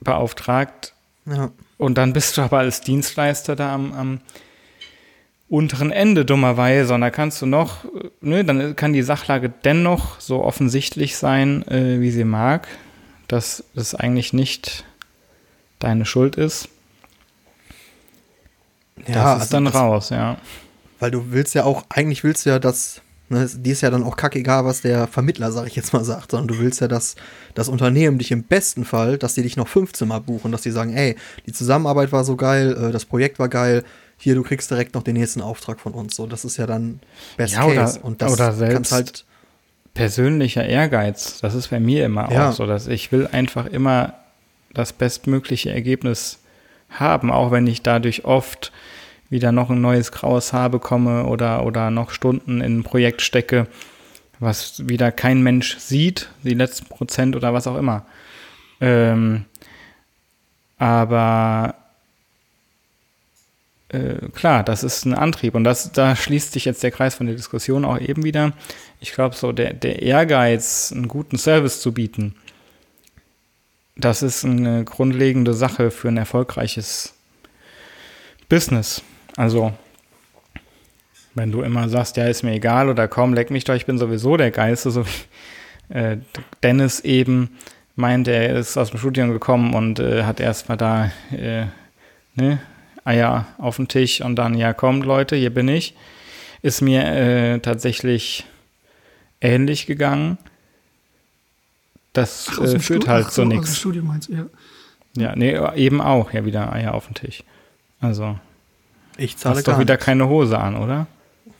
beauftragt. 0.00 0.94
Ja. 1.26 1.50
Und 1.78 1.96
dann 1.96 2.12
bist 2.12 2.36
du 2.36 2.42
aber 2.42 2.58
als 2.58 2.80
Dienstleister 2.80 3.54
da 3.54 3.72
am, 3.72 3.92
am 3.92 4.20
unteren 5.48 5.92
Ende 5.92 6.24
dummerweise. 6.24 6.94
Und 6.94 7.00
da 7.00 7.10
kannst 7.10 7.40
du 7.42 7.46
noch, 7.46 7.84
ne, 8.20 8.44
dann 8.44 8.76
kann 8.76 8.92
die 8.92 9.02
Sachlage 9.02 9.52
dennoch 9.64 10.20
so 10.20 10.42
offensichtlich 10.42 11.16
sein, 11.16 11.66
äh, 11.68 12.00
wie 12.00 12.10
sie 12.10 12.24
mag, 12.24 12.66
dass 13.28 13.64
es 13.74 13.94
eigentlich 13.94 14.32
nicht 14.32 14.84
deine 15.78 16.04
Schuld 16.04 16.36
ist. 16.36 16.68
Ja, 19.06 19.14
das 19.14 19.14
ist 19.14 19.40
also 19.40 19.52
dann 19.52 19.64
das, 19.66 19.74
raus, 19.74 20.10
ja. 20.10 20.38
Weil 20.98 21.10
du 21.10 21.30
willst 21.30 21.54
ja 21.54 21.64
auch, 21.64 21.84
eigentlich 21.90 22.24
willst 22.24 22.46
du 22.46 22.50
ja, 22.50 22.58
dass, 22.58 23.02
ne, 23.28 23.48
die 23.54 23.70
ist 23.70 23.82
ja 23.82 23.90
dann 23.90 24.02
auch 24.02 24.16
kackegal, 24.16 24.64
was 24.64 24.80
der 24.80 25.06
Vermittler, 25.06 25.52
sag 25.52 25.66
ich 25.66 25.76
jetzt 25.76 25.92
mal, 25.92 26.02
sagt, 26.02 26.32
sondern 26.32 26.48
du 26.48 26.58
willst 26.58 26.80
ja, 26.80 26.88
dass 26.88 27.14
das 27.54 27.68
Unternehmen 27.68 28.18
dich 28.18 28.32
im 28.32 28.42
besten 28.42 28.84
Fall, 28.84 29.18
dass 29.18 29.34
die 29.34 29.42
dich 29.42 29.56
noch 29.56 29.68
15 29.68 30.08
Mal 30.08 30.20
buchen, 30.20 30.50
dass 30.50 30.62
die 30.62 30.70
sagen, 30.70 30.94
ey, 30.94 31.14
die 31.46 31.52
Zusammenarbeit 31.52 32.10
war 32.10 32.24
so 32.24 32.34
geil, 32.36 32.88
äh, 32.88 32.90
das 32.90 33.04
Projekt 33.04 33.38
war 33.38 33.48
geil, 33.48 33.84
hier, 34.18 34.34
du 34.34 34.42
kriegst 34.42 34.70
direkt 34.70 34.94
noch 34.94 35.02
den 35.02 35.14
nächsten 35.14 35.40
Auftrag 35.40 35.80
von 35.80 35.92
uns. 35.92 36.16
So, 36.16 36.26
das 36.26 36.44
ist 36.44 36.56
ja 36.56 36.66
dann 36.66 37.00
Best 37.36 37.54
ja, 37.54 37.66
Case. 37.66 38.00
und 38.00 38.22
das 38.22 38.32
oder 38.32 38.52
selbst 38.52 38.92
halt 38.92 39.24
persönlicher 39.94 40.64
Ehrgeiz. 40.64 41.40
Das 41.40 41.54
ist 41.54 41.68
bei 41.68 41.80
mir 41.80 42.04
immer 42.04 42.30
ja. 42.30 42.48
auch 42.48 42.52
so, 42.52 42.66
dass 42.66 42.86
ich 42.86 43.12
will 43.12 43.26
einfach 43.26 43.66
immer 43.66 44.14
das 44.72 44.92
bestmögliche 44.92 45.72
Ergebnis 45.72 46.38
haben, 46.90 47.30
auch 47.30 47.50
wenn 47.50 47.66
ich 47.66 47.82
dadurch 47.82 48.24
oft 48.24 48.72
wieder 49.28 49.52
noch 49.52 49.70
ein 49.70 49.80
neues 49.80 50.12
graues 50.12 50.52
Haar 50.52 50.70
bekomme 50.70 51.26
oder, 51.26 51.64
oder 51.64 51.90
noch 51.90 52.10
Stunden 52.10 52.60
in 52.60 52.78
ein 52.78 52.82
Projekt 52.84 53.22
stecke, 53.22 53.66
was 54.38 54.86
wieder 54.86 55.10
kein 55.12 55.42
Mensch 55.42 55.78
sieht, 55.78 56.28
die 56.42 56.54
letzten 56.54 56.86
Prozent 56.86 57.34
oder 57.34 57.52
was 57.54 57.66
auch 57.66 57.76
immer. 57.76 58.06
Ähm, 58.80 59.46
aber 60.78 61.74
äh, 63.88 64.28
klar, 64.34 64.64
das 64.64 64.82
ist 64.82 65.04
ein 65.04 65.14
Antrieb 65.14 65.54
und 65.54 65.64
das, 65.64 65.92
da 65.92 66.16
schließt 66.16 66.52
sich 66.52 66.64
jetzt 66.64 66.82
der 66.82 66.90
Kreis 66.90 67.14
von 67.14 67.26
der 67.26 67.36
Diskussion 67.36 67.84
auch 67.84 67.98
eben 67.98 68.24
wieder. 68.24 68.52
Ich 69.00 69.12
glaube, 69.12 69.36
so 69.36 69.52
der, 69.52 69.72
der 69.72 70.02
Ehrgeiz, 70.02 70.92
einen 70.92 71.08
guten 71.08 71.38
Service 71.38 71.80
zu 71.80 71.92
bieten, 71.92 72.34
das 73.96 74.22
ist 74.22 74.44
eine 74.44 74.84
grundlegende 74.84 75.54
Sache 75.54 75.90
für 75.90 76.08
ein 76.08 76.16
erfolgreiches 76.16 77.14
Business. 78.48 79.02
Also, 79.36 79.72
wenn 81.34 81.52
du 81.52 81.62
immer 81.62 81.88
sagst, 81.88 82.16
ja, 82.16 82.26
ist 82.26 82.42
mir 82.42 82.52
egal 82.52 82.88
oder 82.88 83.08
komm, 83.08 83.34
leck 83.34 83.50
mich 83.50 83.64
doch, 83.64 83.74
ich 83.74 83.86
bin 83.86 83.98
sowieso 83.98 84.36
der 84.36 84.50
Geiste, 84.50 84.90
so 84.90 85.04
wie 85.06 85.94
äh, 85.94 86.18
Dennis 86.62 87.00
eben 87.00 87.56
meint, 87.94 88.28
er 88.28 88.56
ist 88.56 88.76
aus 88.76 88.90
dem 88.90 88.98
Studium 88.98 89.32
gekommen 89.32 89.74
und 89.74 89.98
äh, 89.98 90.24
hat 90.24 90.40
erstmal 90.40 90.76
da 90.76 91.10
äh, 91.32 91.66
ne, 92.34 92.60
Eier 93.06 93.46
auf 93.58 93.76
den 93.76 93.88
Tisch 93.88 94.20
und 94.20 94.36
dann, 94.36 94.54
ja, 94.54 94.72
kommt 94.72 95.04
Leute, 95.04 95.36
hier 95.36 95.50
bin 95.50 95.68
ich, 95.68 95.94
ist 96.62 96.82
mir 96.82 97.04
äh, 97.04 97.58
tatsächlich 97.60 98.44
ähnlich 99.40 99.86
gegangen. 99.86 100.38
Das 102.12 102.48
Ach, 102.50 102.60
äh, 102.60 102.66
führt 102.78 102.82
Stud 102.82 103.08
halt 103.08 103.26
Ach, 103.26 103.30
zu 103.30 103.42
so, 103.42 103.44
nichts. 103.44 103.78
Studium 103.78 104.06
meinst 104.06 104.28
du, 104.28 104.34
ja. 104.34 104.46
Ja, 105.16 105.34
nee, 105.34 105.58
eben 105.76 106.00
auch, 106.00 106.32
ja, 106.32 106.44
wieder 106.44 106.72
Eier 106.72 106.94
auf 106.94 107.06
den 107.06 107.14
Tisch. 107.14 107.42
Also. 108.00 108.38
Ich 109.16 109.36
zahle 109.36 109.56
hast 109.56 109.68
doch 109.68 109.78
wieder 109.78 109.94
nichts. 109.94 110.04
keine 110.04 110.28
Hose 110.28 110.58
an, 110.58 110.76
oder? 110.76 111.06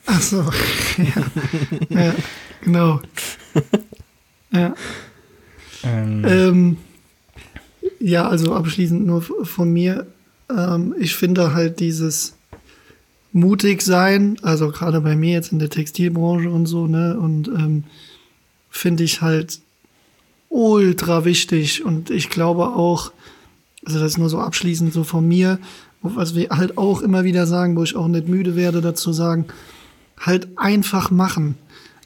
Ach 0.06 0.20
so, 0.20 0.42
ja. 0.98 1.22
ja 1.88 2.14
genau. 2.62 3.00
ja. 4.52 4.74
Ähm. 5.82 6.24
Ähm, 6.24 6.76
ja, 8.00 8.28
also 8.28 8.54
abschließend 8.54 9.06
nur 9.06 9.22
von 9.22 9.72
mir. 9.72 10.06
Ähm, 10.50 10.94
ich 10.98 11.14
finde 11.14 11.54
halt 11.54 11.80
dieses 11.80 12.34
mutig 13.32 13.82
sein, 13.82 14.38
also 14.42 14.70
gerade 14.70 15.00
bei 15.00 15.14
mir 15.14 15.32
jetzt 15.32 15.52
in 15.52 15.58
der 15.58 15.70
Textilbranche 15.70 16.50
und 16.50 16.66
so, 16.66 16.86
ne, 16.86 17.18
und 17.18 17.48
ähm, 17.48 17.84
finde 18.70 19.04
ich 19.04 19.20
halt 19.20 19.60
ultra 20.48 21.24
wichtig 21.24 21.84
und 21.84 22.10
ich 22.10 22.30
glaube 22.30 22.68
auch, 22.68 23.12
also 23.84 23.98
das 23.98 24.12
ist 24.12 24.18
nur 24.18 24.30
so 24.30 24.38
abschließend 24.38 24.92
so 24.92 25.04
von 25.04 25.26
mir, 25.26 25.58
was 26.02 26.34
wir 26.34 26.48
halt 26.50 26.78
auch 26.78 27.02
immer 27.02 27.24
wieder 27.24 27.46
sagen, 27.46 27.76
wo 27.76 27.82
ich 27.82 27.96
auch 27.96 28.08
nicht 28.08 28.28
müde 28.28 28.56
werde 28.56 28.80
dazu 28.80 29.12
sagen, 29.12 29.46
halt 30.18 30.48
einfach 30.56 31.10
machen. 31.10 31.56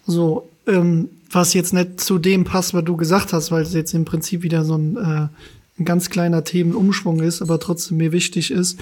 So, 0.06 0.48
ähm, 0.66 1.08
was 1.30 1.54
jetzt 1.54 1.72
nicht 1.72 2.00
zu 2.00 2.18
dem 2.18 2.44
passt, 2.44 2.74
was 2.74 2.84
du 2.84 2.96
gesagt 2.96 3.32
hast, 3.32 3.50
weil 3.52 3.62
es 3.62 3.72
jetzt 3.72 3.94
im 3.94 4.04
Prinzip 4.04 4.42
wieder 4.42 4.64
so 4.64 4.76
ein, 4.76 4.96
äh, 4.96 5.28
ein 5.80 5.84
ganz 5.84 6.10
kleiner 6.10 6.44
Themenumschwung 6.44 7.20
ist, 7.20 7.42
aber 7.42 7.58
trotzdem 7.58 7.96
mir 7.96 8.12
wichtig 8.12 8.50
ist, 8.50 8.78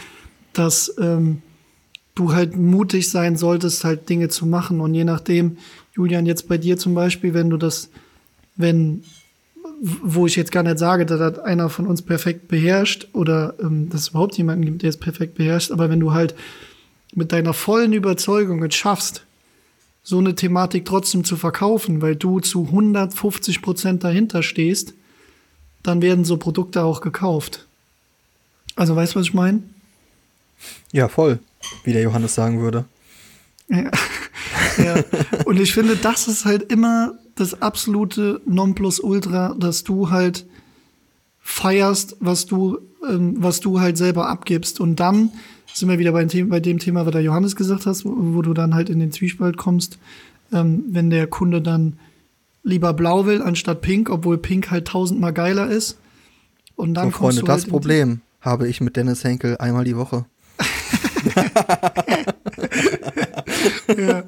dass 0.53 0.95
ähm, 0.99 1.43
du 2.15 2.33
halt 2.33 2.57
mutig 2.57 3.09
sein 3.11 3.37
solltest, 3.37 3.85
halt 3.85 4.09
Dinge 4.09 4.29
zu 4.29 4.45
machen. 4.45 4.81
Und 4.81 4.95
je 4.95 5.05
nachdem, 5.05 5.59
Julian, 5.95 6.27
jetzt 6.27 6.49
bei 6.49 6.59
dir 6.59 6.77
zum 6.77 6.95
Beispiel, 6.95 7.33
wenn 7.33 7.51
du 7.51 7.57
das, 7.57 7.91
wenn 8.57 9.05
wo 9.81 10.27
ich 10.27 10.35
jetzt 10.35 10.51
gar 10.51 10.65
nicht 10.65 10.79
sage, 10.79 11.07
dass 11.07 11.21
das 11.21 11.39
einer 11.39 11.69
von 11.69 11.87
uns 11.87 12.03
perfekt 12.03 12.49
beherrscht 12.49 13.09
oder 13.13 13.55
ähm, 13.61 13.89
dass 13.89 14.03
es 14.03 14.09
überhaupt 14.09 14.37
jemanden 14.37 14.65
gibt, 14.65 14.83
der 14.83 14.91
es 14.91 14.97
perfekt 14.97 15.37
beherrscht, 15.37 15.71
aber 15.71 15.89
wenn 15.89 16.01
du 16.01 16.13
halt 16.13 16.35
mit 17.15 17.31
deiner 17.31 17.53
vollen 17.55 17.93
Überzeugung 17.93 18.63
es 18.65 18.75
schaffst, 18.75 19.25
so 20.03 20.19
eine 20.19 20.35
Thematik 20.35 20.85
trotzdem 20.85 21.23
zu 21.23 21.37
verkaufen, 21.37 22.03
weil 22.03 22.17
du 22.17 22.41
zu 22.41 22.65
150 22.65 23.63
Prozent 23.63 24.03
dahinter 24.03 24.43
stehst, 24.43 24.95
dann 25.89 26.03
werden 26.03 26.25
so 26.25 26.37
Produkte 26.37 26.83
auch 26.85 27.01
gekauft. 27.01 27.67
Also 28.77 28.95
weißt 28.95 29.15
du, 29.15 29.21
was 29.21 29.27
ich 29.27 29.35
meine? 29.35 29.63
Ja, 30.93 31.09
voll, 31.09 31.41
wie 31.85 31.93
der 31.93 32.03
Johannes 32.03 32.35
sagen 32.35 32.61
würde. 32.61 32.85
Ja. 33.69 33.91
ja. 34.79 35.03
Und 35.45 35.61
ich 35.61 35.73
finde, 35.73 35.97
das 35.97 36.29
ist 36.29 36.45
halt 36.45 36.71
immer 36.71 37.15
das 37.35 37.61
absolute 37.61 38.41
Nonplusultra, 38.47 39.55
dass 39.59 39.85
du 39.85 40.11
halt 40.11 40.47
feierst, 41.41 42.17
was 42.21 42.47
du, 42.47 42.79
ähm, 43.09 43.37
was 43.39 43.61
du 43.61 43.81
halt 43.81 43.97
selber 43.97 44.29
abgibst. 44.29 44.81
Und 44.81 44.97
dann 44.97 45.31
sind 45.73 45.89
wir 45.89 45.99
wieder 45.99 46.13
bei 46.13 46.25
dem, 46.25 46.49
bei 46.49 46.61
dem 46.61 46.79
Thema, 46.79 47.07
was 47.07 47.13
der 47.13 47.23
Johannes 47.23 47.57
gesagt 47.57 47.87
hast, 47.87 48.05
wo, 48.05 48.15
wo 48.17 48.43
du 48.43 48.55
dann 48.55 48.75
halt 48.75 48.91
in 48.91 48.99
den 48.99 49.13
Zwiespalt 49.13 49.57
kommst, 49.57 49.99
ähm, 50.53 50.85
wenn 50.89 51.11
der 51.11 51.27
Kunde 51.27 51.63
dann 51.63 51.99
lieber 52.63 52.93
blau 52.93 53.27
will 53.27 53.43
anstatt 53.43 53.81
pink, 53.81 54.11
obwohl 54.11 54.39
pink 54.39 54.71
halt 54.71 54.89
tausendmal 54.89 55.33
geiler 55.33 55.69
ist. 55.69 55.99
Und 56.77 56.95
dann 56.95 57.11
so, 57.11 57.19
Freunde, 57.19 57.43
das 57.43 57.63
halt 57.63 57.71
Problem 57.71 58.21
habe 58.41 58.69
ich 58.69 58.81
mit 58.81 58.97
Dennis 58.97 59.25
Henkel 59.25 59.57
einmal 59.59 59.85
die 59.85 59.97
Woche. 59.97 60.27
ja. 63.97 64.23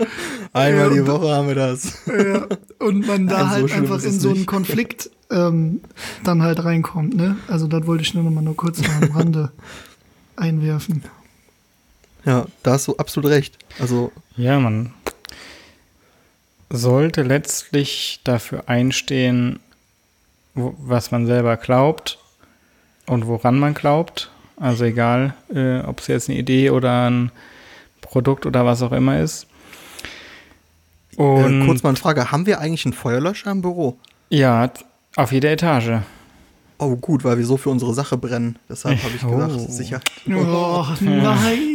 Einmal 0.53 0.89
ja, 0.89 0.95
die 0.95 1.07
Woche 1.07 1.29
haben 1.29 1.49
wir 1.49 1.55
das. 1.55 1.99
Ja. 2.07 2.47
Und 2.79 3.07
man 3.07 3.27
da 3.27 3.39
Nein, 3.45 3.51
halt 3.51 3.69
so 3.69 3.75
einfach 3.75 4.03
in 4.03 4.19
so 4.19 4.31
einen 4.31 4.47
Konflikt 4.47 5.11
ähm, 5.31 5.81
dann 6.25 6.43
halt 6.43 6.65
reinkommt, 6.65 7.15
ne? 7.15 7.37
Also 7.49 7.67
das 7.67 7.87
wollte 7.87 8.03
ich 8.03 8.15
nur 8.15 8.25
noch 8.25 8.31
mal 8.31 8.43
nur 8.43 8.57
kurz 8.57 8.81
am 8.83 9.13
Rande 9.13 9.53
einwerfen. 10.37 11.05
Ja, 12.25 12.47
da 12.63 12.73
hast 12.73 12.89
du 12.89 12.97
absolut 12.97 13.31
recht. 13.31 13.59
Also 13.79 14.13
ja, 14.37 14.59
man 14.59 14.93
sollte 16.71 17.23
letztlich 17.23 18.21
dafür 18.25 18.69
einstehen, 18.69 19.59
was 20.55 21.11
man 21.11 21.27
selber 21.27 21.57
glaubt 21.57 22.19
und 23.07 23.27
woran 23.27 23.59
man 23.59 23.75
glaubt. 23.75 24.31
Also 24.57 24.85
egal, 24.85 25.35
äh, 25.53 25.81
ob 25.81 26.01
es 26.01 26.07
jetzt 26.07 26.29
eine 26.29 26.39
Idee 26.39 26.71
oder 26.71 27.11
ein 27.11 27.33
Produkt 28.01 28.47
oder 28.47 28.65
was 28.65 28.83
auch 28.83 28.93
immer 28.93 29.21
ist. 29.21 29.47
Und 31.17 31.63
äh, 31.63 31.67
kurz 31.67 31.83
mal 31.83 31.91
eine 31.91 31.99
Frage, 31.99 32.31
haben 32.31 32.47
wir 32.47 32.61
eigentlich 32.61 32.85
einen 32.85 32.93
Feuerlöscher 32.93 33.51
im 33.51 33.63
Büro? 33.63 33.97
Ja, 34.29 34.71
auf 35.17 35.33
jeder 35.33 35.51
Etage. 35.51 36.03
Oh 36.83 36.97
gut, 36.97 37.25
weil 37.25 37.37
wir 37.37 37.45
so 37.45 37.59
für 37.59 37.69
unsere 37.69 37.93
Sache 37.93 38.17
brennen. 38.17 38.59
Deshalb 38.67 39.03
habe 39.03 39.13
ich 39.15 39.21
gedacht, 39.21 39.51
oh. 39.55 39.67
sicher. 39.69 40.01
Oh 40.29 40.87
nein! 41.01 41.69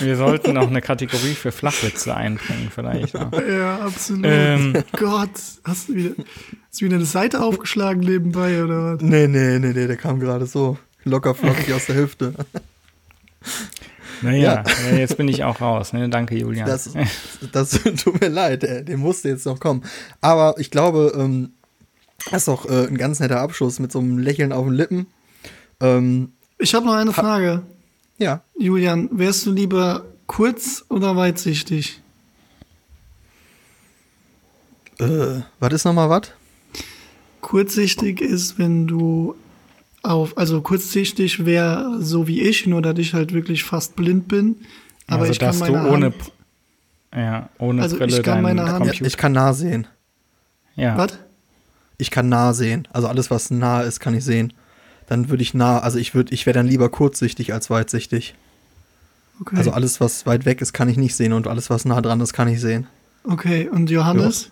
wir 0.00 0.16
sollten 0.16 0.56
auch 0.56 0.68
eine 0.68 0.80
Kategorie 0.80 1.34
für 1.34 1.52
Flachwitze 1.52 2.16
einbringen, 2.16 2.70
vielleicht. 2.74 3.12
Ja, 3.12 3.80
absolut. 3.80 4.24
Ähm, 4.26 4.72
Gott, 4.96 5.28
hast 5.64 5.90
du 5.90 5.94
wieder, 5.96 6.14
hast 6.70 6.80
du 6.80 6.86
wieder 6.86 6.96
eine 6.96 7.04
Seite 7.04 7.42
aufgeschlagen 7.42 8.00
nebenbei 8.00 8.64
oder 8.64 8.94
was? 8.94 9.02
Nee, 9.02 9.28
nee, 9.28 9.58
nee, 9.58 9.72
nee, 9.74 9.86
der 9.86 9.96
kam 9.98 10.18
gerade 10.18 10.46
so 10.46 10.78
locker 11.04 11.34
flockig 11.34 11.70
aus 11.74 11.84
der 11.86 11.96
Hüfte. 11.96 12.32
Naja, 14.22 14.64
ja. 14.90 14.96
jetzt 14.96 15.18
bin 15.18 15.28
ich 15.28 15.44
auch 15.44 15.60
raus. 15.60 15.92
Ne? 15.92 16.08
Danke, 16.08 16.36
Julian. 16.36 16.66
Das, 16.66 16.90
das 17.52 17.70
tut 17.70 18.20
mir 18.20 18.28
leid, 18.28 18.62
der 18.62 18.96
musste 18.96 19.28
jetzt 19.28 19.44
noch 19.44 19.60
kommen. 19.60 19.84
Aber 20.22 20.54
ich 20.56 20.70
glaube, 20.70 21.12
ähm, 21.14 21.52
das 22.24 22.42
ist 22.42 22.48
doch 22.48 22.68
äh, 22.68 22.86
ein 22.86 22.98
ganz 22.98 23.20
netter 23.20 23.40
Abschluss 23.40 23.78
mit 23.78 23.92
so 23.92 24.00
einem 24.00 24.18
Lächeln 24.18 24.52
auf 24.52 24.64
den 24.66 24.74
Lippen. 24.74 25.06
Ähm, 25.80 26.32
ich 26.58 26.74
habe 26.74 26.86
noch 26.86 26.94
eine 26.94 27.12
Frage. 27.12 27.62
Ja. 28.18 28.42
Julian, 28.58 29.08
wärst 29.12 29.46
du 29.46 29.52
lieber 29.52 30.04
kurz 30.26 30.84
oder 30.88 31.16
weitsichtig? 31.16 32.00
Äh, 34.98 35.40
was 35.60 35.72
ist 35.72 35.84
nochmal 35.84 36.10
was? 36.10 36.32
Kurzsichtig 37.40 38.20
ist, 38.20 38.58
wenn 38.58 38.86
du 38.88 39.36
auf, 40.02 40.36
also 40.36 40.60
kurzsichtig 40.60 41.44
wäre 41.46 41.98
so 42.02 42.26
wie 42.26 42.40
ich, 42.42 42.66
nur 42.66 42.82
dass 42.82 42.98
ich 42.98 43.14
halt 43.14 43.32
wirklich 43.32 43.62
fast 43.62 43.94
blind 43.94 44.26
bin. 44.28 44.56
Aber 45.06 45.20
also, 45.22 45.32
ich 45.32 45.38
kann 45.38 45.48
dass 45.50 45.60
du 45.60 45.72
meine 45.72 45.88
ohne, 45.88 46.06
Hand, 46.06 46.32
ja, 47.14 47.48
ohne 47.58 47.82
Also, 47.82 47.96
Brille 47.96 48.16
ich 48.16 48.22
kann 48.24 48.42
meine 48.42 48.64
Hand- 48.66 48.84
Computer. 48.86 49.06
ich 49.06 49.16
kann 49.16 49.32
nah 49.32 49.52
sehen. 49.54 49.86
Ja, 50.74 50.96
was? 50.98 51.18
Ich 51.98 52.10
kann 52.10 52.28
nah 52.28 52.52
sehen. 52.54 52.86
Also 52.92 53.08
alles, 53.08 53.30
was 53.30 53.50
nah 53.50 53.82
ist, 53.82 54.00
kann 54.00 54.14
ich 54.14 54.24
sehen. 54.24 54.52
Dann 55.08 55.28
würde 55.30 55.42
ich 55.42 55.52
nah, 55.54 55.78
also 55.80 55.98
ich 55.98 56.14
würde, 56.14 56.32
ich 56.32 56.46
wäre 56.46 56.54
dann 56.54 56.66
lieber 56.66 56.88
kurzsichtig 56.88 57.52
als 57.52 57.70
weitsichtig. 57.70 58.34
Okay. 59.40 59.56
Also 59.56 59.70
alles, 59.72 60.00
was 60.00 60.26
weit 60.26 60.44
weg 60.44 60.60
ist, 60.60 60.72
kann 60.72 60.88
ich 60.88 60.96
nicht 60.96 61.14
sehen 61.14 61.32
und 61.32 61.46
alles, 61.46 61.70
was 61.70 61.84
nah 61.84 62.00
dran 62.00 62.20
ist, 62.20 62.32
kann 62.32 62.48
ich 62.48 62.60
sehen. 62.60 62.86
okay, 63.24 63.68
und 63.68 63.90
Johannes? 63.90 64.50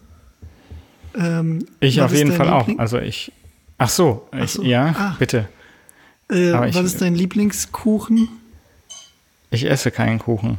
Ähm, 1.15 1.67
ich 1.81 2.01
auf 2.03 2.13
jeden 2.13 2.33
Fall 2.33 2.49
auch. 2.51 2.67
Liebling- 2.67 2.79
Also 2.81 2.99
ich. 2.99 3.33
Ach 3.79 3.89
so, 3.89 4.29
Ach 4.33 4.39
ich, 4.45 4.53
so. 4.53 4.63
ja, 4.63 4.95
Ah. 4.97 5.17
bitte. 5.19 5.49
Äh, 6.31 6.69
ich- 6.69 6.75
was 6.75 6.85
ist 6.85 7.01
dein 7.01 7.15
Lieblingskuchen? 7.15 8.29
Ich 9.51 9.65
esse 9.69 9.91
keinen 9.91 10.19
Kuchen. 10.19 10.59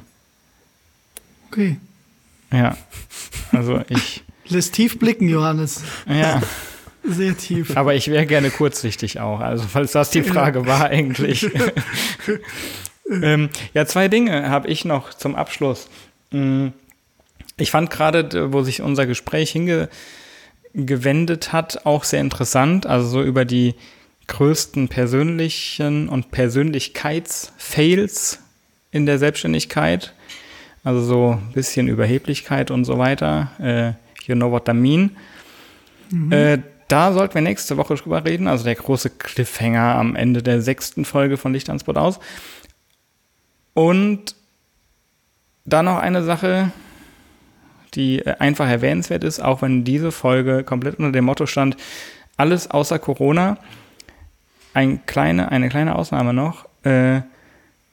Okay. 1.52 1.78
Ja. 2.52 2.78
Also 3.52 3.82
ich. 3.90 4.24
Lässt 4.48 4.74
tief 4.74 4.98
blicken, 5.00 5.28
Johannes. 5.28 5.82
Ja. 6.08 6.42
Sehr 7.08 7.38
tief. 7.38 7.78
Aber 7.78 7.96
ich 7.96 8.10
wäre 8.10 8.26
gerne 8.26 8.50
kurzsichtig 8.50 9.20
auch. 9.20 9.40
Also, 9.40 9.66
falls 9.68 9.92
das 9.94 10.10
die 10.10 10.24
Frage 10.24 10.66
war 10.66 10.90
eigentlich. 10.90 11.50
ähm, 13.10 13.50
ja, 13.74 13.86
zwei 13.86 14.10
Dinge 14.10 14.50
habe 14.50 14.68
ich 14.68 14.84
noch 14.86 15.14
zum 15.14 15.36
Abschluss. 15.36 15.88
Mm, 16.32 16.68
Ich 17.58 17.72
fand 17.72 17.90
gerade, 17.90 18.54
wo 18.54 18.62
sich 18.62 18.82
unser 18.82 19.06
Gespräch 19.06 19.52
hingewendet 19.52 21.54
hat, 21.54 21.86
auch 21.86 22.04
sehr 22.04 22.20
interessant. 22.22 22.86
Also 22.86 23.08
so 23.08 23.24
über 23.24 23.46
die 23.46 23.76
größten 24.28 24.90
persönlichen 24.90 26.10
und 26.10 26.32
Persönlichkeitsfails 26.32 28.40
in 28.92 29.06
der 29.06 29.18
Selbstständigkeit. 29.18 30.14
Also 30.84 31.02
so 31.02 31.40
ein 31.42 31.54
bisschen 31.54 31.88
Überheblichkeit 31.88 32.70
und 32.70 32.84
so 32.86 32.98
weiter. 32.98 33.52
Äh, 33.60 33.94
you 34.28 34.36
know 34.36 34.52
what 34.52 34.68
I 34.68 34.74
mean. 34.74 35.16
Äh, 36.32 36.60
da 36.88 37.12
sollten 37.12 37.36
wir 37.36 37.42
nächste 37.42 37.78
Woche 37.78 37.96
drüber 37.96 38.24
reden. 38.26 38.48
Also 38.48 38.64
der 38.64 38.76
große 38.76 39.10
Cliffhanger 39.10 39.96
am 39.96 40.16
Ende 40.16 40.42
der 40.42 40.62
sechsten 40.62 41.06
Folge 41.06 41.38
von 41.38 41.54
Licht 41.54 41.70
aus. 41.70 42.20
Und 43.74 44.36
dann 45.66 45.86
noch 45.86 45.98
eine 45.98 46.24
Sache, 46.24 46.72
die 47.94 48.20
äh, 48.20 48.36
einfach 48.40 48.68
erwähnenswert 48.68 49.24
ist, 49.24 49.40
auch 49.40 49.62
wenn 49.62 49.84
diese 49.84 50.12
Folge 50.12 50.64
komplett 50.64 50.98
unter 50.98 51.12
dem 51.12 51.26
Motto 51.26 51.46
stand, 51.46 51.78
alles 52.38 52.72
außer 52.72 53.00
Corona. 53.00 53.58
Ein 54.74 55.06
kleine, 55.06 55.52
eine 55.52 55.70
kleine 55.70 55.96
Ausnahme 55.96 56.34
noch. 56.34 56.68
Äh, 56.84 57.22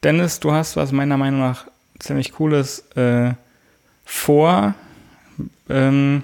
Dennis, 0.03 0.39
du 0.41 0.53
hast 0.53 0.77
was 0.77 0.93
meiner 0.93 1.17
Meinung 1.17 1.41
nach 1.41 1.67
ziemlich 1.99 2.33
Cooles 2.33 2.81
äh, 2.97 3.33
vor, 4.05 4.75
ähm, 5.69 6.23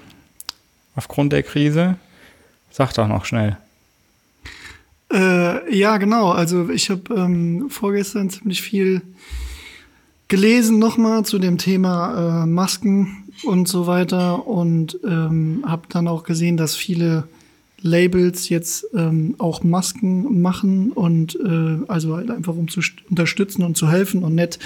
aufgrund 0.95 1.33
der 1.33 1.43
Krise. 1.43 1.95
Sag 2.71 2.93
doch 2.93 3.07
noch 3.07 3.25
schnell. 3.25 3.57
Äh, 5.13 5.75
ja, 5.77 5.97
genau. 5.97 6.31
Also 6.31 6.69
ich 6.69 6.89
habe 6.89 7.13
ähm, 7.13 7.69
vorgestern 7.69 8.29
ziemlich 8.29 8.61
viel 8.61 9.01
gelesen 10.29 10.79
nochmal 10.79 11.25
zu 11.25 11.37
dem 11.39 11.57
Thema 11.57 12.43
äh, 12.43 12.45
Masken 12.45 13.25
und 13.43 13.67
so 13.67 13.87
weiter 13.87 14.47
und 14.47 14.97
ähm, 15.05 15.63
habe 15.67 15.83
dann 15.89 16.07
auch 16.07 16.23
gesehen, 16.23 16.55
dass 16.55 16.75
viele 16.75 17.27
Labels 17.81 18.47
jetzt 18.47 18.85
ähm, 18.93 19.35
auch 19.39 19.63
Masken 19.63 20.41
machen 20.41 20.91
und 20.91 21.35
äh, 21.43 21.79
also 21.89 22.15
halt 22.15 22.31
einfach 22.31 22.55
um 22.55 22.69
zu 22.69 22.79
st- 22.79 22.99
unterstützen 23.09 23.63
und 23.63 23.75
zu 23.75 23.89
helfen 23.89 24.23
und 24.23 24.35
nicht 24.35 24.59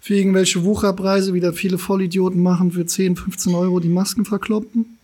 für 0.00 0.14
irgendwelche 0.14 0.64
Wucherpreise, 0.64 1.32
wie 1.32 1.40
da 1.40 1.52
viele 1.52 1.78
Vollidioten 1.78 2.42
machen, 2.42 2.72
für 2.72 2.84
10, 2.84 3.16
15 3.16 3.54
Euro 3.54 3.80
die 3.80 3.88
Masken 3.88 4.24
verkloppen. 4.24 4.98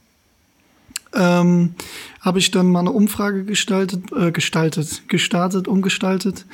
Ähm, 1.14 1.74
habe 2.20 2.38
ich 2.38 2.50
dann 2.50 2.66
mal 2.66 2.80
eine 2.80 2.92
Umfrage 2.92 3.44
gestaltet, 3.44 4.12
äh, 4.12 4.32
gestaltet, 4.32 5.08
gestartet, 5.08 5.68
umgestaltet 5.68 6.44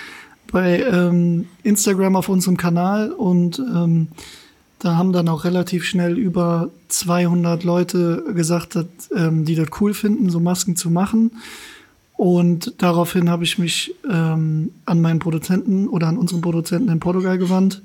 bei 0.51 0.83
ähm, 0.83 1.47
Instagram 1.63 2.17
auf 2.17 2.29
unserem 2.29 2.57
Kanal 2.57 3.11
und 3.11 3.59
ähm, 3.59 4.09
da 4.83 4.97
haben 4.97 5.13
dann 5.13 5.29
auch 5.29 5.45
relativ 5.45 5.85
schnell 5.85 6.19
über 6.19 6.71
200 6.89 7.63
Leute 7.63 8.25
gesagt, 8.35 8.75
dass, 8.75 8.87
ähm, 9.15 9.45
die 9.45 9.55
das 9.55 9.69
cool 9.81 9.95
finden, 9.95 10.29
so 10.29 10.41
Masken 10.41 10.75
zu 10.75 10.91
machen. 10.91 11.31
Und 12.17 12.75
daraufhin 12.79 13.31
habe 13.31 13.45
ich 13.45 13.59
mich 13.59 13.95
ähm, 14.11 14.73
an 14.85 15.01
meinen 15.01 15.21
Produzenten 15.21 15.87
oder 15.87 16.09
an 16.09 16.19
unseren 16.19 16.41
Produzenten 16.41 16.89
in 16.89 16.99
Portugal 16.99 17.39
gewandt. 17.39 17.81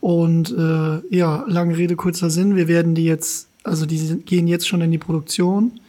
Und 0.00 0.50
äh, 0.50 1.16
ja, 1.16 1.44
lange 1.48 1.76
Rede, 1.78 1.96
kurzer 1.96 2.28
Sinn. 2.28 2.54
Wir 2.54 2.68
werden 2.68 2.94
die 2.94 3.04
jetzt, 3.04 3.48
also 3.64 3.86
die 3.86 3.98
gehen 4.24 4.46
jetzt 4.46 4.68
schon 4.68 4.80
in 4.82 4.90
die 4.90 4.98
Produktion. 4.98 5.80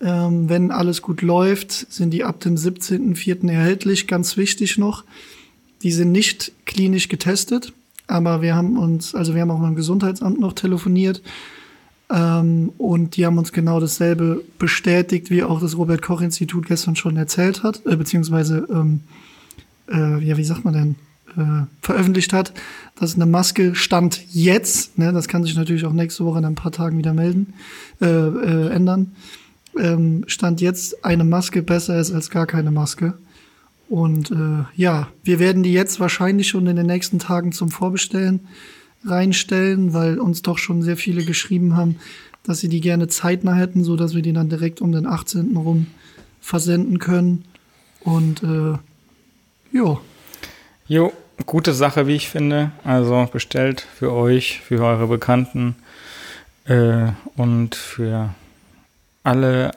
Ähm, 0.00 0.48
wenn 0.48 0.70
alles 0.70 1.02
gut 1.02 1.20
läuft, 1.20 1.72
sind 1.92 2.10
die 2.12 2.24
ab 2.24 2.40
dem 2.40 2.54
17.04. 2.54 3.50
erhältlich. 3.50 4.06
Ganz 4.06 4.36
wichtig 4.36 4.78
noch, 4.78 5.04
die 5.82 5.92
sind 5.92 6.12
nicht 6.12 6.52
klinisch 6.64 7.08
getestet, 7.08 7.72
aber 8.06 8.40
wir 8.40 8.54
haben 8.54 8.78
uns, 8.78 9.14
also 9.14 9.34
wir 9.34 9.42
haben 9.42 9.50
auch 9.50 9.58
mit 9.58 9.68
dem 9.68 9.76
Gesundheitsamt 9.76 10.40
noch 10.40 10.54
telefoniert 10.54 11.20
ähm, 12.10 12.72
und 12.78 13.16
die 13.16 13.26
haben 13.26 13.38
uns 13.38 13.52
genau 13.52 13.78
dasselbe 13.78 14.42
bestätigt, 14.58 15.30
wie 15.30 15.42
auch 15.42 15.60
das 15.60 15.76
Robert-Koch-Institut 15.76 16.66
gestern 16.66 16.96
schon 16.96 17.16
erzählt 17.16 17.62
hat, 17.62 17.82
äh, 17.86 17.96
beziehungsweise, 17.96 18.66
ähm, 18.70 19.00
äh, 19.90 20.22
ja, 20.24 20.36
wie 20.36 20.44
sagt 20.44 20.64
man 20.64 20.74
denn, 20.74 20.94
äh, 21.36 21.66
veröffentlicht 21.82 22.32
hat, 22.32 22.52
dass 22.98 23.14
eine 23.14 23.26
Maske 23.26 23.74
stand 23.74 24.22
jetzt, 24.32 24.98
ne, 24.98 25.12
das 25.12 25.28
kann 25.28 25.44
sich 25.44 25.56
natürlich 25.56 25.84
auch 25.84 25.92
nächste 25.92 26.24
Woche 26.24 26.38
in 26.38 26.44
ein 26.44 26.54
paar 26.54 26.72
Tagen 26.72 26.98
wieder 26.98 27.14
melden, 27.14 27.54
äh, 28.00 28.06
äh, 28.06 28.68
ändern, 28.70 29.12
ähm, 29.78 30.24
stand 30.26 30.60
jetzt 30.60 31.04
eine 31.04 31.24
Maske 31.24 31.62
besser 31.62 31.98
ist 31.98 32.12
als 32.12 32.30
gar 32.30 32.46
keine 32.46 32.70
Maske. 32.70 33.14
Und 33.88 34.30
äh, 34.30 34.64
ja, 34.76 35.08
wir 35.24 35.40
werden 35.40 35.62
die 35.62 35.72
jetzt 35.72 35.98
wahrscheinlich 35.98 36.48
schon 36.48 36.66
in 36.66 36.76
den 36.76 36.86
nächsten 36.86 37.18
Tagen 37.18 37.52
zum 37.52 37.70
Vorbestellen 37.70 38.40
reinstellen, 39.04 39.92
weil 39.92 40.18
uns 40.18 40.42
doch 40.42 40.58
schon 40.58 40.82
sehr 40.82 40.96
viele 40.96 41.24
geschrieben 41.24 41.76
haben, 41.76 41.96
dass 42.44 42.60
sie 42.60 42.68
die 42.68 42.80
gerne 42.80 43.08
zeitnah 43.08 43.54
hätten, 43.54 43.82
so 43.82 43.96
dass 43.96 44.14
wir 44.14 44.22
die 44.22 44.32
dann 44.32 44.48
direkt 44.48 44.80
um 44.80 44.92
den 44.92 45.06
18. 45.06 45.56
rum 45.56 45.86
versenden 46.40 46.98
können. 46.98 47.44
Und 48.00 48.42
äh, 48.42 48.78
ja, 49.76 50.00
Jo, 50.90 51.12
gute 51.46 51.72
Sache, 51.72 52.08
wie 52.08 52.16
ich 52.16 52.28
finde. 52.28 52.72
Also 52.82 53.28
bestellt 53.32 53.86
für 53.94 54.12
euch, 54.12 54.60
für 54.60 54.82
eure 54.82 55.06
Bekannten 55.06 55.76
äh, 56.64 57.12
und 57.36 57.76
für 57.76 58.34
alle 59.22 59.70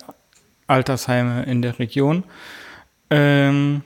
Altersheime 0.66 1.44
in 1.44 1.62
der 1.62 1.78
Region. 1.78 2.24
Ähm, 3.12 3.84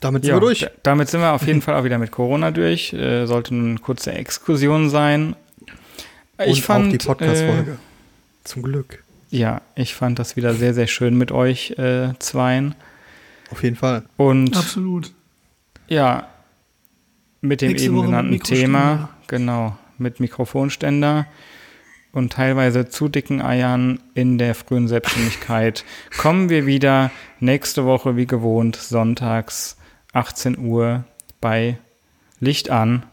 Damit 0.00 0.22
sind 0.22 0.28
ja, 0.28 0.36
wir 0.36 0.40
durch. 0.40 0.68
damit 0.84 1.08
sind 1.08 1.18
wir 1.18 1.32
auf 1.32 1.44
jeden 1.48 1.62
Fall 1.62 1.74
auch 1.74 1.82
wieder 1.82 1.98
mit 1.98 2.12
Corona 2.12 2.52
durch. 2.52 2.92
Äh, 2.92 3.26
sollte 3.26 3.52
eine 3.52 3.78
kurze 3.80 4.12
Exkursion 4.12 4.88
sein. 4.88 5.34
Ich 6.38 6.58
und 6.58 6.60
fand 6.60 6.86
auch 6.86 6.90
die 6.92 7.06
Podcast-Folge. 7.08 7.72
Äh, 7.72 8.44
Zum 8.44 8.62
Glück. 8.62 9.02
ja, 9.30 9.62
ich 9.74 9.96
fand 9.96 10.20
das 10.20 10.36
wieder 10.36 10.54
sehr, 10.54 10.74
sehr 10.74 10.86
schön 10.86 11.18
mit 11.18 11.32
euch 11.32 11.72
äh, 11.72 12.12
zweien. 12.20 12.76
Auf 13.50 13.64
jeden 13.64 13.74
Fall. 13.74 14.04
Und 14.16 14.56
absolut. 14.56 15.10
Ja, 15.90 16.28
mit 17.40 17.62
dem 17.62 17.72
Nächste 17.72 17.86
eben 17.86 17.96
Woche 17.96 18.06
genannten. 18.06 18.40
Thema, 18.42 19.10
genau, 19.26 19.76
mit 19.98 20.20
Mikrofonständer 20.20 21.26
und 22.12 22.32
teilweise 22.32 22.88
zu 22.88 23.08
dicken 23.08 23.42
Eiern 23.42 24.00
in 24.14 24.38
der 24.38 24.54
frühen 24.54 24.86
Selbstständigkeit 24.86 25.84
kommen 26.16 26.48
wir 26.48 26.64
wieder 26.64 27.10
nächste 27.40 27.84
Woche 27.84 28.16
wie 28.16 28.26
gewohnt, 28.26 28.76
sonntags 28.76 29.76
18 30.12 30.58
Uhr 30.58 31.04
bei 31.40 31.78
Licht 32.38 32.70
an. 32.70 33.04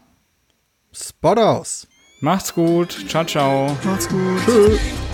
Spot 0.92 1.34
aus. 1.34 1.88
Macht's 2.20 2.54
gut, 2.54 3.06
ciao, 3.08 3.24
ciao. 3.24 3.76
Macht's 3.84 4.08
gut. 4.08 4.40
Tschüss. 4.44 5.07